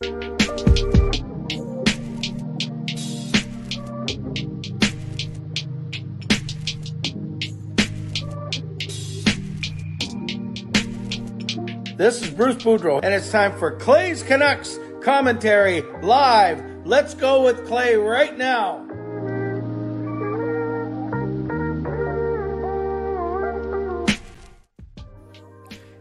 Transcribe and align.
This 0.00 0.10
is 12.22 12.30
Bruce 12.30 12.56
Boudreau, 12.56 13.00
and 13.04 13.14
it's 13.14 13.30
time 13.30 13.56
for 13.56 13.70
Clay's 13.76 14.24
Canucks 14.24 14.80
commentary 15.00 15.82
live. 16.02 16.60
Let's 16.84 17.14
go 17.14 17.44
with 17.44 17.64
Clay 17.68 17.94
right 17.94 18.36
now. 18.36 18.80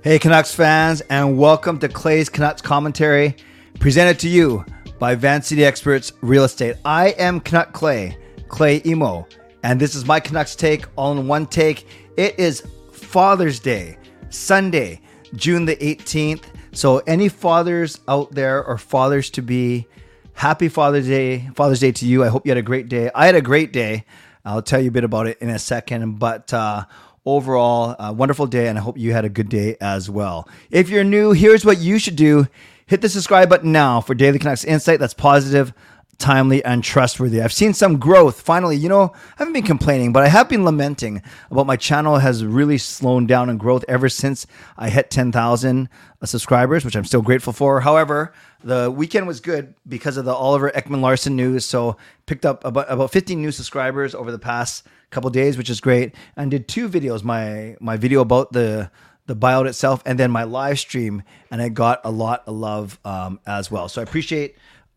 Hey, 0.01 0.17
Canucks 0.17 0.55
fans, 0.55 1.01
and 1.01 1.37
welcome 1.37 1.77
to 1.77 1.87
Clay's 1.87 2.29
Canucks 2.29 2.63
commentary, 2.63 3.35
presented 3.79 4.19
to 4.19 4.29
you 4.29 4.65
by 4.99 5.15
Van 5.15 5.41
City 5.41 5.65
Experts 5.65 6.13
Real 6.21 6.43
Estate. 6.43 6.77
I 6.85 7.09
am 7.09 7.39
Canuck 7.39 7.73
Clay, 7.73 8.17
Clay 8.47 8.79
Imoo, 8.81 9.25
and 9.63 9.79
this 9.79 9.95
is 9.95 10.05
my 10.05 10.19
Canucks 10.19 10.55
take 10.55 10.85
all 10.95 11.11
in 11.17 11.27
one 11.27 11.45
take. 11.45 11.87
It 12.17 12.37
is 12.39 12.63
Father's 12.91 13.59
Day, 13.59 13.97
Sunday, 14.29 15.01
June 15.35 15.65
the 15.65 15.75
18th. 15.77 16.45
So, 16.71 16.99
any 16.99 17.29
fathers 17.29 17.99
out 18.07 18.31
there 18.31 18.63
or 18.63 18.77
fathers 18.77 19.29
to 19.31 19.41
be, 19.41 19.87
happy 20.33 20.69
Father's 20.69 21.07
Day, 21.07 21.49
Father's 21.55 21.79
Day 21.79 21.91
to 21.91 22.05
you. 22.05 22.23
I 22.23 22.29
hope 22.29 22.45
you 22.45 22.51
had 22.51 22.57
a 22.57 22.63
great 22.63 22.89
day. 22.89 23.11
I 23.13 23.25
had 23.25 23.35
a 23.35 23.41
great 23.41 23.73
day. 23.73 24.05
I'll 24.45 24.61
tell 24.61 24.81
you 24.81 24.89
a 24.89 24.91
bit 24.91 25.03
about 25.03 25.27
it 25.27 25.37
in 25.39 25.49
a 25.49 25.59
second, 25.59 26.19
but 26.19 26.53
uh, 26.53 26.85
overall, 27.25 27.95
a 27.99 28.11
wonderful 28.11 28.47
day, 28.47 28.67
and 28.67 28.77
I 28.77 28.81
hope 28.81 28.97
you 28.97 29.13
had 29.13 29.25
a 29.25 29.29
good 29.29 29.49
day 29.49 29.77
as 29.79 30.09
well. 30.09 30.47
If 30.71 30.89
you're 30.89 31.03
new, 31.03 31.31
here's 31.31 31.63
what 31.65 31.79
you 31.79 31.99
should 31.99 32.15
do 32.15 32.47
hit 32.85 33.01
the 33.01 33.09
subscribe 33.09 33.49
button 33.49 33.71
now 33.71 34.01
for 34.01 34.13
Daily 34.13 34.39
Canucks 34.39 34.63
Insight 34.63 34.99
that's 34.99 35.13
positive, 35.13 35.73
timely, 36.17 36.63
and 36.63 36.83
trustworthy. 36.83 37.41
I've 37.41 37.53
seen 37.53 37.73
some 37.73 37.99
growth. 37.99 38.41
Finally, 38.41 38.77
you 38.77 38.89
know, 38.89 39.11
I 39.13 39.35
haven't 39.37 39.53
been 39.53 39.63
complaining, 39.63 40.13
but 40.13 40.23
I 40.23 40.27
have 40.27 40.47
been 40.49 40.63
lamenting 40.63 41.21
about 41.51 41.67
my 41.67 41.75
channel 41.75 42.17
has 42.17 42.45
really 42.45 42.77
slowed 42.77 43.27
down 43.27 43.49
in 43.49 43.57
growth 43.57 43.83
ever 43.87 44.09
since 44.09 44.47
I 44.77 44.89
hit 44.89 45.09
10,000 45.09 45.89
uh, 46.21 46.25
subscribers, 46.25 46.85
which 46.85 46.95
I'm 46.95 47.05
still 47.05 47.21
grateful 47.21 47.53
for. 47.53 47.81
However, 47.81 48.33
the 48.63 48.89
weekend 48.89 49.27
was 49.27 49.39
good 49.39 49.75
because 49.87 50.17
of 50.17 50.25
the 50.25 50.33
Oliver 50.33 50.71
Ekman-Larsson 50.71 51.35
news. 51.35 51.65
So 51.65 51.97
picked 52.25 52.45
up 52.45 52.63
about, 52.63 52.89
about 52.89 53.11
15 53.11 53.41
new 53.41 53.51
subscribers 53.51 54.15
over 54.15 54.31
the 54.31 54.39
past 54.39 54.85
couple 55.09 55.29
days, 55.29 55.57
which 55.57 55.69
is 55.69 55.79
great. 55.79 56.15
And 56.35 56.51
did 56.51 56.67
two 56.67 56.89
videos, 56.89 57.23
my 57.23 57.75
my 57.79 57.97
video 57.97 58.21
about 58.21 58.51
the 58.51 58.91
the 59.25 59.35
buyout 59.35 59.67
itself 59.67 60.01
and 60.05 60.19
then 60.19 60.31
my 60.31 60.43
live 60.43 60.79
stream 60.79 61.23
and 61.49 61.61
I 61.61 61.69
got 61.69 62.01
a 62.03 62.11
lot 62.11 62.43
of 62.45 62.55
love 62.55 62.99
um, 63.05 63.39
as 63.45 63.71
well. 63.71 63.87
So 63.87 64.01
I 64.01 64.03
appreciate 64.03 64.55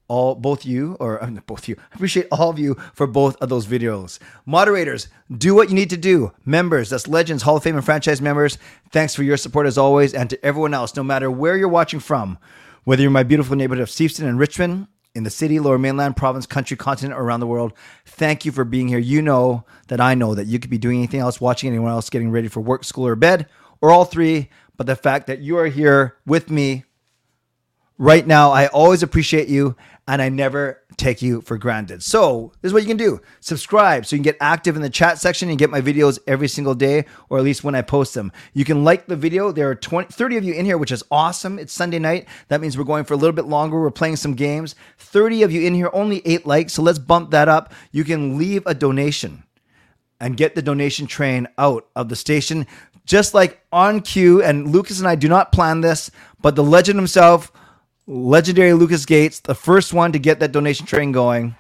all 0.08 0.34
both 0.34 0.64
you 0.64 0.96
or 1.00 1.22
I 1.22 1.26
mean, 1.26 1.42
both 1.46 1.68
you. 1.68 1.76
I 1.78 1.94
appreciate 1.94 2.28
all 2.30 2.50
of 2.50 2.58
you 2.58 2.74
for 2.94 3.06
both 3.06 3.36
of 3.36 3.48
those 3.48 3.66
videos. 3.66 4.18
Moderators, 4.44 5.08
do 5.36 5.54
what 5.54 5.68
you 5.68 5.74
need 5.74 5.90
to 5.90 5.96
do. 5.96 6.32
Members, 6.44 6.90
that's 6.90 7.08
Legends, 7.08 7.42
Hall 7.42 7.56
of 7.56 7.62
Fame, 7.62 7.76
and 7.76 7.84
franchise 7.84 8.20
members. 8.20 8.58
Thanks 8.92 9.14
for 9.14 9.22
your 9.22 9.36
support 9.36 9.66
as 9.66 9.78
always, 9.78 10.14
and 10.14 10.30
to 10.30 10.44
everyone 10.44 10.74
else, 10.74 10.94
no 10.96 11.02
matter 11.02 11.30
where 11.30 11.56
you're 11.56 11.68
watching 11.68 12.00
from, 12.00 12.38
whether 12.84 13.02
you're 13.02 13.10
my 13.10 13.24
beautiful 13.24 13.56
neighborhood 13.56 13.82
of 13.82 13.88
Steveston 13.88 14.28
and 14.28 14.38
Richmond, 14.38 14.88
in 15.16 15.24
the 15.24 15.30
city, 15.30 15.58
lower 15.58 15.78
mainland, 15.78 16.14
province, 16.14 16.44
country, 16.44 16.76
continent, 16.76 17.18
or 17.18 17.22
around 17.22 17.40
the 17.40 17.46
world. 17.46 17.72
Thank 18.04 18.44
you 18.44 18.52
for 18.52 18.64
being 18.64 18.86
here. 18.86 18.98
You 18.98 19.22
know 19.22 19.64
that 19.88 19.98
I 19.98 20.14
know 20.14 20.34
that 20.34 20.46
you 20.46 20.58
could 20.58 20.68
be 20.68 20.76
doing 20.76 20.98
anything 20.98 21.20
else, 21.20 21.40
watching 21.40 21.70
anyone 21.70 21.90
else, 21.90 22.10
getting 22.10 22.30
ready 22.30 22.48
for 22.48 22.60
work, 22.60 22.84
school, 22.84 23.06
or 23.06 23.16
bed, 23.16 23.46
or 23.80 23.90
all 23.90 24.04
three. 24.04 24.50
But 24.76 24.86
the 24.86 24.96
fact 24.96 25.26
that 25.26 25.40
you 25.40 25.58
are 25.58 25.66
here 25.66 26.16
with 26.26 26.50
me 26.50 26.84
right 27.98 28.26
now, 28.26 28.50
I 28.50 28.66
always 28.66 29.02
appreciate 29.02 29.48
you 29.48 29.76
and 30.08 30.22
I 30.22 30.28
never 30.28 30.82
take 30.96 31.20
you 31.20 31.40
for 31.40 31.58
granted. 31.58 32.02
So, 32.02 32.52
this 32.62 32.70
is 32.70 32.72
what 32.72 32.82
you 32.82 32.88
can 32.88 32.96
do 32.96 33.20
subscribe 33.40 34.06
so 34.06 34.14
you 34.14 34.18
can 34.18 34.24
get 34.24 34.36
active 34.40 34.76
in 34.76 34.82
the 34.82 34.90
chat 34.90 35.18
section 35.18 35.48
and 35.48 35.58
get 35.58 35.70
my 35.70 35.80
videos 35.80 36.18
every 36.26 36.48
single 36.48 36.74
day, 36.74 37.06
or 37.28 37.38
at 37.38 37.44
least 37.44 37.64
when 37.64 37.74
I 37.74 37.82
post 37.82 38.14
them. 38.14 38.32
You 38.54 38.64
can 38.64 38.84
like 38.84 39.06
the 39.06 39.16
video. 39.16 39.52
There 39.52 39.68
are 39.68 39.74
20, 39.74 40.12
30 40.12 40.36
of 40.36 40.44
you 40.44 40.54
in 40.54 40.64
here, 40.64 40.78
which 40.78 40.92
is 40.92 41.04
awesome. 41.10 41.58
It's 41.58 41.72
Sunday 41.72 41.98
night. 41.98 42.28
That 42.48 42.60
means 42.60 42.78
we're 42.78 42.84
going 42.84 43.04
for 43.04 43.14
a 43.14 43.18
little 43.18 43.34
bit 43.34 43.46
longer. 43.46 43.80
We're 43.80 43.90
playing 43.90 44.16
some 44.16 44.34
games. 44.34 44.74
30 44.98 45.42
of 45.42 45.52
you 45.52 45.62
in 45.62 45.74
here, 45.74 45.90
only 45.92 46.22
eight 46.24 46.46
likes. 46.46 46.74
So, 46.74 46.82
let's 46.82 46.98
bump 46.98 47.30
that 47.32 47.48
up. 47.48 47.72
You 47.90 48.04
can 48.04 48.38
leave 48.38 48.62
a 48.66 48.74
donation 48.74 49.42
and 50.20 50.36
get 50.36 50.54
the 50.54 50.62
donation 50.62 51.06
train 51.06 51.46
out 51.58 51.86
of 51.94 52.08
the 52.08 52.16
station, 52.16 52.66
just 53.06 53.32
like 53.32 53.62
on 53.72 54.00
cue. 54.00 54.42
And 54.42 54.70
Lucas 54.70 54.98
and 54.98 55.08
I 55.08 55.14
do 55.14 55.28
not 55.28 55.52
plan 55.52 55.80
this, 55.80 56.10
but 56.42 56.54
the 56.56 56.62
legend 56.62 56.98
himself, 56.98 57.50
legendary 58.06 58.74
Lucas 58.74 59.06
Gates, 59.06 59.40
the 59.40 59.54
first 59.54 59.94
one 59.94 60.12
to 60.12 60.18
get 60.18 60.40
that 60.40 60.52
donation 60.52 60.84
train 60.84 61.12
going. 61.12 61.56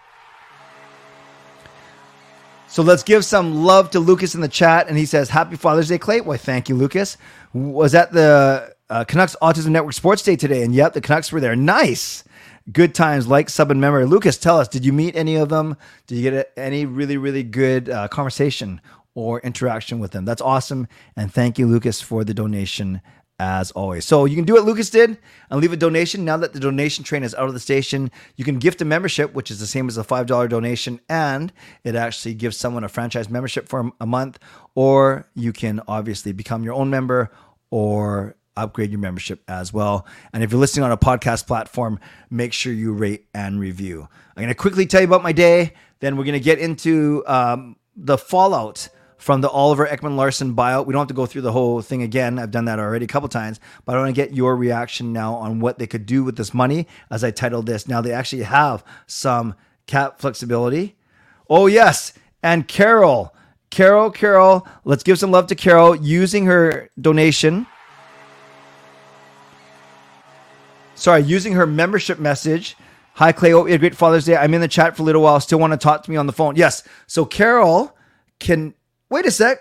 So 2.68 2.82
let's 2.82 3.02
give 3.02 3.24
some 3.24 3.64
love 3.64 3.90
to 3.92 4.00
Lucas 4.00 4.34
in 4.34 4.42
the 4.42 4.48
chat. 4.48 4.88
And 4.88 4.98
he 4.98 5.06
says, 5.06 5.30
Happy 5.30 5.56
Father's 5.56 5.88
Day, 5.88 5.96
Clay. 5.96 6.20
Why, 6.20 6.36
thank 6.36 6.68
you, 6.68 6.74
Lucas. 6.74 7.16
Was 7.54 7.94
at 7.94 8.12
the 8.12 8.74
uh, 8.90 9.04
Canucks 9.04 9.34
Autism 9.40 9.68
Network 9.68 9.94
Sports 9.94 10.22
Day 10.22 10.36
today. 10.36 10.62
And 10.62 10.74
yep, 10.74 10.92
the 10.92 11.00
Canucks 11.00 11.32
were 11.32 11.40
there. 11.40 11.56
Nice. 11.56 12.22
Good 12.70 12.96
times, 12.96 13.28
like, 13.28 13.48
sub, 13.48 13.70
and 13.70 13.80
memory. 13.80 14.06
Lucas, 14.06 14.36
tell 14.36 14.58
us, 14.58 14.66
did 14.66 14.84
you 14.84 14.92
meet 14.92 15.14
any 15.14 15.36
of 15.36 15.48
them? 15.48 15.76
Did 16.08 16.16
you 16.16 16.30
get 16.30 16.52
any 16.56 16.84
really, 16.84 17.16
really 17.16 17.44
good 17.44 17.88
uh, 17.88 18.08
conversation 18.08 18.80
or 19.16 19.40
interaction 19.40 19.98
with 19.98 20.12
them? 20.12 20.24
That's 20.24 20.42
awesome. 20.42 20.86
And 21.16 21.32
thank 21.32 21.58
you, 21.58 21.66
Lucas, 21.66 22.00
for 22.00 22.22
the 22.22 22.34
donation 22.34 23.00
as 23.38 23.70
always. 23.72 24.04
So 24.04 24.24
you 24.24 24.36
can 24.36 24.44
do 24.44 24.54
what 24.54 24.64
Lucas 24.64 24.90
did 24.90 25.18
and 25.50 25.60
leave 25.60 25.72
a 25.72 25.76
donation. 25.76 26.24
Now 26.24 26.36
that 26.38 26.52
the 26.52 26.60
donation 26.60 27.04
train 27.04 27.22
is 27.22 27.34
out 27.34 27.48
of 27.48 27.54
the 27.54 27.60
station, 27.60 28.10
you 28.36 28.44
can 28.44 28.58
gift 28.58 28.80
a 28.80 28.84
membership, 28.84 29.34
which 29.34 29.50
is 29.50 29.58
the 29.58 29.66
same 29.66 29.88
as 29.88 29.98
a 29.98 30.04
$5 30.04 30.48
donation, 30.48 31.00
and 31.08 31.52
it 31.84 31.94
actually 31.94 32.34
gives 32.34 32.56
someone 32.56 32.84
a 32.84 32.88
franchise 32.88 33.28
membership 33.28 33.68
for 33.68 33.90
a 34.00 34.06
month, 34.06 34.38
or 34.74 35.28
you 35.34 35.52
can 35.52 35.80
obviously 35.88 36.32
become 36.32 36.62
your 36.62 36.74
own 36.74 36.88
member 36.88 37.30
or 37.70 38.36
upgrade 38.56 38.90
your 38.90 39.00
membership 39.00 39.42
as 39.48 39.72
well. 39.72 40.06
And 40.32 40.42
if 40.42 40.50
you're 40.50 40.60
listening 40.60 40.84
on 40.84 40.92
a 40.92 40.96
podcast 40.96 41.46
platform, 41.46 42.00
make 42.30 42.54
sure 42.54 42.72
you 42.72 42.92
rate 42.92 43.26
and 43.34 43.60
review. 43.60 44.08
I'm 44.34 44.42
going 44.42 44.48
to 44.48 44.54
quickly 44.54 44.86
tell 44.86 45.02
you 45.02 45.06
about 45.06 45.22
my 45.22 45.32
day, 45.32 45.74
then 46.00 46.16
we're 46.16 46.24
going 46.24 46.34
to 46.34 46.40
get 46.40 46.58
into 46.58 47.22
um, 47.26 47.76
the 47.94 48.16
fallout 48.16 48.88
from 49.18 49.40
the 49.40 49.48
Oliver 49.48 49.86
Ekman-Larsson 49.86 50.54
buyout. 50.54 50.86
We 50.86 50.92
don't 50.92 51.00
have 51.00 51.08
to 51.08 51.14
go 51.14 51.26
through 51.26 51.42
the 51.42 51.52
whole 51.52 51.80
thing 51.82 52.02
again. 52.02 52.38
I've 52.38 52.50
done 52.50 52.66
that 52.66 52.78
already 52.78 53.04
a 53.04 53.08
couple 53.08 53.28
times, 53.28 53.60
but 53.84 53.96
I 53.96 53.98
want 53.98 54.14
to 54.14 54.20
get 54.20 54.34
your 54.34 54.56
reaction 54.56 55.12
now 55.12 55.34
on 55.34 55.60
what 55.60 55.78
they 55.78 55.86
could 55.86 56.06
do 56.06 56.22
with 56.22 56.36
this 56.36 56.52
money 56.52 56.86
as 57.10 57.24
I 57.24 57.30
titled 57.30 57.66
this. 57.66 57.88
Now 57.88 58.00
they 58.00 58.12
actually 58.12 58.42
have 58.42 58.84
some 59.06 59.54
cap 59.86 60.20
flexibility. 60.20 60.96
Oh, 61.48 61.66
yes. 61.66 62.12
And 62.42 62.68
Carol, 62.68 63.34
Carol, 63.70 64.10
Carol, 64.10 64.66
let's 64.84 65.02
give 65.02 65.18
some 65.18 65.30
love 65.30 65.46
to 65.48 65.54
Carol 65.54 65.96
using 65.96 66.46
her 66.46 66.90
donation. 67.00 67.66
Sorry, 70.94 71.22
using 71.22 71.52
her 71.54 71.66
membership 71.66 72.18
message. 72.18 72.76
Hi, 73.14 73.32
Clay. 73.32 73.50
Hope 73.50 73.66
you 73.66 73.72
had 73.72 73.80
a 73.80 73.82
great 73.82 73.96
Father's 73.96 74.24
Day. 74.24 74.36
I'm 74.36 74.54
in 74.54 74.60
the 74.60 74.68
chat 74.68 74.96
for 74.96 75.02
a 75.02 75.04
little 75.06 75.22
while. 75.22 75.40
Still 75.40 75.58
want 75.58 75.72
to 75.72 75.78
talk 75.78 76.02
to 76.02 76.10
me 76.10 76.16
on 76.16 76.26
the 76.26 76.32
phone. 76.32 76.56
Yes. 76.56 76.82
So 77.06 77.24
Carol 77.24 77.96
can 78.38 78.74
wait 79.10 79.26
a 79.26 79.30
sec. 79.30 79.58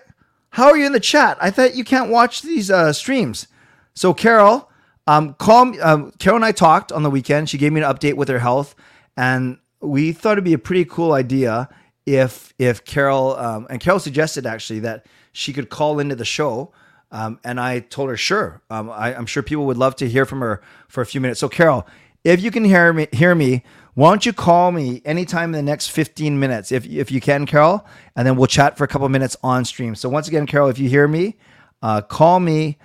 How 0.51 0.67
are 0.67 0.77
you 0.77 0.85
in 0.85 0.93
the 0.93 0.99
chat? 0.99 1.37
I 1.41 1.51
thought 1.51 1.75
you 1.75 1.83
can't 1.83 2.09
watch 2.09 2.41
these 2.41 2.71
uh, 2.71 2.93
streams. 2.93 3.47
So 3.93 4.13
Carol, 4.13 4.69
um, 5.07 5.33
call 5.33 5.65
me. 5.65 5.79
Um, 5.79 6.11
Carol 6.17 6.37
and 6.37 6.45
I 6.45 6.51
talked 6.51 6.91
on 6.91 7.03
the 7.03 7.09
weekend. 7.09 7.49
She 7.49 7.57
gave 7.57 7.71
me 7.73 7.81
an 7.81 7.93
update 7.93 8.15
with 8.15 8.29
her 8.29 8.39
health, 8.39 8.75
and 9.17 9.57
we 9.81 10.11
thought 10.11 10.33
it'd 10.33 10.43
be 10.43 10.53
a 10.53 10.57
pretty 10.57 10.85
cool 10.85 11.13
idea 11.13 11.69
if 12.05 12.53
if 12.57 12.85
Carol 12.85 13.35
um, 13.35 13.67
and 13.69 13.79
Carol 13.79 13.99
suggested 13.99 14.45
actually 14.45 14.79
that 14.79 15.05
she 15.31 15.53
could 15.53 15.69
call 15.69 15.99
into 15.99 16.15
the 16.15 16.25
show. 16.25 16.71
Um, 17.11 17.39
and 17.43 17.59
I 17.59 17.79
told 17.79 18.09
her, 18.09 18.17
sure. 18.17 18.61
Um, 18.69 18.89
I, 18.89 19.15
I'm 19.15 19.25
sure 19.25 19.43
people 19.43 19.65
would 19.67 19.77
love 19.77 19.95
to 19.97 20.09
hear 20.09 20.25
from 20.25 20.41
her 20.41 20.61
for 20.89 21.01
a 21.01 21.05
few 21.05 21.21
minutes. 21.21 21.39
So, 21.39 21.47
Carol, 21.47 21.87
if 22.25 22.41
you 22.41 22.51
can 22.51 22.65
hear 22.65 22.91
me, 22.91 23.07
hear 23.13 23.35
me, 23.35 23.63
why 23.95 24.09
don't 24.09 24.25
you 24.25 24.33
call 24.33 24.71
me 24.71 25.01
anytime 25.05 25.53
in 25.53 25.65
the 25.65 25.71
next 25.71 25.87
15 25.87 26.37
minutes, 26.37 26.71
if, 26.71 26.85
if 26.85 27.11
you 27.11 27.21
can, 27.21 27.45
Carol, 27.45 27.85
and 28.15 28.27
then 28.27 28.35
we'll 28.35 28.47
chat 28.47 28.77
for 28.77 28.83
a 28.83 28.87
couple 28.87 29.07
minutes 29.07 29.37
on 29.41 29.63
stream. 29.63 29.95
So 29.95 30.09
once 30.09 30.27
again, 30.27 30.45
Carol, 30.45 30.67
if 30.67 30.77
you 30.77 30.89
hear 30.89 31.07
me, 31.07 31.37
uh, 31.81 32.01
call 32.01 32.41
me 32.41 32.77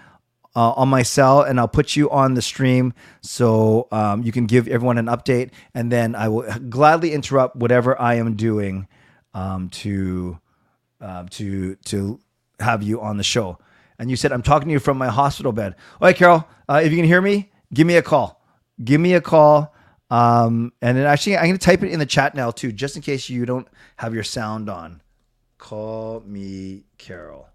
uh, 0.54 0.70
on 0.72 0.88
my 0.88 1.02
cell 1.02 1.42
and 1.42 1.58
I'll 1.58 1.68
put 1.68 1.96
you 1.96 2.10
on 2.10 2.34
the 2.34 2.42
stream 2.42 2.92
so 3.22 3.88
um, 3.90 4.22
you 4.22 4.30
can 4.30 4.46
give 4.46 4.68
everyone 4.68 4.98
an 4.98 5.06
update. 5.06 5.50
And 5.74 5.90
then 5.90 6.14
I 6.14 6.28
will 6.28 6.42
gladly 6.68 7.12
interrupt 7.12 7.56
whatever 7.56 8.00
I 8.00 8.14
am 8.14 8.36
doing 8.36 8.86
um, 9.34 9.68
to, 9.70 10.38
uh, 11.00 11.24
to, 11.30 11.74
to 11.74 12.20
have 12.60 12.84
you 12.84 13.00
on 13.00 13.16
the 13.16 13.24
show. 13.24 13.58
And 13.98 14.10
you 14.10 14.16
said, 14.16 14.30
I'm 14.30 14.42
talking 14.42 14.68
to 14.68 14.72
you 14.72 14.78
from 14.78 14.96
my 14.96 15.08
hospital 15.08 15.50
bed. 15.50 15.74
All 16.00 16.06
right, 16.06 16.16
Carol, 16.16 16.46
uh, 16.68 16.80
if 16.84 16.92
you 16.92 16.98
can 16.98 17.06
hear 17.06 17.20
me, 17.20 17.50
give 17.74 17.86
me 17.86 17.96
a 17.96 18.02
call. 18.02 18.40
Give 18.82 19.00
me 19.00 19.14
a 19.14 19.20
call. 19.20 19.74
Um, 20.10 20.72
and 20.82 20.98
then 20.98 21.06
actually, 21.06 21.36
I'm 21.36 21.44
going 21.44 21.58
to 21.58 21.64
type 21.64 21.82
it 21.82 21.92
in 21.92 21.98
the 21.98 22.06
chat 22.06 22.34
now 22.34 22.50
too, 22.50 22.72
just 22.72 22.96
in 22.96 23.02
case 23.02 23.28
you 23.28 23.46
don't 23.46 23.68
have 23.96 24.14
your 24.14 24.24
sound 24.24 24.68
on. 24.68 25.02
Call 25.58 26.22
me 26.26 26.84
Carol. 26.98 27.48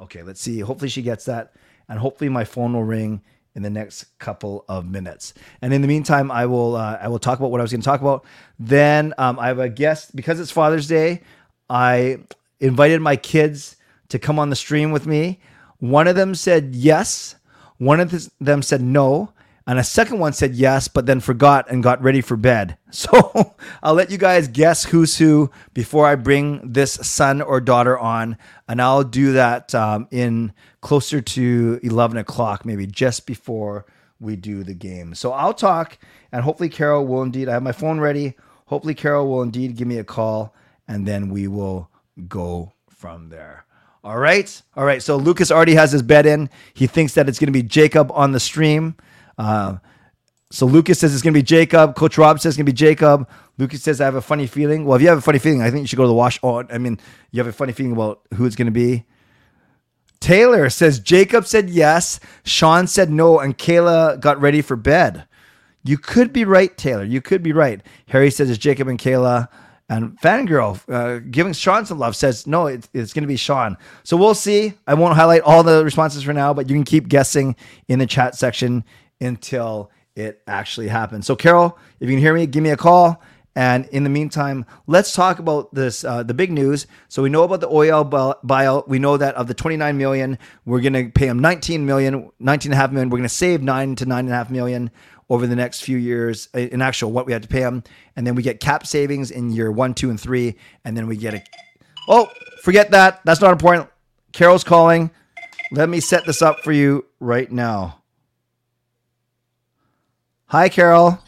Okay, 0.00 0.22
let's 0.22 0.40
see. 0.40 0.60
Hopefully 0.60 0.88
she 0.88 1.02
gets 1.02 1.26
that, 1.26 1.52
and 1.88 1.98
hopefully 1.98 2.28
my 2.28 2.44
phone 2.44 2.72
will 2.72 2.84
ring 2.84 3.22
in 3.54 3.62
the 3.62 3.70
next 3.70 4.18
couple 4.18 4.64
of 4.68 4.84
minutes. 4.84 5.34
And 5.62 5.72
in 5.72 5.80
the 5.80 5.88
meantime, 5.88 6.30
I 6.30 6.46
will 6.46 6.76
uh, 6.76 6.98
I 7.00 7.08
will 7.08 7.18
talk 7.20 7.38
about 7.38 7.50
what 7.50 7.60
I 7.60 7.62
was 7.62 7.70
going 7.70 7.82
to 7.82 7.84
talk 7.84 8.00
about. 8.00 8.24
Then 8.58 9.14
um, 9.18 9.38
I 9.38 9.48
have 9.48 9.60
a 9.60 9.68
guest 9.68 10.16
because 10.16 10.40
it's 10.40 10.50
Father's 10.50 10.88
Day. 10.88 11.22
I 11.70 12.18
invited 12.58 13.00
my 13.00 13.16
kids 13.16 13.76
to 14.08 14.18
come 14.18 14.38
on 14.38 14.50
the 14.50 14.56
stream 14.56 14.90
with 14.90 15.06
me. 15.06 15.40
One 15.78 16.08
of 16.08 16.16
them 16.16 16.34
said 16.34 16.74
yes. 16.74 17.36
One 17.78 18.00
of 18.00 18.30
them 18.40 18.62
said 18.62 18.80
no. 18.80 19.32
And 19.66 19.78
a 19.78 19.84
second 19.84 20.18
one 20.18 20.34
said 20.34 20.54
yes, 20.54 20.88
but 20.88 21.06
then 21.06 21.20
forgot 21.20 21.70
and 21.70 21.82
got 21.82 22.02
ready 22.02 22.20
for 22.20 22.36
bed. 22.36 22.76
So 22.94 23.56
I'll 23.82 23.94
let 23.94 24.12
you 24.12 24.18
guys 24.18 24.46
guess 24.46 24.84
who's 24.84 25.18
who 25.18 25.50
before 25.72 26.06
I 26.06 26.14
bring 26.14 26.60
this 26.72 26.92
son 26.92 27.42
or 27.42 27.60
daughter 27.60 27.98
on. 27.98 28.38
And 28.68 28.80
I'll 28.80 29.02
do 29.02 29.32
that 29.32 29.74
um, 29.74 30.06
in 30.12 30.52
closer 30.80 31.20
to 31.20 31.80
11 31.82 32.16
o'clock, 32.18 32.64
maybe 32.64 32.86
just 32.86 33.26
before 33.26 33.84
we 34.20 34.36
do 34.36 34.62
the 34.62 34.74
game. 34.74 35.16
So 35.16 35.32
I'll 35.32 35.54
talk, 35.54 35.98
and 36.30 36.42
hopefully, 36.44 36.68
Carol 36.68 37.04
will 37.04 37.22
indeed. 37.22 37.48
I 37.48 37.54
have 37.54 37.64
my 37.64 37.72
phone 37.72 37.98
ready. 37.98 38.34
Hopefully, 38.66 38.94
Carol 38.94 39.28
will 39.28 39.42
indeed 39.42 39.76
give 39.76 39.88
me 39.88 39.98
a 39.98 40.04
call, 40.04 40.54
and 40.86 41.06
then 41.06 41.30
we 41.30 41.48
will 41.48 41.90
go 42.28 42.72
from 42.88 43.28
there. 43.28 43.64
All 44.02 44.18
right. 44.18 44.62
All 44.76 44.84
right. 44.84 45.02
So 45.02 45.16
Lucas 45.16 45.50
already 45.50 45.74
has 45.74 45.92
his 45.92 46.02
bet 46.02 46.26
in. 46.26 46.50
He 46.74 46.86
thinks 46.86 47.14
that 47.14 47.28
it's 47.28 47.38
going 47.38 47.48
to 47.48 47.52
be 47.52 47.62
Jacob 47.62 48.12
on 48.12 48.32
the 48.32 48.40
stream. 48.40 48.96
Uh, 49.38 49.76
so 50.50 50.66
Lucas 50.66 51.00
says 51.00 51.12
it's 51.12 51.22
going 51.22 51.34
to 51.34 51.38
be 51.38 51.42
Jacob. 51.42 51.96
Coach 51.96 52.16
Rob 52.16 52.38
says 52.38 52.50
it's 52.50 52.56
going 52.56 52.66
to 52.66 52.72
be 52.72 52.76
Jacob. 52.76 53.28
Lucas 53.58 53.82
says 53.82 54.00
I 54.00 54.04
have 54.04 54.14
a 54.14 54.22
funny 54.22 54.46
feeling. 54.46 54.84
Well, 54.84 54.96
if 54.96 55.02
you 55.02 55.08
have 55.08 55.18
a 55.18 55.22
funny 55.22 55.38
feeling, 55.38 55.62
I 55.62 55.70
think 55.70 55.82
you 55.82 55.86
should 55.88 55.96
go 55.96 56.04
to 56.04 56.08
the 56.08 56.14
wash. 56.14 56.38
Oh, 56.42 56.64
I 56.70 56.78
mean, 56.78 57.00
you 57.32 57.40
have 57.40 57.46
a 57.46 57.52
funny 57.52 57.72
feeling 57.72 57.92
about 57.92 58.20
who 58.34 58.46
it's 58.46 58.56
going 58.56 58.66
to 58.66 58.72
be. 58.72 59.04
Taylor 60.20 60.70
says 60.70 61.00
Jacob 61.00 61.46
said 61.46 61.68
yes, 61.68 62.18
Sean 62.44 62.86
said 62.86 63.10
no, 63.10 63.40
and 63.40 63.58
Kayla 63.58 64.18
got 64.20 64.40
ready 64.40 64.62
for 64.62 64.76
bed. 64.76 65.26
You 65.82 65.98
could 65.98 66.32
be 66.32 66.44
right, 66.44 66.74
Taylor. 66.78 67.04
You 67.04 67.20
could 67.20 67.42
be 67.42 67.52
right. 67.52 67.82
Harry 68.08 68.30
says 68.30 68.48
it's 68.48 68.58
Jacob 68.58 68.88
and 68.88 68.98
Kayla. 68.98 69.48
And 69.90 70.18
Fangirl, 70.20 70.80
uh, 70.88 71.18
giving 71.30 71.52
Sean 71.52 71.84
some 71.84 71.98
love, 71.98 72.16
says 72.16 72.46
no, 72.46 72.68
it's, 72.68 72.88
it's 72.94 73.12
going 73.12 73.24
to 73.24 73.28
be 73.28 73.36
Sean. 73.36 73.76
So 74.02 74.16
we'll 74.16 74.34
see. 74.34 74.72
I 74.86 74.94
won't 74.94 75.14
highlight 75.14 75.42
all 75.42 75.62
the 75.62 75.84
responses 75.84 76.22
for 76.22 76.32
now, 76.32 76.54
but 76.54 76.70
you 76.70 76.74
can 76.74 76.84
keep 76.84 77.08
guessing 77.08 77.54
in 77.86 77.98
the 77.98 78.06
chat 78.06 78.34
section 78.34 78.82
until 79.24 79.90
it 80.16 80.42
actually 80.46 80.88
happens. 80.88 81.26
So, 81.26 81.36
Carol, 81.36 81.78
if 82.00 82.08
you 82.08 82.14
can 82.14 82.22
hear 82.22 82.34
me, 82.34 82.46
give 82.46 82.62
me 82.62 82.70
a 82.70 82.76
call. 82.76 83.22
And 83.56 83.86
in 83.86 84.02
the 84.02 84.10
meantime, 84.10 84.66
let's 84.88 85.12
talk 85.12 85.38
about 85.38 85.72
this 85.72 86.04
uh, 86.04 86.24
the 86.24 86.34
big 86.34 86.50
news. 86.50 86.88
So 87.08 87.22
we 87.22 87.28
know 87.28 87.44
about 87.44 87.60
the 87.60 87.68
oil 87.68 88.04
buyout. 88.04 88.88
We 88.88 88.98
know 88.98 89.16
that 89.16 89.36
of 89.36 89.46
the 89.46 89.54
29 89.54 89.96
million, 89.96 90.38
we're 90.64 90.80
going 90.80 90.94
to 90.94 91.08
pay 91.08 91.26
them 91.26 91.38
19 91.38 91.86
million, 91.86 92.32
19 92.40 92.72
and 92.72 92.74
a 92.74 92.76
half 92.76 92.90
million. 92.90 93.10
We're 93.10 93.18
going 93.18 93.28
to 93.28 93.34
save 93.34 93.62
nine 93.62 93.94
to 93.96 94.06
nine 94.06 94.24
and 94.24 94.30
a 94.30 94.36
half 94.36 94.50
million 94.50 94.90
over 95.30 95.46
the 95.46 95.56
next 95.56 95.82
few 95.82 95.96
years 95.96 96.48
in 96.52 96.82
actual 96.82 97.12
what 97.12 97.26
we 97.26 97.32
had 97.32 97.42
to 97.42 97.48
pay 97.48 97.60
them. 97.60 97.84
And 98.16 98.26
then 98.26 98.34
we 98.34 98.42
get 98.42 98.58
cap 98.58 98.86
savings 98.86 99.30
in 99.30 99.50
year 99.50 99.70
one, 99.70 99.94
two, 99.94 100.10
and 100.10 100.20
three. 100.20 100.56
And 100.84 100.96
then 100.96 101.06
we 101.06 101.16
get 101.16 101.34
a. 101.34 101.42
Oh, 102.08 102.28
forget 102.62 102.90
that. 102.90 103.20
That's 103.24 103.40
not 103.40 103.52
important. 103.52 103.88
Carol's 104.32 104.64
calling. 104.64 105.12
Let 105.70 105.88
me 105.88 106.00
set 106.00 106.26
this 106.26 106.42
up 106.42 106.60
for 106.60 106.72
you 106.72 107.06
right 107.20 107.50
now. 107.50 108.02
Hi, 110.54 110.68
Carol. 110.68 111.18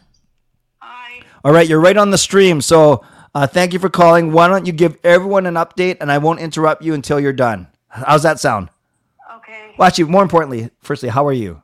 Hi. 0.78 1.20
All 1.44 1.52
right, 1.52 1.69
you're 1.69 1.81
right 1.81 1.96
on 1.96 2.12
the 2.12 2.17
stream. 2.17 2.61
So 2.61 3.05
uh, 3.34 3.49
thank 3.49 3.73
you 3.73 3.81
for 3.81 3.88
calling. 3.88 4.31
Why 4.31 4.46
don't 4.46 4.67
you 4.67 4.73
give 4.73 4.96
everyone 5.02 5.46
an 5.46 5.55
update 5.55 5.96
and 6.00 6.12
I 6.12 6.19
won't 6.19 6.38
interrupt 6.38 6.84
you 6.84 6.94
until 6.94 7.19
you're 7.19 7.32
done? 7.32 7.67
How's 7.88 8.23
that 8.23 8.38
sound? 8.38 8.69
Okay. 9.38 9.75
Well, 9.76 9.88
actually, 9.88 10.05
more 10.05 10.23
importantly, 10.23 10.70
firstly, 10.81 11.08
how 11.08 11.26
are 11.26 11.32
you? 11.32 11.61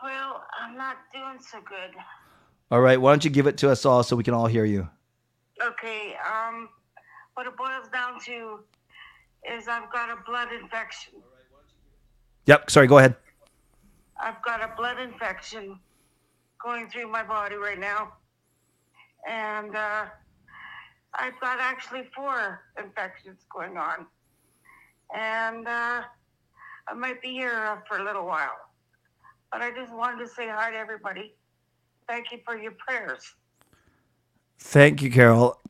Well, 0.00 0.44
I'm 0.62 0.76
not 0.76 0.98
doing 1.12 1.40
so 1.40 1.58
good. 1.58 1.90
All 2.70 2.80
right, 2.80 3.00
why 3.00 3.10
don't 3.10 3.24
you 3.24 3.32
give 3.32 3.48
it 3.48 3.58
to 3.58 3.70
us 3.70 3.84
all 3.84 4.04
so 4.04 4.14
we 4.14 4.22
can 4.22 4.34
all 4.34 4.46
hear 4.46 4.64
you? 4.64 4.88
Okay. 5.60 6.14
Um, 6.24 6.68
what 7.34 7.48
it 7.48 7.56
boils 7.56 7.88
down 7.92 8.20
to 8.26 8.60
is 9.52 9.66
I've 9.66 9.90
got 9.90 10.08
a 10.08 10.22
blood 10.24 10.52
infection. 10.52 11.14
Yep. 12.46 12.70
Sorry. 12.70 12.86
Go 12.86 12.98
ahead. 12.98 13.16
I've 14.22 14.40
got 14.44 14.62
a 14.62 14.72
blood 14.76 15.00
infection 15.00 15.80
going 16.62 16.88
through 16.88 17.10
my 17.10 17.22
body 17.22 17.56
right 17.56 17.78
now 17.78 18.12
and 19.26 19.74
uh, 19.74 20.06
I've 21.14 21.38
got 21.40 21.58
actually 21.60 22.04
four 22.14 22.60
infections 22.78 23.40
going 23.52 23.76
on, 23.76 24.06
and 25.14 25.66
uh, 25.66 26.02
I 26.88 26.94
might 26.94 27.20
be 27.20 27.32
here 27.32 27.82
for 27.88 27.98
a 27.98 28.04
little 28.04 28.26
while. 28.26 28.56
But 29.50 29.62
I 29.62 29.70
just 29.70 29.92
wanted 29.92 30.24
to 30.24 30.28
say 30.28 30.48
hi 30.48 30.70
to 30.70 30.76
everybody. 30.76 31.34
Thank 32.08 32.30
you 32.32 32.38
for 32.44 32.56
your 32.56 32.72
prayers. 32.72 33.34
Thank 34.58 35.02
you, 35.02 35.10
Carol. 35.10 35.60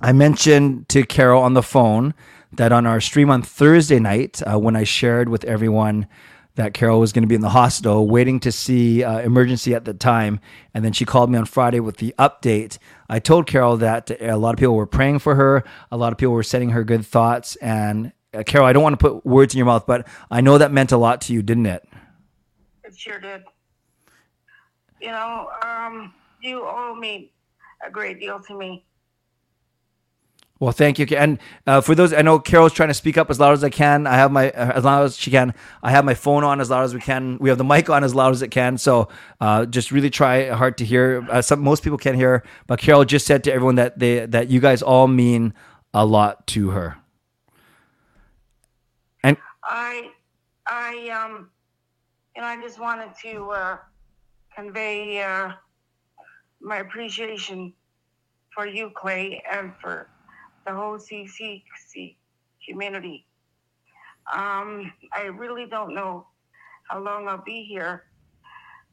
I 0.00 0.12
mentioned 0.12 0.88
to 0.90 1.04
Carol 1.04 1.42
on 1.42 1.54
the 1.54 1.62
phone 1.62 2.14
that 2.52 2.72
on 2.72 2.86
our 2.86 3.00
stream 3.00 3.30
on 3.30 3.42
Thursday 3.42 3.98
night, 3.98 4.42
uh, 4.42 4.58
when 4.58 4.76
I 4.76 4.84
shared 4.84 5.28
with 5.28 5.44
everyone 5.44 6.06
that 6.56 6.74
Carol 6.74 6.98
was 6.98 7.12
going 7.12 7.22
to 7.22 7.28
be 7.28 7.34
in 7.34 7.42
the 7.42 7.50
hospital, 7.50 8.08
waiting 8.08 8.40
to 8.40 8.50
see 8.50 9.04
uh, 9.04 9.20
emergency 9.20 9.74
at 9.74 9.84
the 9.84 9.94
time. 9.94 10.40
And 10.74 10.84
then 10.84 10.92
she 10.92 11.04
called 11.04 11.30
me 11.30 11.38
on 11.38 11.44
Friday 11.44 11.80
with 11.80 11.98
the 11.98 12.14
update. 12.18 12.78
I 13.08 13.18
told 13.18 13.46
Carol 13.46 13.76
that 13.76 14.10
a 14.20 14.36
lot 14.36 14.54
of 14.54 14.58
people 14.58 14.74
were 14.74 14.86
praying 14.86 15.20
for 15.20 15.34
her, 15.34 15.64
a 15.92 15.96
lot 15.96 16.12
of 16.12 16.18
people 16.18 16.34
were 16.34 16.42
sending 16.42 16.70
her 16.70 16.82
good 16.82 17.06
thoughts. 17.06 17.56
And 17.56 18.12
uh, 18.34 18.42
Carol, 18.42 18.66
I 18.66 18.72
don't 18.72 18.82
want 18.82 18.98
to 18.98 19.10
put 19.10 19.26
words 19.26 19.54
in 19.54 19.58
your 19.58 19.66
mouth, 19.66 19.86
but 19.86 20.08
I 20.30 20.40
know 20.40 20.58
that 20.58 20.72
meant 20.72 20.92
a 20.92 20.96
lot 20.96 21.20
to 21.22 21.32
you, 21.32 21.42
didn't 21.42 21.66
it? 21.66 21.86
It 22.84 22.98
sure 22.98 23.20
did. 23.20 23.42
You 25.00 25.08
know, 25.08 25.50
um, 25.62 26.14
you 26.40 26.64
owe 26.64 26.94
me 26.94 27.32
a 27.86 27.90
great 27.90 28.18
deal 28.18 28.40
to 28.40 28.56
me. 28.56 28.85
Well, 30.58 30.72
thank 30.72 30.98
you. 30.98 31.06
And 31.16 31.38
uh, 31.66 31.82
for 31.82 31.94
those, 31.94 32.14
I 32.14 32.22
know 32.22 32.38
Carol's 32.38 32.72
trying 32.72 32.88
to 32.88 32.94
speak 32.94 33.18
up 33.18 33.28
as 33.28 33.38
loud 33.38 33.52
as 33.52 33.62
I 33.62 33.68
can. 33.68 34.06
I 34.06 34.14
have 34.14 34.32
my 34.32 34.50
uh, 34.52 34.72
as 34.72 34.84
loud 34.84 35.04
as 35.04 35.16
she 35.16 35.30
can. 35.30 35.52
I 35.82 35.90
have 35.90 36.04
my 36.04 36.14
phone 36.14 36.44
on 36.44 36.60
as 36.60 36.70
loud 36.70 36.84
as 36.84 36.94
we 36.94 37.00
can. 37.00 37.36
We 37.38 37.50
have 37.50 37.58
the 37.58 37.64
mic 37.64 37.90
on 37.90 38.02
as 38.02 38.14
loud 38.14 38.32
as 38.32 38.40
it 38.40 38.50
can. 38.50 38.78
So 38.78 39.08
uh, 39.38 39.66
just 39.66 39.92
really 39.92 40.08
try 40.08 40.48
hard 40.48 40.78
to 40.78 40.84
hear. 40.84 41.26
Uh, 41.30 41.42
some 41.42 41.60
most 41.60 41.82
people 41.82 41.98
can't 41.98 42.16
hear, 42.16 42.42
but 42.66 42.78
Carol 42.78 43.04
just 43.04 43.26
said 43.26 43.44
to 43.44 43.52
everyone 43.52 43.74
that 43.74 43.98
they 43.98 44.24
that 44.24 44.48
you 44.48 44.60
guys 44.60 44.80
all 44.80 45.08
mean 45.08 45.52
a 45.92 46.06
lot 46.06 46.46
to 46.48 46.70
her. 46.70 46.96
And 49.22 49.36
I, 49.62 50.10
I 50.66 51.08
um, 51.10 51.50
know, 52.36 52.44
I 52.44 52.60
just 52.62 52.78
wanted 52.80 53.10
to 53.22 53.50
uh, 53.50 53.76
convey 54.54 55.22
uh, 55.22 55.52
my 56.60 56.78
appreciation 56.78 57.74
for 58.54 58.66
you, 58.66 58.90
Clay, 58.94 59.42
and 59.50 59.72
for 59.80 60.08
the 60.66 60.74
whole 60.74 60.98
CCC 60.98 62.16
community. 62.68 63.24
Um, 64.32 64.92
I 65.12 65.26
really 65.26 65.66
don't 65.66 65.94
know 65.94 66.26
how 66.90 67.00
long 67.00 67.28
I'll 67.28 67.42
be 67.44 67.64
here. 67.64 68.04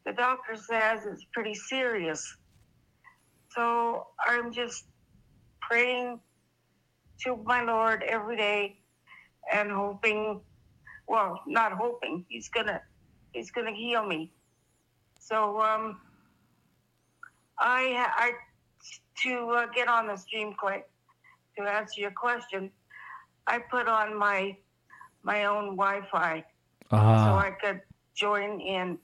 The 0.05 0.13
doctor 0.13 0.55
says 0.55 1.05
it's 1.05 1.25
pretty 1.33 1.55
serious. 1.55 2.37
So 3.49 4.07
I'm 4.25 4.51
just 4.53 4.85
praying 5.61 6.19
to 7.21 7.37
my 7.45 7.63
Lord 7.63 8.03
every 8.03 8.37
day 8.37 8.77
and 9.51 9.71
hoping, 9.71 10.41
well, 11.07 11.39
not 11.47 11.73
hoping, 11.73 12.25
he's 12.29 12.49
gonna 12.49 12.81
he's 13.31 13.51
gonna 13.51 13.73
heal 13.73 14.05
me. 14.05 14.31
So 15.19 15.59
um 15.61 16.01
I 17.57 18.07
I 18.15 18.31
to 19.23 19.49
uh, 19.49 19.65
get 19.73 19.87
on 19.87 20.07
the 20.07 20.17
stream 20.17 20.53
quick 20.53 20.87
to 21.57 21.63
answer 21.63 22.01
your 22.01 22.11
question, 22.11 22.71
I 23.47 23.59
put 23.59 23.87
on 23.87 24.17
my 24.17 24.57
my 25.23 25.45
own 25.45 25.77
Wi-Fi 25.77 26.43
uh-huh. 26.91 27.25
so 27.25 27.35
I 27.35 27.51
could 27.51 27.81
join 28.13 28.59
in. 28.59 28.97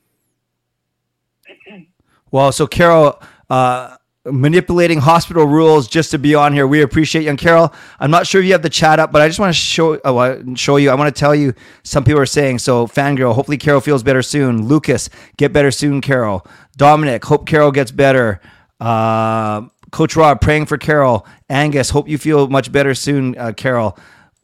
well, 2.32 2.52
so 2.52 2.68
Carol, 2.68 3.22
uh, 3.50 3.96
manipulating 4.26 5.00
hospital 5.00 5.46
rules 5.46 5.88
just 5.88 6.12
to 6.12 6.20
be 6.20 6.36
on 6.36 6.54
here. 6.54 6.68
We 6.68 6.82
appreciate 6.82 7.24
you, 7.24 7.30
and 7.30 7.38
Carol. 7.38 7.74
I'm 8.00 8.12
not 8.12 8.28
sure 8.28 8.42
if 8.42 8.46
you 8.46 8.54
have 8.54 8.62
the 8.62 8.70
chat 8.70 9.00
up, 9.00 9.12
but 9.12 9.22
I 9.22 9.28
just 9.28 9.40
want 9.40 9.54
to 9.54 9.60
show 9.60 9.96
uh, 9.96 10.40
show 10.56 10.78
you. 10.78 10.90
I 10.90 10.96
want 10.96 11.14
to 11.14 11.20
tell 11.20 11.34
you. 11.34 11.54
Some 11.84 12.04
people 12.04 12.22
are 12.22 12.26
saying 12.26 12.60
so. 12.60 12.88
Fangirl, 12.88 13.34
hopefully 13.34 13.58
Carol 13.58 13.82
feels 13.82 14.04
better 14.04 14.22
soon. 14.22 14.68
Lucas, 14.68 15.10
get 15.38 15.54
better 15.54 15.72
soon. 15.72 16.02
Carol, 16.02 16.46
Dominic, 16.78 17.26
hope 17.26 17.48
Carol 17.48 17.72
gets 17.72 17.92
better. 17.92 18.40
Uh, 18.80 19.64
Coach 19.92 20.16
Rob 20.16 20.42
praying 20.42 20.66
for 20.68 20.78
Carol. 20.78 21.26
Angus, 21.50 21.90
hope 21.90 22.08
you 22.08 22.18
feel 22.18 22.48
much 22.48 22.72
better 22.72 22.94
soon, 22.94 23.38
uh, 23.38 23.54
Carol. 23.54 23.98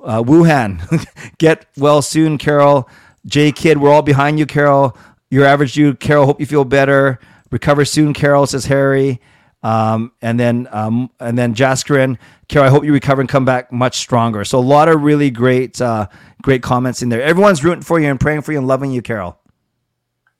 Uh, 0.04 0.22
Wuhan, 0.22 0.82
get 1.38 1.66
well 1.78 2.02
soon, 2.02 2.38
Carol. 2.38 2.90
J 3.26 3.52
Kid, 3.52 3.80
we're 3.80 3.92
all 3.92 4.02
behind 4.04 4.38
you, 4.38 4.46
Carol. 4.46 4.96
Your 5.32 5.46
average 5.46 5.74
Jew, 5.74 5.96
Carol. 5.96 6.26
Hope 6.26 6.40
you 6.40 6.46
feel 6.46 6.66
better. 6.66 7.20
Recover 7.52 7.86
soon, 7.86 8.14
Carol. 8.14 8.46
Says 8.46 8.66
Harry. 8.66 9.20
Um, 9.64 10.12
and 10.22 10.40
then 10.40 10.68
um, 10.72 11.10
and 11.20 11.36
then 11.36 11.56
Jaskarin, 11.56 12.20
Carol. 12.48 12.68
I 12.68 12.70
hope 12.70 12.86
you 12.86 12.94
recover 12.94 13.22
and 13.22 13.28
come 13.30 13.46
back 13.46 13.72
much 13.72 13.98
stronger. 13.98 14.46
So 14.46 14.60
a 14.60 14.62
lot 14.62 14.90
of 14.90 15.02
really 15.02 15.32
great 15.32 15.82
uh, 15.82 16.08
great 16.44 16.62
comments 16.62 17.02
in 17.02 17.10
there. 17.10 17.24
Everyone's 17.24 17.64
rooting 17.64 17.82
for 17.82 18.00
you 18.00 18.08
and 18.08 18.20
praying 18.20 18.42
for 18.42 18.52
you 18.52 18.60
and 18.60 18.68
loving 18.68 18.92
you, 18.92 19.02
Carol. 19.02 19.40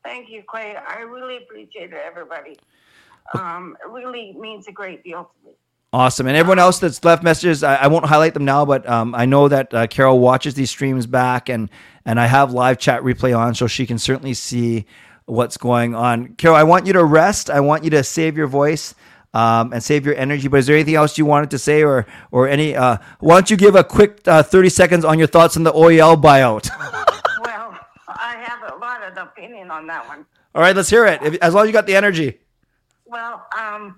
Thank 0.04 0.30
you, 0.30 0.44
Clay. 0.48 0.76
I 0.76 1.00
really 1.00 1.38
appreciate 1.38 1.92
it, 1.92 2.00
everybody. 2.06 2.60
Um, 3.34 3.78
it 3.84 3.90
really 3.90 4.34
means 4.40 4.68
a 4.68 4.72
great 4.72 5.04
deal 5.04 5.24
to 5.24 5.48
me. 5.48 5.56
Awesome. 5.94 6.28
And 6.28 6.36
everyone 6.36 6.60
else 6.60 6.80
that's 6.80 7.02
left 7.06 7.24
messages, 7.24 7.64
I, 7.64 7.76
I 7.76 7.88
won't 7.88 8.06
highlight 8.06 8.34
them 8.34 8.44
now, 8.44 8.66
but 8.66 8.88
um, 8.88 9.16
I 9.16 9.26
know 9.26 9.48
that 9.48 9.74
uh, 9.74 9.88
Carol 9.88 10.20
watches 10.20 10.54
these 10.54 10.70
streams 10.70 11.06
back, 11.06 11.48
and 11.48 11.70
and 12.06 12.20
I 12.20 12.28
have 12.28 12.52
live 12.52 12.78
chat 12.80 13.02
replay 13.02 13.38
on, 13.38 13.56
so 13.56 13.66
she 13.66 13.86
can 13.86 13.98
certainly 13.98 14.34
see 14.34 14.86
what's 15.26 15.56
going 15.56 15.96
on. 15.96 16.36
Carol, 16.36 16.58
I 16.58 16.64
want 16.64 16.86
you 16.86 16.94
to 16.94 17.04
rest. 17.06 17.50
I 17.50 17.62
want 17.62 17.86
you 17.86 17.90
to 17.92 18.04
save 18.04 18.36
your 18.36 18.48
voice. 18.48 18.94
Um, 19.34 19.74
and 19.74 19.84
save 19.84 20.06
your 20.06 20.16
energy. 20.16 20.48
But 20.48 20.60
is 20.60 20.68
there 20.68 20.78
anything 20.78 20.96
else 20.96 21.18
you 21.18 21.26
wanted 21.26 21.52
to 21.52 21.60
say, 21.60 21.84
or 21.84 22.06
or 22.32 22.48
any? 22.48 22.74
Uh, 22.74 22.98
why 23.20 23.36
don't 23.36 23.52
you 23.52 23.58
give 23.58 23.76
a 23.76 23.84
quick 23.84 24.26
uh, 24.28 24.44
thirty 24.44 24.70
seconds 24.70 25.04
on 25.04 25.20
your 25.20 25.28
thoughts 25.28 25.58
on 25.58 25.64
the 25.64 25.74
OEL 25.74 26.22
buyout? 26.22 26.70
Well, 27.42 27.78
I 28.08 28.38
have 28.38 28.74
a 28.74 28.78
lot 28.78 29.04
of 29.04 29.18
opinion 29.18 29.70
on 29.72 29.88
that 29.88 30.08
one. 30.08 30.26
All 30.56 30.62
right, 30.62 30.74
let's 30.74 30.90
hear 30.90 31.06
it. 31.06 31.22
If, 31.22 31.36
as 31.42 31.54
long 31.54 31.64
as 31.64 31.68
you 31.68 31.74
got 31.74 31.86
the 31.86 31.96
energy. 31.96 32.40
Well, 33.16 33.48
um, 33.58 33.98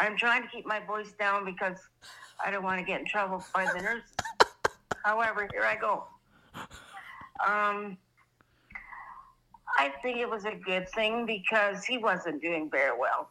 I'm 0.00 0.16
trying 0.16 0.42
to 0.42 0.48
keep 0.48 0.66
my 0.66 0.80
voice 0.84 1.12
down 1.12 1.44
because 1.44 1.76
I 2.44 2.50
don't 2.50 2.64
want 2.64 2.80
to 2.80 2.84
get 2.84 2.98
in 2.98 3.06
trouble 3.06 3.44
by 3.54 3.68
the 3.72 3.80
nurse. 3.80 4.02
However, 5.04 5.48
here 5.52 5.62
I 5.62 5.76
go. 5.76 6.08
Um, 7.46 7.96
I 9.78 9.92
think 10.02 10.16
it 10.16 10.28
was 10.28 10.44
a 10.44 10.56
good 10.56 10.88
thing 10.88 11.24
because 11.24 11.84
he 11.84 11.98
wasn't 11.98 12.42
doing 12.42 12.68
very 12.68 12.98
well. 12.98 13.30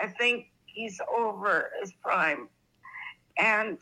I 0.00 0.06
think 0.06 0.52
he's 0.66 1.00
over 1.12 1.72
his 1.80 1.92
prime. 2.00 2.48
And 3.40 3.78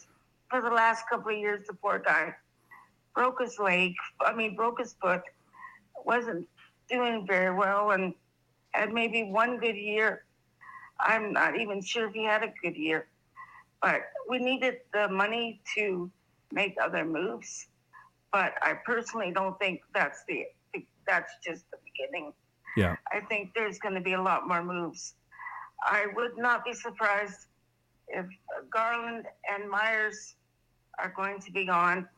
for 0.48 0.62
the 0.62 0.70
last 0.70 1.06
couple 1.06 1.32
of 1.32 1.38
years, 1.38 1.66
the 1.66 1.74
poor 1.74 1.98
guy 1.98 2.34
broke 3.14 3.42
his 3.42 3.58
leg, 3.58 3.92
I 4.24 4.32
mean, 4.32 4.56
broke 4.56 4.78
his 4.78 4.96
foot, 5.02 5.20
wasn't 6.06 6.48
doing 6.88 7.26
very 7.26 7.54
well, 7.54 7.90
and 7.90 8.14
had 8.70 8.90
maybe 8.90 9.24
one 9.24 9.58
good 9.58 9.76
year. 9.76 10.22
I'm 11.02 11.32
not 11.32 11.58
even 11.58 11.82
sure 11.82 12.08
if 12.08 12.14
he 12.14 12.24
had 12.24 12.42
a 12.42 12.52
good 12.62 12.76
year, 12.76 13.06
but 13.82 14.02
we 14.28 14.38
needed 14.38 14.78
the 14.92 15.08
money 15.08 15.60
to 15.76 16.10
make 16.52 16.76
other 16.82 17.04
moves. 17.04 17.66
But 18.32 18.54
I 18.62 18.74
personally 18.84 19.32
don't 19.32 19.58
think 19.58 19.82
that's 19.92 20.24
the 20.28 20.46
that's 21.06 21.32
just 21.44 21.64
the 21.70 21.78
beginning. 21.84 22.32
Yeah. 22.76 22.96
I 23.12 23.20
think 23.20 23.52
there's 23.54 23.78
going 23.78 23.94
to 23.94 24.00
be 24.00 24.12
a 24.12 24.22
lot 24.22 24.46
more 24.46 24.62
moves. 24.62 25.14
I 25.82 26.06
would 26.14 26.36
not 26.36 26.64
be 26.64 26.72
surprised 26.72 27.46
if 28.08 28.26
Garland 28.72 29.26
and 29.52 29.68
Myers 29.68 30.36
are 30.98 31.12
going 31.16 31.40
to 31.40 31.52
be 31.52 31.64
gone. 31.64 32.08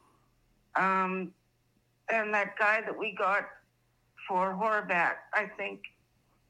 Um, 0.76 1.32
and 2.08 2.34
that 2.34 2.58
guy 2.58 2.80
that 2.82 2.98
we 2.98 3.14
got 3.14 3.48
for 4.28 4.52
Horvat, 4.54 5.14
I 5.32 5.46
think 5.56 5.80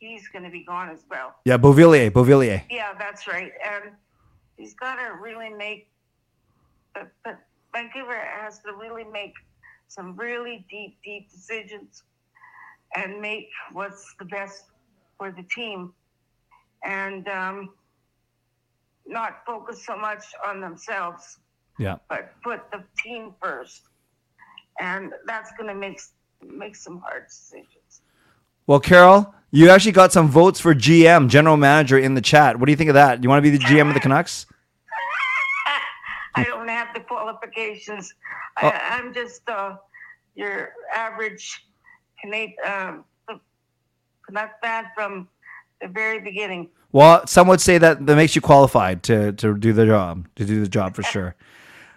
he's 0.02 0.28
going 0.28 0.42
to 0.44 0.50
be 0.50 0.64
gone 0.64 0.90
as 0.90 1.04
well. 1.08 1.36
Yeah, 1.44 1.56
Beauvillier, 1.58 2.10
Beauvillier. 2.10 2.62
Yeah, 2.70 2.92
that's 2.98 3.28
right. 3.28 3.52
And 3.64 3.92
he's 4.56 4.74
got 4.74 4.96
to 4.96 5.14
really 5.20 5.48
make, 5.50 5.88
but, 6.94 7.08
but 7.24 7.38
Vancouver 7.72 8.16
has 8.16 8.58
to 8.60 8.72
really 8.74 9.04
make 9.04 9.34
some 9.86 10.16
really 10.16 10.66
deep, 10.68 10.98
deep 11.04 11.30
decisions 11.30 12.02
and 12.96 13.20
make 13.20 13.48
what's 13.72 14.14
the 14.18 14.24
best 14.24 14.64
for 15.18 15.30
the 15.30 15.44
team 15.44 15.92
and 16.84 17.28
um, 17.28 17.70
not 19.06 19.42
focus 19.46 19.86
so 19.86 19.96
much 19.96 20.24
on 20.44 20.60
themselves, 20.60 21.38
Yeah. 21.78 21.96
but 22.08 22.32
put 22.42 22.70
the 22.72 22.82
team 23.02 23.34
first. 23.40 23.82
And 24.80 25.12
that's 25.26 25.52
going 25.56 25.68
to 25.68 25.74
make 25.74 26.00
make 26.44 26.74
some 26.74 26.98
hard 26.98 27.28
decisions. 27.28 28.00
Well, 28.66 28.80
Carol, 28.80 29.32
you 29.52 29.68
actually 29.68 29.92
got 29.92 30.12
some 30.12 30.28
votes 30.28 30.58
for 30.58 30.74
GM, 30.74 31.28
general 31.28 31.58
manager, 31.58 31.98
in 31.98 32.14
the 32.14 32.22
chat. 32.22 32.58
What 32.58 32.66
do 32.66 32.72
you 32.72 32.76
think 32.76 32.88
of 32.88 32.94
that? 32.94 33.22
You 33.22 33.28
want 33.28 33.44
to 33.44 33.50
be 33.50 33.56
the 33.56 33.62
GM 33.62 33.86
of 33.88 33.94
the 33.94 34.00
Canucks? 34.00 34.46
I 36.34 36.44
don't 36.44 36.68
have 36.68 36.88
the 36.94 37.00
qualifications. 37.00 38.14
Oh. 38.62 38.68
I, 38.68 38.98
I'm 38.98 39.12
just 39.12 39.46
uh, 39.48 39.76
your 40.34 40.72
average 40.94 41.66
Canadian 42.20 42.56
um, 42.66 43.04
Canuck 44.26 44.58
fan 44.62 44.86
from 44.94 45.28
the 45.82 45.88
very 45.88 46.20
beginning. 46.20 46.70
Well, 46.92 47.26
some 47.26 47.46
would 47.48 47.60
say 47.60 47.76
that 47.76 48.06
that 48.06 48.16
makes 48.16 48.34
you 48.34 48.40
qualified 48.40 49.02
to 49.04 49.32
to 49.32 49.56
do 49.56 49.74
the 49.74 49.84
job, 49.84 50.26
to 50.36 50.46
do 50.46 50.60
the 50.62 50.68
job 50.68 50.94
for 50.94 51.02
sure. 51.14 51.34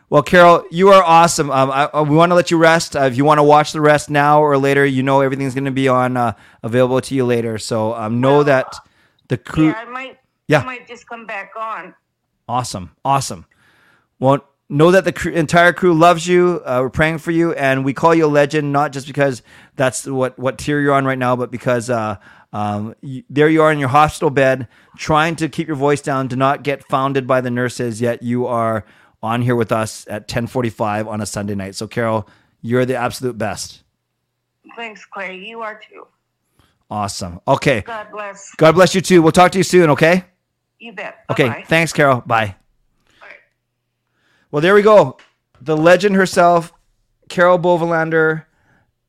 Well, 0.10 0.22
Carol, 0.22 0.66
you 0.70 0.90
are 0.90 1.04
awesome. 1.04 1.50
Um, 1.50 1.72
I, 1.72 1.90
I- 1.94 2.02
we 2.02 2.16
want 2.16 2.30
to 2.30 2.36
let 2.36 2.52
you 2.52 2.58
rest. 2.58 2.96
Uh, 2.96 3.02
if 3.02 3.18
you 3.18 3.26
want 3.26 3.40
to 3.40 3.44
watch 3.44 3.72
the 3.72 3.82
rest 3.82 4.10
now 4.10 4.42
or 4.42 4.58
later, 4.58 4.86
you 4.86 5.02
know 5.04 5.22
everything's 5.22 5.54
going 5.56 5.66
to 5.66 5.72
be 5.72 5.88
on 5.88 6.16
uh, 6.16 6.34
available 6.64 7.02
to 7.02 7.16
you 7.16 7.26
later. 7.26 7.58
So 7.58 7.94
um, 7.96 8.22
know 8.22 8.38
Well, 8.38 8.44
that 8.46 8.76
the 9.28 9.38
crew. 9.38 9.68
Yeah, 9.68 9.74
I 9.74 9.86
might. 9.86 10.20
Yeah. 10.48 10.60
I 10.62 10.66
might 10.66 10.88
just 10.88 11.10
come 11.10 11.26
back 11.26 11.54
on. 11.60 11.96
Awesome, 12.48 12.92
awesome. 13.04 13.46
Well, 14.20 14.46
know 14.70 14.92
that 14.92 15.04
the 15.06 15.12
cr- 15.12 15.30
entire 15.32 15.74
crew 15.74 15.96
loves 15.96 16.28
you. 16.28 16.62
Uh, 16.64 16.80
we're 16.84 16.90
praying 16.92 17.18
for 17.18 17.32
you, 17.32 17.54
and 17.54 17.84
we 17.84 17.94
call 17.94 18.14
you 18.14 18.26
a 18.26 18.28
legend, 18.28 18.72
not 18.72 18.92
just 18.94 19.08
because 19.08 19.42
that's 19.76 20.06
what 20.06 20.38
what 20.38 20.60
tier 20.60 20.80
you're 20.80 20.94
on 20.94 21.06
right 21.06 21.18
now, 21.18 21.36
but 21.36 21.50
because 21.50 21.90
uh, 21.90 22.18
um, 22.54 22.94
you, 23.02 23.24
there 23.32 23.50
you 23.50 23.64
are 23.64 23.72
in 23.72 23.80
your 23.80 23.90
hospital 23.90 24.30
bed, 24.30 24.68
trying 24.98 25.36
to 25.38 25.50
keep 25.50 25.66
your 25.66 25.76
voice 25.76 26.02
down, 26.02 26.30
to 26.30 26.36
not 26.36 26.62
get 26.62 26.88
founded 26.88 27.26
by 27.26 27.42
the 27.42 27.50
nurses. 27.50 28.00
Yet 28.00 28.22
you 28.22 28.46
are 28.46 28.86
on 29.22 29.42
here 29.42 29.56
with 29.56 29.72
us 29.72 30.06
at 30.10 30.28
10:45 30.28 31.08
on 31.08 31.22
a 31.22 31.26
Sunday 31.26 31.56
night. 31.56 31.76
So, 31.76 31.88
Carol, 31.88 32.28
you're 32.62 32.86
the 32.86 32.96
absolute 32.96 33.38
best. 33.38 33.84
Thanks, 34.76 35.06
Clay. 35.06 35.38
You 35.38 35.62
are 35.62 35.80
too. 35.90 36.08
Awesome. 36.90 37.40
Okay. 37.48 37.82
God 37.82 38.08
bless. 38.12 38.52
God 38.58 38.74
bless 38.74 38.94
you 38.94 39.02
too. 39.02 39.22
We'll 39.22 39.32
talk 39.32 39.52
to 39.54 39.58
you 39.58 39.64
soon. 39.64 39.90
Okay. 39.92 40.26
You 40.80 40.94
bet. 40.94 41.24
Okay. 41.32 41.48
Bye-bye. 41.48 41.64
Thanks, 41.68 41.94
Carol. 41.94 42.22
Bye. 42.26 42.56
Bye. 43.20 43.28
Well, 44.52 44.62
there 44.62 44.76
we 44.76 44.82
go. 44.82 45.18
The 45.62 45.76
legend 45.76 46.16
herself, 46.16 46.74
Carol 47.30 47.58
Bovelander, 47.58 48.46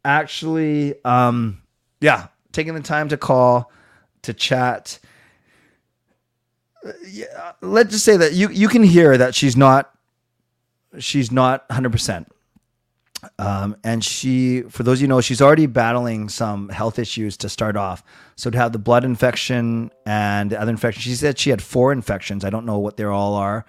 actually, 0.04 0.94
um, 1.04 1.60
yeah, 2.00 2.28
taking 2.52 2.74
the 2.74 2.80
time 2.80 3.08
to 3.08 3.16
call, 3.16 3.70
to 4.22 4.32
chat. 4.32 4.98
Uh, 6.84 6.92
Yeah, 7.08 7.52
let's 7.60 7.90
just 7.90 8.04
say 8.04 8.16
that 8.16 8.32
you 8.32 8.48
you 8.48 8.68
can 8.68 8.82
hear 8.82 9.18
that 9.18 9.34
she's 9.34 9.56
not 9.56 9.92
she's 10.98 11.30
not 11.32 11.68
100 11.68 11.92
percent. 11.92 12.32
Um, 13.38 13.76
and 13.82 14.04
she, 14.04 14.62
for 14.62 14.82
those 14.82 15.00
you 15.00 15.08
know, 15.08 15.20
she's 15.20 15.40
already 15.42 15.66
battling 15.66 16.28
some 16.28 16.68
health 16.68 16.98
issues 16.98 17.36
to 17.38 17.48
start 17.48 17.76
off. 17.76 18.02
So 18.36 18.50
to 18.50 18.58
have 18.58 18.72
the 18.72 18.78
blood 18.78 19.04
infection 19.04 19.90
and 20.04 20.50
the 20.50 20.60
other 20.60 20.70
infections, 20.70 21.04
she 21.04 21.14
said 21.14 21.38
she 21.38 21.50
had 21.50 21.62
four 21.62 21.92
infections. 21.92 22.44
I 22.44 22.50
don't 22.50 22.66
know 22.66 22.78
what 22.78 22.96
they 22.96 23.04
all 23.04 23.34
are, 23.34 23.64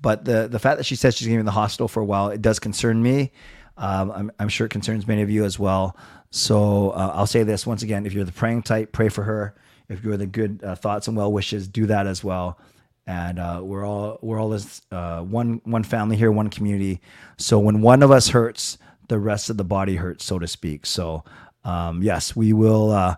but 0.00 0.24
the 0.24 0.48
the 0.48 0.58
fact 0.58 0.78
that 0.78 0.84
she 0.84 0.96
says 0.96 1.16
she's 1.16 1.26
going 1.26 1.34
to 1.34 1.38
be 1.38 1.40
in 1.40 1.46
the 1.46 1.52
hospital 1.52 1.88
for 1.88 2.00
a 2.00 2.04
while, 2.04 2.28
it 2.28 2.42
does 2.42 2.58
concern 2.58 3.02
me. 3.02 3.32
Um, 3.76 4.10
I'm, 4.12 4.32
I'm 4.38 4.48
sure 4.48 4.66
it 4.66 4.70
concerns 4.70 5.06
many 5.06 5.22
of 5.22 5.30
you 5.30 5.44
as 5.44 5.58
well. 5.58 5.96
So 6.30 6.90
uh, 6.90 7.12
I'll 7.14 7.26
say 7.26 7.42
this 7.42 7.66
once 7.66 7.82
again: 7.82 8.06
if 8.06 8.12
you're 8.12 8.24
the 8.24 8.32
praying 8.32 8.62
type, 8.62 8.92
pray 8.92 9.08
for 9.08 9.24
her. 9.24 9.54
If 9.88 10.04
you're 10.04 10.16
the 10.16 10.26
good 10.26 10.62
uh, 10.64 10.74
thoughts 10.74 11.08
and 11.08 11.16
well 11.16 11.32
wishes, 11.32 11.68
do 11.68 11.86
that 11.86 12.06
as 12.06 12.22
well 12.24 12.58
and 13.06 13.38
uh, 13.38 13.60
we're 13.62 13.86
all 13.86 14.18
we're 14.22 14.40
all 14.40 14.52
as 14.52 14.82
uh, 14.90 15.20
one 15.22 15.60
one 15.64 15.82
family 15.82 16.16
here, 16.16 16.30
one 16.30 16.48
community. 16.48 17.00
So 17.38 17.58
when 17.58 17.80
one 17.82 18.02
of 18.02 18.10
us 18.10 18.28
hurts, 18.28 18.78
the 19.08 19.18
rest 19.18 19.50
of 19.50 19.56
the 19.56 19.64
body 19.64 19.96
hurts, 19.96 20.24
so 20.24 20.38
to 20.38 20.46
speak. 20.46 20.86
So 20.86 21.24
um, 21.64 22.02
yes, 22.02 22.36
we 22.36 22.52
will. 22.52 22.90
Uh, 22.90 23.16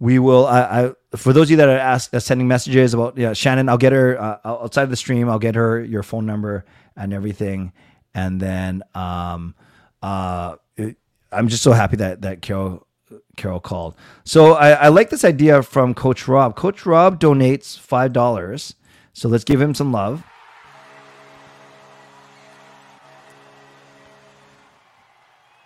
we 0.00 0.18
will. 0.18 0.46
I, 0.46 0.60
I 0.60 1.16
for 1.16 1.32
those 1.32 1.46
of 1.46 1.52
you 1.52 1.56
that 1.58 1.68
are 1.68 1.76
ask, 1.76 2.14
uh, 2.14 2.20
sending 2.20 2.48
messages 2.48 2.94
about 2.94 3.18
yeah, 3.18 3.32
Shannon, 3.32 3.68
I'll 3.68 3.78
get 3.78 3.92
her 3.92 4.20
uh, 4.20 4.38
outside 4.44 4.84
of 4.84 4.90
the 4.90 4.96
stream. 4.96 5.28
I'll 5.28 5.38
get 5.38 5.54
her 5.54 5.82
your 5.82 6.02
phone 6.02 6.26
number 6.26 6.64
and 6.96 7.12
everything, 7.12 7.72
and 8.14 8.40
then 8.40 8.82
um, 8.94 9.54
uh, 10.02 10.56
it, 10.76 10.96
I'm 11.32 11.48
just 11.48 11.62
so 11.62 11.72
happy 11.72 11.96
that 11.96 12.22
that 12.22 12.42
Carol 12.42 12.86
Carol 13.36 13.60
called. 13.60 13.94
So 14.24 14.54
I, 14.54 14.70
I 14.70 14.88
like 14.88 15.10
this 15.10 15.24
idea 15.24 15.62
from 15.62 15.94
Coach 15.94 16.28
Rob. 16.28 16.56
Coach 16.56 16.86
Rob 16.86 17.20
donates 17.20 17.78
five 17.78 18.12
dollars. 18.12 18.74
So 19.18 19.28
let's 19.28 19.44
give 19.44 19.60
him 19.60 19.74
some 19.74 19.90
love. 19.92 20.22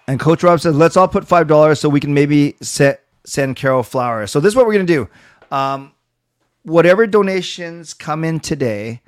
And 0.09 0.19
Coach 0.19 0.43
Rob 0.43 0.61
says, 0.61 0.75
let's 0.75 0.97
all 0.97 1.09
put 1.09 1.27
five 1.27 1.49
dollars 1.49 1.79
so 1.81 1.89
we 1.89 2.01
can 2.01 2.15
maybe 2.15 2.57
set, 2.61 3.05
send 3.25 3.57
Carol 3.57 3.83
flowers. 3.83 4.31
So 4.31 4.41
this 4.41 4.53
is 4.53 4.57
what 4.57 4.67
we're 4.67 4.73
gonna 4.73 4.85
do. 4.85 5.09
Um, 5.51 5.93
whatever 6.63 7.07
donations 7.07 7.95
come 7.95 8.25
in 8.25 8.41
today, 8.41 9.03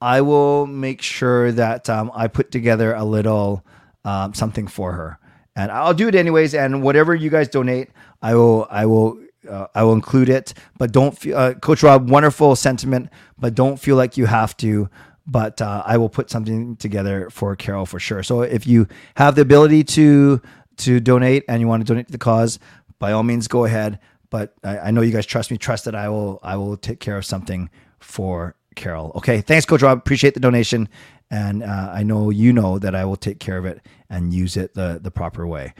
I 0.00 0.20
will 0.22 0.66
make 0.66 1.02
sure 1.02 1.52
that 1.52 1.90
um, 1.90 2.10
I 2.14 2.28
put 2.28 2.50
together 2.50 2.94
a 2.94 3.04
little 3.04 3.64
um, 4.04 4.34
something 4.34 4.66
for 4.66 4.92
her, 4.92 5.18
and 5.56 5.70
I'll 5.70 5.94
do 5.94 6.08
it 6.08 6.14
anyways. 6.14 6.54
And 6.54 6.82
whatever 6.82 7.14
you 7.14 7.28
guys 7.28 7.48
donate, 7.48 7.90
I 8.22 8.34
will, 8.34 8.66
I 8.70 8.86
will, 8.86 9.18
uh, 9.48 9.66
I 9.74 9.82
will 9.84 9.92
include 9.94 10.28
it. 10.28 10.54
But 10.78 10.92
don't 10.92 11.16
feel, 11.16 11.36
uh, 11.36 11.54
Coach 11.54 11.82
Rob, 11.82 12.10
wonderful 12.10 12.56
sentiment, 12.56 13.10
but 13.38 13.54
don't 13.54 13.78
feel 13.78 13.96
like 13.96 14.16
you 14.16 14.26
have 14.26 14.56
to. 14.58 14.88
But 15.26 15.62
uh, 15.62 15.82
I 15.86 15.96
will 15.96 16.08
put 16.08 16.30
something 16.30 16.76
together 16.76 17.30
for 17.30 17.54
Carol 17.56 17.86
for 17.86 18.00
sure. 18.00 18.22
So 18.22 18.42
if 18.42 18.66
you 18.66 18.86
have 19.16 19.34
the 19.36 19.42
ability 19.42 19.84
to 19.84 20.40
to 20.78 20.98
donate 20.98 21.44
and 21.48 21.60
you 21.60 21.68
want 21.68 21.86
to 21.86 21.92
donate 21.92 22.06
to 22.06 22.12
the 22.12 22.18
cause, 22.18 22.58
by 22.98 23.12
all 23.12 23.22
means, 23.22 23.46
go 23.48 23.64
ahead. 23.64 23.98
but 24.30 24.54
I, 24.64 24.78
I 24.78 24.90
know 24.92 25.02
you 25.02 25.12
guys 25.12 25.26
trust 25.26 25.50
me. 25.50 25.58
Trust 25.58 25.84
that 25.84 25.94
I 25.94 26.08
will 26.08 26.38
I 26.42 26.56
will 26.56 26.76
take 26.76 27.00
care 27.00 27.18
of 27.18 27.24
something 27.24 27.68
for 27.98 28.54
Carol. 28.76 29.12
Okay, 29.16 29.40
thanks, 29.40 29.66
Coach 29.66 29.82
Rob. 29.82 29.98
Appreciate 29.98 30.34
the 30.34 30.40
donation, 30.40 30.88
and 31.30 31.62
uh, 31.62 31.90
I 31.92 32.02
know 32.02 32.30
you 32.30 32.52
know 32.52 32.78
that 32.78 32.94
I 32.94 33.04
will 33.04 33.16
take 33.16 33.40
care 33.40 33.58
of 33.58 33.66
it 33.66 33.84
and 34.08 34.32
use 34.32 34.56
it 34.56 34.74
the 34.74 34.98
the 35.02 35.10
proper 35.10 35.46
way. 35.46 35.74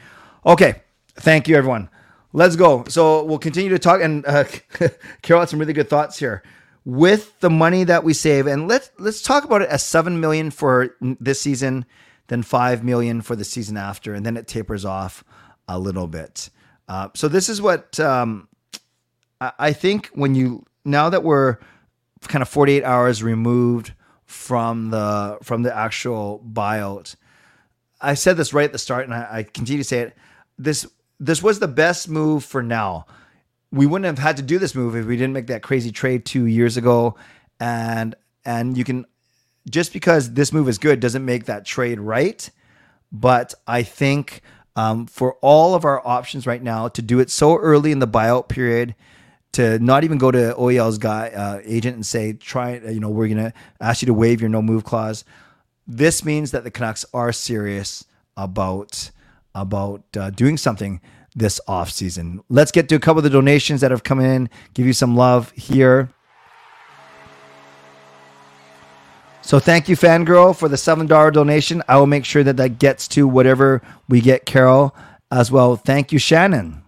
Okay, 0.44 0.82
thank 1.14 1.48
you, 1.48 1.56
everyone. 1.56 1.88
Let's 2.32 2.56
go. 2.56 2.84
So 2.88 3.24
we'll 3.24 3.38
continue 3.38 3.70
to 3.70 3.78
talk, 3.78 4.00
and 4.00 4.24
uh, 4.26 4.44
Carol 5.22 5.40
had 5.40 5.48
some 5.48 5.58
really 5.58 5.72
good 5.72 5.88
thoughts 5.88 6.18
here 6.18 6.42
with 6.84 7.38
the 7.40 7.50
money 7.50 7.84
that 7.84 8.04
we 8.04 8.14
save, 8.14 8.46
and 8.46 8.68
let's 8.68 8.90
let's 8.98 9.22
talk 9.22 9.44
about 9.44 9.62
it 9.62 9.68
as 9.68 9.84
seven 9.84 10.20
million 10.20 10.50
for 10.50 10.96
this 11.00 11.40
season, 11.40 11.84
then 12.28 12.42
five 12.42 12.84
million 12.84 13.20
for 13.20 13.34
the 13.34 13.44
season 13.44 13.76
after, 13.76 14.14
and 14.14 14.24
then 14.24 14.36
it 14.36 14.46
tapers 14.46 14.84
off 14.84 15.24
a 15.68 15.78
little 15.78 16.06
bit. 16.06 16.50
Uh, 16.88 17.08
so 17.14 17.28
this 17.28 17.48
is 17.48 17.60
what 17.60 17.98
um, 18.00 18.48
I, 19.40 19.52
I 19.58 19.72
think 19.72 20.08
when 20.14 20.34
you 20.34 20.64
now 20.84 21.10
that 21.10 21.24
we're 21.24 21.58
kind 22.22 22.42
of 22.42 22.48
48 22.48 22.84
hours 22.84 23.22
removed 23.22 23.92
from 24.24 24.90
the 24.90 25.38
from 25.42 25.62
the 25.62 25.76
actual 25.76 26.44
buyout. 26.52 27.16
I 28.00 28.14
said 28.14 28.36
this 28.36 28.54
right 28.54 28.64
at 28.64 28.72
the 28.72 28.78
start, 28.78 29.04
and 29.04 29.12
I, 29.12 29.28
I 29.30 29.42
continue 29.42 29.82
to 29.82 29.88
say 29.88 30.00
it. 30.00 30.16
This 30.56 30.86
this 31.20 31.42
was 31.42 31.58
the 31.58 31.68
best 31.68 32.08
move 32.08 32.44
for 32.44 32.62
now. 32.62 33.06
We 33.70 33.86
wouldn't 33.86 34.06
have 34.06 34.18
had 34.18 34.38
to 34.38 34.42
do 34.42 34.58
this 34.58 34.74
move 34.74 34.96
if 34.96 35.06
we 35.06 35.16
didn't 35.16 35.34
make 35.34 35.46
that 35.48 35.62
crazy 35.62 35.92
trade 35.92 36.24
two 36.24 36.46
years 36.46 36.76
ago. 36.76 37.14
And 37.60 38.16
and 38.44 38.76
you 38.76 38.84
can 38.84 39.04
just 39.70 39.92
because 39.92 40.32
this 40.32 40.52
move 40.52 40.68
is 40.68 40.78
good 40.78 40.98
doesn't 40.98 41.24
make 41.24 41.44
that 41.44 41.66
trade 41.66 42.00
right. 42.00 42.50
But 43.12 43.54
I 43.66 43.82
think 43.82 44.40
um, 44.74 45.06
for 45.06 45.34
all 45.42 45.74
of 45.74 45.84
our 45.84 46.04
options 46.06 46.46
right 46.46 46.62
now 46.62 46.88
to 46.88 47.02
do 47.02 47.20
it 47.20 47.30
so 47.30 47.56
early 47.58 47.92
in 47.92 47.98
the 47.98 48.08
buyout 48.08 48.48
period 48.48 48.94
to 49.52 49.78
not 49.80 50.04
even 50.04 50.16
go 50.16 50.30
to 50.30 50.54
OEL's 50.56 50.96
guy 50.98 51.28
uh, 51.28 51.60
agent 51.64 51.96
and 51.96 52.06
say, 52.06 52.32
try, 52.32 52.76
you 52.76 53.00
know, 53.00 53.10
we're 53.10 53.28
gonna 53.28 53.52
ask 53.80 54.00
you 54.00 54.06
to 54.06 54.14
waive 54.14 54.40
your 54.40 54.48
no 54.48 54.62
move 54.62 54.84
clause. 54.84 55.24
This 55.86 56.24
means 56.24 56.52
that 56.52 56.64
the 56.64 56.70
Canucks 56.70 57.04
are 57.12 57.32
serious 57.32 58.04
about 58.36 59.10
about 59.54 60.04
uh, 60.16 60.30
doing 60.30 60.56
something 60.56 61.00
this 61.34 61.60
off 61.68 61.90
season. 61.90 62.40
Let's 62.48 62.72
get 62.72 62.88
to 62.88 62.96
a 62.96 62.98
couple 62.98 63.18
of 63.18 63.24
the 63.24 63.30
donations 63.30 63.80
that 63.80 63.90
have 63.90 64.02
come 64.02 64.20
in. 64.20 64.50
Give 64.74 64.86
you 64.86 64.92
some 64.92 65.16
love 65.16 65.50
here. 65.52 66.10
So 69.42 69.58
thank 69.58 69.88
you, 69.88 69.96
Fangirl, 69.96 70.56
for 70.56 70.68
the 70.68 70.76
seven 70.76 71.06
dollar 71.06 71.30
donation. 71.30 71.82
I 71.88 71.96
will 71.96 72.06
make 72.06 72.24
sure 72.24 72.44
that 72.44 72.56
that 72.58 72.78
gets 72.78 73.08
to 73.08 73.26
whatever 73.26 73.82
we 74.08 74.20
get 74.20 74.46
Carol 74.46 74.94
as 75.30 75.50
well. 75.50 75.76
Thank 75.76 76.12
you, 76.12 76.18
Shannon. 76.18 76.82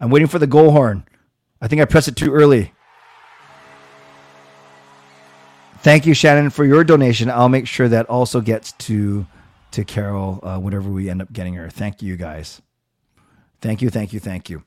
I'm 0.00 0.10
waiting 0.10 0.28
for 0.28 0.38
the 0.38 0.46
goal 0.46 0.72
horn. 0.72 1.04
I 1.60 1.68
think 1.68 1.80
I 1.80 1.86
pressed 1.86 2.08
it 2.08 2.16
too 2.16 2.32
early. 2.32 2.72
Thank 5.78 6.04
you, 6.04 6.14
Shannon, 6.14 6.50
for 6.50 6.64
your 6.64 6.84
donation. 6.84 7.30
I'll 7.30 7.48
make 7.48 7.66
sure 7.66 7.88
that 7.88 8.06
also 8.06 8.40
gets 8.40 8.72
to 8.72 9.26
to 9.76 9.84
Carol, 9.84 10.40
uh, 10.42 10.58
whatever 10.58 10.90
we 10.90 11.08
end 11.08 11.22
up 11.22 11.32
getting 11.32 11.54
her. 11.54 11.68
Thank 11.68 12.02
you, 12.02 12.16
guys. 12.16 12.60
Thank 13.60 13.82
you, 13.82 13.90
thank 13.90 14.12
you, 14.12 14.20
thank 14.20 14.50
you. 14.50 14.64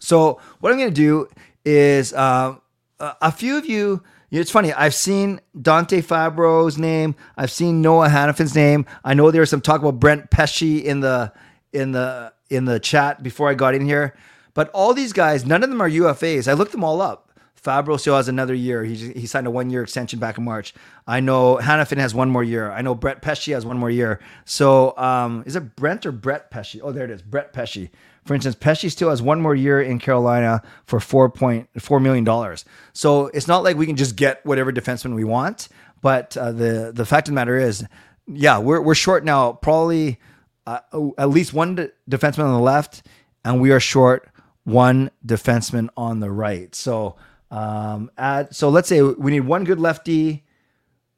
So, 0.00 0.40
what 0.60 0.72
I'm 0.72 0.78
going 0.78 0.90
to 0.90 0.94
do 0.94 1.28
is 1.64 2.12
uh, 2.12 2.56
a 2.98 3.32
few 3.32 3.56
of 3.56 3.66
you. 3.66 4.02
It's 4.30 4.50
funny. 4.50 4.72
I've 4.72 4.94
seen 4.94 5.40
Dante 5.60 6.00
Fabbro's 6.00 6.78
name. 6.78 7.14
I've 7.36 7.50
seen 7.50 7.80
Noah 7.82 8.08
Hanifin's 8.08 8.54
name. 8.54 8.86
I 9.04 9.14
know 9.14 9.30
there 9.30 9.40
was 9.40 9.50
some 9.50 9.60
talk 9.60 9.80
about 9.80 10.00
Brent 10.00 10.30
Pesce 10.30 10.62
in 10.62 11.00
the 11.00 11.32
in 11.72 11.92
the 11.92 12.32
in 12.48 12.64
the 12.64 12.80
chat 12.80 13.22
before 13.22 13.48
I 13.50 13.54
got 13.54 13.74
in 13.74 13.84
here. 13.84 14.16
But 14.54 14.70
all 14.70 14.94
these 14.94 15.12
guys, 15.12 15.44
none 15.46 15.62
of 15.62 15.70
them 15.70 15.80
are 15.80 15.88
UFAs. 15.88 16.48
I 16.48 16.54
looked 16.54 16.72
them 16.72 16.82
all 16.82 17.00
up. 17.00 17.21
Fabbro 17.64 17.98
still 17.98 18.16
has 18.16 18.28
another 18.28 18.54
year. 18.54 18.82
He, 18.84 19.12
he 19.12 19.26
signed 19.26 19.46
a 19.46 19.50
one 19.50 19.70
year 19.70 19.82
extension 19.82 20.18
back 20.18 20.36
in 20.36 20.44
March. 20.44 20.74
I 21.06 21.20
know 21.20 21.56
Hanifin 21.56 21.98
has 21.98 22.14
one 22.14 22.28
more 22.28 22.42
year. 22.42 22.70
I 22.70 22.82
know 22.82 22.94
Brett 22.94 23.22
Pesce 23.22 23.46
has 23.46 23.64
one 23.64 23.78
more 23.78 23.90
year. 23.90 24.20
So 24.44 24.96
um, 24.96 25.44
is 25.46 25.54
it 25.54 25.76
Brent 25.76 26.04
or 26.04 26.12
Brett 26.12 26.50
Pesce? 26.50 26.76
Oh, 26.82 26.92
there 26.92 27.04
it 27.04 27.10
is. 27.10 27.22
Brett 27.22 27.52
Pesce. 27.52 27.88
For 28.24 28.34
instance, 28.34 28.56
Pesce 28.56 28.88
still 28.90 29.10
has 29.10 29.20
one 29.22 29.40
more 29.40 29.54
year 29.54 29.80
in 29.80 29.98
Carolina 29.98 30.62
for 30.86 31.00
four 31.00 31.28
point 31.30 31.68
four 31.80 32.00
million 32.00 32.24
dollars. 32.24 32.64
So 32.92 33.26
it's 33.28 33.48
not 33.48 33.62
like 33.64 33.76
we 33.76 33.86
can 33.86 33.96
just 33.96 34.16
get 34.16 34.44
whatever 34.44 34.72
defenseman 34.72 35.14
we 35.14 35.24
want. 35.24 35.68
But 36.02 36.36
uh, 36.36 36.52
the 36.52 36.92
the 36.94 37.06
fact 37.06 37.28
of 37.28 37.32
the 37.32 37.36
matter 37.36 37.56
is, 37.56 37.84
yeah, 38.26 38.58
we're 38.58 38.80
we're 38.80 38.94
short 38.94 39.24
now. 39.24 39.52
Probably 39.52 40.18
uh, 40.66 40.80
at 41.18 41.30
least 41.30 41.52
one 41.52 41.76
de- 41.76 41.90
defenseman 42.10 42.44
on 42.44 42.54
the 42.54 42.60
left, 42.60 43.06
and 43.44 43.60
we 43.60 43.70
are 43.70 43.80
short 43.80 44.28
one 44.64 45.10
defenseman 45.26 45.88
on 45.96 46.20
the 46.20 46.30
right. 46.30 46.74
So, 46.74 47.16
um, 47.52 48.10
so 48.50 48.70
let's 48.70 48.88
say 48.88 49.02
we 49.02 49.30
need 49.30 49.40
one 49.40 49.64
good 49.64 49.78
lefty, 49.78 50.44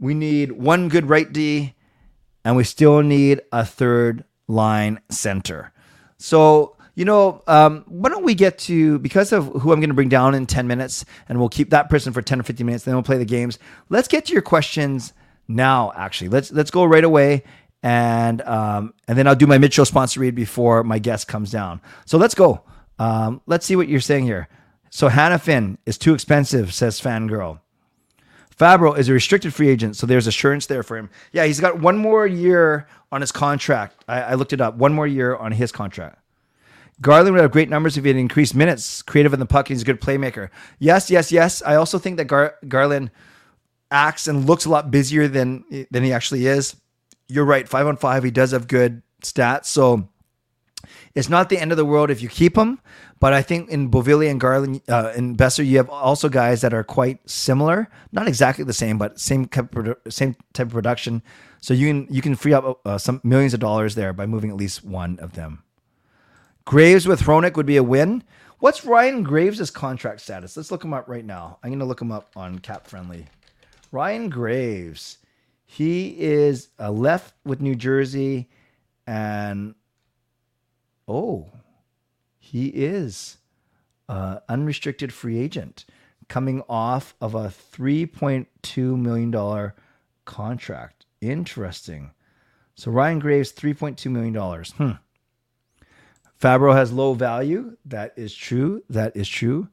we 0.00 0.14
need 0.14 0.52
one 0.52 0.88
good 0.88 1.08
right 1.08 1.32
D, 1.32 1.74
and 2.44 2.56
we 2.56 2.64
still 2.64 3.02
need 3.02 3.40
a 3.52 3.64
third 3.64 4.24
line 4.48 5.00
center. 5.10 5.72
So, 6.18 6.76
you 6.96 7.04
know, 7.04 7.42
um, 7.46 7.84
why 7.86 8.10
don't 8.10 8.24
we 8.24 8.34
get 8.34 8.58
to 8.60 8.98
because 8.98 9.32
of 9.32 9.46
who 9.46 9.72
I'm 9.72 9.78
going 9.78 9.90
to 9.90 9.94
bring 9.94 10.08
down 10.08 10.34
in 10.34 10.46
10 10.46 10.66
minutes, 10.66 11.04
and 11.28 11.38
we'll 11.38 11.48
keep 11.48 11.70
that 11.70 11.88
person 11.88 12.12
for 12.12 12.20
10 12.20 12.40
or 12.40 12.42
15 12.42 12.66
minutes, 12.66 12.84
then 12.84 12.94
we'll 12.94 13.04
play 13.04 13.18
the 13.18 13.24
games. 13.24 13.58
Let's 13.88 14.08
get 14.08 14.26
to 14.26 14.32
your 14.32 14.42
questions 14.42 15.12
now. 15.46 15.92
Actually, 15.94 16.30
let's 16.30 16.50
let's 16.50 16.72
go 16.72 16.84
right 16.84 17.04
away 17.04 17.44
and 17.84 18.40
um, 18.42 18.94
and 19.06 19.16
then 19.16 19.28
I'll 19.28 19.36
do 19.36 19.46
my 19.46 19.58
Mitchell 19.58 19.84
sponsor 19.84 20.18
read 20.18 20.34
before 20.34 20.82
my 20.82 20.98
guest 20.98 21.28
comes 21.28 21.52
down. 21.52 21.80
So 22.06 22.18
let's 22.18 22.34
go. 22.34 22.62
Um, 22.98 23.40
let's 23.46 23.66
see 23.66 23.76
what 23.76 23.88
you're 23.88 24.00
saying 24.00 24.24
here. 24.24 24.48
So 24.94 25.08
Hanifin 25.08 25.78
is 25.86 25.98
too 25.98 26.14
expensive, 26.14 26.72
says 26.72 27.00
Fangirl. 27.00 27.60
Fabbro 28.56 28.96
is 28.96 29.08
a 29.08 29.12
restricted 29.12 29.52
free 29.52 29.68
agent, 29.68 29.96
so 29.96 30.06
there's 30.06 30.28
assurance 30.28 30.66
there 30.66 30.84
for 30.84 30.96
him. 30.96 31.10
Yeah, 31.32 31.44
he's 31.44 31.58
got 31.58 31.80
one 31.80 31.98
more 31.98 32.26
year 32.26 32.86
on 33.10 33.20
his 33.20 33.32
contract. 33.32 34.04
I, 34.06 34.20
I 34.22 34.34
looked 34.34 34.52
it 34.52 34.60
up. 34.60 34.76
One 34.76 34.92
more 34.92 35.08
year 35.08 35.34
on 35.34 35.50
his 35.50 35.72
contract. 35.72 36.20
Garland 37.00 37.34
would 37.34 37.42
have 37.42 37.50
great 37.50 37.68
numbers 37.68 37.96
if 37.96 38.04
he 38.04 38.08
had 38.10 38.16
increased 38.16 38.54
minutes. 38.54 39.02
Creative 39.02 39.34
in 39.34 39.40
the 39.40 39.46
puck, 39.46 39.66
he's 39.66 39.82
a 39.82 39.84
good 39.84 40.00
playmaker. 40.00 40.50
Yes, 40.78 41.10
yes, 41.10 41.32
yes. 41.32 41.60
I 41.62 41.74
also 41.74 41.98
think 41.98 42.16
that 42.18 42.26
Gar- 42.26 42.54
Garland 42.68 43.10
acts 43.90 44.28
and 44.28 44.46
looks 44.46 44.64
a 44.64 44.70
lot 44.70 44.92
busier 44.92 45.26
than 45.26 45.64
than 45.90 46.04
he 46.04 46.12
actually 46.12 46.46
is 46.46 46.76
you're 47.28 47.44
right. 47.44 47.68
Five 47.68 47.86
on 47.86 47.96
five, 47.96 48.24
he 48.24 48.30
does 48.30 48.52
have 48.52 48.68
good 48.68 49.02
stats. 49.22 49.66
So 49.66 50.08
it's 51.14 51.28
not 51.28 51.48
the 51.48 51.58
end 51.58 51.72
of 51.72 51.76
the 51.76 51.84
world 51.84 52.10
if 52.10 52.22
you 52.22 52.28
keep 52.28 52.56
him. 52.56 52.80
But 53.24 53.32
I 53.32 53.40
think 53.40 53.70
in 53.70 53.90
Beauvillier 53.90 54.30
and 54.30 54.38
Garland 54.38 54.82
uh, 54.86 55.14
and 55.16 55.34
Boeser, 55.34 55.64
you 55.64 55.78
have 55.78 55.88
also 55.88 56.28
guys 56.28 56.60
that 56.60 56.74
are 56.74 56.84
quite 56.84 57.20
similar, 57.24 57.88
not 58.12 58.28
exactly 58.28 58.66
the 58.66 58.74
same, 58.74 58.98
but 58.98 59.18
same 59.18 59.46
type 59.46 59.74
of, 59.74 59.96
same 60.10 60.36
type 60.52 60.66
of 60.66 60.74
production. 60.74 61.22
So 61.62 61.72
you 61.72 61.86
can 61.86 62.06
you 62.10 62.20
can 62.20 62.34
free 62.34 62.52
up 62.52 62.82
uh, 62.84 62.98
some 62.98 63.22
millions 63.24 63.54
of 63.54 63.60
dollars 63.60 63.94
there 63.94 64.12
by 64.12 64.26
moving 64.26 64.50
at 64.50 64.56
least 64.56 64.84
one 64.84 65.18
of 65.20 65.32
them. 65.32 65.62
Graves 66.66 67.06
with 67.08 67.22
Hronek 67.22 67.56
would 67.56 67.64
be 67.64 67.78
a 67.78 67.82
win. 67.82 68.24
What's 68.58 68.84
Ryan 68.84 69.22
Graves' 69.22 69.70
contract 69.70 70.20
status? 70.20 70.54
Let's 70.54 70.70
look 70.70 70.84
him 70.84 70.92
up 70.92 71.08
right 71.08 71.24
now. 71.24 71.58
I'm 71.62 71.70
going 71.70 71.78
to 71.78 71.86
look 71.86 72.02
him 72.02 72.12
up 72.12 72.30
on 72.36 72.58
Cap 72.58 72.86
Friendly. 72.86 73.24
Ryan 73.90 74.28
Graves. 74.28 75.16
He 75.64 76.08
is 76.20 76.68
a 76.78 76.92
left 76.92 77.32
with 77.42 77.62
New 77.62 77.74
Jersey, 77.74 78.50
and 79.06 79.74
oh, 81.08 81.48
he 82.44 82.66
is 82.68 83.38
unrestricted 84.48 85.12
free 85.12 85.38
agent 85.38 85.86
coming 86.28 86.62
off 86.68 87.14
of 87.20 87.34
a 87.34 87.48
$3.2 87.48 88.98
million 88.98 89.72
contract. 90.26 91.06
Interesting. 91.20 92.10
So 92.74 92.90
Ryan 92.90 93.18
Graves, 93.18 93.52
$3.2 93.52 94.10
million. 94.10 94.34
Hmm. 94.34 94.90
Fabbro 96.40 96.74
has 96.74 96.92
low 96.92 97.14
value. 97.14 97.76
That 97.86 98.12
is 98.16 98.34
true. 98.34 98.82
That 98.90 99.16
is 99.16 99.28
true. 99.28 99.68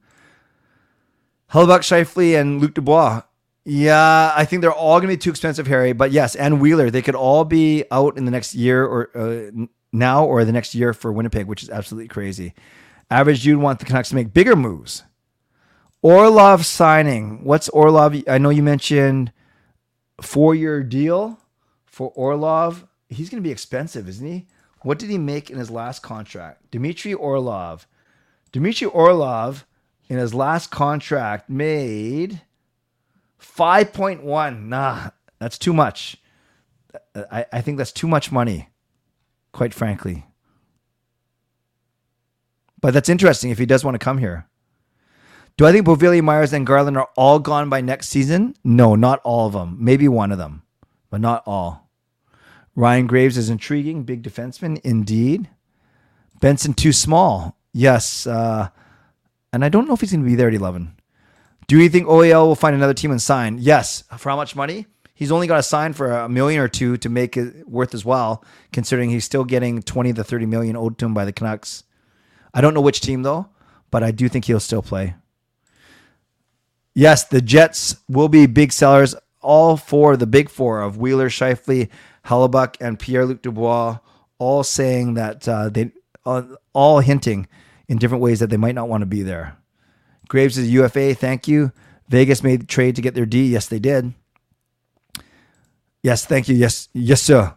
Hellebuyck, 1.52 1.80
Scheifele, 1.80 2.40
and 2.40 2.60
Luke 2.60 2.74
Dubois 2.74 3.22
yeah, 3.64 4.32
I 4.34 4.44
think 4.44 4.60
they're 4.60 4.72
all 4.72 4.98
going 4.98 5.08
to 5.10 5.16
be 5.16 5.20
too 5.20 5.30
expensive, 5.30 5.68
Harry. 5.68 5.92
But 5.92 6.10
yes, 6.10 6.34
and 6.34 6.60
Wheeler, 6.60 6.90
they 6.90 7.02
could 7.02 7.14
all 7.14 7.44
be 7.44 7.84
out 7.92 8.16
in 8.16 8.24
the 8.24 8.32
next 8.32 8.54
year 8.54 8.84
or 8.84 9.10
uh, 9.16 9.66
now 9.92 10.24
or 10.24 10.44
the 10.44 10.52
next 10.52 10.74
year 10.74 10.92
for 10.94 11.12
Winnipeg, 11.12 11.46
which 11.46 11.62
is 11.62 11.70
absolutely 11.70 12.08
crazy. 12.08 12.54
Average 13.10 13.44
you'd 13.46 13.58
want 13.58 13.78
the 13.78 13.84
Canucks 13.84 14.08
to 14.08 14.14
make 14.14 14.32
bigger 14.32 14.56
moves. 14.56 15.02
Orlov 16.00 16.64
signing. 16.64 17.44
What's 17.44 17.68
Orlov? 17.68 18.16
I 18.28 18.38
know 18.38 18.50
you 18.50 18.62
mentioned 18.62 19.32
four 20.20 20.54
year 20.54 20.82
deal 20.82 21.38
for 21.86 22.10
Orlov. 22.16 22.86
He's 23.08 23.28
going 23.28 23.42
to 23.42 23.46
be 23.46 23.52
expensive, 23.52 24.08
isn't 24.08 24.26
he? 24.26 24.46
What 24.80 24.98
did 24.98 25.10
he 25.10 25.18
make 25.18 25.50
in 25.50 25.58
his 25.58 25.70
last 25.70 26.02
contract? 26.02 26.70
Dmitry 26.70 27.14
Orlov. 27.14 27.86
Dmitry 28.50 28.88
Orlov 28.88 29.64
in 30.08 30.18
his 30.18 30.34
last 30.34 30.70
contract 30.70 31.48
made 31.48 32.42
5.1. 33.40 34.64
Nah, 34.64 35.10
that's 35.38 35.58
too 35.58 35.72
much. 35.72 36.16
I, 37.14 37.46
I 37.52 37.60
think 37.60 37.78
that's 37.78 37.92
too 37.92 38.08
much 38.08 38.32
money, 38.32 38.68
quite 39.52 39.74
frankly. 39.74 40.26
But 42.80 42.94
that's 42.94 43.08
interesting 43.08 43.50
if 43.50 43.58
he 43.58 43.66
does 43.66 43.84
want 43.84 43.94
to 43.94 44.04
come 44.04 44.18
here. 44.18 44.48
Do 45.56 45.66
I 45.66 45.72
think 45.72 45.86
Beauvillier, 45.86 46.22
Myers, 46.22 46.52
and 46.52 46.66
Garland 46.66 46.96
are 46.96 47.10
all 47.16 47.38
gone 47.38 47.68
by 47.68 47.80
next 47.80 48.08
season? 48.08 48.54
No, 48.64 48.96
not 48.96 49.20
all 49.22 49.46
of 49.46 49.52
them. 49.52 49.76
Maybe 49.78 50.08
one 50.08 50.32
of 50.32 50.38
them, 50.38 50.62
but 51.10 51.20
not 51.20 51.42
all. 51.46 51.90
Ryan 52.74 53.06
Graves 53.06 53.36
is 53.36 53.50
intriguing, 53.50 54.04
big 54.04 54.22
defenseman 54.22 54.80
indeed. 54.82 55.50
Benson 56.40 56.72
too 56.72 56.92
small. 56.92 57.56
Yes, 57.72 58.26
uh, 58.26 58.68
and 59.52 59.64
I 59.64 59.68
don't 59.68 59.86
know 59.86 59.94
if 59.94 60.00
he's 60.00 60.12
going 60.12 60.24
to 60.24 60.28
be 60.28 60.34
there 60.34 60.48
at 60.48 60.54
11. 60.54 60.96
Do 61.68 61.78
you 61.78 61.88
think 61.88 62.06
OEL 62.06 62.46
will 62.46 62.54
find 62.54 62.74
another 62.74 62.94
team 62.94 63.10
and 63.10 63.22
sign? 63.22 63.58
Yes. 63.58 64.04
For 64.18 64.30
how 64.30 64.36
much 64.36 64.56
money? 64.56 64.86
He's 65.22 65.30
only 65.30 65.46
got 65.46 65.58
to 65.58 65.62
sign 65.62 65.92
for 65.92 66.10
a 66.10 66.28
million 66.28 66.60
or 66.60 66.66
two 66.66 66.96
to 66.96 67.08
make 67.08 67.36
it 67.36 67.68
worth 67.68 67.94
as 67.94 68.04
well, 68.04 68.44
considering 68.72 69.08
he's 69.08 69.24
still 69.24 69.44
getting 69.44 69.80
20 69.80 70.14
to 70.14 70.24
30 70.24 70.46
million 70.46 70.74
owed 70.74 70.98
to 70.98 71.06
him 71.06 71.14
by 71.14 71.24
the 71.24 71.32
Canucks. 71.32 71.84
I 72.52 72.60
don't 72.60 72.74
know 72.74 72.80
which 72.80 73.00
team 73.00 73.22
though, 73.22 73.46
but 73.92 74.02
I 74.02 74.10
do 74.10 74.28
think 74.28 74.46
he'll 74.46 74.58
still 74.58 74.82
play. 74.82 75.14
Yes, 76.92 77.22
the 77.22 77.40
Jets 77.40 77.98
will 78.08 78.28
be 78.28 78.46
big 78.46 78.72
sellers. 78.72 79.14
All 79.40 79.76
four, 79.76 80.16
the 80.16 80.26
big 80.26 80.50
four 80.50 80.82
of 80.82 80.96
Wheeler, 80.96 81.28
Scheifele, 81.28 81.88
Hellebuyck, 82.26 82.78
and 82.80 82.98
Pierre 82.98 83.24
Luc 83.24 83.42
Dubois, 83.42 83.98
all 84.40 84.64
saying 84.64 85.14
that 85.14 85.46
uh, 85.46 85.68
they, 85.68 85.92
uh, 86.26 86.42
all 86.72 86.98
hinting 86.98 87.46
in 87.86 87.98
different 87.98 88.22
ways 88.22 88.40
that 88.40 88.50
they 88.50 88.56
might 88.56 88.74
not 88.74 88.88
want 88.88 89.02
to 89.02 89.06
be 89.06 89.22
there. 89.22 89.56
Graves 90.26 90.58
is 90.58 90.68
UFA. 90.68 91.14
Thank 91.14 91.46
you. 91.46 91.70
Vegas 92.08 92.42
made 92.42 92.62
the 92.62 92.66
trade 92.66 92.96
to 92.96 93.02
get 93.02 93.14
their 93.14 93.24
D. 93.24 93.46
Yes, 93.46 93.68
they 93.68 93.78
did. 93.78 94.14
Yes, 96.02 96.24
thank 96.26 96.48
you. 96.48 96.56
Yes, 96.56 96.88
yes, 96.92 97.22
sir. 97.22 97.54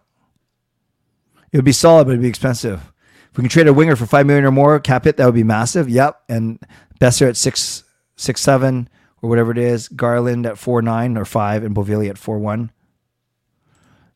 It 1.52 1.58
would 1.58 1.66
be 1.66 1.72
solid, 1.72 2.06
but 2.06 2.12
it'd 2.12 2.22
be 2.22 2.28
expensive. 2.28 2.92
If 3.32 3.38
we 3.38 3.44
can 3.44 3.50
trade 3.50 3.68
a 3.68 3.74
winger 3.74 3.96
for 3.96 4.06
five 4.06 4.26
million 4.26 4.46
or 4.46 4.52
more, 4.52 4.80
cap 4.80 5.06
it, 5.06 5.18
that 5.18 5.26
would 5.26 5.36
be 5.36 5.44
massive. 5.44 5.90
Yep. 5.90 6.22
And 6.30 6.60
Boeser 7.00 7.28
at 7.30 7.38
six 7.38 7.84
six 8.16 8.42
seven 8.42 8.88
or 9.22 9.30
whatever 9.30 9.52
it 9.52 9.58
is. 9.58 9.88
Garland 9.88 10.46
at 10.46 10.58
four 10.58 10.82
nine 10.82 11.18
or 11.18 11.26
five, 11.26 11.64
and 11.64 11.76
Beauvillier 11.76 12.12
at 12.12 12.18
four 12.18 12.40
one. 12.40 12.72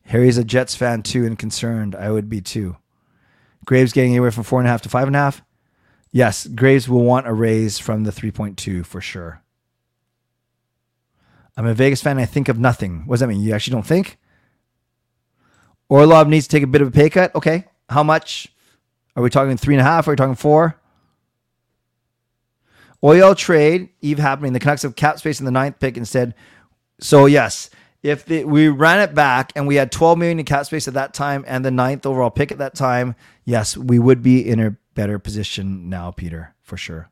Harry's 0.04 0.38
a 0.38 0.44
Jets 0.44 0.74
fan 0.74 1.02
too 1.02 1.24
and 1.24 1.38
concerned. 1.38 1.94
I 1.94 2.10
would 2.10 2.28
be 2.28 2.40
too. 2.40 2.76
Graves 3.64 3.92
getting 3.92 4.12
anywhere 4.12 4.30
from 4.30 4.44
four 4.44 4.58
and 4.58 4.66
a 4.66 4.70
half 4.70 4.82
to 4.82 4.88
five 4.88 5.06
and 5.06 5.16
a 5.16 5.20
half. 5.20 5.42
Yes, 6.12 6.46
Graves 6.46 6.88
will 6.88 7.04
want 7.04 7.28
a 7.28 7.32
raise 7.32 7.78
from 7.78 8.02
the 8.02 8.10
3.2 8.10 8.84
for 8.84 9.00
sure. 9.00 9.42
I'm 11.56 11.66
a 11.66 11.74
Vegas 11.74 12.02
fan. 12.02 12.18
I 12.18 12.24
think 12.24 12.48
of 12.48 12.58
nothing. 12.58 13.06
What 13.06 13.14
does 13.14 13.20
that 13.20 13.28
mean? 13.28 13.42
You 13.42 13.54
actually 13.54 13.74
don't 13.74 13.86
think? 13.86 14.18
Orlov 15.90 16.28
needs 16.28 16.46
to 16.46 16.56
take 16.56 16.62
a 16.62 16.68
bit 16.68 16.80
of 16.80 16.88
a 16.88 16.90
pay 16.90 17.10
cut. 17.10 17.34
Okay. 17.34 17.66
How 17.90 18.02
much? 18.02 18.48
Are 19.16 19.22
we 19.22 19.28
talking 19.28 19.56
three 19.56 19.74
and 19.74 19.80
a 19.80 19.84
half? 19.84 20.08
Are 20.08 20.12
we 20.12 20.16
talking 20.16 20.36
four? 20.36 20.80
Oil 23.02 23.34
trade, 23.34 23.88
Eve 24.00 24.18
happening. 24.18 24.52
The 24.52 24.60
Canucks 24.60 24.82
have 24.82 24.94
cap 24.94 25.18
space 25.18 25.40
in 25.40 25.46
the 25.46 25.50
ninth 25.50 25.80
pick 25.80 25.96
instead. 25.96 26.34
So, 27.00 27.26
yes, 27.26 27.70
if 28.02 28.24
the, 28.24 28.44
we 28.44 28.68
ran 28.68 29.00
it 29.00 29.14
back 29.14 29.52
and 29.56 29.66
we 29.66 29.76
had 29.76 29.90
12 29.90 30.18
million 30.18 30.38
in 30.38 30.44
cap 30.44 30.66
space 30.66 30.86
at 30.86 30.94
that 30.94 31.12
time 31.12 31.44
and 31.46 31.64
the 31.64 31.70
ninth 31.70 32.06
overall 32.06 32.30
pick 32.30 32.52
at 32.52 32.58
that 32.58 32.74
time, 32.74 33.16
yes, 33.44 33.76
we 33.76 33.98
would 33.98 34.22
be 34.22 34.46
in 34.46 34.60
a 34.60 34.76
better 34.94 35.18
position 35.18 35.88
now, 35.88 36.10
Peter, 36.10 36.54
for 36.62 36.76
sure. 36.76 37.10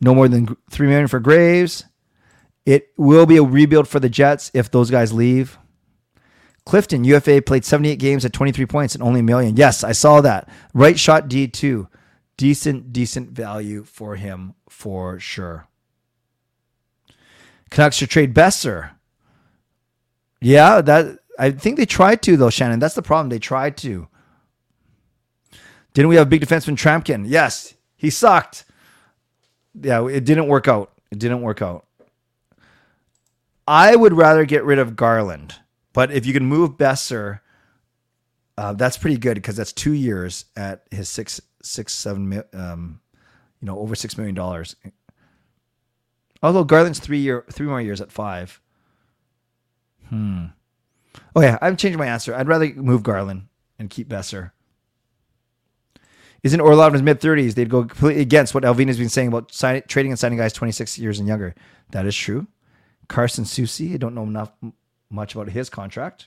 No 0.00 0.14
more 0.14 0.28
than 0.28 0.54
3 0.70 0.86
million 0.86 1.08
for 1.08 1.18
Graves. 1.18 1.84
It 2.66 2.88
will 2.96 3.26
be 3.26 3.38
a 3.38 3.42
rebuild 3.42 3.88
for 3.88 4.00
the 4.00 4.08
Jets 4.08 4.50
if 4.54 4.70
those 4.70 4.90
guys 4.90 5.12
leave. 5.12 5.58
Clifton, 6.66 7.04
UFA 7.04 7.42
played 7.42 7.64
78 7.64 7.98
games 7.98 8.24
at 8.24 8.32
23 8.32 8.66
points 8.66 8.94
and 8.94 9.02
only 9.02 9.20
a 9.20 9.24
million. 9.24 9.56
Yes, 9.56 9.84
I 9.84 9.92
saw 9.92 10.20
that. 10.22 10.48
Right 10.72 10.98
shot 10.98 11.28
D2. 11.28 11.88
Decent, 12.36 12.92
decent 12.92 13.30
value 13.30 13.84
for 13.84 14.16
him 14.16 14.54
for 14.68 15.20
sure. 15.20 15.68
Canucks 17.70 17.96
should 17.96 18.10
trade 18.10 18.34
Boeser. 18.34 18.90
Yeah, 20.40 20.80
that 20.80 21.18
I 21.38 21.50
think 21.50 21.76
they 21.76 21.86
tried 21.86 22.22
to 22.22 22.36
though, 22.36 22.50
Shannon. 22.50 22.78
That's 22.78 22.94
the 22.94 23.02
problem. 23.02 23.28
They 23.28 23.38
tried 23.38 23.76
to. 23.78 24.08
Didn't 25.92 26.08
we 26.08 26.16
have 26.16 26.28
big 26.28 26.42
defenseman 26.42 26.76
Tryamkin? 26.76 27.24
Yes, 27.28 27.74
he 27.96 28.10
sucked. 28.10 28.64
Yeah, 29.80 30.06
it 30.06 30.24
didn't 30.24 30.48
work 30.48 30.68
out. 30.68 30.92
It 31.10 31.18
didn't 31.18 31.42
work 31.42 31.62
out. 31.62 31.86
I 33.66 33.96
would 33.96 34.12
rather 34.12 34.44
get 34.44 34.64
rid 34.64 34.78
of 34.78 34.96
Garland, 34.96 35.56
but 35.94 36.12
if 36.12 36.26
you 36.26 36.34
can 36.34 36.44
move 36.44 36.76
Boeser, 36.76 37.40
uh, 38.58 38.74
that's 38.74 38.98
pretty 38.98 39.16
good 39.16 39.36
because 39.36 39.56
that's 39.56 39.72
two 39.72 39.92
years 39.92 40.44
at 40.56 40.84
his 40.90 41.08
six, 41.08 41.40
six, 41.62 41.94
seven, 41.94 42.42
um, 42.52 43.00
you 43.60 43.66
know, 43.66 43.78
over 43.78 43.94
six 43.94 44.18
million 44.18 44.34
dollars. 44.34 44.76
Although 46.42 46.64
Garland's 46.64 46.98
three 46.98 47.20
year, 47.20 47.44
three 47.50 47.66
more 47.66 47.80
years 47.80 48.02
at 48.02 48.12
five. 48.12 48.60
Hmm. 50.10 50.46
Oh 51.34 51.40
yeah, 51.40 51.58
I've 51.62 51.78
changed 51.78 51.98
my 51.98 52.06
answer. 52.06 52.34
I'd 52.34 52.48
rather 52.48 52.66
move 52.74 53.02
Garland 53.02 53.46
and 53.78 53.88
keep 53.88 54.08
Boeser. 54.08 54.50
Isn't 56.42 56.60
Orlov 56.60 56.88
in 56.88 56.94
his 56.94 57.02
mid 57.02 57.20
thirties? 57.20 57.54
They'd 57.54 57.70
go 57.70 57.84
completely 57.84 58.20
against 58.20 58.54
what 58.54 58.64
Allvin 58.64 58.88
has 58.88 58.98
been 58.98 59.08
saying 59.08 59.28
about 59.28 59.52
signing, 59.52 59.82
trading 59.88 60.12
and 60.12 60.18
signing 60.18 60.38
guys 60.38 60.52
twenty 60.52 60.72
six 60.72 60.98
years 60.98 61.18
and 61.18 61.26
younger. 61.26 61.54
That 61.90 62.04
is 62.04 62.14
true. 62.14 62.46
Carson 63.08 63.44
Soucy, 63.44 63.94
I 63.94 63.96
don't 63.96 64.14
know 64.14 64.24
enough 64.24 64.52
much 65.14 65.34
about 65.34 65.50
his 65.50 65.70
contract. 65.70 66.26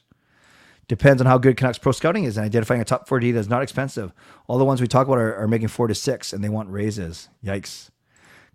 Depends 0.87 1.21
on 1.21 1.27
how 1.27 1.37
good 1.37 1.57
Canucks 1.57 1.77
pro 1.77 1.91
scouting 1.91 2.23
is 2.23 2.37
and 2.37 2.45
identifying 2.45 2.79
a 2.79 2.85
top 2.85 3.09
4D 3.09 3.33
that's 3.33 3.49
not 3.49 3.61
expensive. 3.61 4.13
All 4.47 4.57
the 4.57 4.65
ones 4.65 4.79
we 4.79 4.87
talk 4.87 5.05
about 5.07 5.19
are, 5.19 5.35
are 5.35 5.47
making 5.47 5.67
four 5.67 5.87
to 5.87 5.95
six 5.95 6.31
and 6.31 6.43
they 6.43 6.49
want 6.49 6.69
raises. 6.69 7.27
Yikes. 7.43 7.89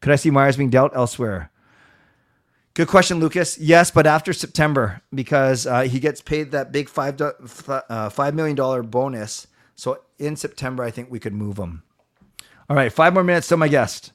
Could 0.01 0.13
I 0.13 0.17
see 0.17 0.31
Myers 0.31 0.57
being 0.57 0.71
dealt 0.71 0.97
elsewhere? 0.97 1.51
Good 2.75 2.89
question, 2.89 3.21
Lucas. 3.21 3.59
Yes, 3.59 3.91
but 3.91 4.07
after 4.07 4.33
September 4.33 5.03
because 5.15 5.67
uh, 5.67 5.83
he 5.83 6.01
gets 6.01 6.23
paid 6.23 6.53
that 6.53 6.73
big 6.73 6.89
five 6.89 7.21
uh, 7.21 8.09
five 8.09 8.35
million 8.35 8.57
dollar 8.57 8.83
bonus. 8.83 9.47
So 9.75 10.01
in 10.19 10.37
September, 10.37 10.83
I 10.83 10.91
think 10.91 11.11
we 11.11 11.21
could 11.21 11.35
move 11.35 11.59
him. 11.59 11.83
All 12.71 12.77
right, 12.77 12.91
five 12.91 13.13
more 13.13 13.25
minutes 13.25 13.49
to 13.49 13.59
my 13.59 13.69
guest, 13.69 14.13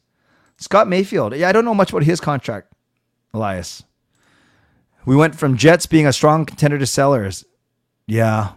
Scott 0.58 0.88
Mayfield. 0.88 1.36
Yeah, 1.36 1.50
I 1.50 1.52
don't 1.52 1.66
know 1.66 1.76
much 1.76 1.92
about 1.92 2.04
his 2.04 2.20
contract, 2.20 2.74
Elias. 3.32 3.84
We 5.08 5.16
went 5.16 5.36
from 5.36 5.56
Jets 5.56 5.86
being 5.86 6.06
a 6.06 6.12
strong 6.12 6.46
contender 6.46 6.78
to 6.78 6.86
sellers. 6.86 7.46
Yeah, 8.08 8.52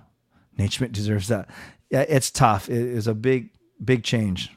Nate 0.59 0.73
Schmidt 0.73 0.91
deserves 0.91 1.29
that. 1.29 1.49
Yeah, 1.91 2.05
it's 2.09 2.33
tough. 2.33 2.69
It 2.69 2.89
is 2.89 3.07
a 3.07 3.15
big, 3.15 3.51
big 3.83 4.03
change. 4.03 4.51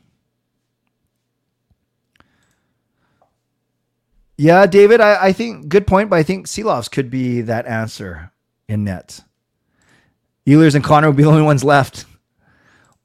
Yeah, 4.40 4.66
David, 4.66 5.02
I, 5.02 5.26
I 5.26 5.34
think 5.34 5.68
good 5.68 5.86
point, 5.86 6.10
but 6.10 6.16
I 6.16 6.24
think 6.24 6.48
Silovs 6.48 6.90
could 6.90 7.12
be 7.12 7.42
that 7.42 7.68
answer 7.68 8.32
in 8.68 8.86
net. 8.86 9.22
Ehlers 10.48 10.74
and 10.74 10.84
Connor 10.84 11.10
would 11.10 11.16
be 11.16 11.22
the 11.22 11.30
only 11.30 11.44
ones 11.44 11.64
left. 11.64 12.06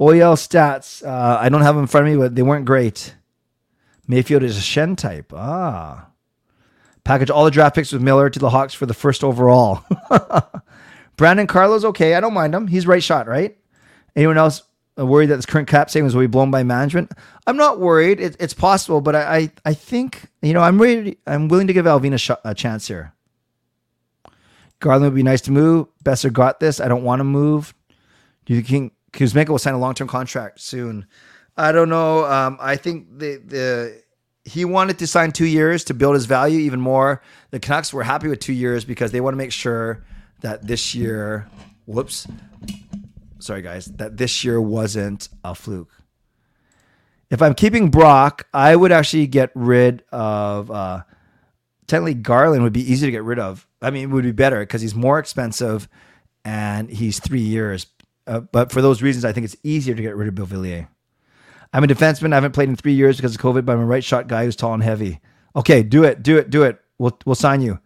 OEL 0.01 0.35
stats, 0.35 1.07
uh, 1.07 1.37
I 1.39 1.51
don't 1.51 1.61
have 1.61 1.75
them 1.75 1.85
in 1.85 1.89
front 1.89 2.07
of 2.07 2.13
me, 2.15 2.19
but 2.19 2.35
they 2.35 2.43
weren't 2.43 2.65
great. 2.65 3.15
Mayfield 4.07 4.43
is 4.43 4.57
a 4.57 4.63
Schenn 4.63 4.97
type. 4.97 5.31
Ah. 5.37 6.09
Package 7.05 7.31
all 7.31 7.45
the 7.45 7.51
draft 7.51 7.75
picks 7.75 7.93
with 7.93 8.03
Miller 8.03 8.29
to 8.31 8.39
the 8.39 8.51
Hawks 8.51 8.75
for 8.75 8.87
the 8.87 8.95
first 8.95 9.25
overall. 9.25 9.83
Brandon 11.17 11.47
Carlo's 11.47 11.85
okay. 11.85 12.15
I 12.15 12.21
don't 12.21 12.35
mind 12.35 12.55
him. 12.55 12.67
He's 12.67 12.87
right 12.87 13.03
shot, 13.03 13.27
right? 13.27 13.57
Anyone 14.15 14.39
else 14.39 14.63
worried 14.97 15.27
that 15.27 15.37
this 15.37 15.47
current 15.47 15.69
cap 15.69 15.91
savings 15.91 16.15
will 16.15 16.23
be 16.23 16.27
blown 16.27 16.51
by 16.51 16.63
management? 16.63 17.13
I'm 17.47 17.57
not 17.57 17.81
worried. 17.81 18.21
It, 18.21 18.37
it's 18.41 18.55
possible, 18.55 19.01
but 19.01 19.17
I, 19.17 19.37
I, 19.37 19.51
I 19.67 19.75
think 19.75 20.27
you 20.43 20.53
know 20.53 20.61
I'm 20.61 20.81
ready. 20.81 21.19
I'm 21.27 21.49
willing 21.49 21.67
to 21.67 21.73
give 21.73 21.87
Allvin 21.87 22.15
a, 22.15 22.19
sh- 22.19 22.31
a 22.45 22.55
chance 22.55 22.89
here. 22.89 23.13
Garland 24.81 25.05
would 25.05 25.17
be 25.17 25.23
nice 25.23 25.41
to 25.43 25.53
move. 25.53 25.89
Boeser 26.05 26.33
got 26.33 26.61
this. 26.61 26.81
I 26.81 26.89
don't 26.89 27.03
want 27.03 27.21
to 27.21 27.25
move. 27.25 27.75
Do 28.47 28.55
you 28.55 28.63
think 28.63 28.93
Kuzmenko 29.13 29.51
will 29.51 29.59
sign 29.59 29.75
a 29.75 29.79
long 29.79 29.95
term 29.95 30.09
contract 30.09 30.61
soon? 30.61 31.07
I 31.57 31.73
don't 31.73 31.89
know. 31.89 32.25
Um, 32.25 32.59
I 32.61 32.77
think 32.77 33.19
the 33.19 33.37
the 33.45 34.03
he 34.49 34.65
wanted 34.65 34.99
to 34.99 35.07
sign 35.07 35.33
two 35.33 35.47
years 35.47 35.85
to 35.85 35.95
build 35.95 36.15
his 36.15 36.27
value 36.27 36.59
even 36.61 36.81
more. 36.81 37.23
The 37.51 37.61
Canucks 37.61 37.93
were 37.93 38.03
happy 38.03 38.29
with 38.29 38.41
two 38.41 38.53
years 38.53 38.85
because 38.85 39.13
they 39.13 39.21
want 39.21 39.35
to 39.35 39.39
make 39.39 39.53
sure 39.53 40.05
that 40.41 40.67
this 40.67 40.95
year, 40.95 41.49
whoops, 41.87 42.27
sorry 43.39 43.63
guys, 43.63 43.87
that 43.87 44.17
this 44.17 44.45
year 44.45 44.61
wasn't 44.61 45.29
a 45.45 45.55
fluke. 45.55 45.91
If 47.31 47.43
I'm 47.43 47.55
keeping 47.55 47.91
Brock, 47.91 48.47
I 48.55 48.75
would 48.75 48.91
actually 48.91 49.27
get 49.27 49.51
rid 49.55 50.03
of. 50.11 50.71
Uh, 50.71 51.03
technically, 51.87 52.15
Garland 52.15 52.63
would 52.63 52.73
be 52.73 52.91
easy 52.91 53.07
to 53.07 53.13
get 53.13 53.23
rid 53.25 53.39
of. 53.39 53.67
I 53.83 53.91
mean, 53.91 54.05
it 54.05 54.13
would 54.13 54.25
be 54.25 54.33
better 54.33 54.61
because 54.61 54.81
he's 54.81 54.95
more 54.95 55.19
expensive 55.19 55.89
and 56.45 56.89
he's 56.89 57.21
three 57.21 57.43
years. 57.43 57.87
Uh, 58.27 58.41
but 58.41 58.73
for 58.73 58.81
those 58.81 59.03
reasons, 59.03 59.27
I 59.27 59.33
think 59.33 59.45
it's 59.45 59.57
easier 59.63 59.95
to 59.95 60.03
get 60.03 60.17
rid 60.17 60.29
of 60.29 60.35
Beauvillier. 60.35 60.89
I'm 61.73 61.85
a 61.85 61.87
defenseman. 61.87 62.33
I 62.33 62.37
haven't 62.37 62.53
played 62.53 62.69
in 62.69 62.77
three 62.77 62.95
years 62.95 63.17
because 63.17 63.35
of 63.35 63.41
COVID, 63.41 63.65
but 63.65 63.73
I'm 63.73 63.81
a 63.81 63.87
right 63.87 64.05
shot 64.05 64.27
guy 64.27 64.45
who's 64.45 64.57
tall 64.57 64.75
and 64.75 64.83
heavy. 64.83 65.21
Okay, 65.55 65.83
do 65.83 66.05
it, 66.05 66.23
do 66.23 66.39
it, 66.39 66.51
do 66.51 66.63
it. 66.63 66.81
We'll 66.99 67.19
we'll 67.25 67.35
sign 67.35 67.61
you. 67.61 67.79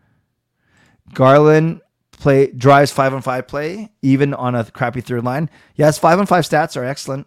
Garland 1.15 1.81
play 2.13 2.47
drives 2.53 2.93
five 2.93 3.13
on 3.13 3.23
five 3.23 3.49
play, 3.49 3.93
even 4.03 4.35
on 4.35 4.55
a 4.55 4.65
crappy 4.65 5.01
third 5.01 5.25
line. 5.25 5.51
Yes, 5.75 5.99
five 5.99 6.19
on 6.19 6.27
five 6.27 6.45
stats 6.45 6.77
are 6.77 6.85
excellent. 6.85 7.27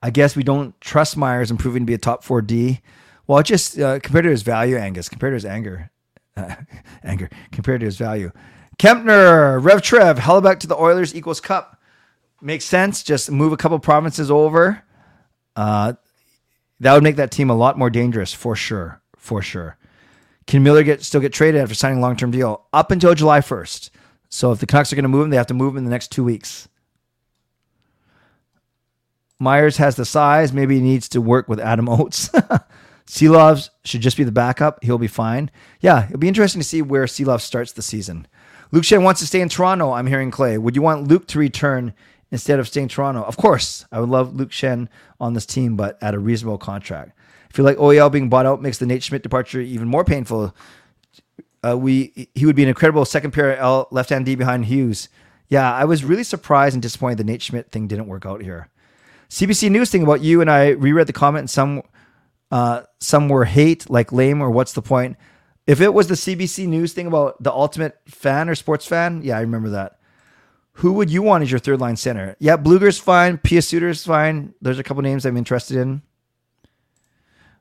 I 0.00 0.10
guess 0.10 0.36
we 0.36 0.44
don't 0.44 0.80
trust 0.80 1.16
Myers 1.16 1.50
improving 1.50 1.82
to 1.82 1.86
be 1.86 1.94
a 1.94 1.98
top 1.98 2.22
four 2.22 2.40
D. 2.40 2.80
Well, 3.26 3.42
just 3.42 3.78
uh, 3.78 3.98
compared 4.00 4.24
to 4.24 4.30
his 4.30 4.42
value, 4.42 4.76
Angus, 4.76 5.08
compared 5.08 5.32
to 5.32 5.34
his 5.34 5.44
anger, 5.44 5.90
uh, 6.36 6.54
anger, 7.02 7.28
compared 7.52 7.80
to 7.80 7.86
his 7.86 7.98
value. 7.98 8.30
Kempner, 8.78 9.62
Rev 9.62 9.82
Trev, 9.82 10.18
Hellebuyck 10.18 10.60
to 10.60 10.66
the 10.66 10.76
Oilers 10.76 11.14
equals 11.14 11.40
Cup. 11.40 11.77
Makes 12.40 12.64
sense. 12.64 13.02
Just 13.02 13.30
move 13.30 13.52
a 13.52 13.56
couple 13.56 13.78
provinces 13.78 14.30
over. 14.30 14.82
Uh, 15.56 15.94
that 16.80 16.94
would 16.94 17.02
make 17.02 17.16
that 17.16 17.30
team 17.30 17.50
a 17.50 17.54
lot 17.54 17.78
more 17.78 17.90
dangerous 17.90 18.32
for 18.32 18.54
sure. 18.54 19.00
For 19.16 19.42
sure. 19.42 19.76
Can 20.46 20.62
Miller 20.62 20.82
get 20.82 21.02
still 21.02 21.20
get 21.20 21.32
traded 21.32 21.60
after 21.60 21.74
signing 21.74 21.98
a 21.98 22.00
long 22.00 22.16
term 22.16 22.30
deal 22.30 22.66
up 22.72 22.90
until 22.90 23.14
July 23.14 23.40
1st? 23.40 23.90
So 24.30 24.52
if 24.52 24.60
the 24.60 24.66
Canucks 24.66 24.92
are 24.92 24.96
going 24.96 25.02
to 25.02 25.08
move 25.08 25.24
him, 25.24 25.30
they 25.30 25.36
have 25.36 25.46
to 25.48 25.54
move 25.54 25.74
him 25.74 25.78
in 25.78 25.84
the 25.84 25.90
next 25.90 26.12
two 26.12 26.24
weeks. 26.24 26.68
Myers 29.38 29.76
has 29.76 29.96
the 29.96 30.04
size. 30.04 30.52
Maybe 30.52 30.76
he 30.76 30.80
needs 30.80 31.08
to 31.10 31.20
work 31.20 31.48
with 31.48 31.60
Adam 31.60 31.88
Oates. 31.88 32.30
Silovs 33.06 33.70
should 33.84 34.00
just 34.00 34.16
be 34.16 34.24
the 34.24 34.32
backup. 34.32 34.82
He'll 34.82 34.98
be 34.98 35.06
fine. 35.06 35.50
Yeah, 35.80 36.06
it'll 36.06 36.18
be 36.18 36.28
interesting 36.28 36.60
to 36.60 36.66
see 36.66 36.82
where 36.82 37.04
Silov 37.04 37.40
starts 37.40 37.72
the 37.72 37.82
season. 37.82 38.26
Luke 38.70 38.84
Schenn 38.84 39.02
wants 39.02 39.20
to 39.20 39.26
stay 39.26 39.40
in 39.40 39.48
Toronto. 39.48 39.92
I'm 39.92 40.06
hearing 40.06 40.30
Clay. 40.30 40.58
Would 40.58 40.76
you 40.76 40.82
want 40.82 41.08
Luke 41.08 41.26
to 41.28 41.38
return 41.38 41.94
instead 42.30 42.58
of 42.58 42.68
staying 42.68 42.84
in 42.84 42.88
Toronto? 42.88 43.22
Of 43.22 43.36
course, 43.36 43.84
I 43.90 44.00
would 44.00 44.08
love 44.08 44.34
Luke 44.34 44.50
Schenn 44.50 44.88
on 45.20 45.34
this 45.34 45.46
team, 45.46 45.76
but 45.76 45.98
at 46.02 46.14
a 46.14 46.18
reasonable 46.18 46.58
contract. 46.58 47.12
I 47.48 47.52
feel 47.52 47.64
like 47.64 47.78
OEL 47.78 48.12
being 48.12 48.28
bought 48.28 48.46
out 48.46 48.62
makes 48.62 48.78
the 48.78 48.86
Nate 48.86 49.02
Schmidt 49.02 49.22
departure 49.22 49.60
even 49.60 49.88
more 49.88 50.04
painful. 50.04 50.54
Uh, 51.66 51.76
we 51.76 52.28
he 52.34 52.46
would 52.46 52.56
be 52.56 52.62
an 52.62 52.68
incredible 52.68 53.04
second 53.04 53.32
pair 53.32 53.56
L 53.56 53.88
left 53.90 54.10
hand 54.10 54.26
D 54.26 54.34
behind 54.34 54.66
Hughes. 54.66 55.08
Yeah, 55.48 55.72
I 55.72 55.84
was 55.84 56.04
really 56.04 56.24
surprised 56.24 56.74
and 56.74 56.82
disappointed 56.82 57.18
the 57.18 57.24
Nate 57.24 57.42
Schmidt 57.42 57.72
thing 57.72 57.88
didn't 57.88 58.06
work 58.06 58.26
out 58.26 58.42
here. 58.42 58.68
CBC 59.30 59.70
News 59.70 59.90
thing 59.90 60.02
about 60.02 60.20
you 60.20 60.40
and 60.40 60.50
I 60.50 60.70
reread 60.70 61.06
the 61.06 61.12
comment 61.12 61.42
and 61.42 61.50
some 61.50 61.82
uh, 62.50 62.82
some 63.00 63.28
were 63.28 63.44
hate 63.44 63.88
like 63.90 64.12
lame 64.12 64.40
or 64.40 64.50
what's 64.50 64.72
the 64.72 64.82
point? 64.82 65.16
If 65.66 65.80
it 65.80 65.92
was 65.92 66.08
the 66.08 66.14
CBC 66.14 66.66
News 66.66 66.92
thing 66.92 67.06
about 67.06 67.42
the 67.42 67.52
ultimate 67.52 67.98
fan 68.06 68.48
or 68.48 68.54
sports 68.54 68.86
fan, 68.86 69.22
yeah, 69.22 69.36
I 69.36 69.42
remember 69.42 69.70
that. 69.70 69.97
Who 70.78 70.92
would 70.92 71.10
you 71.10 71.22
want 71.22 71.42
as 71.42 71.50
your 71.50 71.58
third 71.58 71.80
line 71.80 71.96
center? 71.96 72.36
Yeah, 72.38 72.56
Blueger's 72.56 73.00
fine. 73.00 73.38
Pius 73.38 73.66
Suter's 73.66 74.04
fine. 74.04 74.54
There's 74.62 74.78
a 74.78 74.84
couple 74.84 75.02
names 75.02 75.26
I'm 75.26 75.36
interested 75.36 75.76
in. 75.76 76.02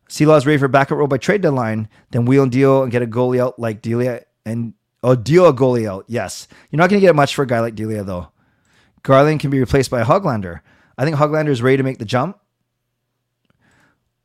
Silovs 0.07 0.45
ready 0.45 0.59
for 0.59 0.67
backup 0.67 0.99
role 0.99 1.07
by 1.07 1.17
trade 1.17 1.41
deadline. 1.41 1.89
Then 2.11 2.25
wheel 2.25 2.43
and 2.43 2.51
deal 2.51 2.83
and 2.83 2.91
get 2.91 3.01
a 3.01 3.07
goalie 3.07 3.41
out 3.41 3.57
like 3.57 3.81
Delia 3.81 4.23
and 4.45 4.75
oh, 5.01 5.15
deal 5.15 5.47
a 5.47 5.53
goalie 5.53 5.89
out. 5.89 6.05
Yes, 6.07 6.47
you're 6.69 6.77
not 6.77 6.91
going 6.91 7.01
to 7.01 7.05
get 7.07 7.15
much 7.15 7.33
for 7.33 7.41
a 7.41 7.47
guy 7.47 7.59
like 7.59 7.73
Delia 7.73 8.03
though. 8.03 8.27
Garland 9.01 9.39
can 9.39 9.49
be 9.49 9.59
replaced 9.59 9.89
by 9.89 10.03
Hoglander. 10.03 10.59
I 10.95 11.03
think 11.03 11.17
Hoglander 11.17 11.49
is 11.49 11.63
ready 11.63 11.77
to 11.77 11.83
make 11.83 11.97
the 11.97 12.05
jump. 12.05 12.39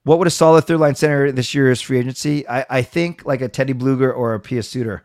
What 0.05 0.19
would 0.19 0.29
a 0.29 0.31
solid 0.31 0.67
third 0.67 0.81
line 0.81 0.97
center 0.97 1.33
this 1.33 1.55
year's 1.55 1.81
free 1.81 1.99
agency? 1.99 2.47
I, 2.47 2.67
I 2.69 2.83
think 2.83 3.25
like 3.25 3.41
a 3.41 3.49
Teddy 3.49 3.73
Bluger 3.73 4.15
or 4.15 4.35
a 4.35 4.41
Pia 4.41 4.63
Suter. 4.63 5.05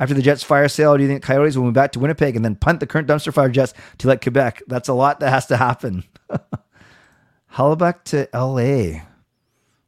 After 0.00 0.14
the 0.14 0.22
Jets 0.22 0.42
fire 0.42 0.68
sale, 0.68 0.96
do 0.96 1.02
you 1.02 1.08
think 1.08 1.22
Coyotes 1.22 1.56
will 1.56 1.64
move 1.64 1.74
back 1.74 1.92
to 1.92 2.00
Winnipeg 2.00 2.34
and 2.34 2.44
then 2.44 2.56
punt 2.56 2.80
the 2.80 2.86
current 2.86 3.06
dumpster 3.06 3.32
fire 3.32 3.48
Jets 3.48 3.74
to 3.98 4.08
let 4.08 4.22
Quebec? 4.22 4.62
That's 4.66 4.88
a 4.88 4.92
lot 4.94 5.20
that 5.20 5.30
has 5.30 5.46
to 5.46 5.56
happen. 5.56 6.04
Hellebuyck 7.54 8.02
to 8.04 8.28
LA. 8.34 9.02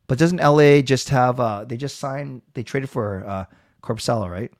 But 0.06 0.18
doesn't 0.18 0.38
LA 0.38 0.82
just 0.82 1.08
have 1.08 1.40
uh 1.40 1.64
they 1.64 1.76
just 1.76 1.98
signed 1.98 2.42
they 2.54 2.62
traded 2.62 2.88
for 2.88 3.24
uh 3.26 3.44
Korpisalo, 3.82 4.30
right? 4.30 4.52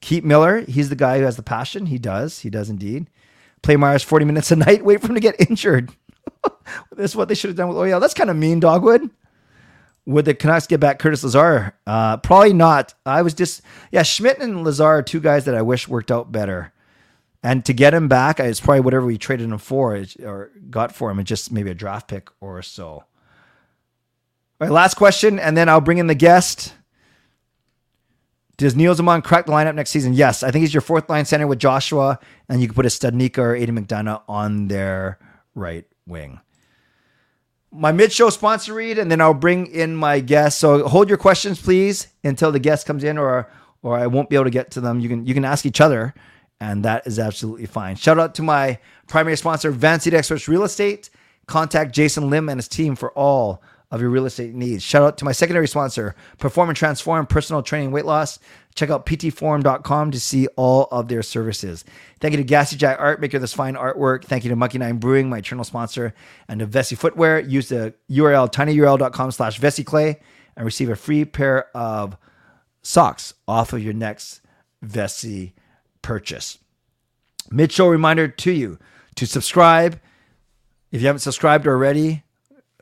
Keep 0.00 0.24
Miller, 0.24 0.60
he's 0.62 0.88
the 0.88 0.96
guy 0.96 1.18
who 1.18 1.24
has 1.24 1.36
the 1.36 1.42
passion. 1.42 1.86
He 1.86 1.98
does. 1.98 2.40
He 2.40 2.50
does 2.50 2.70
indeed. 2.70 3.08
Play 3.62 3.76
Myers 3.76 4.02
40 4.02 4.24
minutes 4.24 4.50
a 4.50 4.56
night, 4.56 4.84
wait 4.84 5.00
for 5.00 5.08
him 5.08 5.14
to 5.14 5.20
get 5.20 5.48
injured. 5.48 5.92
That's 6.92 7.16
what 7.16 7.28
they 7.28 7.34
should 7.34 7.50
have 7.50 7.56
done 7.56 7.68
with 7.68 7.78
Oil. 7.78 8.00
That's 8.00 8.14
kind 8.14 8.30
of 8.30 8.36
mean, 8.36 8.60
Dogwood. 8.60 9.10
Would 10.06 10.26
the 10.26 10.34
Canucks 10.34 10.66
get 10.66 10.80
back 10.80 10.98
Curtis 10.98 11.24
Lazar? 11.24 11.74
Uh, 11.86 12.18
probably 12.18 12.52
not. 12.52 12.94
I 13.06 13.22
was 13.22 13.32
just 13.32 13.62
yeah, 13.90 14.02
Schmidt 14.02 14.38
and 14.38 14.64
Lazar 14.64 14.84
are 14.84 15.02
two 15.02 15.20
guys 15.20 15.46
that 15.46 15.54
I 15.54 15.62
wish 15.62 15.88
worked 15.88 16.10
out 16.10 16.30
better. 16.30 16.72
And 17.42 17.64
to 17.66 17.74
get 17.74 17.92
him 17.92 18.08
back, 18.08 18.40
it's 18.40 18.60
probably 18.60 18.80
whatever 18.80 19.04
we 19.04 19.18
traded 19.18 19.50
him 19.50 19.58
for 19.58 20.02
or 20.22 20.50
got 20.70 20.94
for 20.94 21.10
him, 21.10 21.18
and 21.18 21.26
just 21.26 21.52
maybe 21.52 21.70
a 21.70 21.74
draft 21.74 22.08
pick 22.08 22.30
or 22.40 22.62
so. 22.62 22.86
All 22.86 23.06
right, 24.60 24.70
last 24.70 24.94
question, 24.94 25.38
and 25.38 25.56
then 25.56 25.68
I'll 25.68 25.80
bring 25.80 25.98
in 25.98 26.06
the 26.06 26.14
guest. 26.14 26.74
Does 28.56 28.76
Nils 28.76 29.00
Aman 29.00 29.22
crack 29.22 29.46
the 29.46 29.52
lineup 29.52 29.74
next 29.74 29.90
season? 29.90 30.14
Yes, 30.14 30.42
I 30.42 30.50
think 30.50 30.62
he's 30.62 30.72
your 30.72 30.80
fourth 30.80 31.10
line 31.10 31.24
center 31.24 31.46
with 31.46 31.58
Joshua, 31.58 32.18
and 32.48 32.62
you 32.62 32.68
can 32.68 32.74
put 32.74 32.86
a 32.86 32.88
Studnicka 32.88 33.38
or 33.38 33.56
Aidan 33.56 33.84
McDonough 33.84 34.22
on 34.28 34.68
their 34.68 35.18
right 35.54 35.84
wing. 36.06 36.40
My 37.74 37.92
mid 37.92 38.12
show 38.12 38.30
sponsor 38.30 38.74
read, 38.74 38.98
and 38.98 39.10
then 39.10 39.20
I'll 39.20 39.34
bring 39.34 39.66
in 39.66 39.96
my 39.96 40.20
guest. 40.20 40.58
So 40.60 40.86
hold 40.86 41.08
your 41.08 41.18
questions, 41.18 41.60
please, 41.60 42.08
until 42.22 42.52
the 42.52 42.60
guest 42.60 42.86
comes 42.86 43.02
in, 43.04 43.18
or 43.18 43.50
or 43.82 43.98
I 43.98 44.06
won't 44.06 44.30
be 44.30 44.36
able 44.36 44.44
to 44.44 44.50
get 44.50 44.70
to 44.72 44.80
them. 44.80 45.00
You 45.00 45.08
can 45.08 45.26
you 45.26 45.34
can 45.34 45.44
ask 45.44 45.66
each 45.66 45.80
other, 45.80 46.14
and 46.60 46.84
that 46.84 47.06
is 47.06 47.18
absolutely 47.18 47.66
fine. 47.66 47.96
Shout 47.96 48.18
out 48.18 48.34
to 48.36 48.42
my 48.42 48.78
primary 49.08 49.36
sponsor, 49.36 49.70
Van 49.70 50.00
City 50.00 50.16
Experts 50.16 50.48
Real 50.48 50.64
Estate. 50.64 51.10
Contact 51.46 51.92
Jason 51.92 52.30
Lim 52.30 52.48
and 52.48 52.58
his 52.58 52.68
team 52.68 52.96
for 52.96 53.12
all 53.12 53.62
of 53.90 54.00
your 54.00 54.10
real 54.10 54.26
estate 54.26 54.54
needs. 54.54 54.82
Shout 54.82 55.02
out 55.02 55.18
to 55.18 55.24
my 55.24 55.32
secondary 55.32 55.68
sponsor, 55.68 56.14
Perform 56.38 56.68
and 56.68 56.76
Transform 56.76 57.26
Personal 57.26 57.62
Training 57.62 57.92
Weight 57.92 58.04
Loss. 58.04 58.38
Check 58.74 58.90
out 58.90 59.06
ptforum.com 59.06 60.10
to 60.10 60.20
see 60.20 60.48
all 60.56 60.88
of 60.90 61.08
their 61.08 61.22
services. 61.22 61.84
Thank 62.20 62.32
you 62.32 62.38
to 62.38 62.44
Gassy 62.44 62.76
Jack 62.76 62.98
Art, 62.98 63.20
maker 63.20 63.36
of 63.36 63.40
this 63.40 63.52
fine 63.52 63.74
artwork. 63.74 64.24
Thank 64.24 64.44
you 64.44 64.50
to 64.50 64.56
Monkey 64.56 64.78
Nine 64.78 64.98
Brewing, 64.98 65.28
my 65.28 65.38
eternal 65.38 65.64
sponsor, 65.64 66.12
and 66.48 66.58
to 66.60 66.66
Vessi 66.66 66.98
Footwear. 66.98 67.38
Use 67.38 67.68
the 67.68 67.94
URL 68.10 68.50
tinyurl.com 68.52 69.30
slash 69.30 69.60
Clay 69.84 70.20
and 70.56 70.64
receive 70.64 70.90
a 70.90 70.96
free 70.96 71.24
pair 71.24 71.76
of 71.76 72.16
socks 72.82 73.34
off 73.46 73.72
of 73.72 73.82
your 73.82 73.94
next 73.94 74.40
Vessi 74.84 75.52
purchase. 76.02 76.58
Mid-show 77.50 77.88
reminder 77.88 78.26
to 78.26 78.50
you 78.50 78.78
to 79.14 79.26
subscribe. 79.26 80.00
If 80.90 81.00
you 81.00 81.06
haven't 81.06 81.20
subscribed 81.20 81.66
already, 81.66 82.24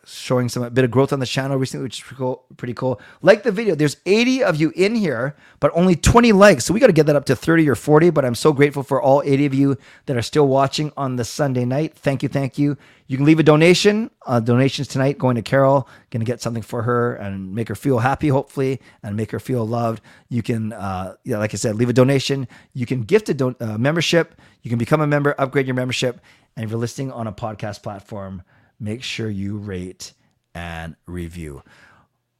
showing 0.04 0.48
some 0.48 0.62
a 0.62 0.70
bit 0.70 0.84
of 0.84 0.90
growth 0.90 1.12
on 1.12 1.20
the 1.20 1.26
channel 1.26 1.56
recently, 1.56 1.84
which 1.84 1.98
is 1.98 2.04
pretty 2.04 2.18
cool. 2.18 2.44
Pretty 2.56 2.74
cool. 2.74 3.00
Like 3.20 3.42
the 3.42 3.52
video. 3.52 3.74
There's 3.74 3.96
80 4.04 4.42
of 4.44 4.56
you 4.56 4.72
in 4.74 4.94
here, 4.94 5.36
but 5.60 5.70
only 5.74 5.94
20 5.94 6.32
likes. 6.32 6.64
So 6.64 6.74
we 6.74 6.80
got 6.80 6.88
to 6.88 6.92
get 6.92 7.06
that 7.06 7.16
up 7.16 7.24
to 7.26 7.36
30 7.36 7.68
or 7.68 7.74
40. 7.74 8.10
But 8.10 8.24
I'm 8.24 8.34
so 8.34 8.52
grateful 8.52 8.82
for 8.82 9.00
all 9.00 9.22
80 9.24 9.46
of 9.46 9.54
you 9.54 9.78
that 10.06 10.16
are 10.16 10.22
still 10.22 10.48
watching 10.48 10.92
on 10.96 11.16
the 11.16 11.24
Sunday 11.24 11.64
night. 11.64 11.94
Thank 11.94 12.22
you, 12.22 12.28
thank 12.28 12.58
you. 12.58 12.76
You 13.06 13.16
can 13.16 13.26
leave 13.26 13.38
a 13.38 13.44
donation. 13.44 14.10
Uh, 14.26 14.40
donations 14.40 14.88
tonight 14.88 15.18
going 15.18 15.36
to 15.36 15.42
Carol. 15.42 15.88
Going 16.10 16.20
to 16.20 16.26
get 16.26 16.40
something 16.40 16.62
for 16.62 16.82
her 16.82 17.14
and 17.14 17.54
make 17.54 17.68
her 17.68 17.74
feel 17.74 17.98
happy, 17.98 18.28
hopefully, 18.28 18.80
and 19.02 19.16
make 19.16 19.30
her 19.30 19.40
feel 19.40 19.66
loved. 19.66 20.02
You 20.28 20.42
can, 20.42 20.72
uh, 20.72 21.16
yeah, 21.24 21.38
like 21.38 21.54
I 21.54 21.56
said, 21.56 21.76
leave 21.76 21.90
a 21.90 21.92
donation. 21.92 22.48
You 22.72 22.86
can 22.86 23.02
gift 23.02 23.28
a 23.28 23.34
don- 23.34 23.56
uh, 23.60 23.78
membership. 23.78 24.40
You 24.62 24.70
can 24.70 24.78
become 24.78 25.00
a 25.00 25.06
member, 25.06 25.34
upgrade 25.38 25.66
your 25.66 25.74
membership, 25.74 26.20
and 26.56 26.64
if 26.64 26.70
you're 26.70 26.78
listening 26.80 27.10
on 27.10 27.26
a 27.26 27.32
podcast 27.32 27.82
platform 27.82 28.42
make 28.82 29.02
sure 29.02 29.30
you 29.30 29.56
rate 29.56 30.12
and 30.54 30.96
review. 31.06 31.62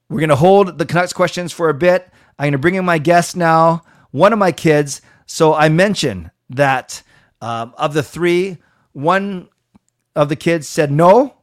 We're 0.08 0.18
going 0.18 0.28
to 0.28 0.36
hold 0.36 0.76
the 0.76 0.84
Canucks 0.84 1.12
questions 1.12 1.52
for 1.52 1.68
a 1.68 1.74
bit. 1.74 2.10
I'm 2.38 2.44
going 2.44 2.52
to 2.52 2.58
bring 2.58 2.74
in 2.74 2.84
my 2.84 2.98
guest 2.98 3.36
now, 3.36 3.82
one 4.10 4.32
of 4.32 4.38
my 4.38 4.52
kids. 4.52 5.00
So 5.24 5.54
I 5.54 5.68
mentioned 5.68 6.30
that 6.50 7.02
um, 7.40 7.72
of 7.78 7.94
the 7.94 8.02
three, 8.02 8.58
one 8.92 9.48
of 10.14 10.28
the 10.28 10.36
kids 10.36 10.68
said 10.68 10.90
no, 10.90 11.36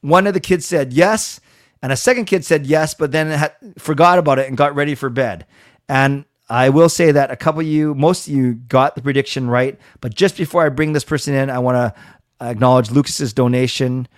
one 0.00 0.26
of 0.26 0.34
the 0.34 0.40
kids 0.40 0.66
said 0.66 0.92
yes, 0.92 1.38
and 1.82 1.92
a 1.92 1.96
second 1.96 2.24
kid 2.24 2.44
said 2.44 2.66
yes, 2.66 2.94
but 2.94 3.12
then 3.12 3.28
had, 3.28 3.52
forgot 3.78 4.18
about 4.18 4.38
it 4.38 4.48
and 4.48 4.56
got 4.56 4.74
ready 4.74 4.94
for 4.94 5.10
bed. 5.10 5.46
And 5.88 6.24
I 6.48 6.70
will 6.70 6.88
say 6.88 7.12
that 7.12 7.30
a 7.30 7.36
couple 7.36 7.60
of 7.60 7.66
you, 7.66 7.94
most 7.94 8.26
of 8.26 8.34
you 8.34 8.54
got 8.54 8.96
the 8.96 9.02
prediction 9.02 9.48
right. 9.48 9.78
But 10.00 10.14
just 10.14 10.36
before 10.36 10.64
I 10.64 10.68
bring 10.68 10.92
this 10.92 11.04
person 11.04 11.34
in, 11.34 11.48
I 11.48 11.60
want 11.60 11.76
to 11.76 11.94
acknowledge 12.40 12.90
Lucas's 12.90 13.32
donation, 13.32 14.08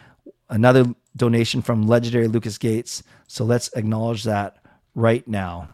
another 0.48 0.85
donation 1.16 1.62
from 1.62 1.87
legendary 1.87 2.28
Lucas 2.28 2.58
Gates. 2.58 3.02
So 3.26 3.44
let's 3.44 3.68
acknowledge 3.74 4.24
that 4.24 4.56
right 4.94 5.26
now. 5.26 5.68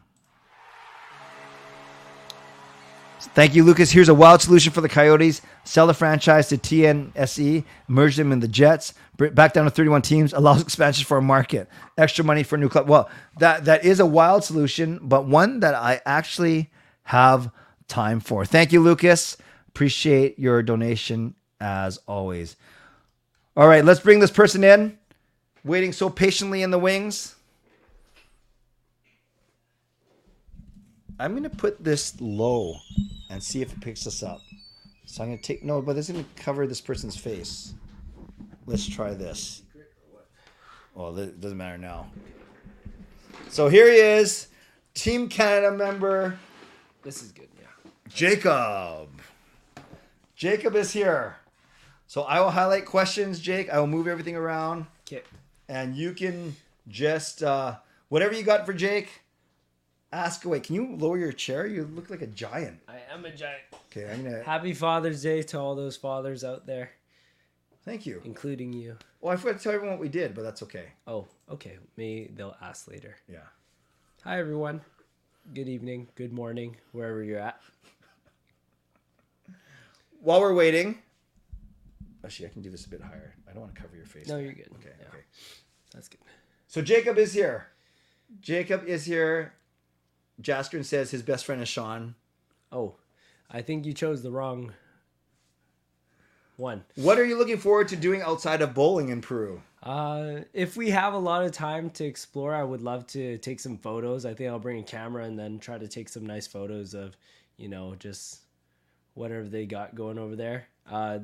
Thank 3.20 3.54
you, 3.54 3.64
Lucas. 3.64 3.90
Here's 3.90 4.08
a 4.08 4.14
wild 4.14 4.40
solution 4.42 4.72
for 4.72 4.80
the 4.80 4.88
Coyotes. 4.88 5.42
Sell 5.64 5.88
the 5.88 5.94
franchise 5.94 6.48
to 6.48 6.56
TNSE, 6.56 7.64
merge 7.88 8.16
them 8.16 8.30
in 8.30 8.40
the 8.40 8.48
Jets, 8.48 8.94
back 9.16 9.52
down 9.52 9.64
to 9.64 9.70
31 9.70 10.02
teams, 10.02 10.32
allows 10.32 10.62
expansion 10.62 11.04
for 11.04 11.18
a 11.18 11.22
market, 11.22 11.68
extra 11.96 12.24
money 12.24 12.44
for 12.44 12.54
a 12.54 12.58
new 12.58 12.68
club. 12.68 12.88
Well, 12.88 13.10
that 13.38 13.64
that 13.64 13.84
is 13.84 13.98
a 13.98 14.06
wild 14.06 14.44
solution, 14.44 15.00
but 15.02 15.26
one 15.26 15.60
that 15.60 15.74
I 15.74 16.00
actually 16.06 16.70
have 17.04 17.50
time 17.88 18.20
for. 18.20 18.44
Thank 18.44 18.72
you, 18.72 18.80
Lucas. 18.80 19.36
Appreciate 19.68 20.38
your 20.38 20.62
donation 20.62 21.34
as 21.60 21.98
always. 22.06 22.56
All 23.56 23.66
right, 23.66 23.84
let's 23.84 24.00
bring 24.00 24.20
this 24.20 24.30
person 24.30 24.62
in. 24.62 24.98
Waiting 25.64 25.92
so 25.92 26.08
patiently 26.08 26.62
in 26.62 26.70
the 26.70 26.78
wings. 26.78 27.34
I'm 31.18 31.32
going 31.32 31.42
to 31.42 31.50
put 31.50 31.82
this 31.82 32.20
low 32.20 32.76
and 33.28 33.42
see 33.42 33.60
if 33.60 33.72
it 33.72 33.80
picks 33.80 34.06
us 34.06 34.22
up. 34.22 34.40
So 35.04 35.22
I'm 35.22 35.30
going 35.30 35.38
to 35.38 35.44
take, 35.44 35.64
no, 35.64 35.82
but 35.82 35.94
this 35.94 36.08
is 36.08 36.12
going 36.12 36.24
to 36.24 36.42
cover 36.42 36.66
this 36.66 36.80
person's 36.80 37.16
face. 37.16 37.74
let's 38.66 38.88
try 38.88 39.14
this. 39.14 39.62
Well, 40.94 41.16
it 41.18 41.40
doesn't 41.40 41.58
matter 41.58 41.78
now. 41.78 42.10
So 43.48 43.68
here 43.68 43.90
he 43.90 43.98
is, 43.98 44.48
Team 44.94 45.28
Canada 45.28 45.70
member 45.76 46.38
This 47.02 47.22
is 47.22 47.32
good. 47.32 47.48
Yeah. 47.58 47.90
Jacob. 48.08 49.08
Jacob 50.36 50.76
is 50.76 50.92
here. 50.92 51.36
So 52.08 52.22
I 52.22 52.40
will 52.40 52.50
highlight 52.50 52.86
questions, 52.86 53.38
Jake. 53.38 53.68
I 53.70 53.78
will 53.78 53.86
move 53.86 54.08
everything 54.08 54.34
around, 54.34 54.86
Okay. 55.06 55.22
and 55.68 55.94
you 55.94 56.12
can 56.14 56.56
just 56.88 57.42
uh, 57.42 57.76
whatever 58.08 58.34
you 58.34 58.42
got 58.42 58.64
for 58.66 58.72
Jake. 58.72 59.20
Ask 60.10 60.46
away. 60.46 60.60
Can 60.60 60.74
you 60.74 60.96
lower 60.96 61.18
your 61.18 61.32
chair? 61.32 61.66
You 61.66 61.84
look 61.84 62.08
like 62.08 62.22
a 62.22 62.26
giant. 62.26 62.80
I 62.88 62.96
am 63.12 63.26
a 63.26 63.30
giant. 63.30 63.60
Okay, 63.92 64.10
I'm 64.10 64.24
gonna. 64.24 64.42
Happy 64.42 64.72
Father's 64.72 65.22
Day 65.22 65.42
to 65.42 65.58
all 65.60 65.74
those 65.74 65.98
fathers 65.98 66.42
out 66.44 66.64
there, 66.66 66.92
Thank 67.84 68.06
you. 68.06 68.22
including 68.24 68.72
you. 68.72 68.96
Well, 69.20 69.34
I 69.34 69.36
forgot 69.36 69.58
to 69.58 69.62
tell 69.64 69.72
everyone 69.74 69.98
what 69.98 70.00
we 70.00 70.08
did, 70.08 70.34
but 70.34 70.44
that's 70.44 70.62
okay. 70.62 70.86
Oh, 71.06 71.26
okay. 71.50 71.76
Maybe 71.98 72.30
they'll 72.34 72.56
ask 72.62 72.88
later. 72.88 73.16
Yeah. 73.30 73.40
Hi, 74.24 74.38
everyone. 74.38 74.80
Good 75.52 75.68
evening, 75.68 76.08
good 76.14 76.32
morning, 76.32 76.76
wherever 76.92 77.22
you're 77.22 77.40
at. 77.40 77.60
While 80.20 80.40
we're 80.40 80.54
waiting, 80.54 80.98
actually, 82.24 82.46
I 82.46 82.50
can 82.50 82.62
do 82.62 82.70
this 82.70 82.86
a 82.86 82.88
bit 82.88 83.00
higher. 83.00 83.34
I 83.48 83.52
don't 83.52 83.62
want 83.62 83.74
to 83.74 83.80
cover 83.80 83.96
your 83.96 84.06
face. 84.06 84.28
No, 84.28 84.38
you're 84.38 84.52
good. 84.52 84.68
Okay. 84.78 84.94
Yeah. 85.00 85.08
Okay. 85.08 85.24
That's 85.92 86.08
good. 86.08 86.20
So 86.66 86.82
Jacob 86.82 87.18
is 87.18 87.32
here. 87.32 87.68
Jacob 88.40 88.84
is 88.86 89.04
here. 89.04 89.54
Jaskrin 90.42 90.84
says 90.84 91.10
his 91.10 91.22
best 91.22 91.44
friend 91.44 91.62
is 91.62 91.68
Sean. 91.68 92.14
Oh, 92.70 92.96
I 93.50 93.62
think 93.62 93.86
you 93.86 93.92
chose 93.92 94.22
the 94.22 94.30
wrong 94.30 94.74
one. 96.56 96.84
What 96.96 97.18
are 97.18 97.24
you 97.24 97.38
looking 97.38 97.56
forward 97.56 97.88
to 97.88 97.96
doing 97.96 98.20
outside 98.20 98.60
of 98.62 98.74
bowling 98.74 99.08
in 99.08 99.20
Peru? 99.20 99.62
Uh, 99.82 100.40
if 100.52 100.76
we 100.76 100.90
have 100.90 101.14
a 101.14 101.18
lot 101.18 101.44
of 101.44 101.52
time 101.52 101.88
to 101.90 102.04
explore, 102.04 102.54
I 102.54 102.64
would 102.64 102.82
love 102.82 103.06
to 103.08 103.38
take 103.38 103.60
some 103.60 103.78
photos. 103.78 104.26
I 104.26 104.34
think 104.34 104.50
I'll 104.50 104.58
bring 104.58 104.80
a 104.80 104.82
camera 104.82 105.24
and 105.24 105.38
then 105.38 105.58
try 105.58 105.78
to 105.78 105.88
take 105.88 106.08
some 106.08 106.26
nice 106.26 106.46
photos 106.46 106.94
of, 106.94 107.16
you 107.56 107.68
know, 107.68 107.94
just 107.98 108.40
whatever 109.14 109.48
they 109.48 109.66
got 109.66 109.94
going 109.94 110.18
over 110.18 110.36
there. 110.36 110.66
Uh, 110.90 111.18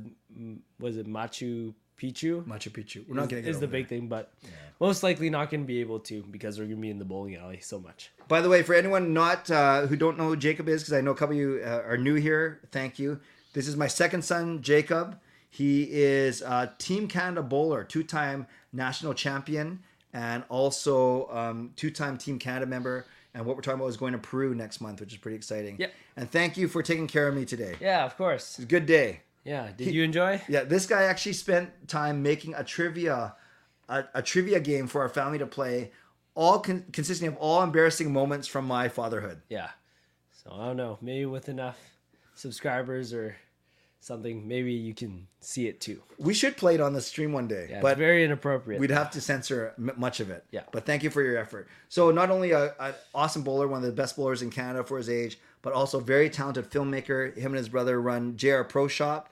was 0.79 0.97
it 0.97 1.07
Machu 1.07 1.75
Picchu? 2.01 2.45
Machu 2.45 2.71
Picchu. 2.71 3.09
We're 3.09 3.15
not 3.17 3.29
getting 3.29 3.45
is 3.45 3.61
the 3.61 3.67
big 3.67 3.89
thing, 3.89 4.09
but 4.09 4.33
most 4.81 5.03
likely 5.03 5.31
not 5.31 5.51
going 5.51 5.63
to 5.63 5.67
be 5.67 5.81
able 5.81 6.01
to 6.01 6.23
because 6.31 6.59
we're 6.59 6.65
going 6.65 6.77
to 6.77 6.83
be 6.83 6.91
in 6.91 6.99
the 6.99 7.05
bowling 7.05 7.37
alley 7.37 7.61
so 7.61 7.79
much. 7.79 8.11
By 8.29 8.41
the 8.41 8.49
way, 8.49 8.63
for 8.63 8.75
anyone 8.75 9.13
not 9.13 9.51
uh, 9.51 9.87
who 9.87 9.97
don't 9.97 10.19
know 10.19 10.29
who 10.29 10.37
Jacob 10.37 10.69
is, 10.69 10.83
because 10.83 10.95
I 10.95 11.01
know 11.01 11.13
a 11.13 11.15
couple 11.15 11.37
of 11.37 11.41
you 11.41 11.63
uh, 11.65 11.83
are 11.87 11.97
new 11.97 12.15
here, 12.15 12.61
thank 12.73 12.99
you. 12.99 13.21
This 13.53 13.69
is 13.69 13.77
my 13.77 13.87
second 13.87 14.23
son, 14.23 14.63
Jacob. 14.63 15.19
He 15.49 15.85
is 15.85 16.43
a 16.43 16.73
Team 16.79 17.07
Canada 17.07 17.43
bowler, 17.43 17.85
two-time 17.85 18.49
national 18.73 19.15
champion, 19.15 19.79
and 20.13 20.43
also 20.49 21.29
um, 21.31 21.71
two-time 21.77 22.19
Team 22.19 22.41
Canada 22.41 22.67
member. 22.67 23.07
And 23.35 23.47
what 23.47 23.55
we're 23.55 23.63
talking 23.63 23.81
about 23.81 23.89
is 23.89 23.97
going 23.97 24.13
to 24.13 24.19
Peru 24.19 24.55
next 24.55 24.81
month, 24.81 25.01
which 25.01 25.13
is 25.13 25.19
pretty 25.19 25.37
exciting. 25.37 25.77
Yeah. 25.79 25.89
And 26.17 26.29
thank 26.29 26.57
you 26.57 26.67
for 26.67 26.83
taking 26.83 27.07
care 27.07 27.29
of 27.29 27.37
me 27.37 27.45
today. 27.45 27.77
Yeah, 27.81 28.05
of 28.05 28.17
course. 28.17 28.59
It's 28.59 28.65
a 28.65 28.67
good 28.67 28.87
day. 28.87 29.21
Yeah. 29.45 29.69
Did 29.77 29.95
you 29.95 30.03
enjoy? 30.03 30.41
Yeah, 30.49 30.65
this 30.65 30.87
guy 30.87 31.03
actually 31.05 31.35
spent 31.35 31.89
time 31.89 32.23
making 32.23 32.55
a 32.55 32.65
trivia, 32.65 33.35
a, 33.89 34.05
a 34.15 34.23
trivia 34.23 34.59
game 34.61 34.87
for 34.87 35.03
our 35.03 35.09
family 35.09 35.39
to 35.39 35.47
play, 35.47 35.93
all 36.35 36.59
con- 36.61 36.85
consisting 36.93 37.29
of 37.29 37.37
all 37.37 37.63
embarrassing 37.63 38.13
moments 38.13 38.49
from 38.49 38.67
my 38.67 38.89
fatherhood. 38.89 39.43
Yeah. 39.49 39.69
So 40.43 40.51
I 40.53 40.67
don't 40.67 40.77
know. 40.77 40.99
Maybe 41.03 41.27
with 41.27 41.49
enough 41.49 41.79
subscribers 42.35 43.13
or 43.13 43.37
something, 44.01 44.47
maybe 44.47 44.73
you 44.73 44.93
can 44.95 45.27
see 45.41 45.67
it 45.69 45.81
too. 45.81 46.03
We 46.19 46.35
should 46.35 46.57
play 46.57 46.75
it 46.75 46.81
on 46.81 46.93
the 46.93 47.01
stream 47.01 47.33
one 47.33 47.49
day, 47.49 47.69
Yeah, 47.71 47.81
but 47.81 47.93
it's 47.93 47.99
very 47.99 48.25
inappropriate. 48.25 48.81
we'd 48.81 48.91
have 48.91 49.11
to 49.13 49.21
censor 49.21 49.73
m- 49.79 49.93
much 49.97 50.21
of 50.21 50.31
it. 50.31 50.45
Yeah. 50.51 50.63
But 50.73 50.85
thank 50.87 51.03
you 51.03 51.11
for 51.11 51.23
your 51.23 51.37
effort. 51.39 51.69
So 51.89 52.11
not 52.11 52.31
only 52.31 52.51
a, 52.53 52.75
an 52.81 52.95
awesome 53.15 53.43
bowler, 53.43 53.69
one 53.69 53.79
of 53.83 53.87
the 53.87 53.93
best 53.93 54.17
bowlers 54.17 54.43
in 54.43 54.51
Canada 54.51 54.85
for 54.85 54.99
his 54.99 55.09
age, 55.09 55.39
but 55.63 55.73
also 55.73 56.01
very 56.01 56.29
talented 56.29 56.71
filmmaker. 56.71 57.35
Him 57.37 57.53
and 57.53 57.57
his 57.57 57.69
brother 57.71 58.01
run 58.01 58.37
JR 58.37 58.63
Pro 58.63 58.89
Shop. 58.89 59.31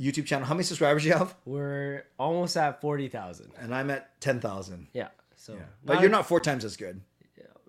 YouTube 0.00 0.26
channel. 0.26 0.46
How 0.46 0.54
many 0.54 0.64
subscribers 0.64 1.02
do 1.02 1.08
you 1.08 1.14
have? 1.14 1.34
We're 1.44 2.04
almost 2.18 2.56
at 2.56 2.80
40,000. 2.80 3.52
And 3.60 3.74
I'm 3.74 3.90
at 3.90 4.20
ten 4.20 4.40
thousand. 4.40 4.88
Yeah. 4.92 5.08
So, 5.36 5.58
But 5.84 6.00
you're 6.00 6.10
not 6.10 6.26
four 6.26 6.40
times 6.40 6.64
as 6.64 6.76
good. 6.76 7.00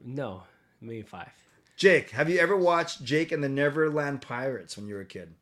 No, 0.03 0.43
maybe 0.81 1.01
five. 1.01 1.29
Jake, 1.77 2.11
have 2.11 2.29
you 2.29 2.39
ever 2.39 2.55
watched 2.55 3.03
Jake 3.03 3.31
and 3.31 3.43
the 3.43 3.49
Neverland 3.49 4.21
Pirates 4.21 4.77
when 4.77 4.87
you 4.87 4.95
were 4.95 5.01
a 5.01 5.05
kid? 5.05 5.33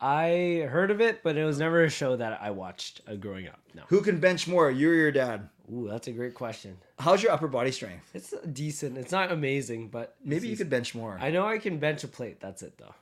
I 0.00 0.66
heard 0.70 0.90
of 0.90 1.00
it, 1.00 1.22
but 1.22 1.36
it 1.36 1.44
was 1.44 1.58
never 1.58 1.82
a 1.82 1.88
show 1.88 2.14
that 2.16 2.38
I 2.42 2.50
watched 2.50 3.00
uh, 3.08 3.14
growing 3.14 3.48
up. 3.48 3.58
No. 3.74 3.82
Who 3.88 4.02
can 4.02 4.20
bench 4.20 4.46
more, 4.46 4.70
you 4.70 4.90
or 4.90 4.94
your 4.94 5.10
dad? 5.10 5.48
Ooh, 5.72 5.88
that's 5.90 6.06
a 6.08 6.12
great 6.12 6.34
question. 6.34 6.76
How's 6.98 7.22
your 7.22 7.32
upper 7.32 7.48
body 7.48 7.70
strength? 7.72 8.10
It's 8.12 8.34
decent. 8.52 8.98
It's 8.98 9.12
not 9.12 9.32
amazing, 9.32 9.88
but 9.88 10.14
Maybe 10.22 10.48
you 10.48 10.56
could 10.56 10.68
bench 10.68 10.94
more. 10.94 11.18
I 11.20 11.30
know 11.30 11.46
I 11.46 11.56
can 11.58 11.78
bench 11.78 12.04
a 12.04 12.08
plate. 12.08 12.38
That's 12.38 12.62
it, 12.62 12.76
though. 12.76 12.94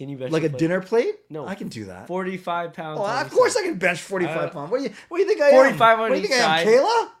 Can 0.00 0.08
you 0.08 0.16
bench 0.16 0.32
like 0.32 0.44
a 0.44 0.48
plate? 0.48 0.58
dinner 0.58 0.80
plate? 0.80 1.14
No. 1.28 1.46
I 1.46 1.54
can 1.54 1.68
do 1.68 1.84
that. 1.84 2.06
45 2.06 2.72
pounds. 2.72 3.00
Oh, 3.02 3.04
of 3.20 3.30
course 3.30 3.52
side. 3.52 3.64
I 3.64 3.66
can 3.66 3.76
bench 3.78 4.00
45 4.00 4.34
Uh, 4.34 4.48
pounds. 4.48 4.70
What 4.70 4.78
do 4.78 4.84
you 4.84 4.90
what 5.10 5.18
do 5.18 5.22
you 5.24 5.28
think 5.28 5.42
I 5.42 5.50
45 5.50 5.80
am? 5.82 5.92
on 6.04 6.08
What 6.10 6.16
do 6.16 6.22
you 6.22 6.26
think 6.26 6.40
I 6.40 6.60
am. 6.62 6.66
Kayla? 6.66 7.10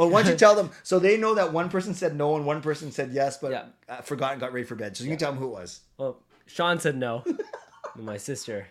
Oh, 0.00 0.06
why 0.08 0.22
don't 0.22 0.30
you 0.32 0.38
tell 0.38 0.54
them? 0.54 0.70
So 0.84 0.98
they 0.98 1.18
know 1.18 1.34
that 1.34 1.52
one 1.52 1.68
person 1.68 1.92
said 1.92 2.16
no 2.16 2.36
and 2.36 2.46
one 2.46 2.62
person 2.62 2.90
said 2.92 3.10
yes, 3.12 3.36
but 3.36 3.50
Yeah. 3.50 3.64
uh, 3.88 4.00
forgot 4.00 4.30
and 4.32 4.40
got 4.40 4.52
ready 4.54 4.64
for 4.64 4.76
bed. 4.76 4.96
So 4.96 5.02
you 5.04 5.10
can 5.10 5.18
tell 5.18 5.32
them 5.32 5.40
who 5.40 5.46
it 5.48 5.50
was. 5.60 5.80
Well, 5.98 6.22
Sean 6.46 6.78
said 6.78 6.96
no. 6.96 7.22
my 7.96 8.16
sister 8.16 8.68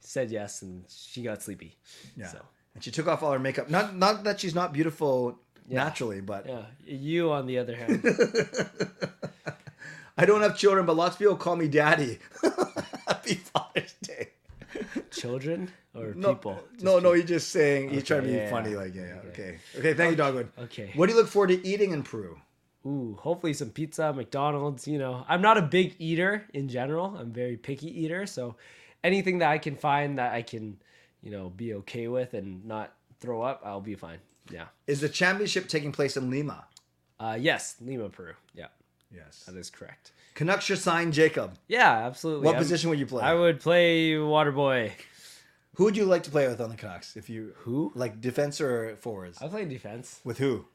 said 0.00 0.30
yes, 0.30 0.62
and 0.62 0.84
she 0.88 1.22
got 1.22 1.42
sleepy. 1.42 1.76
Yeah. 2.16 2.28
So, 2.28 2.40
And 2.74 2.82
she 2.82 2.90
took 2.90 3.06
off 3.06 3.22
all 3.22 3.30
her 3.32 3.38
makeup. 3.38 3.68
Not 3.70 3.94
not 3.94 4.24
that 4.24 4.40
she's 4.40 4.54
not 4.54 4.72
beautiful 4.72 5.38
naturally, 5.68 6.20
but 6.22 6.46
yeah. 6.48 6.64
You, 6.86 7.30
on 7.32 7.46
the 7.46 7.58
other 7.58 7.76
hand, 7.76 8.02
I 10.18 10.24
don't 10.26 10.42
have 10.42 10.56
children, 10.56 10.86
but 10.86 10.96
lots 10.96 11.14
of 11.16 11.18
people 11.18 11.36
call 11.36 11.56
me 11.56 11.68
daddy. 11.68 12.18
Happy 13.08 13.34
Father's 13.34 13.94
Day. 14.02 14.28
children 15.10 15.70
or 15.94 16.14
No, 16.14 16.34
people? 16.34 16.60
Just 16.72 16.84
no, 16.84 16.92
no, 16.94 16.98
people? 16.98 17.12
he's 17.14 17.24
just 17.24 17.48
saying 17.50 17.90
he's 17.90 18.04
trying 18.04 18.22
to 18.22 18.28
be 18.28 18.34
yeah, 18.34 18.50
funny. 18.50 18.70
yeah. 18.72 18.76
Like, 18.76 18.94
yeah, 18.94 19.02
okay. 19.02 19.28
Okay. 19.28 19.58
okay, 19.78 19.94
Thank 19.94 20.10
you, 20.12 20.16
Dogwood. 20.16 20.48
Okay. 20.58 20.90
What 20.94 21.06
do 21.06 21.12
you 21.14 21.18
look 21.18 21.28
forward 21.28 21.48
to 21.48 21.66
eating 21.66 21.92
in 21.92 22.02
Peru? 22.02 22.38
Ooh, 22.86 23.16
hopefully 23.20 23.54
some 23.54 23.70
pizza, 23.70 24.12
McDonald's. 24.12 24.86
You 24.86 24.98
know, 24.98 25.24
I'm 25.28 25.40
not 25.40 25.56
a 25.56 25.62
big 25.62 25.94
eater 25.98 26.44
in 26.52 26.68
general. 26.68 27.16
I'm 27.18 27.28
a 27.30 27.32
very 27.32 27.56
picky 27.56 27.88
eater, 28.02 28.26
so 28.26 28.56
anything 29.02 29.38
that 29.38 29.50
I 29.50 29.58
can 29.58 29.74
find 29.76 30.18
that 30.18 30.32
I 30.32 30.42
can, 30.42 30.76
you 31.22 31.30
know, 31.30 31.48
be 31.50 31.74
okay 31.74 32.08
with 32.08 32.34
and 32.34 32.64
not 32.64 32.92
throw 33.20 33.40
up, 33.42 33.62
I'll 33.64 33.80
be 33.80 33.94
fine. 33.94 34.18
Yeah. 34.50 34.66
Is 34.86 35.00
the 35.00 35.08
championship 35.08 35.66
taking 35.68 35.92
place 35.92 36.16
in 36.18 36.28
Lima? 36.30 36.66
Uh, 37.18 37.38
yes, 37.40 37.76
Lima, 37.80 38.10
Peru. 38.10 38.34
Yeah, 38.54 38.66
Yes. 39.14 39.44
that 39.46 39.56
is 39.56 39.70
correct. 39.70 40.12
Canucks 40.34 40.64
should 40.64 40.78
sign 40.78 41.12
Jacob. 41.12 41.56
Yeah, 41.68 41.90
absolutely. 42.06 42.46
What 42.46 42.56
I'm- 42.56 42.62
position 42.62 42.90
would 42.90 42.98
you 42.98 43.06
play? 43.06 43.22
I 43.22 43.34
would 43.34 43.60
play 43.60 44.18
water 44.18 44.52
boy. 44.52 44.92
Who 45.76 45.84
would 45.84 45.96
you 45.96 46.04
like 46.04 46.22
to 46.24 46.30
play 46.30 46.46
with 46.46 46.60
on 46.60 46.70
the 46.70 46.76
Canucks? 46.76 47.16
If 47.16 47.28
you 47.28 47.52
Who? 47.58 47.92
like 47.94 48.20
defense 48.20 48.60
or 48.60 48.96
forwards? 48.96 49.40
I 49.42 49.48
play 49.48 49.64
defense. 49.64 50.20
With 50.24 50.38
who? 50.38 50.66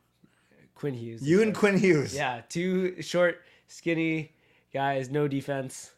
Quinn 0.75 0.93
Hughes. 0.93 1.21
You 1.21 1.41
and 1.41 1.53
Quinn 1.55 1.77
Hughes. 1.77 2.15
Yeah, 2.15 2.41
two 2.47 3.01
short, 3.01 3.41
skinny 3.67 4.31
guys, 4.73 5.09
no 5.09 5.27
defense. 5.27 5.91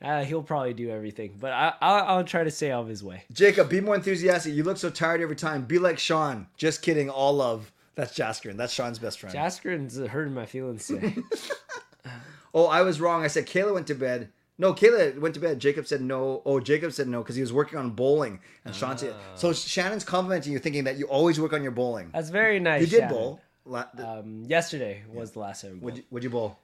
Uh, 0.00 0.22
he'll 0.24 0.42
probably 0.42 0.74
do 0.74 0.90
everything, 0.90 1.36
but 1.40 1.50
I, 1.52 1.72
I'll, 1.80 2.04
I'll 2.18 2.24
try 2.24 2.44
to 2.44 2.50
stay 2.50 2.70
out 2.70 2.82
of 2.82 2.88
his 2.88 3.02
way. 3.02 3.24
Jacob, 3.32 3.68
be 3.68 3.80
more 3.80 3.96
enthusiastic. 3.96 4.54
You 4.54 4.62
look 4.62 4.76
so 4.76 4.90
tired 4.90 5.20
every 5.20 5.34
time. 5.34 5.64
Be 5.64 5.78
like 5.78 5.98
Sean. 5.98 6.46
Just 6.56 6.82
kidding. 6.82 7.10
All 7.10 7.32
love. 7.34 7.72
That's 7.98 8.16
Jaskrin. 8.16 8.56
That's 8.56 8.72
Sean's 8.72 9.00
best 9.00 9.18
friend. 9.18 9.34
Jaskrin's 9.34 9.98
hurting 9.98 10.32
my 10.32 10.46
feelings 10.46 10.86
today. 10.86 11.16
oh, 12.54 12.66
I 12.66 12.82
was 12.82 13.00
wrong. 13.00 13.24
I 13.24 13.26
said 13.26 13.44
Kayla 13.46 13.74
went 13.74 13.88
to 13.88 13.96
bed. 13.96 14.30
No, 14.56 14.72
Kayla 14.72 15.18
went 15.18 15.34
to 15.34 15.40
bed. 15.40 15.58
Jacob 15.58 15.84
said 15.88 16.00
no. 16.00 16.40
Oh, 16.46 16.60
Jacob 16.60 16.92
said 16.92 17.08
no 17.08 17.22
because 17.22 17.34
he 17.34 17.40
was 17.40 17.52
working 17.52 17.76
on 17.76 17.90
bowling. 17.90 18.38
And 18.64 18.72
Sean 18.72 18.96
said 18.98 19.16
so. 19.34 19.52
Shannon's 19.52 20.04
complimenting 20.04 20.52
you, 20.52 20.60
thinking 20.60 20.84
that 20.84 20.96
you 20.96 21.06
always 21.06 21.40
work 21.40 21.52
on 21.52 21.62
your 21.64 21.72
bowling. 21.72 22.10
That's 22.12 22.30
very 22.30 22.60
nice. 22.60 22.82
You 22.82 22.86
did 22.86 23.00
Shannon. 23.00 23.14
bowl. 23.14 23.40
La- 23.64 23.86
Um, 23.98 24.44
yesterday 24.46 25.02
was 25.12 25.32
the 25.32 25.40
last 25.40 25.62
time. 25.62 25.70
I 25.70 25.72
bowled. 25.74 25.82
would 25.82 25.96
you, 25.96 26.04
would 26.10 26.22
you 26.22 26.30
bowl? 26.30 26.56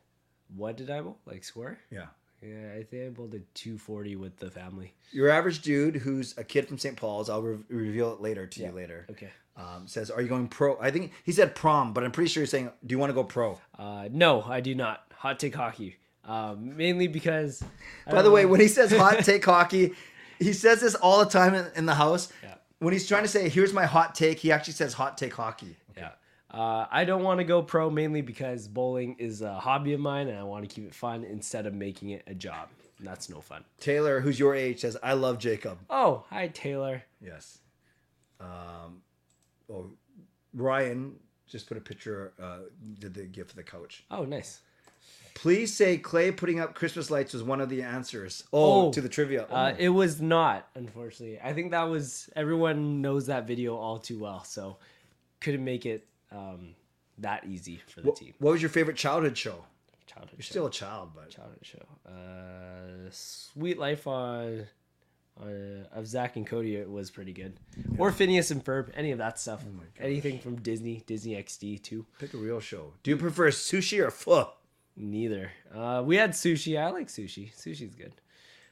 what 0.56 0.76
did 0.76 0.88
I 0.88 1.00
bowl? 1.00 1.18
Like 1.26 1.42
score? 1.42 1.78
Yeah. 1.90 2.06
Yeah, 2.44 2.78
I 2.78 2.82
think 2.82 3.06
I 3.06 3.08
bowled 3.08 3.34
a 3.34 3.40
240 3.54 4.16
with 4.16 4.36
the 4.36 4.50
family. 4.50 4.92
Your 5.12 5.30
average 5.30 5.62
dude 5.62 5.96
who's 5.96 6.36
a 6.36 6.44
kid 6.44 6.68
from 6.68 6.78
St. 6.78 6.96
Paul's, 6.96 7.30
I'll 7.30 7.42
re- 7.42 7.58
reveal 7.68 8.12
it 8.12 8.20
later 8.20 8.46
to 8.46 8.60
you 8.60 8.70
later. 8.70 9.06
Okay. 9.10 9.30
Um, 9.56 9.86
says, 9.86 10.10
"Are 10.10 10.20
you 10.20 10.28
going 10.28 10.48
pro?" 10.48 10.76
I 10.80 10.90
think 10.90 11.12
he 11.22 11.30
said 11.30 11.54
prom, 11.54 11.92
but 11.92 12.02
I'm 12.02 12.10
pretty 12.10 12.28
sure 12.28 12.42
he's 12.42 12.50
saying, 12.50 12.70
"Do 12.84 12.92
you 12.92 12.98
want 12.98 13.10
to 13.10 13.14
go 13.14 13.22
pro?" 13.22 13.60
Uh, 13.78 14.08
no, 14.10 14.42
I 14.42 14.60
do 14.60 14.74
not. 14.74 15.04
Hot 15.14 15.38
take 15.38 15.54
hockey. 15.54 15.96
Um, 16.24 16.76
mainly 16.76 17.06
because. 17.06 17.62
I 18.06 18.10
By 18.10 18.22
the 18.22 18.32
way, 18.32 18.46
when 18.46 18.60
he 18.60 18.66
says 18.66 18.90
hot 18.90 19.18
take 19.24 19.44
hockey, 19.44 19.92
he 20.40 20.52
says 20.52 20.80
this 20.80 20.96
all 20.96 21.20
the 21.20 21.30
time 21.30 21.54
in, 21.54 21.66
in 21.76 21.86
the 21.86 21.94
house. 21.94 22.32
Yeah. 22.42 22.54
When 22.80 22.92
he's 22.92 23.06
trying 23.06 23.22
to 23.22 23.28
say, 23.28 23.48
"Here's 23.48 23.72
my 23.72 23.86
hot 23.86 24.16
take," 24.16 24.40
he 24.40 24.50
actually 24.50 24.74
says 24.74 24.94
hot 24.94 25.16
take 25.16 25.34
hockey. 25.34 25.76
Yeah. 25.96 26.10
Uh, 26.54 26.86
I 26.90 27.04
don't 27.04 27.24
want 27.24 27.38
to 27.40 27.44
go 27.44 27.62
pro 27.62 27.90
mainly 27.90 28.20
because 28.22 28.68
bowling 28.68 29.16
is 29.18 29.42
a 29.42 29.54
hobby 29.58 29.92
of 29.92 30.00
mine 30.00 30.28
and 30.28 30.38
I 30.38 30.44
want 30.44 30.68
to 30.68 30.72
keep 30.72 30.86
it 30.86 30.94
fun 30.94 31.24
instead 31.24 31.66
of 31.66 31.74
making 31.74 32.10
it 32.10 32.22
a 32.28 32.34
job. 32.34 32.68
that's 33.00 33.28
no 33.28 33.40
fun. 33.40 33.64
Taylor, 33.80 34.20
who's 34.20 34.38
your 34.38 34.54
age, 34.54 34.80
says, 34.80 34.96
I 35.02 35.14
love 35.14 35.38
Jacob. 35.38 35.78
Oh, 35.90 36.24
hi 36.30 36.46
Taylor. 36.48 37.02
Yes. 37.20 37.58
Um, 38.40 39.02
oh, 39.68 39.90
Ryan 40.54 41.16
just 41.48 41.66
put 41.66 41.76
a 41.76 41.80
picture, 41.80 42.32
uh, 42.40 42.58
did 43.00 43.14
the 43.14 43.24
gift 43.24 43.50
of 43.50 43.56
the 43.56 43.62
couch. 43.64 44.04
Oh, 44.10 44.24
nice. 44.24 44.60
Please 45.34 45.74
say 45.74 45.98
Clay 45.98 46.30
putting 46.30 46.60
up 46.60 46.74
Christmas 46.74 47.10
lights 47.10 47.32
was 47.32 47.42
one 47.42 47.60
of 47.60 47.68
the 47.68 47.82
answers. 47.82 48.44
Oh, 48.52 48.86
Oh, 48.86 48.92
to 48.92 49.00
the 49.00 49.08
trivia. 49.08 49.42
Uh, 49.50 49.72
Oh. 49.74 49.76
it 49.78 49.88
was 49.88 50.20
not, 50.20 50.68
unfortunately. 50.76 51.40
I 51.42 51.52
think 51.52 51.72
that 51.72 51.82
was 51.84 52.30
everyone 52.36 53.02
knows 53.02 53.26
that 53.26 53.46
video 53.46 53.76
all 53.76 53.98
too 53.98 54.20
well, 54.20 54.44
so 54.44 54.76
couldn't 55.40 55.64
make 55.64 55.84
it 55.86 56.06
um, 56.32 56.74
that 57.18 57.44
easy 57.46 57.80
for 57.86 58.00
the 58.00 58.08
what, 58.08 58.16
team. 58.16 58.34
what 58.38 58.52
was 58.52 58.62
your 58.62 58.68
favorite 58.70 58.96
childhood 58.96 59.36
show? 59.36 59.64
Childhood 60.06 60.34
You're 60.38 60.42
show. 60.44 60.50
still 60.50 60.66
a 60.66 60.70
child, 60.70 61.10
but 61.14 61.30
childhood 61.30 61.60
show. 61.62 61.86
Uh, 62.06 63.08
Suite 63.10 63.78
Life 63.78 64.06
on, 64.06 64.66
on 65.40 65.86
of 65.92 66.06
Zack 66.06 66.36
and 66.36 66.46
Cody 66.46 66.76
it 66.76 66.90
was 66.90 67.10
pretty 67.10 67.32
good. 67.32 67.54
Or 67.98 68.12
Phineas 68.12 68.50
and 68.50 68.64
Ferb, 68.64 68.90
any 68.94 69.12
of 69.12 69.18
that 69.18 69.38
stuff. 69.38 69.64
Oh 69.66 69.82
Anything 69.98 70.38
from 70.40 70.56
Disney, 70.56 71.02
Disney 71.06 71.34
XD 71.34 71.82
too. 71.82 72.04
pick 72.18 72.34
a 72.34 72.36
real 72.36 72.60
show. 72.60 72.92
Do 73.02 73.10
you 73.12 73.16
prefer 73.16 73.50
sushi 73.50 74.04
or 74.04 74.10
pho? 74.10 74.50
Neither. 74.96 75.50
Uh, 75.74 76.02
we 76.04 76.16
had 76.16 76.32
sushi. 76.32 76.78
I 76.80 76.90
like 76.90 77.08
sushi. 77.08 77.52
Sushi's 77.56 77.94
good. 77.94 78.12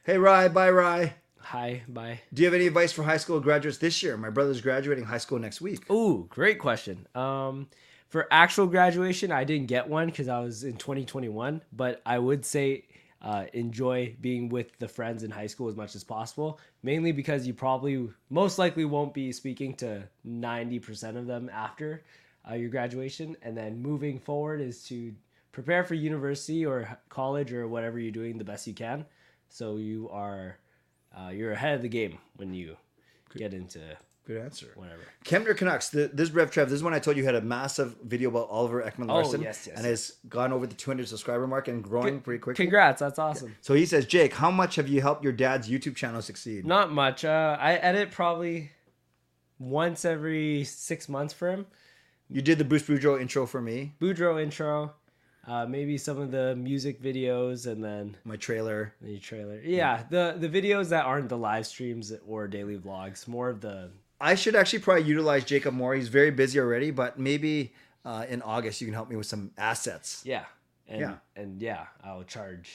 Hey, 0.05 0.17
Rye, 0.17 0.47
bye, 0.49 0.69
Rye. 0.69 1.15
Hi, 1.43 1.83
bye. 1.89 2.21
Do 2.33 2.41
you 2.41 2.47
have 2.47 2.53
any 2.53 2.67
advice 2.67 2.93
for 2.93 3.03
high 3.03 3.17
school 3.17 3.39
graduates 3.41 3.77
this 3.77 4.01
year? 4.01 4.15
My 4.15 4.29
brother's 4.29 4.61
graduating 4.61 5.03
high 5.03 5.17
school 5.17 5.39
next 5.39 5.59
week. 5.59 5.89
Ooh, 5.91 6.25
great 6.29 6.57
question. 6.57 7.05
Um, 7.15 7.67
for 8.07 8.27
actual 8.31 8.65
graduation, 8.65 9.31
I 9.31 9.43
didn't 9.43 9.67
get 9.67 9.87
one 9.87 10.07
because 10.07 10.29
I 10.29 10.39
was 10.39 10.63
in 10.63 10.77
2021, 10.77 11.61
but 11.73 12.01
I 12.05 12.17
would 12.17 12.45
say 12.45 12.85
uh, 13.21 13.45
enjoy 13.53 14.15
being 14.21 14.49
with 14.49 14.77
the 14.79 14.87
friends 14.87 15.23
in 15.23 15.31
high 15.31 15.47
school 15.47 15.67
as 15.67 15.75
much 15.75 15.95
as 15.95 16.03
possible, 16.03 16.59
mainly 16.81 17.11
because 17.11 17.45
you 17.45 17.53
probably 17.53 18.09
most 18.29 18.57
likely 18.57 18.85
won't 18.85 19.13
be 19.13 19.31
speaking 19.31 19.73
to 19.75 20.03
90% 20.25 21.17
of 21.17 21.27
them 21.27 21.49
after 21.53 22.03
uh, 22.49 22.53
your 22.53 22.69
graduation. 22.69 23.35
And 23.41 23.55
then 23.55 23.81
moving 23.81 24.17
forward 24.17 24.61
is 24.61 24.83
to 24.85 25.13
prepare 25.51 25.83
for 25.83 25.93
university 25.93 26.65
or 26.65 26.97
college 27.09 27.51
or 27.51 27.67
whatever 27.67 27.99
you're 27.99 28.11
doing 28.11 28.37
the 28.37 28.43
best 28.45 28.65
you 28.65 28.73
can. 28.73 29.05
So 29.49 29.75
you 29.77 30.09
are 30.09 30.57
uh, 31.17 31.29
you're 31.29 31.51
ahead 31.51 31.75
of 31.75 31.81
the 31.81 31.89
game 31.89 32.17
when 32.35 32.53
you 32.53 32.77
get 33.35 33.53
into 33.53 33.79
Good 34.25 34.37
answer. 34.37 34.67
whatever. 34.75 35.01
Kemner 35.25 35.55
Canucks. 35.55 35.89
The, 35.89 36.09
this 36.13 36.31
Rev 36.31 36.49
Trev. 36.49 36.69
This 36.69 36.77
is 36.77 36.83
when 36.83 36.93
I 36.93 36.99
told 36.99 37.17
you 37.17 37.25
had 37.25 37.35
a 37.35 37.41
massive 37.41 37.97
video 38.03 38.29
about 38.29 38.47
Oliver 38.49 38.81
Ekman-Larsson. 38.81 39.41
Oh, 39.41 39.43
yes, 39.43 39.67
yes, 39.67 39.77
And 39.77 39.85
has 39.85 40.13
gone 40.29 40.53
over 40.53 40.65
the 40.65 40.75
200 40.75 41.07
subscriber 41.07 41.45
mark 41.45 41.67
and 41.67 41.83
growing 41.83 42.21
pretty 42.21 42.39
quickly. 42.39 42.63
Congrats, 42.63 43.01
that's 43.01 43.19
awesome. 43.19 43.55
So 43.61 43.73
he 43.73 43.85
says, 43.85 44.05
Jake, 44.05 44.33
how 44.33 44.49
much 44.49 44.75
have 44.75 44.87
you 44.87 45.01
helped 45.01 45.23
your 45.23 45.33
dad's 45.33 45.69
YouTube 45.69 45.95
channel 45.95 46.21
succeed? 46.21 46.65
Not 46.65 46.91
much. 46.91 47.25
Uh, 47.25 47.57
I 47.59 47.73
edit 47.75 48.11
probably 48.11 48.71
once 49.59 50.05
every 50.05 50.63
six 50.63 51.09
months 51.09 51.33
for 51.33 51.51
him. 51.51 51.65
You 52.29 52.41
did 52.41 52.57
the 52.57 52.63
Bruce 52.65 52.83
Boudreau 52.83 53.19
intro 53.19 53.45
for 53.45 53.61
me, 53.61 53.93
Boudreau 53.99 54.41
intro, 54.41 54.93
uh, 55.47 55.65
maybe 55.65 55.97
some 55.97 56.19
of 56.19 56.31
the 56.31 56.55
music 56.55 57.01
videos, 57.01 57.67
and 57.67 57.83
then 57.83 58.15
my 58.23 58.35
trailer. 58.35 58.93
the 59.01 59.19
trailer. 59.19 59.59
Yeah, 59.63 60.03
the 60.09 60.35
the 60.37 60.49
videos 60.49 60.89
that 60.89 61.05
aren't 61.05 61.29
the 61.29 61.37
live 61.37 61.65
streams 61.65 62.13
or 62.27 62.47
daily 62.47 62.77
vlogs, 62.77 63.27
more 63.27 63.49
of 63.49 63.61
the. 63.61 63.91
I 64.21 64.35
should 64.35 64.55
actually 64.55 64.79
probably 64.79 65.03
utilize 65.03 65.43
Jacob 65.43 65.73
more. 65.73 65.93
He's 65.95 66.07
very 66.07 66.31
busy 66.31 66.59
already, 66.59 66.91
but 66.91 67.19
maybe 67.19 67.73
uh, 68.05 68.25
in 68.29 68.41
August 68.41 68.79
you 68.79 68.87
can 68.87 68.93
help 68.93 69.09
me 69.09 69.15
with 69.17 69.25
some 69.27 69.51
assets. 69.57 70.21
Yeah, 70.25 70.45
and 70.87 71.01
Yeah. 71.01 71.15
and 71.35 71.61
yeah, 71.61 71.87
I'll 72.03 72.23
charge 72.23 72.69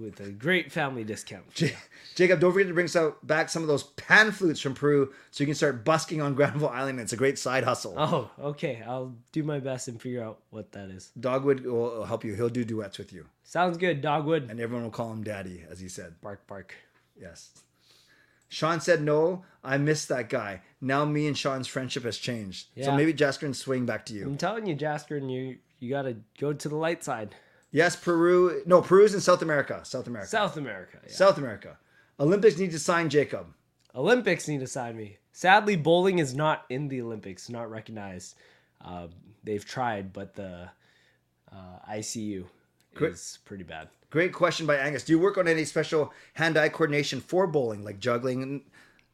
with 0.00 0.20
a 0.20 0.30
great 0.30 0.72
family 0.72 1.04
discount. 1.04 1.52
J- 1.54 1.76
Jacob, 2.14 2.40
don't 2.40 2.52
forget 2.52 2.68
to 2.68 2.74
bring 2.74 2.88
some, 2.88 3.14
back 3.22 3.48
some 3.48 3.62
of 3.62 3.68
those 3.68 3.82
pan 3.84 4.32
flutes 4.32 4.60
from 4.60 4.74
Peru 4.74 5.12
so 5.30 5.42
you 5.42 5.46
can 5.46 5.54
start 5.54 5.84
busking 5.84 6.20
on 6.20 6.34
Granville 6.34 6.68
Island. 6.72 6.98
It's 7.00 7.12
a 7.12 7.16
great 7.16 7.38
side 7.38 7.64
hustle. 7.64 7.94
Oh, 7.96 8.30
okay. 8.40 8.82
I'll 8.86 9.14
do 9.32 9.42
my 9.42 9.60
best 9.60 9.88
and 9.88 10.00
figure 10.00 10.22
out 10.22 10.40
what 10.50 10.72
that 10.72 10.90
is. 10.90 11.10
Dogwood 11.18 11.64
will 11.66 12.04
help 12.04 12.24
you. 12.24 12.34
He'll 12.34 12.48
do 12.48 12.64
duets 12.64 12.98
with 12.98 13.12
you. 13.12 13.26
Sounds 13.44 13.76
good, 13.76 14.00
Dogwood. 14.00 14.50
And 14.50 14.60
everyone 14.60 14.84
will 14.84 14.90
call 14.90 15.12
him 15.12 15.22
daddy, 15.22 15.64
as 15.70 15.80
he 15.80 15.88
said. 15.88 16.20
Bark, 16.20 16.46
bark. 16.46 16.74
Yes. 17.20 17.50
Sean 18.48 18.80
said, 18.80 19.00
no, 19.02 19.44
I 19.62 19.78
missed 19.78 20.08
that 20.08 20.28
guy. 20.28 20.62
Now 20.80 21.04
me 21.04 21.28
and 21.28 21.38
Sean's 21.38 21.68
friendship 21.68 22.02
has 22.02 22.18
changed. 22.18 22.66
So 22.82 22.92
maybe 22.96 23.14
Jasker 23.14 23.54
swing 23.54 23.86
back 23.86 24.04
to 24.06 24.14
you. 24.14 24.24
I'm 24.26 24.36
telling 24.36 24.66
you, 24.66 24.74
Jasper, 24.74 25.16
and 25.16 25.30
you 25.30 25.58
you 25.78 25.88
gotta 25.88 26.16
go 26.38 26.52
to 26.52 26.68
the 26.68 26.76
light 26.76 27.02
side. 27.04 27.34
Yes, 27.72 27.96
Peru. 27.96 28.62
No, 28.66 28.82
Peru's 28.82 29.14
in 29.14 29.20
South 29.20 29.42
America. 29.42 29.80
South 29.84 30.06
America. 30.06 30.28
South 30.28 30.56
America. 30.56 30.98
Yeah. 31.06 31.12
South 31.12 31.38
America. 31.38 31.78
Olympics 32.18 32.58
need 32.58 32.72
to 32.72 32.78
sign 32.78 33.08
Jacob. 33.08 33.46
Olympics 33.94 34.48
need 34.48 34.60
to 34.60 34.66
sign 34.66 34.96
me. 34.96 35.18
Sadly, 35.32 35.76
bowling 35.76 36.18
is 36.18 36.34
not 36.34 36.64
in 36.68 36.88
the 36.88 37.00
Olympics, 37.00 37.48
not 37.48 37.70
recognized. 37.70 38.34
Uh, 38.84 39.06
they've 39.44 39.64
tried, 39.64 40.12
but 40.12 40.34
the 40.34 40.68
uh, 41.52 41.78
ICU 41.90 42.44
Great. 42.94 43.12
is 43.12 43.38
pretty 43.44 43.64
bad. 43.64 43.88
Great 44.10 44.32
question 44.32 44.66
by 44.66 44.76
Angus. 44.76 45.04
Do 45.04 45.12
you 45.12 45.18
work 45.20 45.38
on 45.38 45.46
any 45.46 45.64
special 45.64 46.12
hand-eye 46.34 46.70
coordination 46.70 47.20
for 47.20 47.46
bowling, 47.46 47.84
like 47.84 48.00
juggling? 48.00 48.64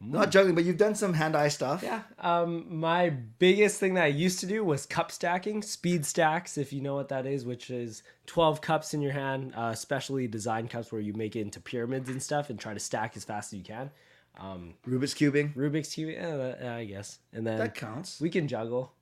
Not 0.00 0.30
juggling, 0.30 0.54
but 0.54 0.64
you've 0.64 0.76
done 0.76 0.94
some 0.94 1.14
hand-eye 1.14 1.48
stuff. 1.48 1.82
Yeah. 1.82 2.02
Um, 2.18 2.66
my 2.78 3.08
biggest 3.08 3.80
thing 3.80 3.94
that 3.94 4.04
I 4.04 4.08
used 4.08 4.40
to 4.40 4.46
do 4.46 4.62
was 4.62 4.84
cup 4.84 5.10
stacking, 5.10 5.62
speed 5.62 6.04
stacks, 6.04 6.58
if 6.58 6.72
you 6.72 6.82
know 6.82 6.94
what 6.94 7.08
that 7.08 7.24
is, 7.26 7.44
which 7.46 7.70
is 7.70 8.02
12 8.26 8.60
cups 8.60 8.92
in 8.92 9.00
your 9.00 9.12
hand, 9.12 9.54
uh, 9.56 9.74
specially 9.74 10.28
designed 10.28 10.68
cups 10.70 10.92
where 10.92 11.00
you 11.00 11.14
make 11.14 11.34
it 11.34 11.40
into 11.40 11.60
pyramids 11.60 12.10
and 12.10 12.22
stuff 12.22 12.50
and 12.50 12.58
try 12.60 12.74
to 12.74 12.80
stack 12.80 13.16
as 13.16 13.24
fast 13.24 13.52
as 13.54 13.58
you 13.58 13.64
can. 13.64 13.90
Um, 14.38 14.74
Rubik's 14.86 15.14
cubing. 15.14 15.54
Rubik's 15.56 15.94
Cube, 15.94 16.14
eh, 16.18 16.76
I 16.76 16.84
guess. 16.84 17.18
And 17.32 17.46
then 17.46 17.56
That 17.58 17.74
counts. 17.74 18.20
we 18.20 18.28
can 18.28 18.48
juggle. 18.48 18.92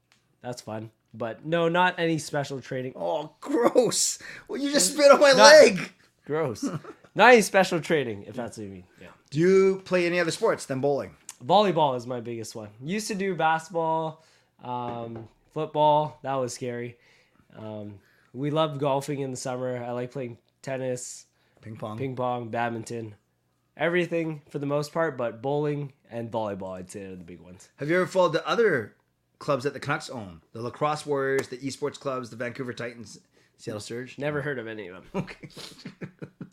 That's 0.43 0.63
fun. 0.63 0.93
But 1.13 1.45
no, 1.45 1.69
not 1.69 1.99
any 1.99 2.19
special 2.19 2.61
training. 2.61 2.93
Oh, 2.95 3.33
gross! 3.41 4.19
Well, 4.47 4.61
you 4.61 4.71
just 4.73 4.93
spit 4.95 5.11
on 5.11 5.19
my 5.21 5.31
Not- 5.33 5.39
leg. 5.39 5.93
Gross. 6.25 6.65
not 7.15 7.33
any 7.33 7.43
special 7.43 7.81
training, 7.81 8.25
if 8.27 8.35
that's 8.35 8.57
what 8.59 8.65
you 8.65 8.71
mean. 8.71 8.85
Yeah. 9.01 9.09
Do 9.31 9.39
you 9.41 9.83
play 9.85 10.07
any 10.07 10.21
other 10.21 10.31
sports 10.31 10.67
than 10.67 10.81
bowling? 10.81 11.15
Volleyball 11.45 11.97
is 11.97 12.07
my 12.07 12.21
biggest 12.21 12.55
one. 12.55 12.69
Used 12.83 13.09
to 13.09 13.15
do 13.15 13.35
basketball, 13.35 14.25
um, 14.63 15.29
football. 15.53 16.19
That 16.23 16.35
was 16.37 16.55
scary. 16.55 16.97
Um, 17.57 17.99
we 18.33 18.51
love 18.51 18.79
golfing 18.79 19.21
in 19.21 19.31
the 19.31 19.37
summer. 19.37 19.83
I 19.85 19.91
like 19.93 20.11
playing 20.11 20.39
tennis, 20.63 21.27
Ping 21.61 21.77
pong. 21.77 21.99
ping 21.99 22.17
pong, 22.17 22.49
badminton, 22.49 23.15
everything 23.77 24.43
for 24.51 24.59
the 24.59 24.67
most 24.67 24.93
part. 24.93 25.17
But 25.17 25.43
bowling 25.43 25.93
and 26.11 26.31
volleyball, 26.31 26.77
I'd 26.79 26.91
say, 26.91 27.05
are 27.05 27.11
the 27.17 27.25
big 27.25 27.41
ones. 27.41 27.69
Have 27.77 27.91
you 27.91 27.97
ever 27.97 28.07
followed 28.07 28.33
the 28.33 28.47
other 28.49 28.95
clubs 29.39 29.65
that 29.65 29.73
the 29.75 29.81
Canucks 29.81 30.09
own? 30.11 30.41
The 30.53 30.63
Lacrosse 30.63 31.05
Warriors, 31.07 31.49
the 31.49 31.59
Esports 31.59 31.99
clubs, 31.99 32.31
the 32.31 32.37
Vancouver 32.37 32.73
Titans, 32.73 33.19
Seattle 33.59 33.81
Surge. 33.81 34.19
Never 34.19 34.41
heard 34.43 34.59
of 34.59 34.67
any 34.67 34.89
of 34.89 34.95
them. 35.13 35.23
Okay. 35.23 35.49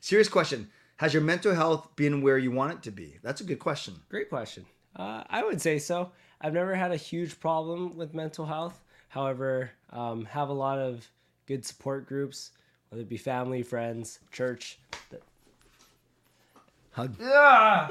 Serious 0.00 0.28
question. 0.28 0.68
Has 0.96 1.14
your 1.14 1.22
mental 1.22 1.54
health 1.54 1.94
been 1.96 2.20
where 2.22 2.38
you 2.38 2.50
want 2.50 2.72
it 2.72 2.82
to 2.82 2.90
be? 2.90 3.16
That's 3.22 3.40
a 3.40 3.44
good 3.44 3.58
question. 3.58 3.94
Great 4.08 4.28
question. 4.28 4.66
Uh, 4.96 5.24
I 5.28 5.44
would 5.44 5.60
say 5.60 5.78
so. 5.78 6.10
I've 6.40 6.52
never 6.52 6.74
had 6.74 6.90
a 6.90 6.96
huge 6.96 7.38
problem 7.40 7.96
with 7.96 8.12
mental 8.14 8.44
health. 8.46 8.82
However, 9.08 9.70
um, 9.90 10.24
have 10.26 10.48
a 10.48 10.52
lot 10.54 10.78
of 10.78 11.06
good 11.46 11.64
support 11.64 12.06
groups, 12.06 12.50
whether 12.88 13.02
it 13.02 13.08
be 13.08 13.16
family, 13.16 13.62
friends, 13.62 14.18
church. 14.30 14.78
Hug. 16.92 17.14
Yeah. 17.20 17.90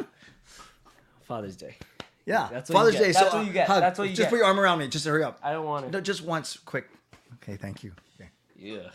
Father's 1.23 1.55
Day. 1.55 1.77
Yeah. 2.25 2.49
That's 2.51 2.69
Father's. 2.69 2.95
Day. 2.95 3.11
That's 3.11 3.31
so, 3.31 3.37
what 3.37 3.45
you 3.47 3.53
get. 3.53 3.67
hug. 3.67 3.81
That's 3.81 3.97
what 3.97 4.09
you 4.09 4.15
just 4.15 4.25
get. 4.25 4.29
put 4.31 4.37
your 4.37 4.45
arm 4.45 4.59
around 4.59 4.79
me. 4.79 4.87
Just 4.87 5.05
hurry 5.05 5.23
up. 5.23 5.39
I 5.41 5.51
don't 5.51 5.65
want 5.65 5.85
No, 5.85 5.99
to. 5.99 6.01
just 6.01 6.23
once, 6.23 6.57
quick. 6.57 6.89
Okay, 7.35 7.55
thank 7.55 7.83
you. 7.83 7.91
Okay. 8.19 8.29
Yeah. 8.57 8.89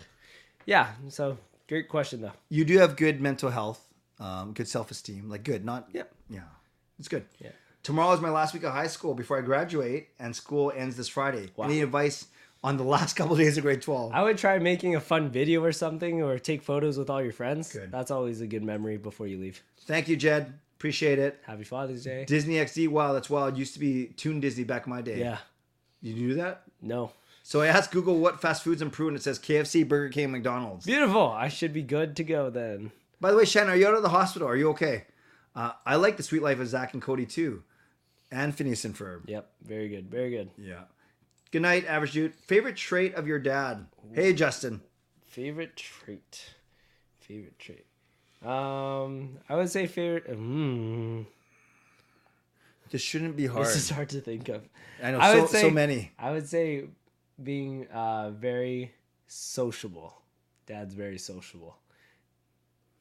Yeah. 0.67 0.89
So 1.09 1.39
great 1.69 1.89
question 1.89 2.21
though. 2.23 2.33
You 2.49 2.65
do 2.65 2.79
have 2.79 2.97
good 2.97 3.21
mental 3.21 3.51
health, 3.51 3.81
um, 4.19 4.53
good 4.53 4.69
self 4.69 4.91
esteem. 4.91 5.29
Like 5.29 5.45
good, 5.45 5.65
not. 5.65 5.89
Yep. 5.93 6.13
Yeah, 6.31 6.41
it's 6.99 7.09
good. 7.09 7.25
Yeah. 7.39 7.51
Tomorrow 7.83 8.15
is 8.15 8.21
my 8.21 8.31
last 8.31 8.55
week 8.55 8.63
of 8.65 8.73
high 8.73 8.87
school 8.87 9.15
before 9.15 9.39
I 9.39 9.43
graduate, 9.43 10.09
and 10.19 10.35
school 10.35 10.73
ends 10.75 10.97
this 10.97 11.09
Friday. 11.09 11.51
Wow. 11.57 11.67
Any 11.67 11.83
advice 11.83 12.27
on 12.63 12.79
the 12.79 12.85
last 12.95 13.15
couple 13.15 13.37
days 13.37 13.57
of 13.59 13.63
grade 13.65 13.83
twelve? 13.83 14.13
I 14.13 14.23
would 14.23 14.39
try 14.39 14.59
making 14.59 14.95
a 14.97 15.01
fun 15.01 15.31
video 15.31 15.63
or 15.63 15.73
something, 15.73 16.23
or 16.23 16.39
take 16.39 16.63
photos 16.63 16.97
with 16.99 17.11
all 17.11 17.23
your 17.23 17.33
friends. 17.33 17.73
Good. 17.73 17.93
That's 17.93 18.11
always 18.11 18.41
a 18.41 18.47
good 18.47 18.63
memory 18.63 18.97
before 18.97 19.27
you 19.27 19.39
leave. 19.39 19.63
Thank 19.83 20.09
you, 20.09 20.17
Jed. 20.17 20.55
Appreciate 20.77 21.19
it. 21.19 21.41
Happy 21.47 21.65
Father's 21.65 22.05
Day. 22.05 22.25
Disney 22.27 22.55
XD. 22.55 22.89
Wow, 22.89 23.13
that's 23.15 23.31
wild. 23.31 23.57
Used 23.57 23.75
to 23.75 23.81
be 23.81 24.07
Toon 24.17 24.41
Disney 24.41 24.65
back 24.65 24.87
in 24.87 24.91
my 24.91 25.01
day. 25.01 25.19
Yeah. 25.19 25.39
You 26.03 26.15
do 26.15 26.35
that? 26.35 26.65
No. 26.83 27.13
So 27.47 27.61
I 27.61 27.67
asked 27.67 27.91
Google 27.93 28.19
what 28.19 28.41
fast 28.41 28.65
foods 28.65 28.81
in 28.81 28.91
Peru, 28.91 29.09
and 29.09 29.17
it 29.19 29.23
says 29.23 29.39
KFC, 29.39 29.87
Burger 29.87 30.09
King, 30.09 30.33
McDonald's. 30.33 30.87
Beautiful. 30.87 31.29
I 31.31 31.49
should 31.49 31.75
be 31.75 31.83
good 31.83 32.17
to 32.17 32.25
go 32.25 32.49
then. 32.49 32.91
By 33.21 33.31
the 33.31 33.37
way, 33.37 33.45
Shannon, 33.45 33.75
are 33.75 33.77
you 33.77 33.87
out 33.87 33.95
of 33.95 34.03
the 34.03 34.09
hospital? 34.09 34.49
Are 34.49 34.57
you 34.57 34.71
okay? 34.71 35.05
Uh, 35.55 35.73
I 35.85 35.97
like 35.97 36.17
the 36.17 36.23
suite 36.23 36.43
life 36.43 36.59
of 36.59 36.67
Zack 36.69 36.95
and 36.95 37.03
Cody 37.03 37.27
too, 37.27 37.63
and 38.33 38.55
Phineas 38.55 38.87
and 38.87 38.97
Ferb. 38.97 39.29
Yep. 39.29 39.47
Very 39.63 39.89
good. 39.91 40.11
Very 40.11 40.31
good. 40.31 40.51
Yeah. 40.57 40.85
Good 41.53 41.61
night, 41.63 41.85
average 41.87 42.13
dude. 42.13 42.35
Favorite 42.35 42.77
trait 42.77 43.15
of 43.15 43.27
your 43.27 43.39
dad? 43.39 43.87
Hey, 44.15 44.33
Justin. 44.33 44.81
Favorite 45.27 45.77
trait. 45.77 46.55
Favorite 47.21 47.59
trait. 47.59 47.85
Um, 48.43 49.39
I 49.51 49.55
would 49.57 49.69
say 49.71 49.87
favorite. 49.87 50.29
Mm, 50.31 51.27
This 52.91 53.03
shouldn't 53.03 53.37
be 53.37 53.47
hard. 53.47 53.67
this 53.67 53.77
is 53.77 53.91
hard 53.91 54.09
to 54.11 54.21
think 54.23 54.49
of. 54.49 54.63
I 55.03 55.11
know 55.13 55.21
I 55.21 55.33
so, 55.35 55.41
would 55.43 55.51
say- 55.51 55.61
so 55.61 55.71
many. 55.71 56.13
I 56.19 56.33
would 56.33 56.49
say 56.49 56.85
being 57.43 57.87
uh, 57.89 58.31
very 58.31 58.93
sociable. 59.27 60.15
Dad's 60.67 60.95
very 60.95 61.19
sociable. 61.19 61.77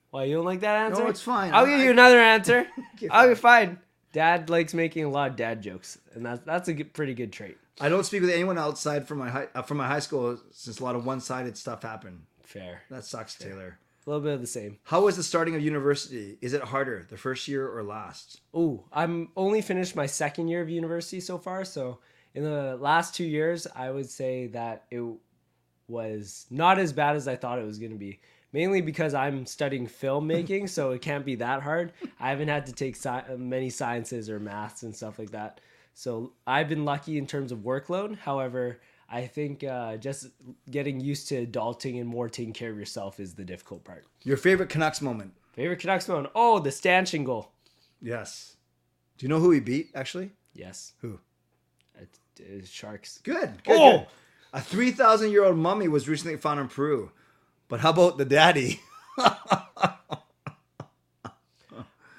Why 0.10 0.26
you 0.26 0.36
don't 0.36 0.46
like 0.46 0.60
that 0.62 0.76
answer? 0.92 1.04
No, 1.04 1.10
it's 1.10 1.22
fine. 1.22 1.54
I'll 1.54 1.66
I- 1.66 1.70
give 1.76 1.80
you 1.80 1.92
another 1.92 2.20
answer. 2.20 2.68
I'll 3.10 3.30
be 3.30 3.36
fine. 3.36 3.80
Dad 4.12 4.50
likes 4.50 4.74
making 4.76 5.06
a 5.06 5.10
lot 5.10 5.32
of 5.32 5.36
dad 5.36 5.64
jokes, 5.64 5.98
and 6.14 6.24
that's 6.24 6.44
that's 6.46 6.68
a 6.68 6.74
good, 6.74 6.94
pretty 6.94 7.16
good 7.16 7.34
trait. 7.34 7.58
I 7.82 7.90
don't 7.90 8.04
speak 8.04 8.22
with 8.22 8.30
anyone 8.30 8.60
outside 8.60 9.08
from 9.08 9.18
my 9.18 9.30
high, 9.32 9.48
uh, 9.56 9.64
from 9.64 9.78
my 9.78 9.88
high 9.88 10.00
school 10.00 10.38
since 10.52 10.80
a 10.80 10.84
lot 10.84 10.96
of 10.96 11.04
one-sided 11.04 11.58
stuff 11.58 11.82
happened. 11.82 12.22
Fair. 12.44 12.84
That 12.92 13.06
sucks, 13.06 13.34
Taylor. 13.34 13.80
A 14.06 14.10
little 14.10 14.22
bit 14.24 14.34
of 14.36 14.42
the 14.42 14.46
same. 14.48 14.78
How 14.84 15.06
was 15.06 15.16
the 15.18 15.24
starting 15.24 15.56
of 15.56 15.62
university? 15.64 16.38
Is 16.42 16.54
it 16.54 16.62
harder, 16.62 17.08
the 17.10 17.18
first 17.18 17.48
year 17.48 17.68
or 17.68 17.82
last? 17.82 18.42
Ooh, 18.56 18.84
I'm 18.92 19.30
only 19.36 19.64
finished 19.64 19.96
my 19.96 20.06
second 20.06 20.50
year 20.50 20.62
of 20.62 20.70
university 20.70 21.20
so 21.20 21.40
far. 21.40 21.66
So 21.66 21.98
in 22.34 22.44
the 22.44 22.78
last 22.78 23.16
two 23.16 23.26
years, 23.26 23.68
I 23.76 23.92
would 23.92 24.10
say 24.10 24.48
that 24.48 24.86
it 24.92 25.04
was 25.88 26.46
not 26.50 26.80
as 26.80 26.94
bad 26.94 27.16
as 27.16 27.28
I 27.28 27.36
thought 27.36 27.60
it 27.60 27.66
was 27.66 27.80
going 27.80 27.92
to 27.92 27.98
be. 27.98 28.20
Mainly 28.52 28.82
because 28.82 29.14
I'm 29.16 29.46
studying 29.48 29.88
filmmaking, 29.88 30.70
so 30.70 30.92
it 30.92 31.02
can't 31.02 31.26
be 31.26 31.36
that 31.36 31.64
hard. 31.64 31.92
I 32.20 32.30
haven't 32.30 32.50
had 32.50 32.68
to 32.68 32.72
take 32.72 32.96
sci- 32.96 33.36
many 33.36 33.70
sciences 33.72 34.30
or 34.30 34.40
maths 34.40 34.84
and 34.84 34.96
stuff 34.96 35.18
like 35.18 35.32
that. 35.32 35.60
So 35.96 36.34
I've 36.46 36.70
been 36.70 36.86
lucky 36.86 37.18
in 37.18 37.26
terms 37.26 37.52
of 37.52 37.60
workload. 37.60 38.18
However, 38.18 38.80
I 39.10 39.26
think 39.26 39.64
uh, 39.64 39.98
just 39.98 40.28
getting 40.70 41.00
used 41.00 41.28
to 41.30 41.46
adulting 41.46 42.00
and 42.00 42.08
more 42.08 42.30
taking 42.30 42.54
care 42.54 42.70
of 42.72 42.78
yourself 42.78 43.20
is 43.20 43.34
the 43.34 43.44
difficult 43.44 43.84
part. 43.84 44.06
Your 44.24 44.38
favorite 44.38 44.70
Canucks 44.70 45.02
moment? 45.02 45.34
Favorite 45.54 45.80
Canucks 45.80 46.08
moment? 46.08 46.30
Oh, 46.36 46.60
the 46.60 46.72
stanchion 46.72 47.24
goal. 47.24 47.52
Yes. 48.02 48.56
Do 49.18 49.26
you 49.26 49.30
know 49.30 49.40
who 49.40 49.52
he 49.52 49.60
beat, 49.60 49.92
actually? 49.96 50.32
Yes, 50.54 50.94
Who? 51.02 51.20
It's, 52.40 52.50
it's 52.50 52.70
Sharks. 52.70 53.20
Good. 53.24 53.64
good, 53.64 53.80
Oh! 53.80 53.98
good. 54.00 54.08
A 54.56 54.62
3,000 54.62 55.32
year 55.32 55.44
old 55.46 55.58
mummy 55.58 55.88
was 55.88 56.08
recently 56.08 56.38
found 56.38 56.60
in 56.60 56.68
Peru. 56.68 57.12
But 57.68 57.80
how 57.80 57.90
about 57.90 58.18
the 58.20 58.26
daddy? 58.26 58.80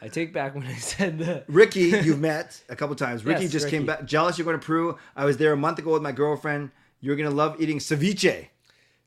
I 0.02 0.08
take 0.10 0.32
back 0.34 0.54
when 0.54 0.66
I 0.66 0.74
said 0.74 1.18
that. 1.20 1.44
Ricky, 1.48 1.82
you've 1.84 2.20
met 2.20 2.60
a 2.68 2.76
couple 2.76 2.94
times. 2.96 3.24
Ricky 3.26 3.44
Yes, 3.44 3.52
just 3.52 3.68
came 3.68 3.86
back. 3.86 4.04
Jealous 4.04 4.36
you're 4.36 4.44
going 4.44 4.58
to 4.58 4.64
Peru. 4.66 4.98
I 5.16 5.24
was 5.24 5.36
there 5.38 5.52
a 5.52 5.56
month 5.56 5.78
ago 5.78 5.92
with 5.92 6.02
my 6.02 6.12
girlfriend. 6.12 6.72
You're 7.00 7.16
going 7.16 7.28
to 7.28 7.34
love 7.34 7.60
eating 7.60 7.78
ceviche. 7.78 8.48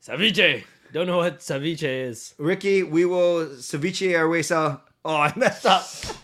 Ceviche. 0.04 0.64
Don't 0.94 1.06
know 1.06 1.18
what 1.18 1.40
ceviche 1.40 1.84
is. 2.08 2.34
Ricky, 2.38 2.82
we 2.82 3.06
will 3.06 3.46
ceviche 3.58 4.18
our 4.18 4.28
way 4.30 4.42
south. 4.42 4.80
Oh, 5.06 5.16
I 5.18 5.34
messed 5.36 5.66
up. 5.66 5.84
so 5.84 6.16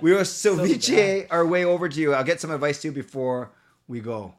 We 0.00 0.12
will 0.12 0.20
ceviche 0.22 1.26
our 1.30 1.44
way 1.44 1.64
over 1.64 1.88
to 1.88 2.00
you. 2.00 2.14
I'll 2.14 2.24
get 2.24 2.40
some 2.40 2.50
advice 2.52 2.80
to 2.82 2.88
you 2.88 2.92
before 2.92 3.50
we 3.88 4.00
go. 4.00 4.34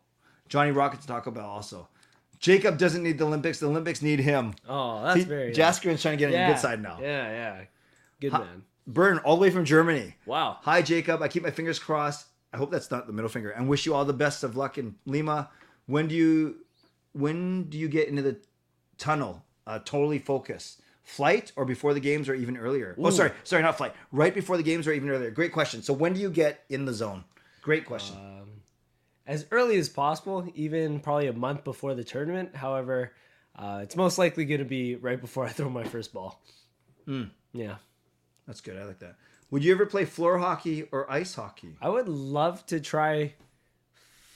Johnny 0.47 0.71
Rockets 0.71 1.05
Taco 1.05 1.31
Bell 1.31 1.45
also. 1.45 1.87
Jacob 2.39 2.77
doesn't 2.77 3.03
need 3.03 3.17
the 3.17 3.25
Olympics. 3.25 3.59
The 3.59 3.67
Olympics 3.67 4.01
need 4.01 4.19
him. 4.19 4.53
Oh, 4.67 5.03
that's 5.03 5.19
See, 5.19 5.25
very. 5.25 5.51
Jaskerin's 5.53 6.01
trying 6.01 6.17
to 6.17 6.25
get 6.25 6.33
on 6.33 6.47
the 6.47 6.53
good 6.53 6.59
side 6.59 6.81
now. 6.81 6.97
Yeah, 7.01 7.29
yeah. 7.29 7.61
Good 8.21 8.31
Ha- 8.31 8.39
man. 8.39 8.63
Burn 8.87 9.17
all 9.19 9.35
the 9.35 9.41
way 9.41 9.49
from 9.51 9.65
Germany. 9.65 10.15
Wow. 10.25 10.57
Hi, 10.61 10.81
Jacob. 10.81 11.21
I 11.21 11.27
keep 11.27 11.43
my 11.43 11.51
fingers 11.51 11.77
crossed. 11.77 12.27
I 12.53 12.57
hope 12.57 12.71
that's 12.71 12.89
not 12.89 13.05
the 13.07 13.13
middle 13.13 13.29
finger. 13.29 13.51
And 13.51 13.67
wish 13.67 13.85
you 13.85 13.93
all 13.93 14.05
the 14.05 14.13
best 14.13 14.43
of 14.43 14.55
luck 14.55 14.77
in 14.77 14.95
Lima. 15.05 15.49
When 15.85 16.07
do 16.07 16.15
you 16.15 16.57
when 17.13 17.63
do 17.65 17.77
you 17.77 17.87
get 17.87 18.07
into 18.07 18.21
the 18.21 18.37
tunnel? 18.97 19.43
Uh, 19.67 19.79
totally 19.79 20.17
focus. 20.17 20.81
Flight 21.03 21.51
or 21.55 21.65
before 21.65 21.93
the 21.93 21.99
games 21.99 22.29
or 22.29 22.33
even 22.35 22.55
earlier? 22.57 22.95
Oh, 22.97 23.09
sorry, 23.09 23.31
sorry, 23.43 23.61
not 23.63 23.77
flight. 23.77 23.93
Right 24.11 24.33
before 24.33 24.57
the 24.57 24.63
games 24.63 24.87
or 24.87 24.93
even 24.93 25.09
earlier. 25.09 25.29
Great 25.31 25.51
question. 25.51 25.81
So 25.83 25.91
when 25.93 26.13
do 26.13 26.19
you 26.19 26.29
get 26.29 26.63
in 26.69 26.85
the 26.85 26.93
zone? 26.93 27.23
Great 27.61 27.85
question. 27.85 28.15
Um, 28.15 28.49
as 29.29 29.45
early 29.51 29.77
as 29.77 29.87
possible, 29.87 30.51
even 30.55 30.99
probably 30.99 31.27
a 31.27 31.33
month 31.33 31.63
before 31.63 31.93
the 31.93 32.03
tournament. 32.03 32.55
However, 32.55 33.13
uh, 33.55 33.81
it's 33.83 33.95
most 33.95 34.17
likely 34.17 34.43
going 34.43 34.59
to 34.59 34.65
be 34.65 34.95
right 34.95 35.21
before 35.21 35.45
I 35.45 35.49
throw 35.57 35.69
my 35.69 35.83
first 35.83 36.11
ball. 36.11 36.41
Hmm. 37.05 37.25
Yeah. 37.53 37.75
That's 38.47 38.59
good. 38.59 38.75
I 38.75 38.85
like 38.85 38.97
that. 38.99 39.17
Would 39.51 39.63
you 39.63 39.71
ever 39.71 39.85
play 39.85 40.05
floor 40.05 40.39
hockey 40.39 40.87
or 40.91 41.09
ice 41.11 41.35
hockey? 41.35 41.75
I 41.79 41.89
would 41.89 42.09
love 42.09 42.65
to 42.67 42.79
try 42.79 43.35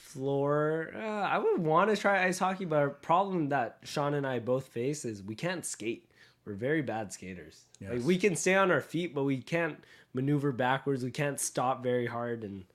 floor. 0.04 0.92
Uh, 0.96 1.00
I 1.00 1.40
would 1.40 1.60
want 1.60 1.90
to 1.90 1.98
try 1.98 2.24
ice 2.24 2.38
hockey, 2.38 2.66
but 2.66 2.84
a 2.86 2.90
problem 2.90 3.50
that 3.50 3.80
Sean 3.84 4.14
and 4.14 4.28
I 4.28 4.38
both 4.38 4.68
face 4.68 5.06
is 5.06 5.24
we 5.24 5.34
can't 5.34 5.66
skate. 5.66 6.12
We're 6.46 6.54
very 6.54 6.84
bad 6.84 7.12
skaters. 7.12 7.64
Like 7.82 8.04
we 8.04 8.18
can 8.20 8.36
stay 8.36 8.54
on 8.54 8.70
our 8.70 8.82
feet, 8.82 9.16
but 9.16 9.24
we 9.24 9.42
can't 9.42 9.84
maneuver 10.14 10.52
backwards. 10.52 11.04
We 11.04 11.12
can't 11.12 11.40
stop 11.40 11.82
very 11.82 12.06
hard, 12.06 12.44
and 12.44 12.66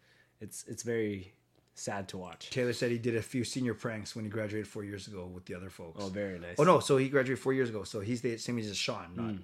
it's 0.40 0.64
it's 0.66 0.82
very 0.82 1.34
sad 1.78 2.08
to 2.08 2.18
watch. 2.18 2.50
Taylor 2.50 2.72
said 2.72 2.90
he 2.90 2.98
did 2.98 3.16
a 3.16 3.22
few 3.22 3.44
senior 3.44 3.74
pranks 3.74 4.14
when 4.14 4.24
he 4.24 4.30
graduated 4.30 4.66
four 4.66 4.84
years 4.84 5.06
ago 5.06 5.26
with 5.26 5.44
the 5.46 5.54
other 5.54 5.70
folks. 5.70 6.02
Oh, 6.02 6.08
very 6.08 6.38
nice. 6.38 6.56
Oh 6.58 6.64
no, 6.64 6.80
so 6.80 6.96
he 6.96 7.08
graduated 7.08 7.38
four 7.42 7.52
years 7.52 7.68
ago. 7.70 7.84
So 7.84 8.00
he's 8.00 8.20
the 8.20 8.36
same 8.36 8.58
age 8.58 8.66
as 8.66 8.76
Sean. 8.76 9.10
Not. 9.14 9.34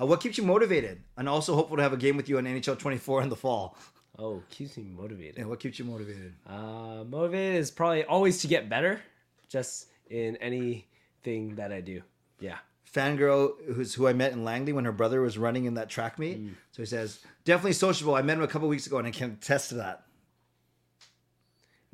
Uh, 0.00 0.06
what 0.06 0.20
keeps 0.20 0.38
you 0.38 0.44
motivated? 0.44 1.02
And 1.16 1.28
also 1.28 1.54
hopeful 1.54 1.76
to 1.76 1.82
have 1.82 1.92
a 1.92 1.96
game 1.96 2.16
with 2.16 2.28
you 2.28 2.38
on 2.38 2.44
NHL 2.44 2.78
24 2.78 3.22
in 3.22 3.28
the 3.28 3.36
fall. 3.36 3.76
Oh, 4.18 4.42
keeps 4.50 4.76
me 4.76 4.84
motivated. 4.84 5.38
Yeah, 5.38 5.44
what 5.44 5.60
keeps 5.60 5.78
you 5.78 5.84
motivated? 5.84 6.34
Uh, 6.46 7.04
motivated 7.04 7.56
is 7.56 7.70
probably 7.70 8.04
always 8.04 8.40
to 8.42 8.46
get 8.46 8.68
better, 8.68 9.00
just 9.48 9.86
in 10.08 10.36
anything 10.36 11.56
that 11.56 11.72
I 11.72 11.80
do. 11.80 12.02
Yeah. 12.38 12.58
Fangirl, 12.92 13.54
who's 13.74 13.94
who 13.94 14.06
I 14.06 14.12
met 14.12 14.32
in 14.32 14.44
Langley 14.44 14.72
when 14.72 14.84
her 14.84 14.92
brother 14.92 15.20
was 15.20 15.36
running 15.36 15.64
in 15.64 15.74
that 15.74 15.88
track 15.88 16.18
meet. 16.18 16.38
Hmm. 16.38 16.48
So 16.70 16.82
he 16.82 16.86
says, 16.86 17.20
definitely 17.44 17.72
sociable. 17.72 18.14
I 18.14 18.22
met 18.22 18.36
him 18.36 18.44
a 18.44 18.48
couple 18.48 18.68
weeks 18.68 18.86
ago 18.86 18.98
and 18.98 19.06
I 19.06 19.10
can 19.10 19.32
attest 19.32 19.70
to 19.70 19.76
that. 19.76 20.04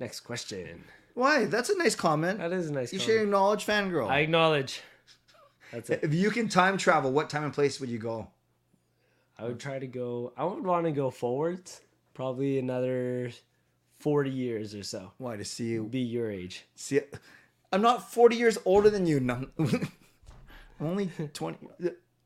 Next 0.00 0.20
question. 0.20 0.82
Why? 1.14 1.44
That's 1.44 1.68
a 1.68 1.76
nice 1.76 1.94
comment. 1.94 2.38
That 2.38 2.52
is 2.52 2.70
a 2.70 2.72
nice. 2.72 2.92
you 2.92 2.98
comment. 2.98 3.18
should 3.18 3.22
acknowledge 3.22 3.66
Fangirl. 3.66 4.08
I 4.08 4.20
acknowledge. 4.20 4.80
That's 5.70 5.90
it. 5.90 6.00
if 6.02 6.14
you 6.14 6.30
can 6.30 6.48
time 6.48 6.78
travel, 6.78 7.12
what 7.12 7.28
time 7.28 7.44
and 7.44 7.52
place 7.52 7.78
would 7.78 7.90
you 7.90 7.98
go? 7.98 8.28
I 9.38 9.44
would 9.44 9.60
try 9.60 9.78
to 9.78 9.86
go. 9.86 10.32
I 10.36 10.44
would 10.44 10.64
want 10.64 10.86
to 10.86 10.90
go 10.90 11.10
forwards, 11.10 11.82
probably 12.14 12.58
another 12.58 13.30
forty 13.98 14.30
years 14.30 14.74
or 14.74 14.82
so. 14.82 15.12
Why 15.18 15.36
to 15.36 15.44
see 15.44 15.66
you? 15.66 15.84
Be 15.84 16.00
your 16.00 16.30
age. 16.30 16.64
See, 16.74 17.00
I'm 17.72 17.82
not 17.82 18.10
40 18.10 18.36
years 18.36 18.58
older 18.64 18.90
than 18.90 19.06
you. 19.06 19.18
I'm 19.58 19.86
only 20.80 21.10
20. 21.32 21.58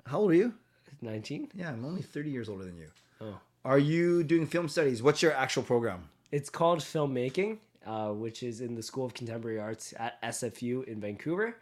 How 0.07 0.21
old 0.21 0.31
are 0.31 0.35
you? 0.35 0.55
Nineteen. 1.03 1.49
Yeah, 1.55 1.71
I'm 1.71 1.85
only 1.85 2.03
30 2.03 2.31
years 2.31 2.49
older 2.49 2.65
than 2.65 2.79
you. 2.79 2.89
Oh. 3.21 3.39
Are 3.65 3.79
you 3.79 4.23
doing 4.23 4.47
film 4.47 4.69
studies? 4.69 5.03
What's 5.03 5.23
your 5.23 5.33
actual 5.33 5.65
program? 5.65 6.09
It's 6.35 6.51
called 6.51 6.81
filmmaking, 6.81 7.59
uh, 7.87 8.09
which 8.09 8.43
is 8.43 8.61
in 8.61 8.75
the 8.75 8.83
School 8.83 9.05
of 9.05 9.15
Contemporary 9.15 9.61
Arts 9.61 9.95
at 9.97 10.21
SFU 10.21 10.83
in 10.83 11.01
Vancouver. 11.01 11.57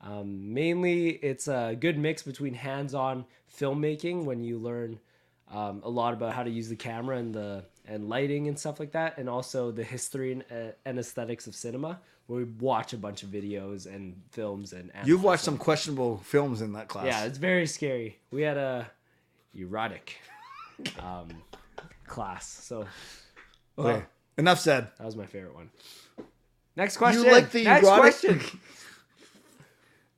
Um, 0.00 0.54
mainly, 0.54 1.10
it's 1.10 1.48
a 1.48 1.76
good 1.78 1.98
mix 1.98 2.22
between 2.22 2.54
hands-on 2.54 3.26
filmmaking 3.54 4.24
when 4.24 4.42
you 4.42 4.56
learn 4.56 4.98
um, 5.52 5.82
a 5.84 5.90
lot 5.90 6.14
about 6.14 6.32
how 6.32 6.44
to 6.44 6.48
use 6.48 6.70
the 6.70 6.76
camera 6.76 7.18
and 7.18 7.34
the 7.34 7.66
and 7.84 8.08
lighting 8.08 8.48
and 8.48 8.58
stuff 8.58 8.80
like 8.80 8.92
that, 8.92 9.18
and 9.18 9.28
also 9.28 9.70
the 9.70 9.84
history 9.84 10.32
and, 10.32 10.44
uh, 10.50 10.72
and 10.86 10.98
aesthetics 10.98 11.46
of 11.46 11.54
cinema, 11.54 12.00
where 12.26 12.38
we 12.38 12.44
watch 12.44 12.94
a 12.94 12.96
bunch 12.96 13.22
of 13.22 13.28
videos 13.28 13.84
and 13.84 14.18
films 14.30 14.72
and. 14.72 14.90
You've 15.04 15.24
watched 15.24 15.44
some 15.44 15.58
questionable 15.58 16.16
films 16.24 16.62
in 16.62 16.72
that 16.72 16.88
class. 16.88 17.04
Yeah, 17.04 17.24
it's 17.24 17.36
very 17.36 17.66
scary. 17.66 18.18
We 18.30 18.40
had 18.40 18.56
a 18.56 18.90
erotic 19.54 20.22
um, 21.00 21.28
class, 22.06 22.48
so 22.48 22.86
Okay. 23.78 24.04
Enough 24.38 24.60
said. 24.60 24.88
that 24.98 25.04
was 25.04 25.16
my 25.16 25.26
favorite 25.26 25.54
one. 25.54 25.70
Next 26.76 26.96
question. 26.98 27.24
You 27.24 27.32
like 27.32 27.50
the 27.50 27.64
Next 27.64 27.84
erotic? 27.86 28.00
question. 28.02 28.40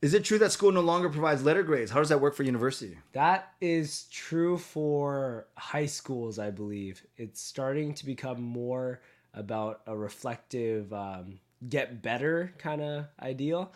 Is 0.01 0.15
it 0.15 0.25
true 0.25 0.39
that 0.39 0.53
school 0.53 0.71
no 0.71 0.81
longer 0.81 1.09
provides 1.09 1.43
letter 1.43 1.65
grades? 1.65 1.91
How 1.91 1.99
does 1.99 2.09
that 2.11 2.21
work 2.21 2.37
for 2.37 2.45
university? 2.45 2.97
That 3.15 3.53
is 3.61 4.05
true 4.13 4.57
for 4.57 5.49
high 5.57 5.87
schools, 5.87 6.39
I 6.39 6.51
believe. 6.53 7.03
It's 7.17 7.41
starting 7.41 7.95
to 7.95 8.07
become 8.07 8.41
more 8.41 9.01
about 9.35 9.81
a 9.89 9.97
reflective, 9.97 10.93
um, 10.93 11.41
get 11.69 12.01
better 12.01 12.55
kind 12.59 12.81
of 12.81 13.07
ideal. 13.21 13.73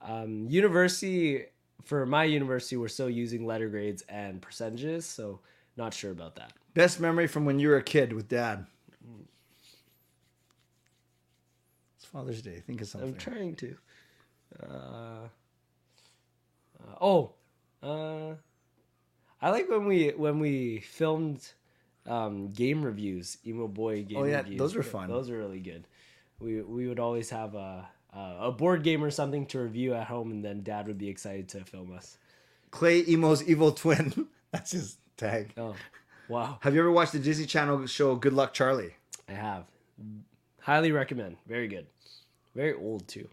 Um, 0.00 0.46
university, 0.48 1.44
for 1.84 2.06
my 2.06 2.24
university, 2.24 2.78
we're 2.78 2.88
still 2.88 3.10
using 3.10 3.44
letter 3.44 3.68
grades 3.68 4.02
and 4.08 4.40
percentages, 4.40 5.04
so 5.04 5.40
not 5.76 5.92
sure 5.92 6.10
about 6.10 6.36
that. 6.36 6.54
Best 6.72 7.00
memory 7.00 7.26
from 7.26 7.44
when 7.44 7.58
you 7.58 7.68
were 7.68 7.76
a 7.76 7.82
kid 7.82 8.14
with 8.14 8.28
dad. 8.28 8.64
It's 11.98 11.99
Father's 12.12 12.42
Day. 12.42 12.62
Think 12.66 12.80
of 12.80 12.88
something. 12.88 13.10
I'm 13.10 13.16
trying 13.16 13.54
to. 13.56 13.76
Uh, 14.62 14.66
uh, 16.78 16.94
oh, 17.00 17.32
uh, 17.82 18.34
I 19.40 19.50
like 19.50 19.68
when 19.70 19.86
we 19.86 20.08
when 20.10 20.38
we 20.38 20.80
filmed 20.80 21.46
um, 22.06 22.48
game 22.48 22.82
reviews, 22.82 23.38
emo 23.46 23.68
boy 23.68 24.02
game 24.04 24.18
Oh, 24.18 24.24
yeah, 24.24 24.38
reviews. 24.38 24.58
those 24.58 24.74
were 24.74 24.82
fun. 24.82 25.08
Those 25.08 25.30
were 25.30 25.38
really 25.38 25.60
good. 25.60 25.86
We 26.40 26.62
we 26.62 26.88
would 26.88 26.98
always 26.98 27.30
have 27.30 27.54
a 27.54 27.88
a 28.12 28.36
a 28.40 28.52
board 28.52 28.82
game 28.82 29.04
or 29.04 29.10
something 29.10 29.46
to 29.46 29.60
review 29.60 29.94
at 29.94 30.06
home, 30.06 30.30
and 30.30 30.44
then 30.44 30.62
Dad 30.62 30.86
would 30.88 30.98
be 30.98 31.08
excited 31.08 31.48
to 31.50 31.64
film 31.64 31.92
us. 31.94 32.16
Clay 32.70 33.02
Imoo's 33.04 33.42
evil 33.48 33.72
twin. 33.72 34.26
That's 34.52 34.72
his 34.72 34.96
tag. 35.16 35.52
Oh, 35.56 35.76
wow. 36.28 36.58
Have 36.62 36.74
you 36.74 36.80
ever 36.80 36.90
watched 36.90 37.12
the 37.12 37.18
Disney 37.18 37.46
Channel 37.46 37.86
show 37.86 38.16
Good 38.16 38.32
Luck 38.32 38.52
Charlie? 38.52 38.94
I 39.28 39.32
have. 39.32 39.64
Highly 40.60 40.92
recommend. 40.92 41.36
Very 41.46 41.68
good. 41.68 41.86
Very 42.54 42.74
old 42.74 43.06
too. 43.08 43.28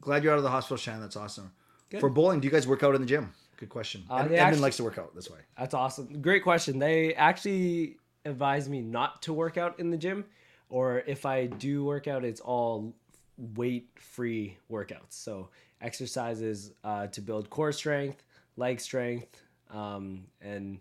Glad 0.00 0.22
you're 0.22 0.32
out 0.32 0.38
of 0.38 0.44
the 0.44 0.50
hospital, 0.50 0.76
Shannon. 0.76 1.00
That's 1.00 1.16
awesome. 1.16 1.52
Good. 1.90 2.00
For 2.00 2.08
bowling, 2.08 2.40
do 2.40 2.46
you 2.46 2.52
guys 2.52 2.66
work 2.66 2.82
out 2.82 2.94
in 2.94 3.00
the 3.00 3.06
gym? 3.06 3.32
Good 3.56 3.68
question. 3.68 4.04
Uh, 4.08 4.18
Edmund 4.18 4.38
actu- 4.38 4.60
likes 4.60 4.76
to 4.76 4.84
work 4.84 4.98
out. 4.98 5.14
That's 5.14 5.28
why. 5.30 5.38
That's 5.58 5.74
awesome. 5.74 6.20
Great 6.22 6.42
question. 6.44 6.78
They 6.78 7.14
actually 7.14 7.96
advise 8.24 8.68
me 8.68 8.80
not 8.80 9.22
to 9.22 9.32
work 9.32 9.56
out 9.56 9.80
in 9.80 9.90
the 9.90 9.96
gym, 9.96 10.24
or 10.68 11.02
if 11.06 11.26
I 11.26 11.46
do 11.46 11.84
work 11.84 12.06
out, 12.06 12.24
it's 12.24 12.40
all 12.40 12.94
weight 13.36 13.88
free 13.96 14.56
workouts. 14.70 15.10
So 15.10 15.48
exercises 15.80 16.72
uh, 16.84 17.08
to 17.08 17.20
build 17.20 17.50
core 17.50 17.72
strength, 17.72 18.22
leg 18.56 18.80
strength, 18.80 19.42
um, 19.70 20.24
and 20.40 20.78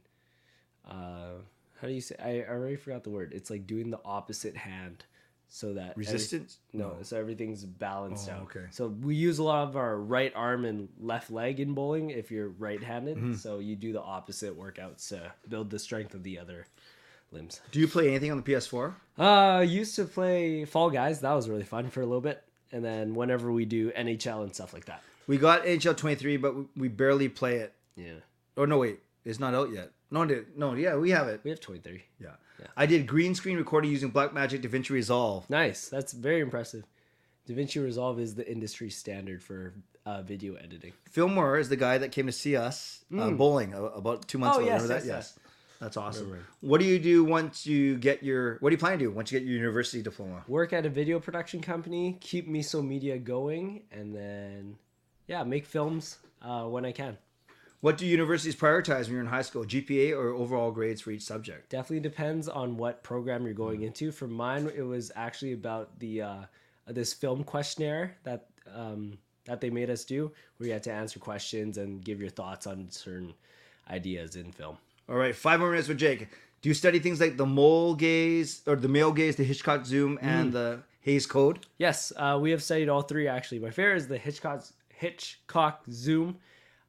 uh, 0.87 1.39
how 1.81 1.87
do 1.87 1.93
you 1.93 2.01
say? 2.01 2.15
I 2.23 2.41
I 2.41 2.53
already 2.53 2.75
forgot 2.75 3.03
the 3.03 3.09
word. 3.09 3.33
It's 3.33 3.49
like 3.49 3.65
doing 3.65 3.89
the 3.89 3.99
opposite 4.05 4.55
hand, 4.55 5.05
so 5.49 5.73
that 5.73 5.91
every- 5.91 6.01
Resistance? 6.05 6.59
no, 6.73 6.97
so 7.03 7.17
everything's 7.17 7.63
balanced 7.63 8.29
Oh, 8.29 8.33
out. 8.33 8.41
okay. 8.43 8.65
So 8.71 8.87
we 8.87 9.15
use 9.15 9.39
a 9.39 9.43
lot 9.43 9.67
of 9.67 9.75
our 9.77 9.97
right 9.97 10.31
arm 10.35 10.65
and 10.65 10.89
left 10.99 11.31
leg 11.31 11.59
in 11.59 11.73
bowling 11.73 12.09
if 12.09 12.31
you're 12.31 12.49
right-handed. 12.49 13.17
Mm-hmm. 13.17 13.33
So 13.35 13.59
you 13.59 13.75
do 13.75 13.93
the 13.93 14.01
opposite 14.01 14.57
workouts 14.57 15.07
to 15.09 15.31
build 15.47 15.69
the 15.69 15.79
strength 15.79 16.13
of 16.13 16.23
the 16.23 16.37
other 16.39 16.67
limbs. 17.31 17.61
Do 17.71 17.79
you 17.79 17.87
play 17.87 18.09
anything 18.09 18.31
on 18.31 18.37
the 18.37 18.43
PS4? 18.43 18.93
Uh, 19.17 19.61
used 19.61 19.95
to 19.95 20.05
play 20.05 20.65
Fall 20.65 20.89
Guys. 20.89 21.21
That 21.21 21.33
was 21.33 21.49
really 21.49 21.63
fun 21.63 21.89
for 21.89 22.01
a 22.01 22.05
little 22.05 22.21
bit. 22.21 22.43
And 22.71 22.83
then 22.83 23.15
whenever 23.15 23.51
we 23.51 23.65
do 23.65 23.91
NHL 23.91 24.43
and 24.43 24.53
stuff 24.53 24.73
like 24.73 24.85
that. 24.85 25.01
We 25.27 25.37
got 25.37 25.63
NHL 25.65 25.95
23, 25.95 26.37
but 26.37 26.55
we- 26.55 26.65
we 26.75 26.87
barely 26.89 27.29
play 27.29 27.57
it. 27.57 27.73
Yeah. 27.95 28.13
Oh 28.57 28.65
no, 28.65 28.77
wait, 28.79 28.99
it's 29.25 29.39
not 29.39 29.53
out 29.53 29.71
yet. 29.71 29.91
No, 30.09 30.23
no, 30.55 30.73
yeah, 30.73 30.95
we 30.95 31.09
have 31.11 31.27
it. 31.27 31.41
We 31.43 31.49
have 31.49 31.59
23. 31.59 32.03
Yeah. 32.19 32.29
I 32.75 32.85
did 32.85 33.07
green 33.07 33.35
screen 33.35 33.57
recording 33.57 33.91
using 33.91 34.11
Blackmagic 34.11 34.61
DaVinci 34.61 34.89
Resolve. 34.91 35.49
Nice. 35.49 35.89
That's 35.89 36.13
very 36.13 36.41
impressive. 36.41 36.83
DaVinci 37.47 37.81
Resolve 37.83 38.19
is 38.19 38.35
the 38.35 38.49
industry 38.49 38.89
standard 38.89 39.41
for 39.41 39.73
uh, 40.05 40.21
video 40.21 40.55
editing. 40.55 40.93
Fillmore 41.09 41.57
is 41.59 41.69
the 41.69 41.75
guy 41.75 41.97
that 41.97 42.11
came 42.11 42.25
to 42.27 42.31
see 42.31 42.55
us 42.55 43.03
uh, 43.17 43.29
bowling 43.31 43.73
a- 43.73 43.83
about 43.83 44.27
two 44.27 44.37
months 44.37 44.57
Hmm. 44.57 44.63
Oh, 44.63 44.65
ago. 44.65 44.73
yes, 44.73 44.81
Remember 44.83 45.01
that? 45.01 45.07
yes, 45.07 45.33
Yes. 45.35 45.39
That's 45.79 45.95
awesome. 45.95 46.25
Remember. 46.25 46.45
What 46.61 46.79
do 46.81 46.87
you 46.87 46.97
do 46.97 47.23
once 47.23 47.67
you 47.67 47.97
get 47.97 48.23
your? 48.23 48.57
What 48.61 48.71
do 48.71 48.73
you 48.73 48.79
plan 48.79 48.93
to 48.93 49.05
do 49.05 49.11
once 49.11 49.31
you 49.31 49.39
get 49.39 49.47
your 49.47 49.55
university 49.55 50.01
diploma? 50.01 50.43
Work 50.47 50.73
at 50.73 50.87
a 50.87 50.89
video 50.89 51.19
production 51.19 51.61
company, 51.61 52.17
keep 52.19 52.49
Miso 52.49 52.83
Media 52.83 53.19
going, 53.19 53.83
and 53.91 54.15
then, 54.15 54.77
yeah, 55.27 55.43
make 55.43 55.65
films 55.67 56.17
uh, 56.41 56.63
when 56.63 56.83
I 56.83 56.91
can. 56.91 57.17
What 57.81 57.97
do 57.97 58.05
universities 58.07 58.55
prioritize 58.55 59.03
when 59.03 59.11
you're 59.13 59.21
in 59.21 59.27
high 59.27 59.43
school? 59.43 59.63
GPA 59.63 60.13
or 60.17 60.29
overall 60.29 60.71
grades 60.71 60.99
for 61.01 61.11
each 61.11 61.21
subject? 61.21 61.69
Definitely 61.69 61.99
depends 61.99 62.47
on 62.49 62.75
what 62.75 63.03
program 63.03 63.45
you're 63.45 63.53
going 63.53 63.83
into. 63.83 64.11
For 64.11 64.27
mine, 64.27 64.71
it 64.75 64.81
was 64.81 65.11
actually 65.15 65.53
about 65.53 65.99
the 65.99 66.21
uh, 66.23 66.41
this 66.87 67.13
film 67.13 67.43
questionnaire 67.43 68.15
that 68.23 68.47
um, 68.73 69.17
that 69.45 69.61
they 69.61 69.69
made 69.69 69.89
us 69.91 70.03
do, 70.05 70.31
where 70.57 70.67
you 70.67 70.73
had 70.73 70.83
to 70.83 70.91
answer 70.91 71.19
questions 71.19 71.77
and 71.77 72.03
give 72.03 72.19
your 72.19 72.29
thoughts 72.31 72.65
on 72.65 72.87
certain 72.89 73.33
ideas 73.89 74.35
in 74.35 74.51
film. 74.51 74.77
All 75.07 75.15
right, 75.15 75.35
five 75.35 75.59
more 75.59 75.69
minutes 75.69 75.87
with 75.87 75.97
Jake. 75.99 76.27
Do 76.61 76.69
you 76.69 76.73
study 76.73 76.97
things 76.99 77.21
like 77.21 77.37
the 77.37 77.45
mole 77.45 77.93
gaze 77.93 78.63
or 78.65 78.75
the 78.75 78.87
male 78.89 79.11
gaze, 79.13 79.35
the 79.35 79.43
Hitchcock 79.43 79.85
zoom, 79.85 80.17
Mm. 80.17 80.23
and 80.23 80.51
the 80.53 80.79
Hays 81.01 81.27
code? 81.27 81.65
Yes, 81.77 82.11
uh, 82.17 82.37
we 82.41 82.49
have 82.51 82.61
studied 82.63 82.89
all 82.89 83.03
three 83.03 83.27
actually. 83.27 83.59
My 83.59 83.69
favorite 83.69 83.97
is 83.97 84.07
the 84.07 84.17
Hitchcock 84.17 84.65
Hitchcock 84.89 85.83
zoom, 85.91 86.37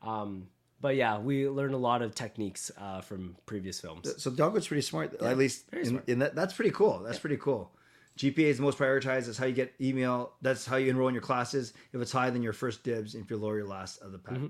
um, 0.03 0.49
but 0.80 0.96
yeah, 0.96 1.18
we 1.18 1.48
learned 1.48 1.74
a 1.74 1.78
lot 1.78 2.02
of 2.02 2.14
techniques 2.14 2.70
uh, 2.78 3.00
from 3.00 3.36
previous 3.46 3.80
films. 3.80 4.22
So 4.22 4.30
Dogwood's 4.30 4.68
pretty 4.68 4.82
smart, 4.82 5.20
at 5.20 5.36
least 5.36 5.64
in, 5.72 6.02
in 6.06 6.18
that. 6.20 6.34
That's 6.34 6.54
pretty 6.54 6.70
cool. 6.70 7.00
That's 7.00 7.18
pretty 7.18 7.36
cool. 7.36 7.72
GPA 8.18 8.38
is 8.38 8.56
the 8.56 8.64
most 8.64 8.78
prioritized. 8.78 9.26
That's 9.26 9.38
how 9.38 9.46
you 9.46 9.54
get 9.54 9.72
email. 9.80 10.32
That's 10.42 10.66
how 10.66 10.76
you 10.76 10.90
enroll 10.90 11.08
in 11.08 11.14
your 11.14 11.22
classes. 11.22 11.72
If 11.92 12.00
it's 12.00 12.10
high, 12.12 12.30
then 12.30 12.42
your 12.42 12.52
first 12.52 12.82
dibs. 12.82 13.14
If 13.14 13.30
you're 13.30 13.38
lower, 13.38 13.58
you're 13.58 13.66
last 13.66 14.02
of 14.02 14.12
the 14.12 14.18
pack. 14.18 14.34
Mm-hmm. 14.34 14.46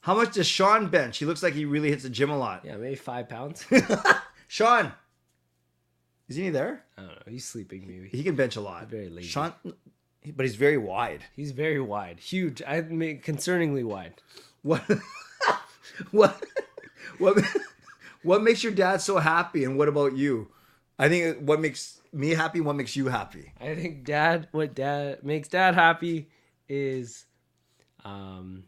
How 0.00 0.14
much 0.14 0.34
does 0.34 0.46
Sean 0.46 0.88
bench? 0.88 1.18
He 1.18 1.26
looks 1.26 1.42
like 1.42 1.52
he 1.52 1.66
really 1.66 1.90
hits 1.90 2.02
the 2.02 2.10
gym 2.10 2.30
a 2.30 2.38
lot. 2.38 2.64
Yeah, 2.64 2.76
maybe 2.76 2.96
five 2.96 3.28
pounds. 3.28 3.66
Sean, 4.48 4.92
is 6.28 6.36
he 6.36 6.48
there? 6.48 6.84
I 6.96 7.02
don't 7.02 7.10
know. 7.10 7.22
He's 7.28 7.44
sleeping 7.44 7.86
maybe. 7.86 8.08
He 8.08 8.22
can 8.22 8.36
bench 8.36 8.56
a 8.56 8.62
lot. 8.62 8.88
Very 8.88 9.10
lazy. 9.10 9.28
Sean, 9.28 9.52
but 9.62 10.46
he's 10.46 10.54
very 10.54 10.78
wide. 10.78 11.22
He's 11.36 11.50
very 11.50 11.80
wide, 11.80 12.18
huge. 12.20 12.62
I 12.66 12.80
mean, 12.80 13.20
concerningly 13.20 13.84
wide. 13.84 14.14
What? 14.62 14.82
what? 16.10 16.42
What? 17.18 17.44
What 18.22 18.42
makes 18.42 18.62
your 18.62 18.72
dad 18.72 19.00
so 19.00 19.18
happy, 19.18 19.64
and 19.64 19.78
what 19.78 19.88
about 19.88 20.16
you? 20.16 20.48
I 20.98 21.08
think 21.08 21.38
what 21.38 21.60
makes 21.60 22.00
me 22.12 22.30
happy, 22.30 22.60
what 22.60 22.76
makes 22.76 22.94
you 22.94 23.08
happy. 23.08 23.52
I 23.58 23.74
think 23.74 24.04
dad, 24.04 24.48
what 24.52 24.74
dad 24.74 25.24
makes 25.24 25.48
dad 25.48 25.74
happy 25.74 26.28
is, 26.68 27.24
um, 28.04 28.64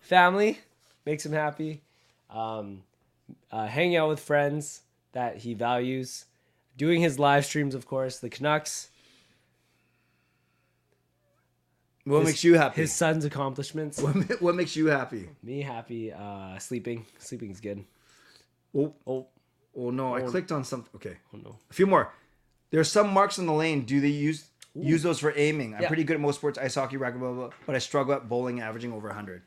family 0.00 0.60
makes 1.06 1.24
him 1.24 1.32
happy. 1.32 1.82
Um, 2.28 2.82
uh, 3.50 3.66
hanging 3.66 3.96
out 3.96 4.08
with 4.08 4.20
friends 4.20 4.82
that 5.12 5.38
he 5.38 5.54
values, 5.54 6.26
doing 6.76 7.00
his 7.00 7.18
live 7.18 7.44
streams, 7.44 7.74
of 7.74 7.86
course, 7.86 8.18
the 8.18 8.28
Canucks, 8.28 8.89
What 12.10 12.20
His- 12.20 12.28
makes 12.28 12.44
you 12.44 12.54
happy? 12.58 12.80
his 12.82 12.92
son's 12.92 13.24
accomplishments. 13.24 14.00
what, 14.02 14.40
what 14.42 14.54
makes 14.54 14.76
you 14.76 14.86
happy? 14.86 15.28
Me 15.42 15.62
happy. 15.62 16.12
Uh, 16.12 16.58
sleeping. 16.58 17.06
Sleeping's 17.18 17.60
good. 17.60 17.84
Oh, 18.76 18.94
Oh, 19.06 19.26
oh 19.76 19.90
no! 19.90 20.14
I 20.14 20.22
clicked 20.22 20.52
on 20.52 20.64
something. 20.64 20.90
Okay, 20.96 21.16
oh 21.34 21.38
no. 21.38 21.56
a 21.70 21.74
few 21.74 21.86
more. 21.86 22.12
There 22.70 22.80
are 22.80 22.84
some 22.84 23.08
marks 23.12 23.38
on 23.38 23.46
the 23.46 23.52
lane. 23.52 23.82
Do 23.84 24.00
they 24.00 24.08
use 24.08 24.48
use 24.74 25.02
those 25.02 25.18
for 25.18 25.32
aiming? 25.36 25.74
I'm 25.74 25.82
Yeah. 25.82 25.88
pretty 25.88 26.04
good 26.04 26.14
at 26.14 26.20
most 26.20 26.36
sports, 26.36 26.58
ice 26.58 26.76
hockey, 26.76 26.96
racquetball, 26.96 27.18
blah, 27.20 27.32
blah, 27.32 27.50
but 27.66 27.74
I 27.74 27.78
struggle 27.78 28.14
at 28.14 28.28
bowling, 28.28 28.60
averaging 28.60 28.92
over 28.92 29.08
100. 29.08 29.42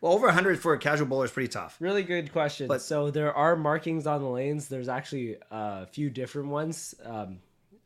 Well, 0.00 0.12
over 0.12 0.26
100 0.26 0.60
for 0.60 0.74
a 0.74 0.78
casual 0.78 1.08
bowler 1.08 1.24
is 1.24 1.32
pretty 1.32 1.48
tough. 1.48 1.76
Really 1.80 2.04
good 2.04 2.30
question. 2.32 2.68
But- 2.68 2.82
so 2.82 3.10
there 3.10 3.34
are 3.34 3.56
markings 3.56 4.06
on 4.06 4.22
the 4.22 4.28
lanes. 4.28 4.68
There's 4.68 4.88
actually 4.88 5.36
a 5.50 5.86
few 5.86 6.08
different 6.10 6.50
ones. 6.50 6.94
Um, 7.04 7.40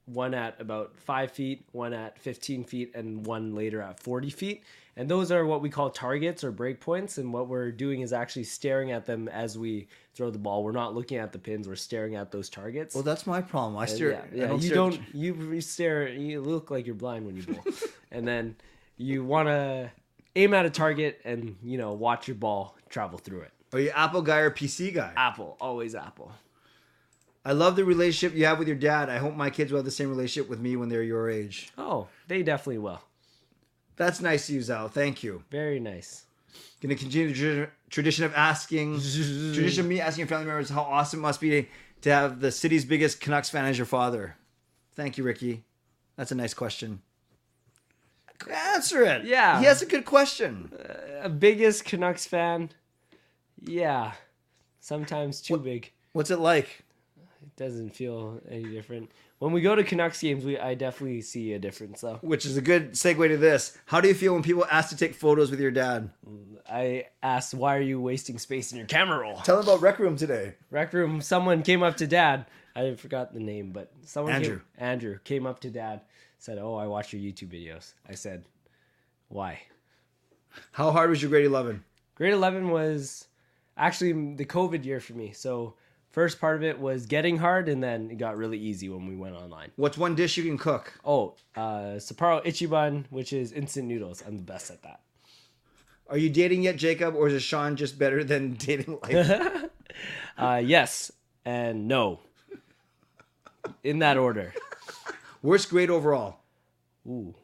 one 0.07 0.35
at 0.35 0.61
about 0.61 0.99
five 0.99 1.31
feet, 1.31 1.65
one 1.73 1.93
at 1.93 2.19
15 2.19 2.65
feet, 2.65 2.93
and 2.95 3.25
one 3.27 3.55
later 3.55 3.81
at 3.81 4.01
40 4.01 4.31
feet. 4.31 4.65
And 4.97 5.09
those 5.09 5.33
are 5.33 5.47
what 5.47 5.63
we 5.63 5.71
call 5.71 5.89
targets 5.91 6.45
or 6.45 6.51
break 6.53 6.79
points. 6.81 7.17
And 7.17 7.33
what 7.33 7.49
we're 7.49 7.71
doing 7.71 8.01
is 8.03 8.13
actually 8.13 8.45
staring 8.45 8.91
at 8.93 9.07
them 9.07 9.27
as 9.29 9.57
we 9.57 9.89
throw 10.15 10.31
the 10.31 10.39
ball. 10.39 10.63
We're 10.65 10.73
not 10.73 10.95
looking 10.95 11.17
at 11.19 11.33
the 11.33 11.39
pins. 11.39 11.67
We're 11.67 11.77
staring 11.77 12.15
at 12.17 12.31
those 12.31 12.51
targets. 12.51 12.95
Well, 12.95 13.05
that's 13.05 13.27
my 13.27 13.41
problem. 13.41 13.79
I 13.79 13.85
And 13.85 13.91
stare. 13.91 14.11
yeah, 14.11 14.21
I 14.21 14.47
yeah. 14.49 14.53
you 14.55 14.61
stare- 14.61 14.75
don't. 14.75 15.01
You, 15.15 15.35
you 15.55 15.61
stare. 15.63 16.09
You 16.09 16.41
look 16.43 16.71
like 16.71 16.85
you're 16.85 16.95
blind 16.95 17.25
when 17.25 17.37
you 17.37 17.43
bowl, 17.45 17.65
and 18.11 18.29
then 18.29 18.57
you 18.99 19.25
want 19.25 19.49
to 19.49 19.91
aim 20.37 20.53
at 20.53 20.67
a 20.67 20.71
target 20.71 21.21
and 21.25 21.57
you 21.63 21.79
know 21.79 21.93
watch 21.95 22.29
your 22.29 22.35
ball 22.35 22.77
travel 22.91 23.19
through 23.19 23.43
it. 23.43 23.53
Are 23.73 23.81
you 23.81 23.91
Apple 23.91 24.21
guy 24.21 24.39
or 24.41 24.51
PC 24.51 24.93
guy? 24.93 25.13
Apple, 25.17 25.57
always 25.59 25.95
Apple. 25.95 26.33
I 27.45 27.53
love 27.53 27.77
the 27.77 27.85
relationship 27.85 28.37
you 28.37 28.45
have 28.47 28.59
with 28.59 28.69
your 28.69 28.77
dad. 28.77 29.11
I 29.11 29.19
hope 29.19 29.35
my 29.35 29.51
kids 29.51 29.73
will 29.73 29.79
have 29.79 29.85
the 29.85 29.91
same 29.91 30.09
relationship 30.09 30.49
with 30.49 30.61
me 30.61 30.77
when 30.77 30.89
they're 30.89 31.03
your 31.03 31.29
age. 31.29 31.71
Oh, 31.77 32.09
they 32.29 32.43
definitely 32.43 32.79
will. 32.79 33.01
That's 33.97 34.21
nice 34.21 34.49
of 34.49 34.55
you, 34.55 34.63
Zal. 34.63 34.89
Thank 34.89 35.23
you. 35.23 35.43
Very 35.51 35.81
nice. 35.81 36.25
Gonna 36.81 36.95
continue 36.95 37.33
the 37.33 37.69
tradition 37.91 38.25
of 38.25 38.35
asking, 38.35 39.01
tradition 39.01 39.85
of 39.85 39.87
me 39.89 40.01
asking 40.01 40.23
your 40.23 40.29
family 40.29 40.47
members 40.47 40.71
how 40.71 40.83
awesome 40.83 41.21
it 41.21 41.23
must 41.23 41.41
be 41.41 41.69
to 42.03 42.11
have 42.11 42.41
the 42.41 42.51
city's 42.53 42.85
biggest 42.85 43.21
Canucks 43.21 43.51
fan 43.51 43.65
as 43.65 43.79
your 43.79 43.87
father. 43.87 44.37
Thank 44.95 45.19
you, 45.19 45.25
Ricky. 45.25 45.65
That's 46.17 46.33
a 46.33 46.35
nice 46.35 46.55
question. 46.55 47.01
Answer 48.51 49.03
it. 49.05 49.25
Yeah. 49.25 49.61
He 49.61 49.67
has 49.67 49.83
a 49.83 49.87
good 49.87 50.05
question. 50.05 50.73
Uh, 50.73 51.27
a 51.27 51.29
biggest 51.29 51.85
Canucks 51.85 52.27
fan. 52.27 52.71
Yeah. 53.61 54.13
Sometimes 54.81 55.41
too 55.41 55.59
big. 55.59 55.93
What's 56.13 56.31
it 56.31 56.41
like? 56.41 56.83
Doesn't 57.57 57.91
feel 57.91 58.41
any 58.49 58.65
different. 58.65 59.11
When 59.39 59.53
we 59.53 59.61
go 59.61 59.75
to 59.75 59.85
Canucks 59.85 60.21
games, 60.23 60.45
we 60.45 60.59
I 60.59 60.75
definitely 60.75 61.21
see 61.21 61.53
a 61.53 61.59
difference 61.59 62.01
though. 62.01 62.19
Which 62.23 62.47
is 62.47 62.57
a 62.57 62.63
good 62.63 62.93
segue 62.93 63.29
to 63.29 63.37
this. 63.37 63.77
How 63.87 64.01
do 64.01 64.09
you 64.09 64.15
feel 64.15 64.33
when 64.33 64.43
people 64.43 64.65
ask 64.71 64.89
to 64.89 64.97
take 64.97 65.15
photos 65.15 65.51
with 65.51 65.61
your 65.61 65.71
dad? 65.71 66.11
I 66.69 67.09
asked, 67.23 67.53
"Why 67.53 67.77
are 67.77 67.83
you 67.83 68.01
wasting 68.01 68.39
space 68.39 68.73
in 68.73 68.79
your 68.79 68.87
camera 68.87 69.19
roll?" 69.19 69.37
Tell 69.41 69.57
them 69.57 69.69
about 69.69 69.83
Rec 69.83 69.99
Room 69.99 70.17
today. 70.17 70.55
Rec 70.71 70.93
room. 70.93 71.21
Someone 71.21 71.63
came 71.63 71.83
up 71.83 71.97
to 71.99 72.07
Dad. 72.07 72.47
I 72.75 72.95
forgot 72.95 73.35
the 73.35 73.41
name, 73.41 73.73
but 73.73 73.93
someone 74.07 74.33
Andrew. 74.33 74.61
Came, 74.79 74.87
Andrew 74.87 75.19
came 75.25 75.47
up 75.47 75.61
to 75.61 75.71
Dad, 75.71 76.01
said, 76.39 76.57
"Oh, 76.57 76.77
I 76.77 76.87
watch 76.87 77.13
your 77.13 77.21
YouTube 77.21 77.53
videos." 77.53 77.93
I 78.09 78.15
said, 78.15 78.45
"Why?" 79.29 79.61
How 80.73 80.91
hard 80.91 81.11
was 81.11 81.21
your 81.21 81.31
grade 81.31 81.45
11? 81.45 81.85
Grade 82.15 82.33
11 82.33 82.71
was 82.71 83.27
actually 83.77 84.35
the 84.37 84.45
COVID 84.45 84.85
year 84.85 85.01
for 85.01 85.13
me. 85.15 85.33
So, 85.33 85.75
first 86.13 86.41
part 86.41 86.57
of 86.57 86.63
it 86.63 86.79
was 86.79 87.07
getting 87.07 87.39
hard, 87.39 87.69
and 87.69 87.83
then 87.83 88.11
it 88.11 88.19
got 88.19 88.37
really 88.37 88.59
easy 88.59 88.89
when 88.89 89.07
we 89.07 89.17
went 89.17 89.35
online. 89.35 89.73
What's 89.77 89.99
one 89.99 90.15
dish 90.15 90.37
you 90.37 90.45
can 90.45 90.59
cook? 90.59 90.93
Oh, 91.05 91.35
uh, 91.57 91.97
Sapporo 91.99 92.45
Ichiban, 92.45 93.05
which 93.11 93.33
is 93.33 93.53
instant 93.53 93.89
noodles. 93.89 94.23
I'm 94.27 94.37
the 94.37 94.43
best 94.43 94.71
at 94.71 94.83
that. 94.83 95.01
Are 96.09 96.19
you 96.19 96.29
dating 96.31 96.63
yet, 96.63 96.77
Jacob, 96.77 97.15
or 97.17 97.29
is 97.29 97.43
Sean 97.43 97.75
just 97.77 97.99
better 97.99 98.23
than 98.33 98.55
dating 98.55 98.99
life? 99.03 99.65
Uh, 100.39 100.61
yes 100.65 101.13
and 101.45 101.87
no. 101.87 102.19
In 103.85 103.99
that 103.99 104.17
order. 104.17 104.55
Worst 105.43 105.69
grade 105.69 105.91
overall. 105.91 106.39
Ooh. 107.07 107.35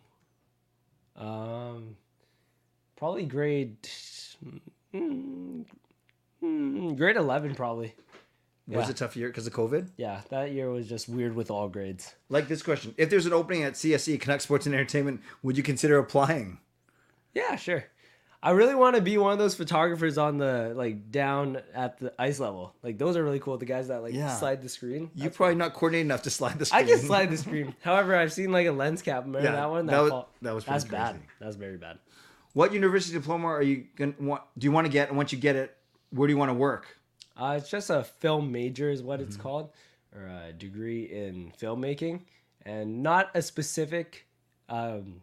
Um, 1.15 1.97
probably 2.97 3.27
grade. 3.27 3.77
mm, 4.95 5.65
mm, 6.43 6.97
grade 6.97 7.17
eleven, 7.17 7.55
probably. 7.55 7.95
Was 8.69 8.87
Yeah. 8.87 8.91
a 8.91 8.95
tough 8.95 9.17
year 9.17 9.29
because 9.29 9.47
of 9.47 9.55
COVID? 9.55 9.89
Yeah, 9.97 10.21
that 10.29 10.53
year 10.53 10.69
was 10.71 10.87
just 10.89 11.09
weird 11.09 11.35
with 11.35 11.51
all 11.51 11.69
grades. 11.69 12.15
Like 12.29 12.49
this 12.49 12.63
question: 12.63 12.95
If 12.99 13.09
there's 13.09 13.25
an 13.27 13.33
opening 13.33 13.63
at 13.65 13.73
CSE, 13.75 14.21
Canuck 14.21 14.43
Sports 14.43 14.67
and 14.67 14.75
Entertainment, 14.75 15.23
would 15.43 15.57
you 15.57 15.63
consider 15.63 15.97
applying? 15.99 16.59
Yeah, 17.35 17.57
sure. 17.57 17.85
I 18.43 18.51
really 18.53 18.75
want 18.77 18.95
to 18.95 19.03
be 19.03 19.19
one 19.19 19.33
of 19.33 19.39
those 19.39 19.55
photographers 19.57 20.17
on 20.17 20.39
the 20.39 20.73
like 20.77 21.11
down 21.11 21.61
at 21.75 21.99
the 21.99 22.13
ice 22.21 22.39
level. 22.39 22.75
Like 22.83 22.97
those 22.99 23.17
are 23.17 23.25
really 23.25 23.41
cool. 23.41 23.57
The 23.59 23.65
guys 23.65 23.89
that 23.89 24.03
like 24.03 24.15
Yeah. 24.15 24.37
slide 24.37 24.63
the 24.63 24.69
screen. 24.69 25.11
You're 25.15 25.31
probably 25.31 25.57
not 25.57 25.73
coordinated 25.75 26.07
enough 26.07 26.23
to 26.23 26.31
slide 26.31 26.59
the 26.59 26.67
screen. 26.67 26.85
I 26.85 26.87
can 26.87 26.99
slide 26.99 27.31
the 27.31 27.37
screen. 27.47 27.75
However, 27.83 28.15
I've 28.15 28.33
seen 28.33 28.53
like 28.53 28.67
a 28.67 28.71
lens 28.73 29.03
cap. 29.03 29.25
Remember 29.25 29.49
Yeah, 29.49 29.53
that 29.57 29.71
one? 29.71 29.87
that 29.87 30.01
was- 30.01 30.11
fall- 30.11 30.29
that 30.43 30.55
was 30.55 30.65
pretty 30.65 30.79
that's 30.81 30.91
bad. 30.91 31.21
That 31.41 31.47
was 31.47 31.57
very 31.57 31.79
bad. 31.79 31.99
What 32.53 32.73
university 32.73 33.17
diploma 33.17 33.47
are 33.49 33.63
you 33.63 33.87
going 33.97 34.13
to 34.15 34.23
want? 34.23 34.43
Do 34.57 34.67
you 34.67 34.73
want 34.73 34.87
to 34.87 34.93
get? 34.93 35.09
And 35.09 35.17
once 35.17 35.33
you 35.33 35.39
get 35.39 35.57
it, 35.57 35.75
where 36.11 36.27
do 36.29 36.33
you 36.33 36.39
want 36.39 36.51
to 36.51 36.55
work? 36.55 36.98
Uh, 37.39 37.55
it's 37.59 37.71
just 37.71 37.89
a 37.91 38.03
film 38.03 38.51
major, 38.51 38.91
is 38.91 39.03
what 39.03 39.21
Mm-hmm. 39.21 39.29
it's 39.29 39.37
called, 39.37 39.71
or 40.15 40.23
a 40.49 40.53
degree 40.53 41.05
in 41.05 41.53
filmmaking, 41.61 42.23
and 42.67 43.03
not 43.03 43.31
a 43.35 43.41
specific 43.43 44.27
um, 44.69 45.21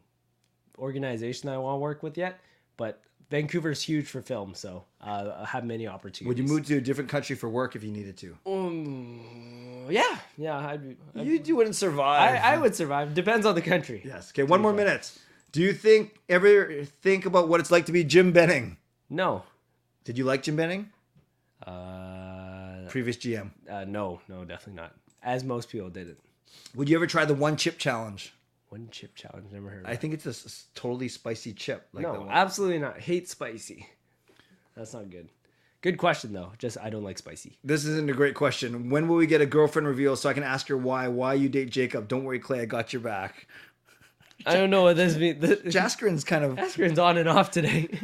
organization 0.79 1.47
that 1.47 1.55
I 1.55 1.57
want 1.57 1.75
to 1.75 1.79
work 1.79 2.01
with 2.03 2.17
yet. 2.17 2.39
But 2.77 3.01
Vancouver's 3.29 3.81
huge 3.81 4.07
for 4.07 4.21
film, 4.21 4.53
so 4.53 4.83
uh, 5.01 5.31
I 5.41 5.45
have 5.45 5.65
many 5.65 5.87
opportunities. 5.87 6.27
Would 6.27 6.37
you 6.37 6.45
move 6.45 6.65
to 6.67 6.77
a 6.77 6.81
different 6.81 7.09
country 7.09 7.35
for 7.35 7.49
work 7.49 7.75
if 7.75 7.83
you 7.83 7.91
needed 7.91 8.17
to? 8.17 8.37
Um, 8.45 9.87
yeah, 9.89 10.17
yeah, 10.37 10.57
I'd. 10.57 10.95
I'd- 11.15 11.23
You, 11.29 11.41
you 11.43 11.55
wouldn't 11.55 11.75
survive. 11.75 12.35
I, 12.43 12.53
I 12.53 12.57
would 12.57 12.75
survive. 12.75 13.13
Depends 13.13 13.45
on 13.45 13.55
the 13.55 13.61
country. 13.61 14.01
Yes. 14.05 14.31
Okay. 14.31 14.43
One 14.43 14.61
more 14.61 14.73
minute. 14.73 15.11
Do 15.51 15.61
you 15.61 15.73
think 15.73 16.15
ever 16.29 16.83
think 17.01 17.25
about 17.25 17.47
what 17.47 17.59
it's 17.59 17.71
like 17.71 17.85
to 17.87 17.91
be 17.91 18.03
Jim 18.03 18.31
Benning? 18.31 18.77
No. 19.09 19.43
Did 20.03 20.17
you 20.17 20.23
like 20.25 20.43
Jim 20.43 20.55
Benning? 20.55 20.89
Uh, 21.65 22.04
Previous 22.95 23.17
GM. 23.17 23.51
uh, 23.69 23.83
no, 23.83 24.21
no, 24.29 24.45
definitely 24.45 24.81
not. 24.81 24.95
As 25.21 25.43
most 25.43 25.67
people 25.67 25.89
didn't. 25.89 26.17
Would 26.75 26.87
you 26.87 26.95
ever 26.95 27.07
try 27.07 27.25
the 27.25 27.33
one 27.33 27.57
chip 27.57 27.77
challenge? 27.77 28.33
One 28.69 28.87
chip 28.89 29.15
challenge. 29.15 29.47
Never 29.51 29.67
heard. 29.69 29.81
Of 29.81 29.87
I 29.87 29.91
that. 29.91 29.99
think 29.99 30.13
it's 30.13 30.25
a 30.25 30.29
s- 30.29 30.67
totally 30.75 31.09
spicy 31.09 31.51
chip. 31.51 31.89
Like 31.91 32.05
the 32.05 32.13
no, 32.13 32.19
one. 32.21 32.29
absolutely 32.29 32.79
not. 32.79 32.97
Hate 32.97 33.27
spicy. 33.27 33.85
That's 34.77 34.93
not 34.93 35.09
good. 35.09 35.27
Good 35.81 35.97
question 35.97 36.31
though. 36.31 36.53
Just 36.57 36.77
I 36.81 36.89
don't 36.89 37.03
like 37.03 37.17
spicy. 37.17 37.57
This 37.65 37.83
isn't 37.83 38.09
a 38.09 38.13
great 38.13 38.33
question. 38.33 38.89
When 38.89 39.09
will 39.09 39.17
we 39.17 39.27
get 39.27 39.41
a 39.41 39.45
girlfriend 39.45 39.89
reveal 39.89 40.15
so 40.15 40.29
I 40.29 40.33
can 40.33 40.43
ask 40.43 40.69
her 40.69 40.77
why? 40.77 41.09
Why 41.09 41.33
you 41.33 41.49
date 41.49 41.71
Jacob? 41.71 42.07
Don't 42.07 42.23
worry, 42.23 42.39
Clay. 42.39 42.61
I 42.61 42.65
got 42.65 42.93
your 42.93 43.01
back. 43.01 43.47
I 44.45 44.53
don't 44.53 44.69
know 44.69 44.83
what 44.83 44.95
this 44.95 45.17
means. 45.17 45.43
Jaskrin's 45.43 46.23
kind 46.23 46.45
of 46.45 46.53
Askren's 46.55 46.97
on 46.97 47.17
and 47.17 47.27
off 47.27 47.51
today. 47.51 47.89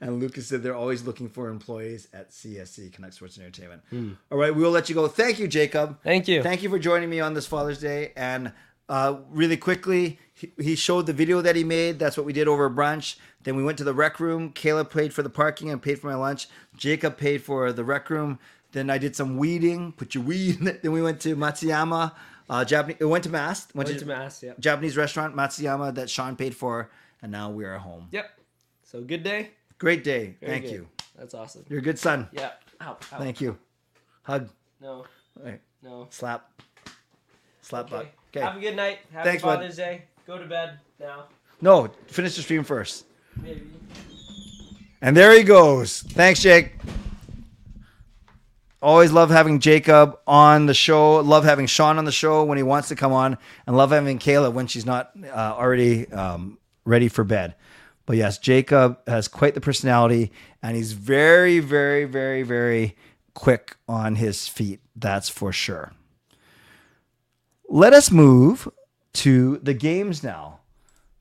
and 0.00 0.20
Lucas 0.20 0.46
said 0.46 0.62
they're 0.62 0.74
always 0.74 1.04
looking 1.04 1.28
for 1.28 1.48
employees 1.48 2.08
at 2.12 2.30
CSC 2.30 2.92
Canucks 2.92 3.16
Sports 3.16 3.36
and 3.36 3.46
Entertainment. 3.46 3.82
Hmm. 3.90 4.12
All 4.30 4.38
right, 4.38 4.54
we 4.54 4.62
will 4.62 4.70
let 4.70 4.88
you 4.88 4.94
go. 4.94 5.08
Thank 5.08 5.38
you, 5.38 5.48
Jacob. 5.48 5.98
Thank 6.02 6.28
you. 6.28 6.42
Thank 6.42 6.62
you 6.62 6.70
for 6.70 6.78
joining 6.78 7.10
me 7.10 7.20
on 7.20 7.34
this 7.34 7.46
Father's 7.46 7.80
Day. 7.80 8.12
And 8.16 8.52
uh, 8.88 9.16
really 9.30 9.56
quickly, 9.56 10.18
he, 10.34 10.52
he 10.60 10.74
showed 10.76 11.06
the 11.06 11.12
video 11.12 11.40
that 11.40 11.56
he 11.56 11.64
made. 11.64 11.98
That's 11.98 12.16
what 12.16 12.26
we 12.26 12.32
did 12.32 12.48
over 12.48 12.68
brunch. 12.70 13.16
Then 13.42 13.56
we 13.56 13.62
went 13.64 13.78
to 13.78 13.84
the 13.84 13.94
rec 13.94 14.20
room. 14.20 14.50
Caleb 14.52 14.90
paid 14.90 15.12
for 15.12 15.22
the 15.22 15.30
parking 15.30 15.70
and 15.70 15.80
paid 15.80 15.98
for 15.98 16.08
my 16.08 16.14
lunch. 16.14 16.48
Jacob 16.76 17.16
paid 17.16 17.42
for 17.42 17.72
the 17.72 17.84
rec 17.84 18.10
room. 18.10 18.38
Then 18.72 18.90
I 18.90 18.98
did 18.98 19.14
some 19.14 19.36
weeding. 19.36 19.92
Put 19.92 20.14
your 20.14 20.24
weed. 20.24 20.60
in 20.60 20.66
it. 20.66 20.82
Then 20.82 20.92
we 20.92 21.02
went 21.02 21.20
to 21.20 21.36
Matsuyama. 21.36 22.12
Uh, 22.48 22.64
Japanese. 22.64 23.00
We 23.00 23.06
went 23.06 23.24
to 23.24 23.30
Mass. 23.30 23.66
Went, 23.74 23.88
Went 23.88 23.98
to, 24.00 24.04
to 24.04 24.10
mass. 24.10 24.42
Yep. 24.42 24.60
Japanese 24.60 24.96
restaurant 24.96 25.34
Matsuyama 25.34 25.94
that 25.94 26.10
Sean 26.10 26.36
paid 26.36 26.54
for, 26.54 26.90
and 27.22 27.32
now 27.32 27.50
we 27.50 27.64
are 27.64 27.78
home. 27.78 28.08
Yep. 28.10 28.38
So 28.82 29.00
good 29.00 29.22
day. 29.22 29.50
Great 29.78 30.04
day. 30.04 30.36
Very 30.40 30.52
Thank 30.52 30.64
good. 30.64 30.72
you. 30.72 30.88
That's 31.18 31.34
awesome. 31.34 31.64
You're 31.68 31.80
a 31.80 31.82
good 31.82 31.98
son. 31.98 32.28
Yeah. 32.32 32.50
Ow, 32.82 32.90
ow. 33.12 33.18
Thank 33.18 33.40
you. 33.40 33.56
Hug. 34.22 34.48
No. 34.80 34.88
All 34.90 35.06
right. 35.44 35.60
No. 35.82 36.06
Slap. 36.10 36.50
Slap 37.62 37.92
Okay. 37.92 38.08
butt. 38.32 38.42
Have 38.42 38.56
a 38.56 38.60
good 38.60 38.76
night. 38.76 38.98
Happy 39.12 39.28
Thanks, 39.28 39.42
bud. 39.42 39.56
Father's 39.56 39.76
Day. 39.76 40.02
Go 40.26 40.38
to 40.38 40.46
bed 40.46 40.78
now. 40.98 41.24
No, 41.60 41.90
finish 42.06 42.34
the 42.36 42.42
stream 42.42 42.64
first. 42.64 43.04
Maybe. 43.40 43.62
And 45.00 45.16
there 45.16 45.36
he 45.36 45.42
goes. 45.42 46.02
Thanks, 46.02 46.40
Jake. 46.40 46.72
Always 48.82 49.12
love 49.12 49.30
having 49.30 49.60
Jacob 49.60 50.18
on 50.26 50.66
the 50.66 50.74
show. 50.74 51.16
Love 51.20 51.44
having 51.44 51.66
Sean 51.66 51.96
on 51.96 52.04
the 52.04 52.12
show 52.12 52.44
when 52.44 52.58
he 52.58 52.62
wants 52.62 52.88
to 52.88 52.96
come 52.96 53.12
on, 53.12 53.38
and 53.66 53.76
love 53.76 53.92
having 53.92 54.18
Kayla 54.18 54.52
when 54.52 54.66
she's 54.66 54.84
not 54.84 55.12
uh, 55.24 55.54
already 55.56 56.10
um, 56.12 56.58
ready 56.84 57.08
for 57.08 57.24
bed. 57.24 57.54
But 58.06 58.16
yes, 58.16 58.38
Jacob 58.38 58.98
has 59.06 59.28
quite 59.28 59.54
the 59.54 59.60
personality, 59.60 60.30
and 60.62 60.76
he's 60.76 60.92
very, 60.92 61.58
very, 61.60 62.04
very, 62.04 62.42
very 62.42 62.96
quick 63.32 63.76
on 63.88 64.16
his 64.16 64.46
feet. 64.46 64.80
That's 64.94 65.28
for 65.28 65.52
sure. 65.52 65.92
Let 67.68 67.92
us 67.92 68.10
move 68.10 68.68
to 69.14 69.58
the 69.58 69.74
games 69.74 70.22
now. 70.22 70.60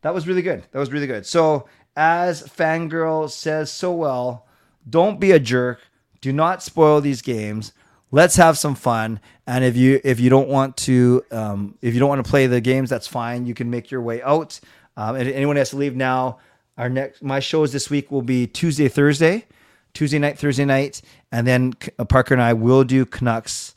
That 0.01 0.13
was 0.13 0.27
really 0.27 0.41
good. 0.41 0.65
That 0.71 0.79
was 0.79 0.91
really 0.91 1.07
good. 1.07 1.25
So, 1.25 1.67
as 1.95 2.43
Fangirl 2.43 3.29
says 3.29 3.71
so 3.71 3.93
well, 3.93 4.45
don't 4.89 5.19
be 5.19 5.31
a 5.31 5.39
jerk. 5.39 5.79
Do 6.19 6.33
not 6.33 6.61
spoil 6.61 6.99
these 6.99 7.21
games. 7.21 7.71
Let's 8.11 8.35
have 8.35 8.57
some 8.57 8.75
fun. 8.75 9.19
And 9.47 9.63
if 9.63 9.77
you 9.77 10.01
if 10.03 10.19
you 10.19 10.29
don't 10.29 10.49
want 10.49 10.77
to 10.77 11.23
um, 11.31 11.77
if 11.81 11.93
you 11.93 11.99
don't 11.99 12.09
want 12.09 12.23
to 12.23 12.29
play 12.29 12.47
the 12.47 12.61
games, 12.61 12.89
that's 12.89 13.07
fine. 13.07 13.45
You 13.45 13.53
can 13.53 13.69
make 13.69 13.89
your 13.89 14.01
way 14.01 14.21
out. 14.21 14.59
Um, 14.95 15.15
and 15.15 15.27
anyone 15.29 15.55
has 15.55 15.71
to 15.71 15.77
leave 15.77 15.95
now. 15.95 16.39
Our 16.77 16.89
next 16.89 17.21
my 17.21 17.39
shows 17.39 17.71
this 17.71 17.89
week 17.89 18.11
will 18.11 18.21
be 18.21 18.47
Tuesday, 18.47 18.87
Thursday, 18.87 19.45
Tuesday 19.93 20.19
night, 20.19 20.39
Thursday 20.39 20.65
night, 20.65 21.01
and 21.31 21.45
then 21.45 21.73
uh, 21.99 22.05
Parker 22.05 22.33
and 22.33 22.41
I 22.41 22.53
will 22.53 22.83
do 22.83 23.05
Canucks 23.05 23.75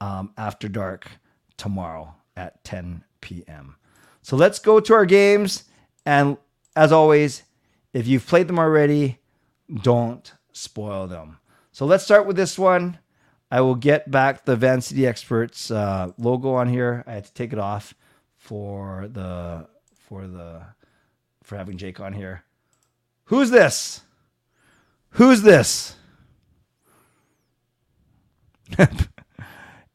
um, 0.00 0.32
after 0.36 0.68
dark 0.68 1.10
tomorrow 1.56 2.14
at 2.36 2.62
10 2.64 3.04
p.m. 3.20 3.76
So 4.22 4.36
let's 4.36 4.58
go 4.58 4.80
to 4.80 4.94
our 4.94 5.06
games. 5.06 5.64
And 6.06 6.36
as 6.76 6.92
always, 6.92 7.42
if 7.92 8.06
you've 8.06 8.26
played 8.26 8.48
them 8.48 8.58
already, 8.58 9.18
don't 9.82 10.32
spoil 10.52 11.06
them. 11.06 11.38
So 11.72 11.84
let's 11.84 12.04
start 12.04 12.26
with 12.26 12.36
this 12.36 12.58
one. 12.58 12.98
I 13.50 13.60
will 13.60 13.74
get 13.74 14.10
back 14.10 14.44
the 14.44 14.54
Van 14.54 14.80
City 14.80 15.06
Experts 15.06 15.70
uh, 15.70 16.12
logo 16.16 16.54
on 16.54 16.68
here. 16.68 17.02
I 17.06 17.14
had 17.14 17.24
to 17.24 17.34
take 17.34 17.52
it 17.52 17.58
off 17.58 17.94
for 18.36 19.08
the 19.10 19.66
for 19.92 20.26
the 20.26 20.62
for 21.50 21.56
having 21.56 21.76
Jake 21.76 21.98
on 21.98 22.12
here. 22.12 22.44
Who's 23.24 23.50
this? 23.50 24.02
Who's 25.10 25.42
this? 25.42 25.96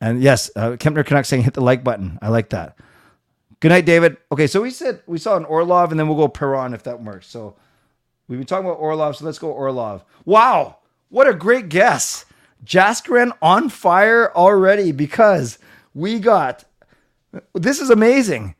and 0.01 0.21
yes, 0.21 0.51
uh, 0.57 0.71
Kempner 0.71 1.05
Canuck 1.05 1.23
saying 1.23 1.43
hit 1.43 1.53
the 1.53 1.61
like 1.61 1.81
button. 1.81 2.19
I 2.21 2.27
like 2.27 2.49
that. 2.49 2.77
Good 3.61 3.69
night, 3.69 3.85
David. 3.85 4.17
Okay, 4.33 4.47
so 4.47 4.61
we 4.61 4.69
said 4.69 5.01
we 5.07 5.17
saw 5.17 5.37
an 5.37 5.45
Orlov, 5.45 5.91
and 5.91 5.99
then 5.99 6.09
we'll 6.09 6.17
go 6.17 6.27
Perron 6.27 6.73
if 6.73 6.83
that 6.83 7.01
works. 7.01 7.27
So 7.27 7.55
we've 8.27 8.37
been 8.37 8.45
talking 8.45 8.65
about 8.65 8.79
Orlov, 8.79 9.15
so 9.15 9.23
let's 9.23 9.39
go 9.39 9.49
Orlov. 9.49 10.03
Wow, 10.25 10.79
what 11.07 11.25
a 11.25 11.33
great 11.33 11.69
guess! 11.69 12.25
Jaskren 12.65 13.31
on 13.41 13.69
fire 13.69 14.29
already 14.35 14.91
because 14.91 15.57
we 15.93 16.19
got 16.19 16.65
this 17.53 17.79
is 17.79 17.89
amazing. 17.89 18.54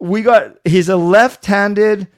We 0.00 0.22
got 0.22 0.56
he's 0.64 0.88
a 0.88 0.96
left-handed 0.96 2.08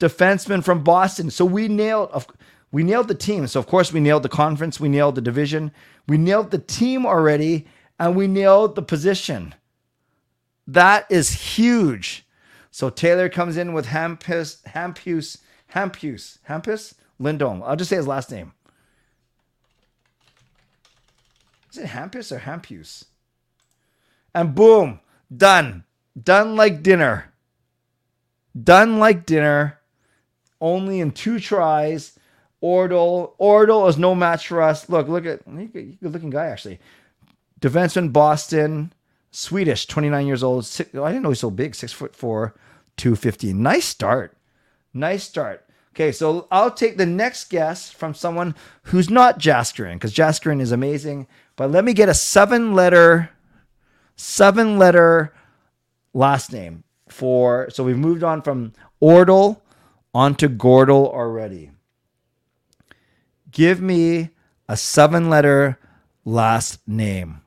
defenseman 0.00 0.64
from 0.64 0.82
Boston, 0.84 1.30
so 1.30 1.44
we 1.44 1.68
nailed 1.68 2.26
we 2.70 2.82
nailed 2.84 3.08
the 3.08 3.14
team. 3.14 3.46
So 3.46 3.60
of 3.60 3.66
course 3.66 3.92
we 3.92 4.00
nailed 4.00 4.22
the 4.22 4.28
conference, 4.28 4.80
we 4.80 4.88
nailed 4.88 5.16
the 5.16 5.20
division, 5.20 5.72
we 6.08 6.18
nailed 6.18 6.50
the 6.50 6.58
team 6.58 7.04
already, 7.04 7.66
and 7.98 8.16
we 8.16 8.26
nailed 8.26 8.76
the 8.76 8.82
position. 8.82 9.54
That 10.66 11.06
is 11.10 11.30
huge. 11.30 12.24
So 12.70 12.88
Taylor 12.88 13.28
comes 13.28 13.56
in 13.56 13.72
with 13.72 13.86
Hampus, 13.86 14.62
Hampus, 14.62 15.38
Hampus, 15.74 16.38
Hampus 16.48 16.94
Lindholm. 17.18 17.62
I'll 17.64 17.76
just 17.76 17.90
say 17.90 17.96
his 17.96 18.06
last 18.06 18.30
name. 18.30 18.52
Is 21.70 21.78
it 21.78 21.86
Hampus 21.86 22.30
or 22.30 22.38
Hampus? 22.38 23.04
And 24.34 24.54
boom, 24.54 25.00
done. 25.34 25.84
Done 26.20 26.56
like 26.56 26.82
dinner. 26.82 27.31
Done 28.60 28.98
like 28.98 29.26
dinner. 29.26 29.78
Only 30.60 31.00
in 31.00 31.10
two 31.12 31.40
tries. 31.40 32.18
Ordle. 32.62 33.32
Ordle 33.38 33.88
is 33.88 33.98
no 33.98 34.14
match 34.14 34.48
for 34.48 34.62
us. 34.62 34.88
Look, 34.88 35.08
look 35.08 35.26
at 35.26 35.44
good 35.44 35.98
looking 36.00 36.30
guy 36.30 36.46
actually. 36.46 36.80
Defenseman, 37.60 38.12
Boston. 38.12 38.92
Swedish, 39.32 39.86
29 39.86 40.26
years 40.26 40.42
old. 40.42 40.66
Six, 40.66 40.94
I 40.94 41.08
didn't 41.10 41.22
know 41.22 41.30
he's 41.30 41.40
so 41.40 41.50
big. 41.50 41.74
Six 41.74 41.92
foot 41.92 42.14
four, 42.14 42.54
250. 42.98 43.54
Nice 43.54 43.86
start. 43.86 44.36
Nice 44.92 45.24
start. 45.24 45.66
Okay, 45.94 46.12
so 46.12 46.46
I'll 46.50 46.70
take 46.70 46.96
the 46.96 47.06
next 47.06 47.50
guess 47.50 47.90
from 47.90 48.14
someone 48.14 48.54
who's 48.84 49.10
not 49.10 49.38
Jaskrin, 49.38 49.94
because 49.94 50.14
Jaskrin 50.14 50.60
is 50.60 50.72
amazing. 50.72 51.26
But 51.56 51.70
let 51.70 51.84
me 51.84 51.92
get 51.94 52.08
a 52.08 52.14
seven 52.14 52.74
letter, 52.74 53.30
seven 54.16 54.78
letter 54.78 55.34
last 56.14 56.52
name 56.52 56.84
for. 57.12 57.68
So 57.70 57.84
we've 57.84 57.98
moved 57.98 58.22
on 58.22 58.42
from 58.42 58.72
Ordle 59.00 59.60
onto 60.14 60.48
Gordle 60.48 61.06
already. 61.12 61.70
Give 63.50 63.80
me 63.80 64.30
a 64.68 64.76
seven 64.76 65.28
letter 65.28 65.78
last 66.24 66.80
name. 66.86 67.40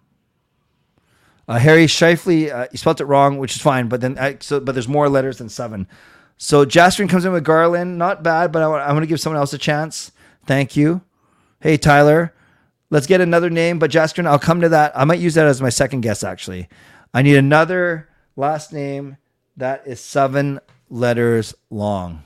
Uh, 1.48 1.60
Harry 1.60 1.86
Shifley, 1.86 2.52
uh, 2.52 2.68
you 2.72 2.78
spelled 2.78 3.02
it 3.02 3.06
wrong, 3.06 3.38
which 3.38 3.56
is 3.56 3.62
fine, 3.62 3.88
but 3.88 4.02
then 4.02 4.18
uh, 4.18 4.34
so 4.40 4.60
but 4.60 4.74
there's 4.74 4.88
more 4.88 5.10
letters 5.10 5.38
than 5.38 5.50
seven. 5.50 5.88
So 6.38 6.66
Jastrin 6.66 7.10
comes 7.10 7.24
in 7.24 7.32
with 7.32 7.44
Garland, 7.44 7.98
not 7.98 8.24
bad, 8.24 8.52
but 8.52 8.62
I 8.62 8.68
want, 8.68 8.84
I 8.84 8.92
want 8.92 9.04
to 9.04 9.08
give 9.08 9.20
someone 9.20 9.40
else 9.40 9.54
a 9.54 9.58
chance. 9.58 10.12
Thank 10.46 10.76
you. 10.76 11.02
Hey 11.60 11.78
Tyler, 11.78 12.34
let's 12.90 13.08
get 13.08 13.22
another 13.22 13.50
name, 13.50 13.80
but 13.80 13.92
Jastrin, 13.92 14.28
I'll 14.28 14.40
come 14.40 14.62
to 14.62 14.70
that. 14.70 14.92
I 14.96 15.06
might 15.06 15.20
use 15.20 15.36
that 15.36 15.48
as 15.48 15.62
my 15.62 15.70
second 15.70 16.02
guess. 16.02 16.24
Actually, 16.24 16.68
I 17.14 17.22
need 17.22 17.36
another 17.36 18.10
last 18.36 18.74
name 18.74 19.18
that 19.58 19.84
is 19.86 20.00
seven 20.00 20.60
letters 20.90 21.54
long. 21.70 22.24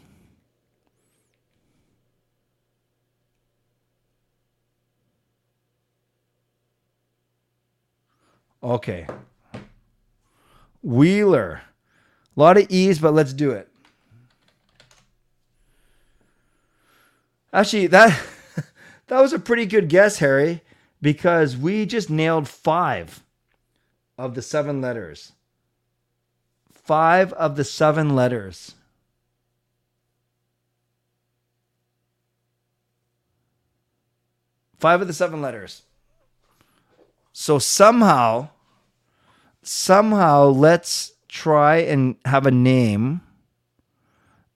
Okay. 8.61 9.07
Wheeler. 10.81 11.61
A 12.35 12.39
lot 12.39 12.57
of 12.57 12.67
E's, 12.69 12.99
but 12.99 13.13
let's 13.13 13.33
do 13.33 13.51
it. 13.51 13.69
Actually, 17.51 17.87
that 17.87 18.19
that 19.07 19.21
was 19.21 19.33
a 19.33 19.39
pretty 19.39 19.65
good 19.65 19.89
guess, 19.89 20.19
Harry, 20.19 20.61
because 21.01 21.57
we 21.57 21.85
just 21.85 22.09
nailed 22.09 22.47
five 22.47 23.23
of 24.17 24.35
the 24.35 24.41
seven 24.41 24.81
letters. 24.81 25.31
Five 26.89 27.33
of 27.33 27.55
the 27.55 27.63
seven 27.63 28.15
letters. 28.15 28.73
Five 34.79 34.99
of 34.99 35.05
the 35.05 35.13
seven 35.13 35.39
letters. 35.39 35.83
So 37.31 37.59
somehow, 37.59 38.49
somehow, 39.61 40.45
let's 40.45 41.13
try 41.27 41.75
and 41.75 42.15
have 42.25 42.47
a 42.47 42.51
name 42.51 43.21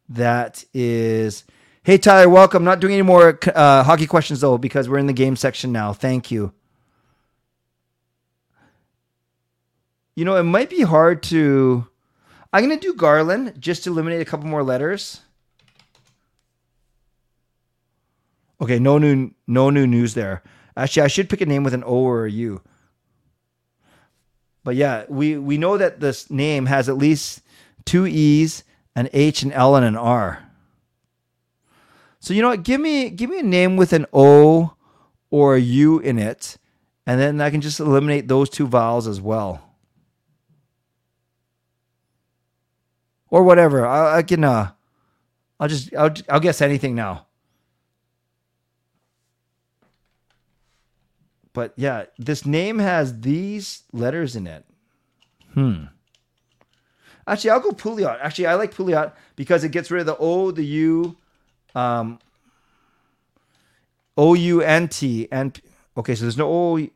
that 0.09 0.65
is. 0.73 1.43
Hey 1.83 1.99
Tyler, 1.99 2.27
welcome. 2.29 2.63
Not 2.63 2.79
doing 2.79 2.93
any 2.93 3.03
more 3.03 3.37
uh, 3.53 3.83
hockey 3.83 4.07
questions 4.07 4.41
though 4.41 4.57
because 4.57 4.89
we're 4.89 4.97
in 4.97 5.05
the 5.05 5.13
game 5.13 5.35
section 5.35 5.71
now. 5.71 5.93
Thank 5.93 6.31
you. 6.31 6.51
You 10.15 10.25
know, 10.25 10.35
it 10.37 10.43
might 10.45 10.71
be 10.71 10.81
hard 10.81 11.21
to. 11.25 11.89
I'm 12.53 12.61
gonna 12.63 12.79
do 12.79 12.93
Garland 12.93 13.59
just 13.59 13.83
to 13.83 13.89
eliminate 13.89 14.21
a 14.21 14.25
couple 14.25 14.45
more 14.45 14.63
letters. 14.63 15.21
Okay, 18.61 18.77
no 18.77 18.99
new 18.99 19.31
no 19.47 19.71
new 19.71 19.87
news 19.87 20.13
there. 20.13 20.43
Actually, 20.77 21.03
I 21.03 21.07
should 21.07 21.29
pick 21.29 21.41
a 21.41 21.47
name 21.47 21.63
with 21.63 21.73
an 21.73 21.83
O 21.83 21.95
or 21.95 22.25
a 22.25 22.31
U. 22.31 22.61
But 24.63 24.75
yeah, 24.75 25.05
we 25.09 25.35
we 25.37 25.57
know 25.57 25.77
that 25.77 25.99
this 25.99 26.29
name 26.29 26.67
has 26.67 26.87
at 26.87 26.97
least 26.97 27.41
two 27.85 28.05
E's, 28.05 28.63
an 28.95 29.09
H, 29.13 29.41
an 29.41 29.51
L, 29.51 29.75
and 29.75 29.85
an 29.85 29.97
R. 29.97 30.47
So 32.19 32.35
you 32.35 32.43
know 32.43 32.49
what? 32.49 32.63
Give 32.63 32.79
me 32.79 33.09
give 33.09 33.31
me 33.31 33.39
a 33.39 33.43
name 33.43 33.77
with 33.77 33.93
an 33.93 34.05
O 34.13 34.75
or 35.31 35.55
a 35.55 35.59
U 35.59 35.97
in 35.97 36.19
it, 36.19 36.57
and 37.07 37.19
then 37.19 37.41
I 37.41 37.49
can 37.49 37.61
just 37.61 37.79
eliminate 37.79 38.27
those 38.27 38.47
two 38.49 38.67
vowels 38.67 39.07
as 39.07 39.19
well. 39.19 39.72
Or 43.33 43.41
whatever. 43.41 43.83
I, 43.83 44.17
I 44.17 44.21
can 44.21 44.43
uh 44.43 44.69
I'll 45.59 45.67
just 45.67 45.91
I'll 45.95 46.13
I'll 46.29 46.39
guess 46.39 46.61
anything 46.61 46.93
now. 46.93 47.25
But 51.51 51.73
yeah, 51.75 52.05
this 52.19 52.45
name 52.45 52.77
has 52.77 53.21
these 53.21 53.83
letters 53.91 54.35
in 54.35 54.45
it. 54.45 54.65
Hmm. 55.55 55.85
Actually, 57.25 57.49
I'll 57.49 57.59
go 57.59 57.71
Pouliot. 57.71 58.19
Actually, 58.21 58.45
I 58.45 58.53
like 58.53 58.71
Pouliot 58.71 59.13
because 59.35 59.63
it 59.63 59.69
gets 59.69 59.89
rid 59.89 60.01
of 60.01 60.05
the 60.05 60.17
O, 60.17 60.51
the 60.51 60.65
U, 60.65 61.17
um, 61.73 62.19
O 64.15 64.35
U 64.35 64.61
N 64.61 64.87
T, 64.89 65.27
and 65.31 65.59
okay, 65.97 66.13
so 66.13 66.21
there's 66.21 66.37
no 66.37 66.51
O. 66.51 66.87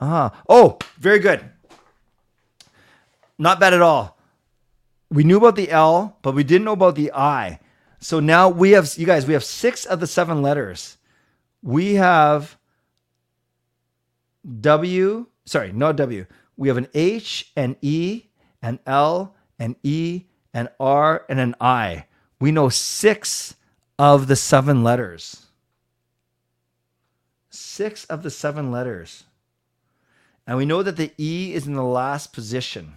Ah, 0.00 0.42
oh, 0.48 0.78
very 0.98 1.18
good. 1.18 1.44
Not 3.36 3.58
bad 3.58 3.74
at 3.74 3.82
all. 3.82 4.16
We 5.12 5.24
knew 5.24 5.36
about 5.36 5.56
the 5.56 5.70
L, 5.70 6.16
but 6.22 6.34
we 6.34 6.42
didn't 6.42 6.64
know 6.64 6.72
about 6.72 6.94
the 6.94 7.12
I. 7.12 7.60
So 8.00 8.18
now 8.18 8.48
we 8.48 8.70
have, 8.70 8.96
you 8.96 9.04
guys, 9.04 9.26
we 9.26 9.34
have 9.34 9.44
six 9.44 9.84
of 9.84 10.00
the 10.00 10.06
seven 10.06 10.40
letters. 10.40 10.96
We 11.62 11.96
have 11.96 12.56
W, 14.60 15.26
sorry, 15.44 15.70
not 15.70 15.96
W. 15.96 16.24
We 16.56 16.68
have 16.68 16.78
an 16.78 16.88
H, 16.94 17.52
an 17.54 17.76
E, 17.82 18.24
an 18.62 18.78
L, 18.86 19.34
an 19.58 19.76
E, 19.82 20.24
an 20.54 20.70
R, 20.80 21.26
and 21.28 21.38
an 21.38 21.56
I. 21.60 22.06
We 22.40 22.50
know 22.50 22.70
six 22.70 23.54
of 23.98 24.28
the 24.28 24.36
seven 24.36 24.82
letters. 24.82 25.46
Six 27.50 28.06
of 28.06 28.22
the 28.22 28.30
seven 28.30 28.72
letters. 28.72 29.24
And 30.46 30.56
we 30.56 30.64
know 30.64 30.82
that 30.82 30.96
the 30.96 31.12
E 31.18 31.52
is 31.52 31.66
in 31.66 31.74
the 31.74 31.84
last 31.84 32.32
position. 32.32 32.94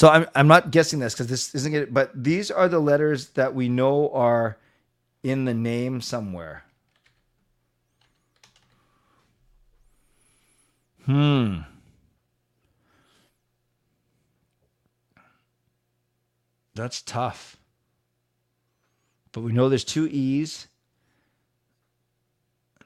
So 0.00 0.08
I'm, 0.08 0.26
I'm 0.34 0.48
not 0.48 0.70
guessing 0.70 0.98
this 0.98 1.12
because 1.12 1.26
this 1.26 1.54
isn't 1.54 1.74
it, 1.74 1.92
but 1.92 2.10
these 2.14 2.50
are 2.50 2.70
the 2.70 2.78
letters 2.78 3.28
that 3.32 3.54
we 3.54 3.68
know 3.68 4.08
are 4.14 4.56
in 5.22 5.44
the 5.44 5.52
name 5.52 6.00
somewhere. 6.00 6.64
Hmm. 11.04 11.58
That's 16.74 17.02
tough. 17.02 17.58
But 19.32 19.42
we 19.42 19.52
know 19.52 19.68
there's 19.68 19.84
two 19.84 20.06
E's. 20.06 20.66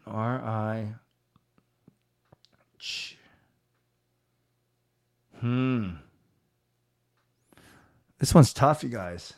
R 0.04 0.42
I. 0.44 0.94
Hmm. 5.38 5.90
This 8.24 8.32
one's 8.32 8.54
tough, 8.54 8.82
you 8.82 8.88
guys. 8.88 9.34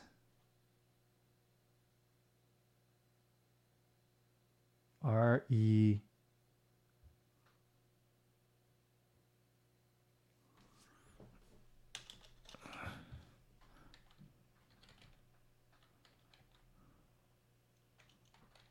R 5.02 5.44
E. 5.48 5.98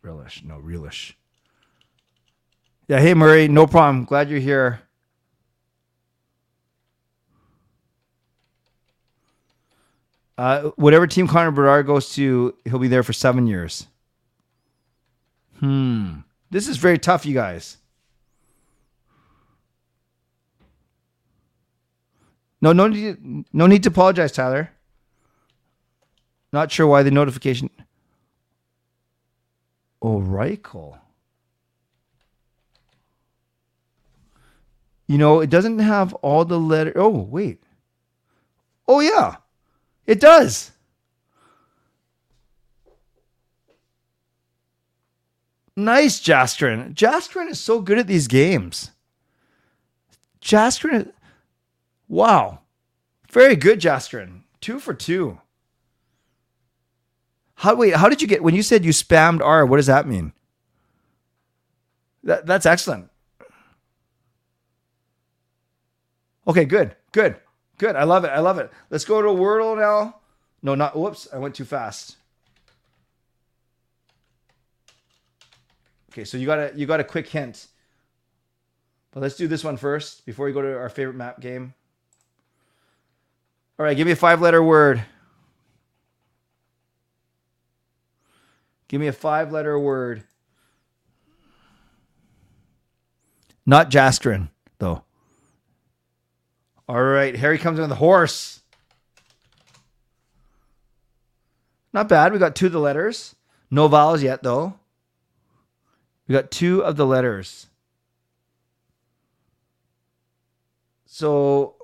Relish. 0.01 0.45
No, 0.45 0.59
relish. 0.59 1.17
Yeah, 2.87 3.01
hey 3.01 3.13
Murray, 3.13 3.49
no 3.49 3.67
problem. 3.67 4.05
Glad 4.05 4.29
you're 4.29 4.39
here. 4.39 4.84
Uh, 10.37 10.71
whatever 10.75 11.07
team 11.07 11.27
Connor 11.27 11.51
Bedard 11.51 11.85
goes 11.85 12.13
to, 12.15 12.55
he'll 12.65 12.79
be 12.79 12.89
there 12.89 13.03
for 13.03 13.13
seven 13.13 13.47
years. 13.47 13.87
Hmm. 15.59 16.17
This 16.49 16.67
is 16.67 16.77
very 16.77 16.97
tough, 16.97 17.25
you 17.25 17.33
guys. 17.33 17.77
No, 22.61 22.73
no 22.73 22.87
need, 22.87 23.45
no 23.53 23.67
need 23.67 23.83
to 23.83 23.89
apologize, 23.89 24.31
Tyler. 24.31 24.71
Not 26.51 26.71
sure 26.71 26.87
why 26.87 27.03
the 27.03 27.11
notification. 27.11 27.69
Oh, 30.01 30.19
Reichel. 30.19 30.97
You 35.07 35.17
know, 35.17 35.39
it 35.39 35.49
doesn't 35.49 35.79
have 35.79 36.13
all 36.15 36.45
the 36.45 36.59
letter. 36.59 36.93
Oh, 36.95 37.09
wait. 37.09 37.61
Oh, 38.87 38.99
yeah. 38.99 39.35
It 40.07 40.19
does. 40.19 40.71
Nice, 45.75 46.21
Jastrin. 46.21 46.93
Jastrin 46.93 47.49
is 47.49 47.59
so 47.59 47.81
good 47.81 47.97
at 47.97 48.07
these 48.07 48.27
games. 48.27 48.91
Jastrin, 50.41 51.11
wow. 52.07 52.59
Very 53.29 53.55
good, 53.55 53.81
Jastrin. 53.81 54.43
Two 54.61 54.79
for 54.79 54.93
two. 54.93 55.39
How 57.55 57.75
wait? 57.75 57.95
How 57.95 58.09
did 58.09 58.21
you 58.21 58.27
get 58.27 58.43
when 58.43 58.55
you 58.55 58.63
said 58.63 58.85
you 58.85 58.91
spammed 58.91 59.41
R? 59.41 59.65
What 59.65 59.77
does 59.77 59.87
that 59.87 60.07
mean? 60.07 60.33
That 62.23 62.45
that's 62.45 62.65
excellent. 62.65 63.09
Okay, 66.47 66.65
good, 66.65 66.95
good, 67.11 67.37
good. 67.77 67.95
I 67.95 68.03
love 68.03 68.25
it. 68.25 68.29
I 68.29 68.39
love 68.39 68.57
it. 68.57 68.71
Let's 68.89 69.05
go 69.05 69.21
to 69.21 69.27
Wordle 69.27 69.77
now. 69.77 70.17
No, 70.61 70.75
not. 70.75 70.95
Whoops, 70.95 71.27
I 71.33 71.37
went 71.37 71.55
too 71.55 71.65
fast. 71.65 72.17
Okay, 76.11 76.23
so 76.23 76.37
you 76.37 76.45
got 76.45 76.59
a 76.59 76.71
you 76.75 76.85
got 76.85 76.99
a 76.99 77.03
quick 77.03 77.27
hint. 77.27 77.67
But 79.11 79.21
let's 79.21 79.35
do 79.35 79.47
this 79.47 79.63
one 79.63 79.77
first 79.77 80.25
before 80.25 80.45
we 80.45 80.51
go 80.51 80.61
to 80.61 80.77
our 80.77 80.89
favorite 80.89 81.15
map 81.15 81.39
game. 81.39 81.73
All 83.77 83.85
right, 83.85 83.95
give 83.95 84.05
me 84.05 84.11
a 84.11 84.15
five 84.15 84.41
letter 84.41 84.63
word. 84.63 85.03
Give 88.87 89.01
me 89.01 89.07
a 89.07 89.13
five 89.13 89.51
letter 89.51 89.77
word. 89.77 90.23
Not 93.65 93.89
Jastrin, 93.89 94.49
though. 94.77 95.03
All 96.87 97.01
right, 97.01 97.35
Harry 97.35 97.57
comes 97.57 97.79
in 97.79 97.83
with 97.83 97.91
a 97.91 97.95
horse. 97.95 98.61
Not 101.93 102.09
bad. 102.09 102.33
We 102.33 102.39
got 102.39 102.55
two 102.55 102.67
of 102.67 102.73
the 102.73 102.79
letters. 102.79 103.35
No 103.71 103.87
vowels 103.87 104.21
yet, 104.21 104.43
though. 104.43 104.75
We 106.27 106.33
got 106.33 106.51
two 106.51 106.83
of 106.83 106.95
the 106.97 107.05
letters. 107.05 107.67
So, 111.05 111.75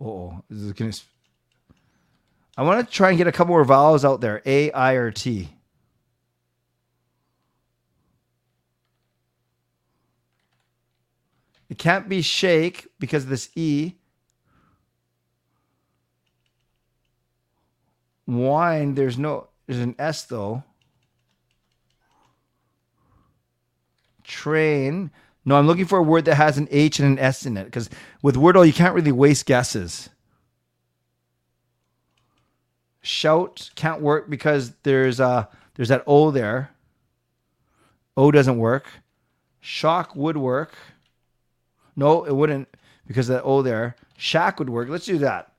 oh, 0.00 0.42
this 0.50 0.60
is 0.60 0.72
gonna. 0.72 0.92
I 2.56 2.62
want 2.62 2.86
to 2.86 2.92
try 2.92 3.10
and 3.10 3.18
get 3.18 3.28
a 3.28 3.32
couple 3.32 3.54
more 3.54 3.64
vowels 3.64 4.04
out 4.04 4.20
there. 4.20 4.42
A, 4.44 4.72
I, 4.72 4.94
or 4.94 5.10
T. 5.10 5.48
It 11.68 11.78
can't 11.78 12.08
be 12.08 12.22
shake 12.22 12.88
because 12.98 13.24
of 13.24 13.30
this 13.30 13.50
E. 13.54 13.94
Wine, 18.26 18.94
there's 18.94 19.18
no, 19.18 19.48
there's 19.66 19.80
an 19.80 19.94
S 19.98 20.24
though. 20.24 20.62
Train. 24.24 25.10
No, 25.44 25.56
I'm 25.56 25.66
looking 25.66 25.86
for 25.86 25.98
a 25.98 26.02
word 26.02 26.24
that 26.24 26.34
has 26.34 26.58
an 26.58 26.66
H 26.70 26.98
and 26.98 27.08
an 27.08 27.18
S 27.24 27.46
in 27.46 27.56
it 27.56 27.66
because 27.66 27.88
with 28.22 28.34
Wordle, 28.34 28.66
you 28.66 28.72
can't 28.72 28.94
really 28.94 29.12
waste 29.12 29.46
guesses. 29.46 30.08
Shout 33.00 33.70
can't 33.76 34.00
work 34.00 34.28
because 34.28 34.72
there's 34.82 35.20
a, 35.20 35.48
there's 35.76 35.88
that 35.90 36.02
O 36.08 36.32
there. 36.32 36.70
O 38.16 38.32
doesn't 38.32 38.58
work. 38.58 38.86
Shock 39.60 40.16
would 40.16 40.36
work. 40.36 40.76
No, 41.96 42.24
it 42.24 42.34
wouldn't 42.34 42.68
because 43.06 43.28
that 43.28 43.42
O 43.42 43.62
there. 43.62 43.96
Shack 44.18 44.58
would 44.58 44.70
work. 44.70 44.88
Let's 44.88 45.06
do 45.06 45.18
that. 45.18 45.52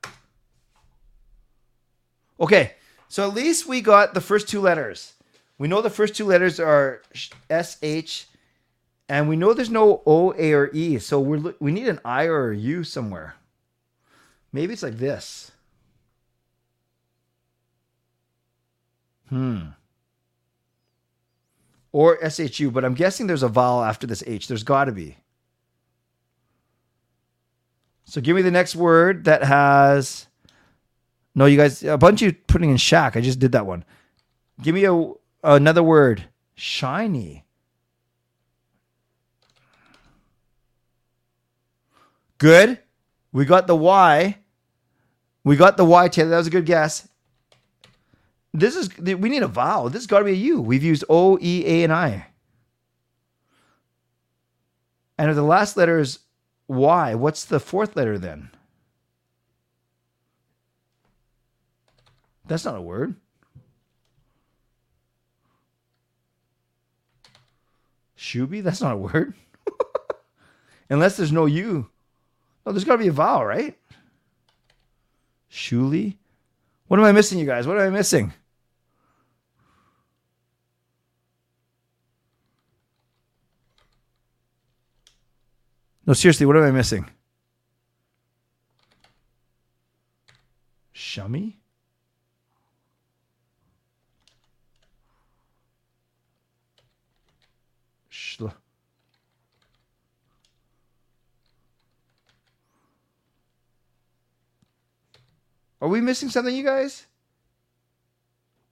Okay, 2.40 2.72
so 3.08 3.28
at 3.28 3.34
least 3.34 3.66
we 3.66 3.80
got 3.80 4.14
the 4.14 4.20
first 4.20 4.48
two 4.48 4.60
letters. 4.60 5.14
We 5.58 5.66
know 5.66 5.82
the 5.82 5.90
first 5.90 6.14
two 6.14 6.24
letters 6.24 6.60
are 6.60 7.02
S 7.50 7.78
H, 7.82 8.28
and 9.08 9.28
we 9.28 9.34
know 9.34 9.52
there's 9.52 9.70
no 9.70 10.02
O, 10.06 10.32
A, 10.38 10.52
or 10.52 10.70
E. 10.72 10.98
So 10.98 11.18
we 11.18 11.52
we 11.58 11.72
need 11.72 11.88
an 11.88 12.00
I 12.04 12.24
or 12.26 12.52
a 12.52 12.56
U 12.56 12.84
somewhere. 12.84 13.34
Maybe 14.52 14.72
it's 14.72 14.82
like 14.84 14.98
this. 14.98 15.50
Hmm. 19.28 19.70
Or 21.90 22.18
SHU, 22.30 22.70
but 22.70 22.84
I'm 22.84 22.94
guessing 22.94 23.26
there's 23.26 23.42
a 23.42 23.48
vowel 23.48 23.82
after 23.82 24.06
this 24.06 24.22
H. 24.26 24.46
There's 24.46 24.62
got 24.62 24.84
to 24.84 24.92
be. 24.92 25.16
So 28.08 28.22
give 28.22 28.34
me 28.34 28.40
the 28.40 28.50
next 28.50 28.74
word 28.74 29.24
that 29.24 29.44
has. 29.44 30.28
No, 31.34 31.44
you 31.44 31.58
guys, 31.58 31.84
a 31.84 31.98
bunch 31.98 32.22
of 32.22 32.26
you 32.26 32.32
putting 32.32 32.70
in 32.70 32.78
shack. 32.78 33.16
I 33.16 33.20
just 33.20 33.38
did 33.38 33.52
that 33.52 33.66
one. 33.66 33.84
Give 34.62 34.74
me 34.74 34.86
a 34.86 35.12
another 35.44 35.82
word. 35.82 36.24
Shiny. 36.54 37.44
Good. 42.38 42.78
We 43.30 43.44
got 43.44 43.66
the 43.66 43.76
Y. 43.76 44.38
We 45.44 45.56
got 45.56 45.76
the 45.76 45.84
Y, 45.84 46.08
Taylor. 46.08 46.30
That 46.30 46.38
was 46.38 46.46
a 46.46 46.50
good 46.50 46.64
guess. 46.64 47.06
This 48.54 48.74
is 48.74 48.88
we 48.98 49.28
need 49.28 49.42
a 49.42 49.48
vowel. 49.48 49.90
This 49.90 50.00
has 50.00 50.06
got 50.06 50.20
to 50.20 50.24
be 50.24 50.30
a 50.30 50.34
U. 50.34 50.62
We've 50.62 50.82
used 50.82 51.04
O, 51.10 51.38
E, 51.42 51.62
A, 51.66 51.84
and 51.84 51.92
I. 51.92 52.28
And 55.18 55.28
if 55.28 55.36
the 55.36 55.42
last 55.42 55.76
letter 55.76 55.98
is 55.98 56.20
Y, 56.68 57.14
what's 57.14 57.44
the 57.46 57.58
fourth 57.58 57.96
letter 57.96 58.18
then? 58.18 58.50
That's 62.46 62.64
not 62.64 62.76
a 62.76 62.82
word. 62.82 63.16
Shuby? 68.16 68.62
That's 68.62 68.80
not 68.80 68.94
a 68.94 68.96
word. 68.96 69.34
Unless 70.90 71.16
there's 71.16 71.32
no 71.32 71.46
U. 71.46 71.88
Oh, 72.66 72.72
there's 72.72 72.84
got 72.84 72.92
to 72.92 72.98
be 72.98 73.08
a 73.08 73.12
vowel, 73.12 73.44
right? 73.44 73.78
Shuli? 75.50 76.16
What 76.88 77.00
am 77.00 77.06
I 77.06 77.12
missing, 77.12 77.38
you 77.38 77.46
guys? 77.46 77.66
What 77.66 77.78
am 77.78 77.86
I 77.86 77.90
missing? 77.90 78.32
No, 86.08 86.14
seriously, 86.14 86.46
what 86.46 86.56
am 86.56 86.62
I 86.62 86.70
missing? 86.70 87.04
Shummy? 90.94 91.52
Shla. 98.10 98.54
Are 105.82 105.88
we 105.88 106.00
missing 106.00 106.30
something, 106.30 106.56
you 106.56 106.64
guys? 106.64 107.04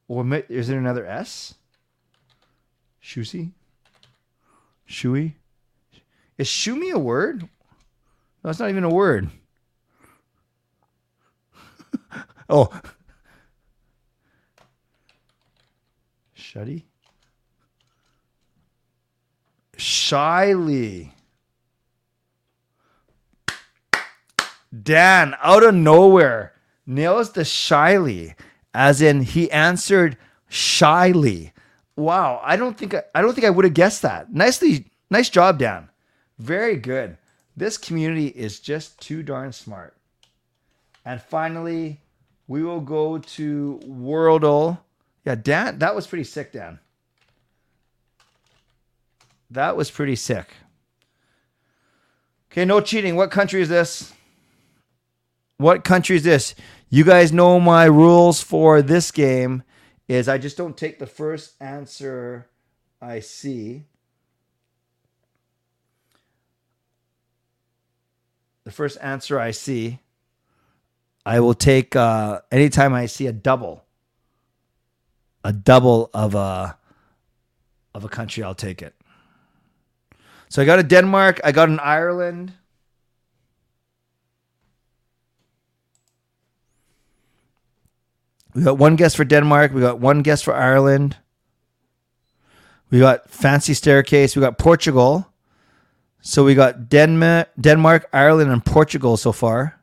Or 0.09 0.27
is 0.49 0.69
there 0.69 0.79
another 0.79 1.05
S? 1.05 1.53
Shusy? 3.03 3.51
Shui? 4.87 5.37
Is 6.39 6.49
shumi 6.49 6.93
a 6.93 6.99
word? 6.99 7.49
No, 8.45 8.51
it's 8.51 8.59
not 8.59 8.71
even 8.71 8.85
a 8.85 8.91
word. 8.91 9.31
oh. 12.49 12.69
Shuddy? 16.37 16.83
Shyly. 19.77 21.13
Dan, 24.83 25.35
out 25.43 25.63
of 25.63 25.75
nowhere, 25.75 26.53
nails 26.87 27.33
the 27.33 27.45
shyly, 27.45 28.35
as 28.75 29.01
in 29.01 29.23
he 29.23 29.51
answered 29.51 30.19
shyly. 30.49 31.53
Wow, 31.97 32.41
I 32.45 32.57
don't 32.57 32.77
think 32.77 32.95
I, 32.95 33.05
I 33.15 33.23
don't 33.23 33.35
think 33.35 33.47
I 33.47 33.51
would 33.51 33.65
have 33.65 33.75
guessed 33.75 34.03
that. 34.03 34.33
Nicely, 34.33 34.91
nice 35.11 35.31
job, 35.31 35.59
Dan. 35.59 35.89
Very 36.39 36.77
good. 36.77 37.17
This 37.57 37.79
community 37.79 38.29
is 38.29 38.61
just 38.61 39.01
too 39.01 39.23
darn 39.23 39.53
smart. 39.53 39.97
And 41.05 41.23
finally, 41.23 42.01
we 42.47 42.63
will 42.63 42.81
go 42.81 43.19
to 43.19 43.81
Worldle. 43.85 44.79
Yeah, 45.25 45.37
Dan, 45.37 45.79
that 45.79 45.95
was 45.95 46.07
pretty 46.07 46.25
sick, 46.25 46.53
Dan. 46.53 46.79
That 49.51 49.77
was 49.77 49.91
pretty 49.91 50.17
sick. 50.17 50.49
Okay, 52.51 52.65
no 52.65 52.81
cheating. 52.81 53.17
What 53.17 53.31
country 53.31 53.63
is 53.63 53.69
this? 53.69 54.13
What 55.59 55.85
country 55.85 56.17
is 56.17 56.25
this? 56.25 56.55
You 56.91 57.05
guys 57.05 57.33
know 57.33 57.59
my 57.59 57.85
rules 57.85 58.43
for 58.43 58.83
this 58.83 59.11
game 59.11 59.63
is 60.09 60.29
I 60.29 60.39
just 60.39 60.57
don't 60.57 60.77
take 60.77 60.99
the 60.99 61.07
first 61.07 61.55
answer 61.61 62.49
I 63.01 63.21
see. 63.21 63.85
The 68.67 68.73
first 68.73 68.99
answer 69.01 69.39
I 69.39 69.53
see, 69.53 70.01
I 71.25 71.39
will 71.39 71.55
take 71.55 71.95
uh, 71.95 72.41
anytime 72.51 72.95
I 72.95 73.07
see 73.07 73.29
a 73.29 73.33
double, 73.33 73.85
a 75.45 75.53
double 75.53 76.11
of 76.13 76.35
a 76.35 76.77
of 77.95 78.05
a 78.05 78.09
country, 78.09 78.43
I'll 78.43 78.57
take 78.57 78.83
it. 78.83 78.97
So 80.49 80.61
I 80.61 80.65
got 80.65 80.81
a 80.81 80.83
Denmark, 80.83 81.41
I 81.45 81.53
got 81.53 81.69
an 81.69 81.79
Ireland. 81.79 82.55
We 88.53 88.65
got 88.65 88.79
one 88.79 88.97
guest 88.97 89.17
for 89.17 89.25
Denmark. 89.25 89.73
We 89.75 89.81
got 89.81 90.01
one 90.01 90.23
guest 90.23 90.43
for 90.43 90.55
Ireland. 90.55 91.17
We 92.91 92.99
got 92.99 93.31
fancy 93.31 93.75
staircase. 93.75 94.35
We 94.35 94.41
got 94.41 94.59
Portugal. 94.59 95.33
So 96.27 96.43
we 96.43 96.57
got 96.57 96.89
Denmark, 96.89 97.51
Denmark, 97.59 98.09
Ireland, 98.13 98.51
and 98.51 98.63
Portugal 98.65 99.17
so 99.17 99.31
far. 99.31 99.79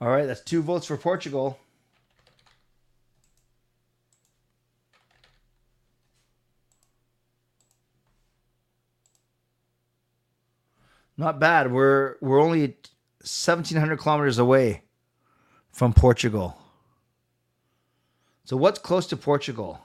All 0.00 0.08
right, 0.08 0.26
that's 0.26 0.40
two 0.40 0.60
votes 0.60 0.86
for 0.86 0.96
Portugal. 0.96 1.56
Not 11.16 11.38
bad. 11.38 11.70
We're 11.70 12.16
we're 12.20 12.40
only 12.40 12.76
seventeen 13.22 13.78
hundred 13.78 14.00
kilometers 14.00 14.38
away 14.38 14.82
from 15.70 15.92
Portugal. 15.92 16.58
So 18.44 18.56
what's 18.56 18.80
close 18.80 19.06
to 19.06 19.16
Portugal? 19.16 19.80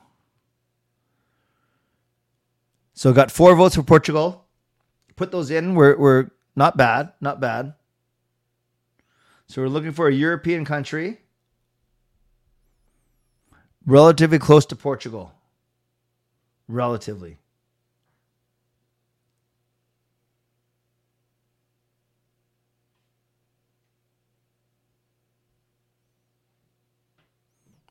So 2.98 3.14
got 3.14 3.30
four 3.30 3.54
votes 3.56 3.76
for 3.76 3.84
Portugal. 3.84 4.48
Put 5.16 5.30
those 5.30 5.52
in. 5.52 5.76
We're 5.76 5.96
we're 6.00 6.32
not 6.56 6.78
bad, 6.78 7.14
not 7.22 7.40
bad. 7.40 7.76
So 9.46 9.62
we're 9.62 9.68
looking 9.68 9.92
for 9.92 10.08
a 10.08 10.12
European 10.12 10.66
country 10.66 11.20
relatively 13.86 14.40
close 14.40 14.66
to 14.66 14.76
Portugal. 14.76 15.32
Relatively. 16.68 17.38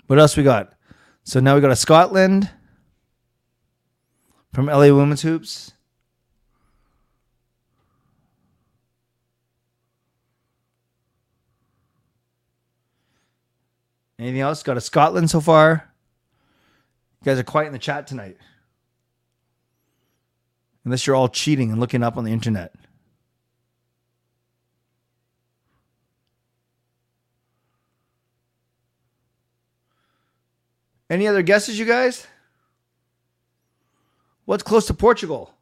What 0.08 0.18
else 0.18 0.36
we 0.36 0.42
got? 0.42 0.72
So 1.22 1.38
now 1.38 1.54
we 1.54 1.60
got 1.60 1.70
a 1.70 1.76
Scotland 1.76 2.50
from 4.56 4.68
LA 4.68 4.86
Women's 4.86 5.20
Hoops. 5.20 5.74
Anything 14.18 14.40
else? 14.40 14.62
Got 14.62 14.74
to 14.74 14.80
Scotland 14.80 15.28
so 15.28 15.42
far. 15.42 15.92
You 17.20 17.26
guys 17.26 17.38
are 17.38 17.44
quiet 17.44 17.66
in 17.66 17.74
the 17.74 17.78
chat 17.78 18.06
tonight. 18.06 18.38
Unless 20.86 21.06
you're 21.06 21.16
all 21.16 21.28
cheating 21.28 21.70
and 21.70 21.78
looking 21.78 22.02
up 22.02 22.16
on 22.16 22.24
the 22.24 22.32
internet. 22.32 22.74
Any 31.10 31.26
other 31.26 31.42
guesses, 31.42 31.78
you 31.78 31.84
guys? 31.84 32.26
What's 34.46 34.62
close 34.62 34.86
to 34.86 34.94
Portugal? 34.94 35.52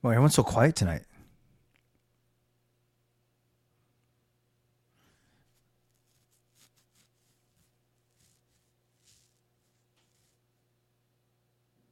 Why 0.00 0.10
everyone's 0.10 0.34
so 0.34 0.42
quiet 0.42 0.74
tonight? 0.74 1.02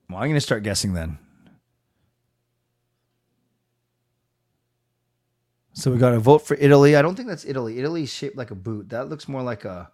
Well, 0.09 0.19
I'm 0.19 0.25
going 0.25 0.35
to 0.35 0.41
start 0.41 0.65
guessing 0.65 0.95
then. 0.95 1.19
So 5.73 5.91
we 5.91 5.99
got 5.99 6.13
a 6.13 6.19
vote 6.19 6.47
for 6.47 6.57
Italy. 6.57 6.97
I 6.97 7.03
don't 7.03 7.15
think 7.15 7.29
that's 7.29 7.45
Italy. 7.45 7.79
Italy's 7.79 8.13
shaped 8.13 8.37
like 8.37 8.51
a 8.51 8.55
boot. 8.57 8.91
That 8.91 9.09
looks 9.09 9.29
more 9.29 9.43
like 9.43 9.65
a. 9.65 9.91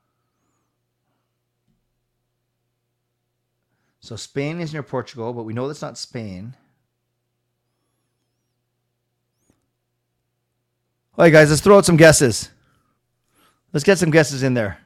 So 4.01 4.17
Spain 4.17 4.61
is 4.61 4.73
near 4.73 4.83
Portugal, 4.83 5.33
but 5.33 5.43
we 5.45 5.53
know 5.53 5.67
that's 5.67 5.83
not 5.83 5.99
Spain. 5.99 6.55
All 11.19 11.25
right, 11.25 11.33
guys, 11.33 11.51
let's 11.51 11.63
throw 11.63 11.79
out 11.79 11.87
some 11.87 11.97
guesses. 11.97 12.51
Let's 13.73 13.85
get 13.85 13.99
some 13.99 14.11
guesses 14.11 14.43
in 14.43 14.55
there. 14.55 14.79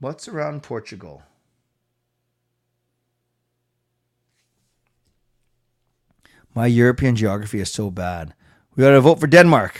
What's 0.00 0.28
around 0.28 0.62
Portugal? 0.62 1.22
My 6.56 6.66
European 6.66 7.14
geography 7.14 7.60
is 7.60 7.70
so 7.70 7.90
bad. 7.90 8.32
We 8.74 8.82
got 8.82 8.92
to 8.92 9.00
vote 9.02 9.20
for 9.20 9.26
Denmark. 9.26 9.78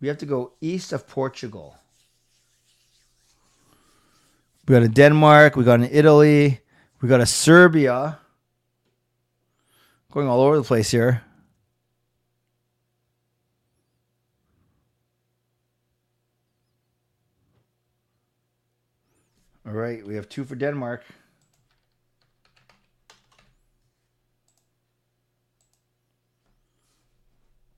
We 0.00 0.06
have 0.06 0.18
to 0.18 0.26
go 0.26 0.52
east 0.60 0.92
of 0.92 1.08
Portugal. 1.08 1.76
We 4.68 4.74
got 4.74 4.84
a 4.84 4.88
Denmark. 4.88 5.56
We 5.56 5.64
got 5.64 5.80
an 5.80 5.88
Italy. 5.90 6.60
We 7.00 7.08
got 7.08 7.20
a 7.20 7.26
Serbia. 7.26 8.20
Going 10.12 10.28
all 10.28 10.40
over 10.40 10.56
the 10.56 10.62
place 10.62 10.92
here. 10.92 11.22
All 19.66 19.72
right, 19.72 20.06
we 20.06 20.14
have 20.14 20.28
two 20.28 20.44
for 20.44 20.54
Denmark. 20.54 21.02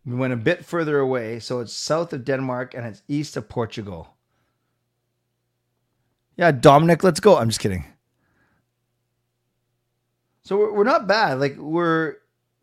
We 0.08 0.14
went 0.14 0.32
a 0.32 0.36
bit 0.36 0.64
further 0.64 0.98
away, 0.98 1.38
so 1.38 1.60
it's 1.60 1.74
south 1.74 2.14
of 2.14 2.24
Denmark 2.24 2.72
and 2.72 2.86
it's 2.86 3.02
east 3.08 3.36
of 3.36 3.46
Portugal. 3.46 4.16
Yeah, 6.34 6.50
Dominic, 6.50 7.04
let's 7.04 7.20
go. 7.20 7.36
I'm 7.36 7.50
just 7.50 7.60
kidding. 7.60 7.84
So 10.44 10.56
we're, 10.56 10.72
we're 10.72 10.84
not 10.84 11.06
bad. 11.06 11.40
Like 11.40 11.58
we're 11.58 12.14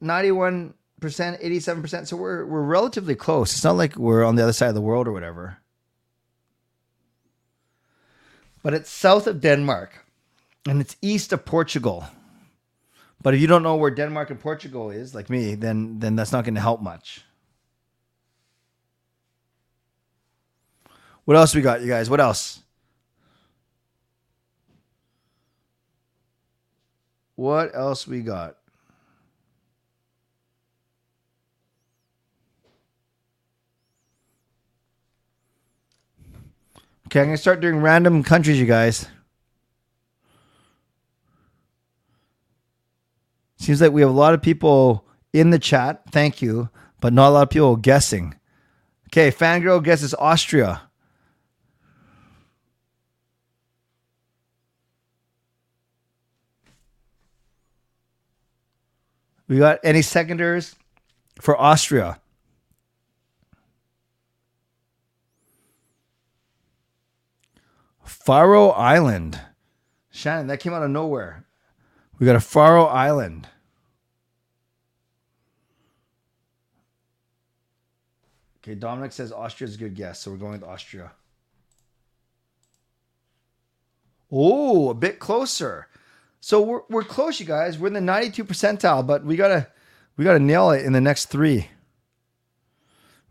91%, 0.01 0.73
87%. 1.03 2.07
So 2.07 2.17
we're 2.17 2.47
we're 2.47 2.63
relatively 2.63 3.13
close. 3.13 3.53
It's 3.53 3.63
not 3.63 3.77
like 3.77 3.95
we're 3.95 4.23
on 4.23 4.37
the 4.37 4.41
other 4.41 4.53
side 4.53 4.69
of 4.69 4.75
the 4.75 4.81
world 4.81 5.07
or 5.07 5.11
whatever. 5.11 5.57
But 8.63 8.73
it's 8.73 8.89
south 8.89 9.27
of 9.27 9.39
Denmark 9.39 10.03
and 10.67 10.81
it's 10.81 10.95
east 10.99 11.31
of 11.31 11.45
Portugal. 11.45 12.05
But 13.21 13.35
if 13.35 13.39
you 13.39 13.45
don't 13.45 13.61
know 13.61 13.75
where 13.75 13.91
Denmark 13.91 14.31
and 14.31 14.39
Portugal 14.39 14.89
is, 14.89 15.13
like 15.13 15.29
me, 15.29 15.53
then 15.53 15.99
then 15.99 16.15
that's 16.15 16.31
not 16.31 16.43
going 16.43 16.55
to 16.55 16.61
help 16.61 16.81
much. 16.81 17.21
What 21.25 21.37
else 21.37 21.53
we 21.53 21.61
got, 21.61 21.81
you 21.81 21.87
guys? 21.87 22.09
What 22.09 22.21
else? 22.21 22.61
What 27.35 27.75
else 27.75 28.07
we 28.07 28.21
got? 28.21 28.55
Okay, 37.07 37.21
I'm 37.21 37.27
to 37.31 37.37
start 37.37 37.59
doing 37.59 37.77
random 37.81 38.23
countries, 38.23 38.59
you 38.59 38.65
guys. 38.65 39.07
Seems 43.57 43.81
like 43.81 43.91
we 43.91 44.01
have 44.01 44.09
a 44.09 44.13
lot 44.13 44.33
of 44.33 44.41
people 44.41 45.05
in 45.33 45.49
the 45.49 45.59
chat. 45.59 46.03
Thank 46.11 46.41
you. 46.41 46.69
But 47.01 47.13
not 47.13 47.29
a 47.29 47.31
lot 47.31 47.43
of 47.43 47.49
people 47.49 47.75
guessing. 47.75 48.35
Okay, 49.07 49.31
Fangirl 49.31 49.83
guesses 49.83 50.13
Austria. 50.15 50.83
We 59.47 59.57
got 59.57 59.79
any 59.83 60.01
seconders 60.01 60.75
for 61.39 61.59
Austria? 61.59 62.19
Faroe 68.03 68.69
Island. 68.69 69.39
Shannon, 70.09 70.47
that 70.47 70.59
came 70.59 70.73
out 70.73 70.81
of 70.81 70.89
nowhere. 70.89 71.45
We 72.17 72.25
got 72.25 72.35
a 72.35 72.39
Faroe 72.39 72.85
Island. 72.85 73.47
Okay, 78.63 78.73
Dominic 78.73 79.11
says 79.11 79.31
Austria's 79.31 79.75
a 79.75 79.77
good 79.77 79.93
guess, 79.93 80.21
so 80.21 80.31
we're 80.31 80.37
going 80.37 80.53
with 80.53 80.63
Austria. 80.63 81.11
Oh, 84.31 84.89
a 84.89 84.95
bit 84.95 85.19
closer. 85.19 85.87
So 86.45 86.61
we're 86.61 86.81
we're 86.91 87.03
close, 87.03 87.39
you 87.39 87.45
guys. 87.47 87.79
We're 87.79 87.87
in 87.87 87.93
the 87.93 88.01
92 88.01 88.45
percentile, 88.45 89.07
but 89.07 89.25
we 89.25 89.35
gotta 89.35 89.65
we 90.15 90.23
gotta 90.23 90.37
nail 90.37 90.69
it 90.69 90.85
in 90.85 90.93
the 90.93 91.01
next 91.01 91.25
three. 91.25 91.69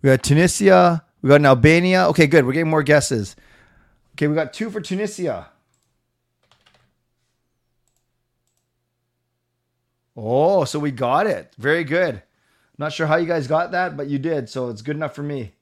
We 0.02 0.08
got 0.08 0.24
Tunisia, 0.24 1.04
We 1.22 1.28
got 1.28 1.36
an 1.36 1.46
Albania. 1.46 2.08
Okay, 2.08 2.26
good. 2.26 2.44
We're 2.44 2.54
getting 2.54 2.70
more 2.70 2.82
guesses. 2.82 3.36
Okay, 4.14 4.26
we 4.26 4.34
got 4.34 4.52
two 4.52 4.68
for 4.68 4.80
Tunisia. 4.80 5.46
Oh, 10.16 10.64
so 10.64 10.80
we 10.80 10.90
got 10.90 11.28
it. 11.28 11.54
Very 11.56 11.84
good. 11.84 12.20
Not 12.78 12.92
sure 12.92 13.06
how 13.06 13.14
you 13.14 13.28
guys 13.28 13.46
got 13.46 13.70
that, 13.70 13.96
but 13.96 14.08
you 14.08 14.18
did, 14.18 14.48
so 14.48 14.70
it's 14.70 14.82
good 14.82 14.96
enough 14.96 15.14
for 15.14 15.22
me. 15.22 15.52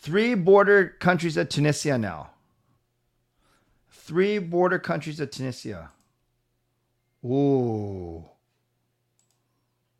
Three 0.00 0.34
border 0.34 0.96
countries 0.98 1.36
of 1.36 1.48
Tunisia 1.48 1.96
now. 1.96 2.30
Three 4.12 4.38
border 4.38 4.78
countries 4.78 5.20
of 5.20 5.30
Tunisia. 5.30 5.88
Ooh. 7.24 8.22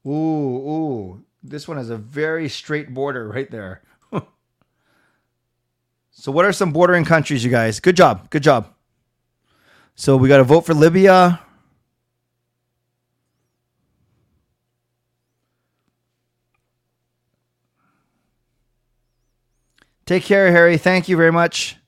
Ooh, 0.07 0.11
ooh. 0.11 1.25
This 1.43 1.67
one 1.67 1.79
has 1.79 1.89
a 1.89 1.97
very 1.97 2.51
straight 2.51 2.93
border 2.93 3.27
right 3.27 3.51
there. 3.51 3.81
so, 6.11 6.31
what 6.31 6.45
are 6.45 6.53
some 6.53 6.75
bordering 6.75 7.07
countries, 7.07 7.43
you 7.43 7.51
guys? 7.51 7.81
Good 7.81 7.97
job. 7.97 8.29
Good 8.29 8.43
job. 8.43 8.75
So, 9.95 10.19
we 10.19 10.29
got 10.29 10.37
to 10.37 10.45
vote 10.45 10.67
for 10.67 10.75
Libya. 10.75 11.41
Take 20.05 20.25
care, 20.25 20.53
Harry. 20.53 20.77
Thank 20.77 21.09
you 21.09 21.17
very 21.17 21.33
much. 21.33 21.79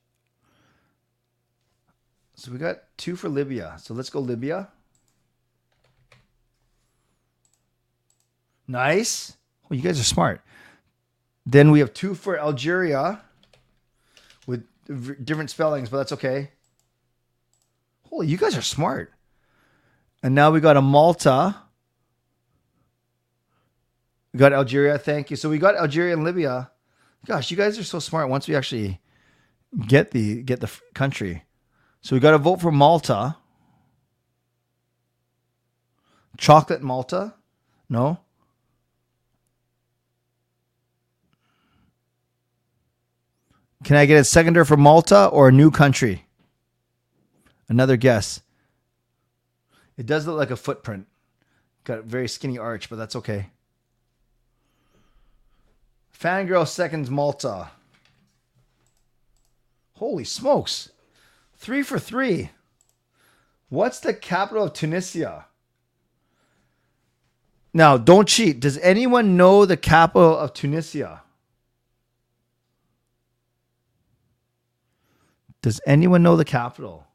So 2.44 2.52
we 2.52 2.58
got 2.58 2.82
two 2.98 3.16
for 3.16 3.30
Libya. 3.30 3.76
So 3.80 3.94
let's 3.94 4.10
go 4.10 4.20
Libya. 4.20 4.68
Nice. 8.68 9.38
Oh, 9.64 9.74
you 9.74 9.80
guys 9.80 9.98
are 9.98 10.04
smart. 10.04 10.42
Then 11.46 11.70
we 11.70 11.78
have 11.78 11.94
two 11.94 12.14
for 12.14 12.38
Algeria 12.38 13.22
with 14.46 14.66
different 15.24 15.48
spellings, 15.48 15.88
but 15.88 15.96
that's 15.96 16.12
okay. 16.12 16.50
Holy, 18.10 18.26
you 18.26 18.36
guys 18.36 18.58
are 18.58 18.62
smart. 18.62 19.10
And 20.22 20.34
now 20.34 20.50
we 20.50 20.60
got 20.60 20.76
a 20.76 20.82
Malta. 20.82 21.56
We 24.34 24.38
got 24.38 24.52
Algeria. 24.52 24.98
Thank 24.98 25.30
you. 25.30 25.36
So 25.36 25.48
we 25.48 25.56
got 25.56 25.76
Algeria 25.76 26.12
and 26.12 26.24
Libya. 26.24 26.70
Gosh, 27.24 27.50
you 27.50 27.56
guys 27.56 27.78
are 27.78 27.84
so 27.84 28.00
smart. 28.00 28.28
Once 28.28 28.46
we 28.46 28.54
actually 28.54 29.00
get 29.88 30.10
the 30.10 30.42
get 30.42 30.60
the 30.60 30.70
country, 30.92 31.44
so 32.04 32.14
we 32.14 32.20
got 32.20 32.32
to 32.32 32.38
vote 32.38 32.60
for 32.60 32.70
Malta. 32.70 33.36
Chocolate 36.36 36.82
Malta, 36.82 37.32
no. 37.88 38.18
Can 43.84 43.96
I 43.96 44.04
get 44.04 44.20
a 44.20 44.24
seconder 44.24 44.66
for 44.66 44.76
Malta 44.76 45.28
or 45.28 45.48
a 45.48 45.52
new 45.52 45.70
country? 45.70 46.26
Another 47.70 47.96
guess. 47.96 48.42
It 49.96 50.04
does 50.04 50.26
look 50.26 50.36
like 50.36 50.50
a 50.50 50.56
footprint. 50.56 51.06
Got 51.84 52.00
a 52.00 52.02
very 52.02 52.28
skinny 52.28 52.58
arch, 52.58 52.90
but 52.90 52.96
that's 52.96 53.16
okay. 53.16 53.46
Fangirl 56.18 56.68
seconds 56.68 57.08
Malta. 57.08 57.70
Holy 59.94 60.24
smokes. 60.24 60.90
Three 61.64 61.82
for 61.82 61.98
three. 61.98 62.50
What's 63.70 63.98
the 63.98 64.12
capital 64.12 64.64
of 64.64 64.74
Tunisia? 64.74 65.46
Now, 67.72 67.96
don't 67.96 68.28
cheat. 68.28 68.60
Does 68.60 68.76
anyone 68.80 69.38
know 69.38 69.64
the 69.64 69.78
capital 69.78 70.36
of 70.36 70.52
Tunisia? 70.52 71.22
Does 75.62 75.80
anyone 75.86 76.22
know 76.22 76.36
the 76.36 76.44
capital? 76.44 77.06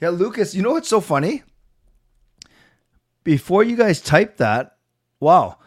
Yeah, 0.00 0.10
Lucas, 0.10 0.54
you 0.54 0.62
know 0.62 0.72
what's 0.72 0.88
so 0.88 1.00
funny? 1.00 1.42
Before 3.22 3.62
you 3.62 3.76
guys 3.76 4.00
typed 4.00 4.38
that, 4.38 4.76
wow. 5.20 5.58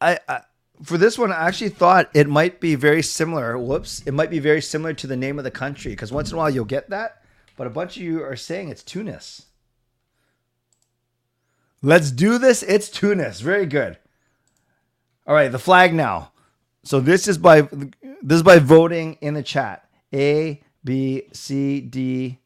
I, 0.00 0.18
I 0.28 0.40
for 0.82 0.98
this 0.98 1.16
one 1.18 1.32
I 1.32 1.46
actually 1.48 1.70
thought 1.70 2.10
it 2.14 2.28
might 2.28 2.60
be 2.60 2.74
very 2.74 3.02
similar. 3.02 3.56
Whoops. 3.56 4.02
It 4.04 4.12
might 4.12 4.30
be 4.30 4.38
very 4.38 4.60
similar 4.60 4.92
to 4.94 5.06
the 5.06 5.16
name 5.16 5.38
of 5.38 5.44
the 5.44 5.50
country 5.50 5.92
because 5.92 6.12
once 6.12 6.30
in 6.30 6.34
a 6.34 6.38
while 6.38 6.50
you'll 6.50 6.66
get 6.66 6.90
that, 6.90 7.22
but 7.56 7.66
a 7.66 7.70
bunch 7.70 7.96
of 7.96 8.02
you 8.02 8.22
are 8.22 8.36
saying 8.36 8.68
it's 8.68 8.82
Tunis. 8.82 9.46
Let's 11.80 12.10
do 12.10 12.38
this. 12.38 12.62
It's 12.62 12.88
Tunis. 12.88 13.40
Very 13.40 13.66
good. 13.66 13.98
All 15.26 15.34
right, 15.34 15.50
the 15.50 15.58
flag 15.58 15.94
now. 15.94 16.32
So 16.82 17.00
this 17.00 17.28
is 17.28 17.38
by 17.38 17.62
this 17.62 18.36
is 18.36 18.42
by 18.42 18.58
voting 18.58 19.16
in 19.22 19.32
the 19.32 19.42
chat. 19.42 19.88
A 20.12 20.62
B 20.84 21.28
C 21.32 21.80
D 21.80 22.40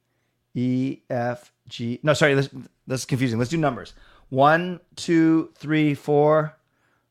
E 0.58 1.02
F 1.08 1.52
G. 1.68 2.00
No, 2.02 2.14
sorry, 2.14 2.34
this 2.34 2.48
this 2.88 3.00
is 3.00 3.06
confusing. 3.06 3.38
Let's 3.38 3.50
do 3.50 3.56
numbers. 3.56 3.94
One, 4.28 4.80
two, 4.96 5.52
three, 5.54 5.94
four, 5.94 6.56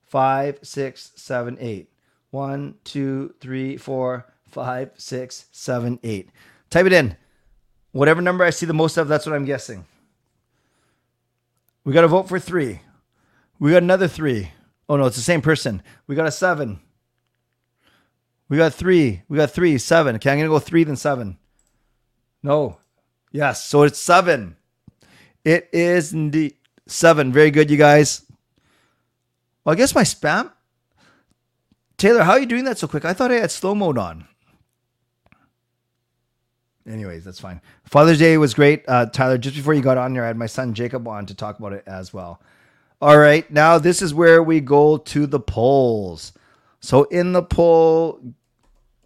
five, 0.04 0.60
six, 0.64 1.14
seven, 1.16 1.58
eight. 1.62 1.90
One, 2.32 2.76
two, 2.84 3.34
three, 3.40 3.78
four, 3.78 4.26
five, 4.50 4.92
six, 4.98 5.46
seven, 5.54 5.98
eight. 6.04 6.30
Type 6.70 6.86
it 6.88 6.94
in. 6.94 7.16
Whatever 7.94 8.22
number 8.22 8.44
I 8.44 8.50
see 8.50 8.66
the 8.66 8.74
most 8.74 8.98
of, 8.98 9.08
that's 9.08 9.26
what 9.26 9.34
I'm 9.34 9.46
guessing. 9.46 9.86
We 11.86 11.94
got 11.94 12.02
to 12.02 12.10
vote 12.10 12.28
for 12.28 12.40
three. 12.40 12.82
We 13.60 13.72
got 13.72 13.82
another 13.82 14.10
three. 14.10 14.52
Oh 14.90 14.98
no, 14.98 15.06
it's 15.06 15.16
the 15.16 15.22
same 15.22 15.42
person. 15.42 15.82
We 16.06 16.16
got 16.16 16.28
a 16.28 16.32
seven. 16.32 16.82
We 18.50 18.58
got 18.58 18.74
three. 18.74 19.24
We 19.30 19.38
got 19.38 19.52
three. 19.52 19.78
Seven. 19.78 20.16
Okay, 20.18 20.30
I'm 20.30 20.38
gonna 20.38 20.50
go 20.50 20.60
three 20.60 20.84
then 20.84 20.98
seven. 20.98 21.38
No. 22.44 22.80
Yes. 23.32 23.66
So 23.66 23.84
it's 23.84 24.00
seven. 24.00 24.56
It 25.44 25.70
is 25.72 26.14
indeed 26.14 26.56
seven. 26.88 27.32
Very 27.32 27.52
good, 27.52 27.70
you 27.70 27.78
guys. 27.78 28.24
Well, 29.64 29.74
I 29.74 29.76
guess 29.76 29.96
my 29.96 30.04
spam. 30.04 30.52
Taylor, 31.98 32.24
how 32.24 32.34
are 32.34 32.40
you 32.40 32.46
doing 32.46 32.66
that 32.66 32.78
so 32.78 32.88
quick? 32.88 33.06
I 33.06 33.14
thought 33.14 33.32
I 33.32 33.36
had 33.36 33.52
slow 33.52 33.74
mode 33.74 33.98
on. 33.98 34.28
Anyways, 36.88 37.26
that's 37.26 37.40
fine. 37.40 37.60
Father's 37.84 38.20
Day 38.20 38.38
was 38.38 38.54
great. 38.54 38.86
Uh, 38.88 39.08
Tyler, 39.08 39.38
just 39.38 39.56
before 39.56 39.74
you 39.74 39.82
got 39.82 39.98
on 39.98 40.14
here, 40.14 40.24
I 40.24 40.28
had 40.28 40.38
my 40.38 40.46
son 40.46 40.74
Jacob 40.74 41.08
on 41.08 41.26
to 41.26 41.36
talk 41.36 41.60
about 41.60 41.74
it 41.74 41.84
as 41.86 42.14
well. 42.14 42.42
All 43.02 43.18
right, 43.18 43.50
now 43.52 43.78
this 43.78 44.02
is 44.02 44.14
where 44.14 44.42
we 44.42 44.60
go 44.60 44.98
to 44.98 45.28
the 45.28 45.40
polls. 45.40 46.34
So 46.80 47.04
in 47.06 47.34
the 47.34 47.44
poll, 47.44 48.22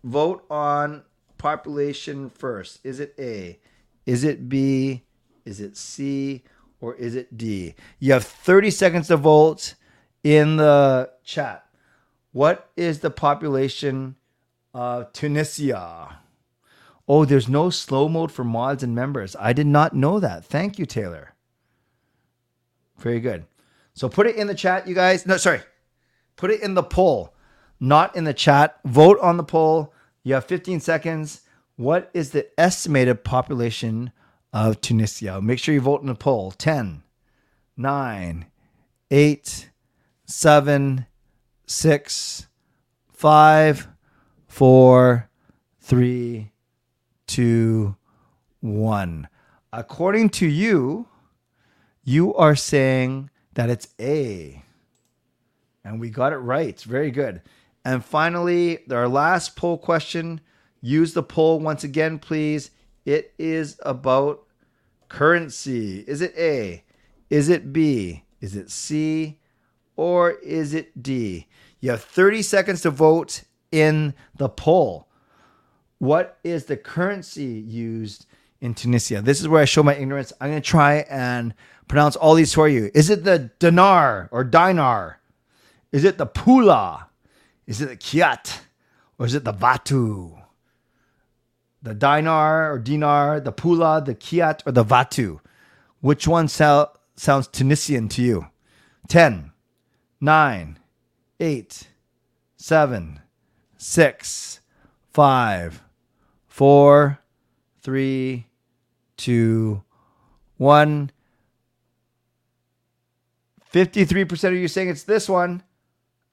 vote 0.04 0.46
on 0.50 1.04
population 1.38 2.30
first. 2.30 2.80
Is 2.84 3.00
it 3.00 3.16
A? 3.18 3.60
Is 4.06 4.24
it 4.24 4.50
B? 4.50 5.04
Is 5.46 5.60
it 5.60 5.78
C? 5.78 6.44
Or 6.80 6.96
is 6.96 7.16
it 7.16 7.38
D? 7.38 7.76
You 8.00 8.14
have 8.14 8.24
30 8.24 8.72
seconds 8.72 9.08
to 9.08 9.18
vote 9.18 9.76
in 10.24 10.58
the 10.58 11.12
chat. 11.24 11.66
What 12.32 12.70
is 12.76 13.00
the 13.00 13.12
population 13.12 14.16
of 14.74 15.14
Tunisia? 15.14 16.18
Oh, 17.08 17.26
there's 17.26 17.50
no 17.50 17.70
slow 17.70 18.08
mode 18.08 18.32
for 18.32 18.44
mods 18.44 18.84
and 18.84 18.96
members. 18.96 19.36
I 19.40 19.54
did 19.54 19.68
not 19.68 19.96
know 19.96 20.20
that. 20.20 20.46
Thank 20.46 20.80
you, 20.80 20.86
Taylor. 20.86 21.34
Very 22.98 23.20
good. 23.20 23.46
So 23.94 24.08
put 24.08 24.28
it 24.28 24.36
in 24.36 24.48
the 24.48 24.56
chat, 24.56 24.88
you 24.88 24.96
guys. 24.96 25.26
No, 25.26 25.38
sorry. 25.38 25.62
Put 26.36 26.52
it 26.52 26.62
in 26.62 26.74
the 26.74 26.84
poll, 26.84 27.36
not 27.80 28.16
in 28.16 28.24
the 28.24 28.34
chat. 28.34 28.80
Vote 28.86 29.20
on 29.20 29.38
the 29.38 29.44
poll. 29.44 29.94
You 30.24 30.36
have 30.36 30.46
15 30.46 30.80
seconds. 30.80 31.42
What 31.82 32.12
is 32.14 32.30
the 32.30 32.48
estimated 32.60 33.24
population 33.24 34.12
of 34.54 34.82
Tunisia? 34.82 35.42
Make 35.42 35.58
sure 35.58 35.74
you 35.74 35.82
vote 35.82 36.02
in 36.02 36.08
the 36.10 36.14
poll. 36.14 36.52
10, 36.52 37.02
9, 37.76 38.46
8, 39.10 39.70
7, 40.26 41.06
6, 41.66 42.48
5, 43.12 43.88
4, 44.48 45.30
3, 45.80 46.52
2, 47.26 47.96
1. 48.60 49.28
According 49.74 50.30
to 50.30 50.46
you, 50.46 51.08
you 52.04 52.36
are 52.36 52.56
saying 52.56 53.32
that 53.56 53.72
it's 53.72 53.88
A. 54.00 54.64
And 55.84 56.00
we 56.00 56.12
got 56.12 56.32
it 56.32 56.38
right. 56.38 56.80
Very 56.80 57.10
good. 57.10 57.42
And 57.84 58.06
finally, 58.06 58.88
our 58.92 59.08
last 59.08 59.56
poll 59.56 59.80
question. 59.80 60.42
Use 60.82 61.14
the 61.14 61.24
poll 61.24 61.60
once 61.60 61.84
again, 61.84 62.18
please. 62.20 62.72
It 63.06 63.34
is 63.38 63.80
about 63.84 64.44
currency. 65.10 66.00
Is 66.00 66.22
it 66.22 66.34
A? 66.38 66.84
Is 67.30 67.50
it 67.50 67.72
B? 67.72 68.24
Is 68.40 68.56
it 68.56 68.72
C? 68.72 69.40
Or 69.96 70.32
is 70.32 70.74
it 70.74 71.02
D? 71.02 71.48
You 71.80 71.92
have 71.92 72.02
30 72.02 72.42
seconds 72.42 72.82
to 72.82 72.90
vote 72.90 73.44
in 73.72 74.14
the 74.36 74.50
poll. 74.50 75.08
what 76.00 76.40
is 76.44 76.66
the 76.66 76.76
currency 76.76 77.46
used 77.46 78.26
in 78.60 78.74
Tunisia? 78.74 79.22
This 79.22 79.40
is 79.40 79.48
where 79.48 79.62
I 79.62 79.66
show 79.66 79.84
my 79.84 79.96
ignorance. 79.96 80.34
I'm 80.42 80.50
going 80.50 80.62
to 80.62 80.68
try 80.68 81.06
and 81.10 81.54
pronounce 81.88 82.16
all 82.16 82.34
these 82.34 82.54
for 82.54 82.68
you. 82.68 82.90
Is 82.96 83.12
it 83.12 83.24
the 83.24 83.52
dinar 83.60 84.30
or 84.32 84.44
dinar? 84.44 85.20
Is 85.92 86.04
it 86.04 86.18
the 86.18 86.26
pula? 86.26 87.06
Is 87.68 87.82
it 87.82 87.90
the 87.90 87.98
kyat? 87.98 88.62
Or 89.20 89.28
is 89.28 89.36
it 89.36 89.44
the 89.44 89.54
vatu? 89.54 90.41
The 91.82 91.96
dinar 91.96 92.72
or 92.72 92.80
dinar, 92.80 93.40
the 93.40 93.52
pula, 93.52 94.06
the 94.06 94.14
kyat, 94.14 94.62
or 94.66 94.72
the 94.72 94.86
vatu? 94.86 95.40
Which 96.00 96.28
one 96.28 96.48
sounds 96.48 97.48
Tunisian 97.52 98.08
to 98.10 98.22
you? 98.22 98.48
10, 99.08 99.52
9, 100.20 100.80
8, 101.40 101.88
7, 102.56 103.20
6, 103.78 104.60
5, 105.12 105.84
4, 106.48 107.20
3, 107.82 108.48
2, 109.18 109.84
1. 110.58 111.12
53% 113.74 114.48
of 114.48 114.54
you 114.54 114.68
saying 114.68 114.90
it's 114.90 115.04
this 115.04 115.28
one. 115.28 115.64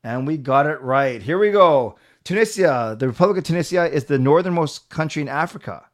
And 0.05 0.27
we 0.27 0.37
got 0.37 0.67
it 0.67 0.81
right. 0.81 1.21
Here 1.23 1.39
we 1.39 1.51
go. 1.51 1.97
Tunisia, 2.29 2.95
the 2.99 3.09
Republic 3.09 3.39
of 3.39 3.45
Tunisia 3.45 3.91
is 3.91 4.05
the 4.05 4.19
northernmost 4.19 4.91
country 4.91 5.23
in 5.23 5.29
Africa. 5.29 5.87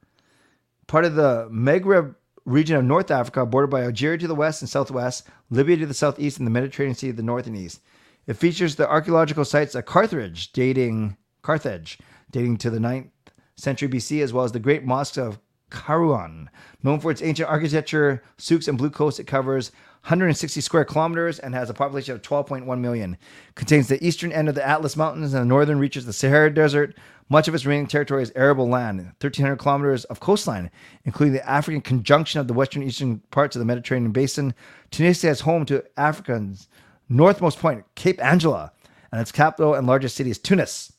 Part 0.89 1.05
of 1.05 1.15
the 1.15 1.49
Maghreb 1.49 2.17
region 2.45 2.75
of 2.75 2.85
North 2.85 3.13
Africa, 3.13 3.47
bordered 3.47 3.71
by 3.71 3.83
Algeria 3.83 4.19
to 4.19 4.27
the 4.27 4.35
west 4.35 4.61
and 4.61 4.69
southwest, 4.69 5.29
Libya 5.49 5.77
to 5.77 5.87
the 5.87 5.95
southeast, 5.95 6.39
and 6.39 6.45
the 6.45 6.51
Mediterranean 6.51 6.97
Sea 6.97 7.07
to 7.07 7.13
the 7.13 7.23
north 7.23 7.47
and 7.47 7.57
east. 7.57 7.83
It 8.27 8.35
features 8.35 8.75
the 8.75 8.89
archaeological 8.89 9.45
sites 9.45 9.77
of 9.77 9.87
Carthage, 9.87 10.53
dating 10.53 11.17
Carthage, 11.43 12.01
dating 12.33 12.57
to 12.57 12.71
the 12.71 12.81
9th 12.81 13.11
century 13.55 13.87
BC, 13.87 14.21
as 14.21 14.33
well 14.33 14.45
as 14.45 14.51
the 14.51 14.59
great 14.59 14.85
mosque 14.85 15.17
of 15.17 15.39
Kairouan. 15.71 16.49
Known 16.83 16.99
for 16.99 17.13
its 17.13 17.23
ancient 17.23 17.49
architecture, 17.49 18.25
souks, 18.39 18.67
and 18.67 18.77
blue 18.77 18.91
coast, 18.91 19.21
it 19.21 19.29
covers 19.29 19.71
160 20.05 20.61
square 20.61 20.85
kilometers 20.85 21.39
and 21.39 21.55
has 21.55 21.71
a 21.71 21.75
population 21.75 22.15
of 22.15 22.21
12.1 22.21 22.79
million. 22.79 23.17
Contains 23.55 23.89
the 23.89 24.07
eastern 24.07 24.33
end 24.33 24.51
of 24.51 24.55
the 24.55 24.67
Atlas 24.67 24.99
Mountains 24.99 25.33
and 25.33 25.41
the 25.41 25.47
northern 25.47 25.79
reaches 25.79 26.05
the 26.05 26.13
Sahara 26.13 26.53
Desert. 26.53 26.95
Much 27.31 27.49
of 27.49 27.55
its 27.55 27.65
remaining 27.65 27.87
territory 27.87 28.23
is 28.23 28.31
arable 28.37 28.69
land, 28.69 28.99
1,300 28.99 29.57
kilometers 29.57 30.05
of 30.05 30.21
coastline, 30.21 30.71
including 31.07 31.33
the 31.33 31.49
African 31.49 31.81
conjunction 31.81 32.39
of 32.39 32.49
the 32.49 32.53
western 32.53 32.83
eastern 32.83 33.21
parts 33.31 33.57
of 33.57 33.61
the 33.61 33.65
Mediterranean 33.65 34.13
basin. 34.13 34.53
Tunisia 34.91 35.31
is 35.31 35.41
home 35.41 35.65
to 35.65 35.83
Africa's 35.97 36.69
northmost 37.09 37.59
point, 37.59 37.87
Cape 37.95 38.23
Angela, 38.23 38.73
and 39.11 39.23
its 39.23 39.33
capital 39.33 39.73
and 39.73 39.87
largest 39.87 40.17
city 40.17 40.29
is 40.29 40.39
Tunis, 40.39 40.93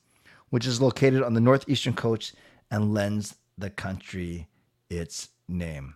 which 0.49 0.65
is 0.65 0.81
located 0.81 1.21
on 1.21 1.35
the 1.35 1.41
northeastern 1.41 1.93
coast 1.93 2.33
and 2.71 2.91
lends 2.91 3.35
the 3.55 3.69
country 3.69 4.47
its 4.89 5.29
name. 5.47 5.93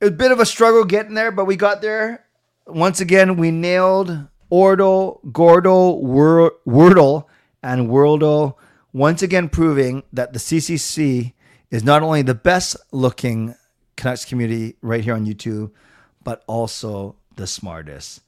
A 0.00 0.10
bit 0.10 0.30
of 0.30 0.40
a 0.40 0.46
struggle 0.46 0.84
getting 0.84 1.14
there, 1.14 1.32
but 1.32 1.46
we 1.46 1.56
got 1.56 1.80
there. 1.80 2.26
Once 2.66 3.00
again, 3.00 3.36
we 3.36 3.50
nailed 3.50 4.26
Ordle, 4.50 5.20
Gordo, 5.32 5.92
Wor- 5.92 6.52
Wordle, 6.66 7.24
and 7.62 7.88
Worldle. 7.88 8.54
Once 8.92 9.22
again, 9.22 9.48
proving 9.48 10.02
that 10.12 10.32
the 10.32 10.38
CCC 10.38 11.32
is 11.70 11.82
not 11.82 12.02
only 12.02 12.22
the 12.22 12.34
best 12.34 12.76
looking 12.92 13.54
Canucks 13.96 14.26
community 14.26 14.76
right 14.82 15.02
here 15.02 15.14
on 15.14 15.24
YouTube, 15.24 15.70
but 16.22 16.44
also 16.46 17.16
the 17.36 17.46
smartest. 17.46 18.20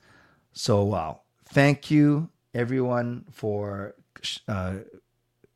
So, 0.53 0.83
wow. 0.85 1.21
Thank 1.51 1.91
you, 1.91 2.31
everyone, 2.55 3.27
for 3.31 3.95
uh, 4.47 4.77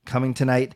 coming 0.05 0.35
tonight. 0.35 0.75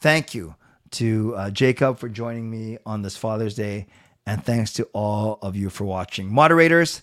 Thank 0.00 0.34
you 0.34 0.54
to 0.92 1.34
uh, 1.36 1.50
Jacob 1.50 1.98
for 1.98 2.08
joining 2.08 2.48
me 2.50 2.78
on 2.86 3.02
this 3.02 3.16
Father's 3.16 3.54
Day. 3.54 3.86
And 4.26 4.44
thanks 4.44 4.72
to 4.74 4.84
all 4.92 5.38
of 5.40 5.54
you 5.54 5.70
for 5.70 5.84
watching. 5.84 6.32
Moderators, 6.32 7.02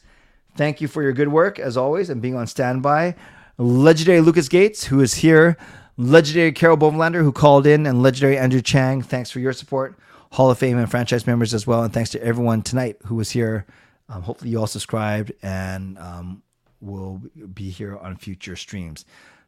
thank 0.55 0.81
you 0.81 0.87
for 0.87 1.01
your 1.01 1.13
good 1.13 1.29
work 1.29 1.57
as 1.57 1.77
always 1.77 2.09
and 2.09 2.21
being 2.21 2.35
on 2.35 2.47
standby. 2.47 3.15
Legendary 3.57 4.19
Lucas 4.19 4.49
Gates, 4.49 4.85
who 4.85 4.99
is 4.99 5.15
here. 5.15 5.57
Legendary 5.95 6.51
Carol 6.51 6.77
Bovenlander, 6.77 7.21
who 7.21 7.31
called 7.31 7.65
in. 7.65 7.85
And 7.85 8.01
legendary 8.03 8.37
Andrew 8.37 8.61
Chang, 8.61 9.01
thanks 9.01 9.31
for 9.31 9.39
your 9.39 9.53
support. 9.53 9.97
Hall 10.31 10.49
of 10.49 10.57
Fame 10.57 10.77
and 10.77 10.89
franchise 10.89 11.27
members 11.27 11.53
as 11.53 11.65
well. 11.65 11.83
And 11.83 11.93
thanks 11.93 12.09
to 12.11 12.23
everyone 12.23 12.61
tonight 12.61 12.97
who 13.05 13.15
was 13.15 13.31
here. 13.31 13.65
Um, 14.09 14.23
hopefully, 14.23 14.51
you 14.51 14.59
all 14.59 14.67
subscribed 14.67 15.31
and 15.41 15.97
um, 15.99 16.43
will 16.81 17.21
be 17.53 17.69
here 17.69 17.97
on 17.97 18.17
future 18.17 18.55
streams. 18.55 19.05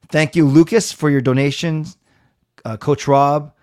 Thank 0.10 0.36
you, 0.36 0.46
Lucas, 0.46 0.92
for 0.92 1.10
your 1.10 1.22
donations. 1.22 1.98
Uh, 2.64 2.78
Coach 2.78 3.08
Rob, 3.08 3.54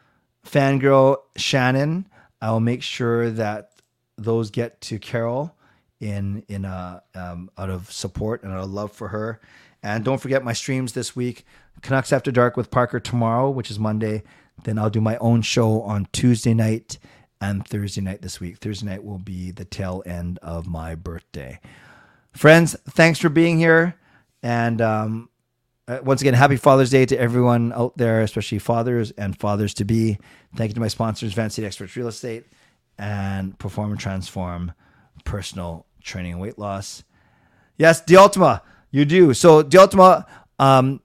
Fangirl, 0.47 1.19
Shannon. 1.37 2.07
I 2.41 2.51
will 2.51 2.61
make 2.61 2.83
sure 2.83 3.31
that 3.31 3.72
those 4.17 4.51
get 4.51 4.81
to 4.83 4.99
Carol 4.99 5.55
in 6.01 6.45
in 6.49 6.65
a 6.65 7.03
um, 7.15 7.51
out 7.57 7.71
of 7.71 7.91
support 7.91 8.43
and 8.43 8.53
out 8.53 8.65
of 8.65 8.71
love 8.71 8.93
for 8.93 9.09
her. 9.09 9.41
And 9.83 10.05
don't 10.05 10.21
forget 10.21 10.45
my 10.45 10.53
streams 10.53 10.93
this 10.93 11.17
week: 11.17 11.45
Canucks 11.81 12.13
After 12.13 12.31
Dark 12.31 12.57
with 12.57 12.71
Parker 12.71 13.01
tomorrow, 13.01 13.51
which 13.51 13.71
is 13.71 13.79
Monday. 13.79 14.23
Then 14.65 14.79
I'll 14.79 14.91
do 14.91 15.01
my 15.01 15.17
own 15.19 15.43
show 15.43 15.83
on 15.83 16.07
Tuesday 16.13 16.55
night 16.55 16.99
and 17.41 17.67
Thursday 17.67 18.01
night 18.01 18.23
this 18.23 18.39
week. 18.39 18.59
Thursday 18.59 18.87
night 18.87 19.05
will 19.05 19.19
be 19.19 19.51
the 19.51 19.65
tail 19.65 20.03
end 20.05 20.39
of 20.41 20.67
my 20.67 20.95
birthday. 20.95 21.59
Friends, 22.33 22.77
thanks 22.91 23.19
for 23.19 23.29
being 23.29 23.59
here. 23.59 23.97
And 24.43 24.81
um, 24.81 25.29
uh, 25.89 25.99
once 26.03 26.21
again, 26.21 26.35
happy 26.35 26.57
Father's 26.57 26.91
Day 26.91 27.07
to 27.07 27.19
everyone 27.19 27.73
out 27.73 27.97
there, 27.97 28.21
especially 28.21 28.59
fathers 28.59 29.11
and 29.13 29.39
fathers 29.39 29.75
to 29.75 29.85
be. 29.85 30.19
Thank 30.57 30.71
you 30.71 30.75
to 30.75 30.81
my 30.81 30.89
sponsors, 30.89 31.33
Van 31.33 31.51
City 31.51 31.67
Experts 31.67 31.97
Real 31.97 32.09
Estate 32.09 32.47
and 32.99 33.59
Perform 33.59 33.93
and 33.93 34.01
Transform 34.01 34.73
Personal 35.25 35.87
Training 36.03 36.33
and 36.33 36.41
Weight 36.41 36.59
Loss. 36.59 37.05
Yes, 37.77 38.01
the 38.01 38.17
Ultima, 38.17 38.63
you 38.91 39.05
do. 39.05 39.35
So 39.35 39.63
the 39.63 39.81
Ultima, 39.81 40.27
um, 40.59 41.01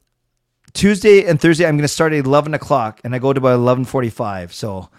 Tuesday 0.73 1.25
and 1.25 1.39
Thursday, 1.39 1.65
I'm 1.65 1.75
going 1.75 1.83
to 1.83 1.87
start 1.87 2.13
at 2.13 2.25
11 2.25 2.53
o'clock 2.53 3.01
and 3.03 3.15
I 3.15 3.19
go 3.19 3.33
to 3.33 3.37
about 3.39 3.59
11:45. 3.59 4.53
So, 4.53 4.89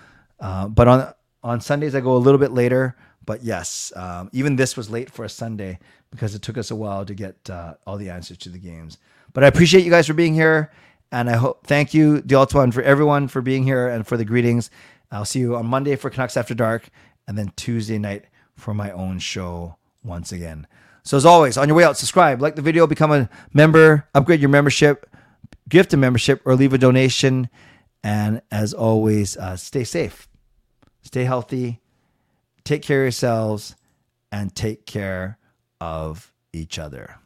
uh, 0.41 0.69
but 0.69 0.89
on 0.89 1.15
on 1.43 1.61
Sundays 1.61 1.95
I 1.95 2.01
go 2.01 2.17
a 2.17 2.19
little 2.19 2.39
bit 2.39 2.53
later. 2.53 2.97
But 3.25 3.45
yes, 3.45 3.93
um, 3.95 4.31
even 4.33 4.57
this 4.57 4.77
was 4.77 4.89
late 4.91 5.11
for 5.11 5.25
a 5.25 5.29
Sunday 5.29 5.79
because 6.11 6.35
it 6.35 6.43
took 6.43 6.57
us 6.57 6.71
a 6.71 6.77
while 6.77 7.05
to 7.05 7.15
get 7.15 7.51
uh, 7.51 7.75
all 7.87 7.99
the 7.99 8.11
answers 8.11 8.39
to 8.39 8.49
the 8.49 8.59
games. 8.59 8.99
But 9.35 9.45
I 9.45 9.49
appreciate 9.49 9.85
you 9.85 9.91
guys 9.91 10.07
for 10.07 10.15
being 10.15 10.33
here, 10.33 10.73
and 11.13 11.29
I 11.29 11.37
hope 11.37 11.67
thank 11.67 11.93
you, 11.93 12.23
and 12.27 12.75
for 12.75 12.83
everyone 12.83 13.29
for 13.29 13.43
being 13.43 13.65
here 13.65 13.89
and 13.89 14.07
for 14.07 14.17
the 14.17 14.25
greetings. 14.25 14.71
I'll 15.11 15.25
see 15.25 15.41
you 15.41 15.57
on 15.57 15.67
Monday 15.67 15.97
for 15.97 16.11
Canucks 16.11 16.37
After 16.37 16.55
Dark, 16.55 16.89
and 17.27 17.37
then 17.37 17.53
Tuesday 17.57 17.99
night 17.99 18.27
for 18.57 18.75
my 18.75 18.91
own 18.91 19.19
show 19.19 19.77
once 20.05 20.33
again. 20.33 20.67
So 21.03 21.17
as 21.17 21.25
always, 21.25 21.57
on 21.57 21.69
your 21.69 21.77
way 21.77 21.85
out, 21.85 21.97
subscribe, 21.97 22.43
like 22.43 22.57
the 22.57 22.63
video, 22.63 22.87
become 22.87 23.13
a 23.13 23.31
member, 23.55 24.07
upgrade 24.15 24.41
your 24.41 24.51
membership, 24.51 25.09
gift 25.69 25.95
a 25.95 25.97
membership, 25.97 26.43
or 26.45 26.55
leave 26.55 26.75
a 26.75 26.79
donation. 26.79 27.49
And 28.03 28.43
as 28.51 28.75
always, 28.75 29.37
uh, 29.37 29.57
stay 29.57 29.85
safe, 29.85 30.29
stay 31.03 31.25
healthy, 31.25 31.81
take 32.65 32.83
care 32.83 33.01
of 33.01 33.05
yourselves, 33.07 33.75
and 34.31 34.55
take 34.55 34.85
care 34.85 35.39
of 35.81 36.33
each 36.53 36.79
other. 36.79 37.17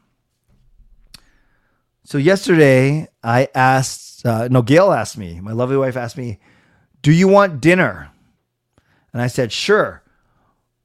So 2.05 2.17
yesterday, 2.17 3.07
I 3.23 3.49
asked, 3.53 4.25
uh, 4.25 4.47
no, 4.49 4.61
Gail 4.61 4.91
asked 4.91 5.17
me, 5.17 5.39
my 5.41 5.51
lovely 5.51 5.77
wife 5.77 5.97
asked 5.97 6.17
me, 6.17 6.39
do 7.03 7.11
you 7.11 7.27
want 7.27 7.61
dinner? 7.61 8.09
And 9.11 9.21
I 9.21 9.27
said, 9.27 9.51
Sure. 9.51 10.01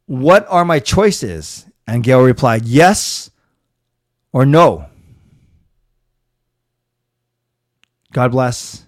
What 0.04 0.46
are 0.48 0.64
my 0.64 0.80
choices? 0.80 1.64
And 1.86 2.04
Gail 2.04 2.20
replied, 2.20 2.66
Yes 2.66 3.30
or 4.32 4.44
no. 4.44 4.86
God 8.12 8.32
bless 8.32 8.84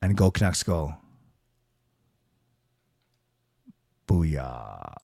and 0.00 0.16
go 0.16 0.30
Canucks 0.30 0.62
go. 0.62 0.94
Booyah. 4.06 4.96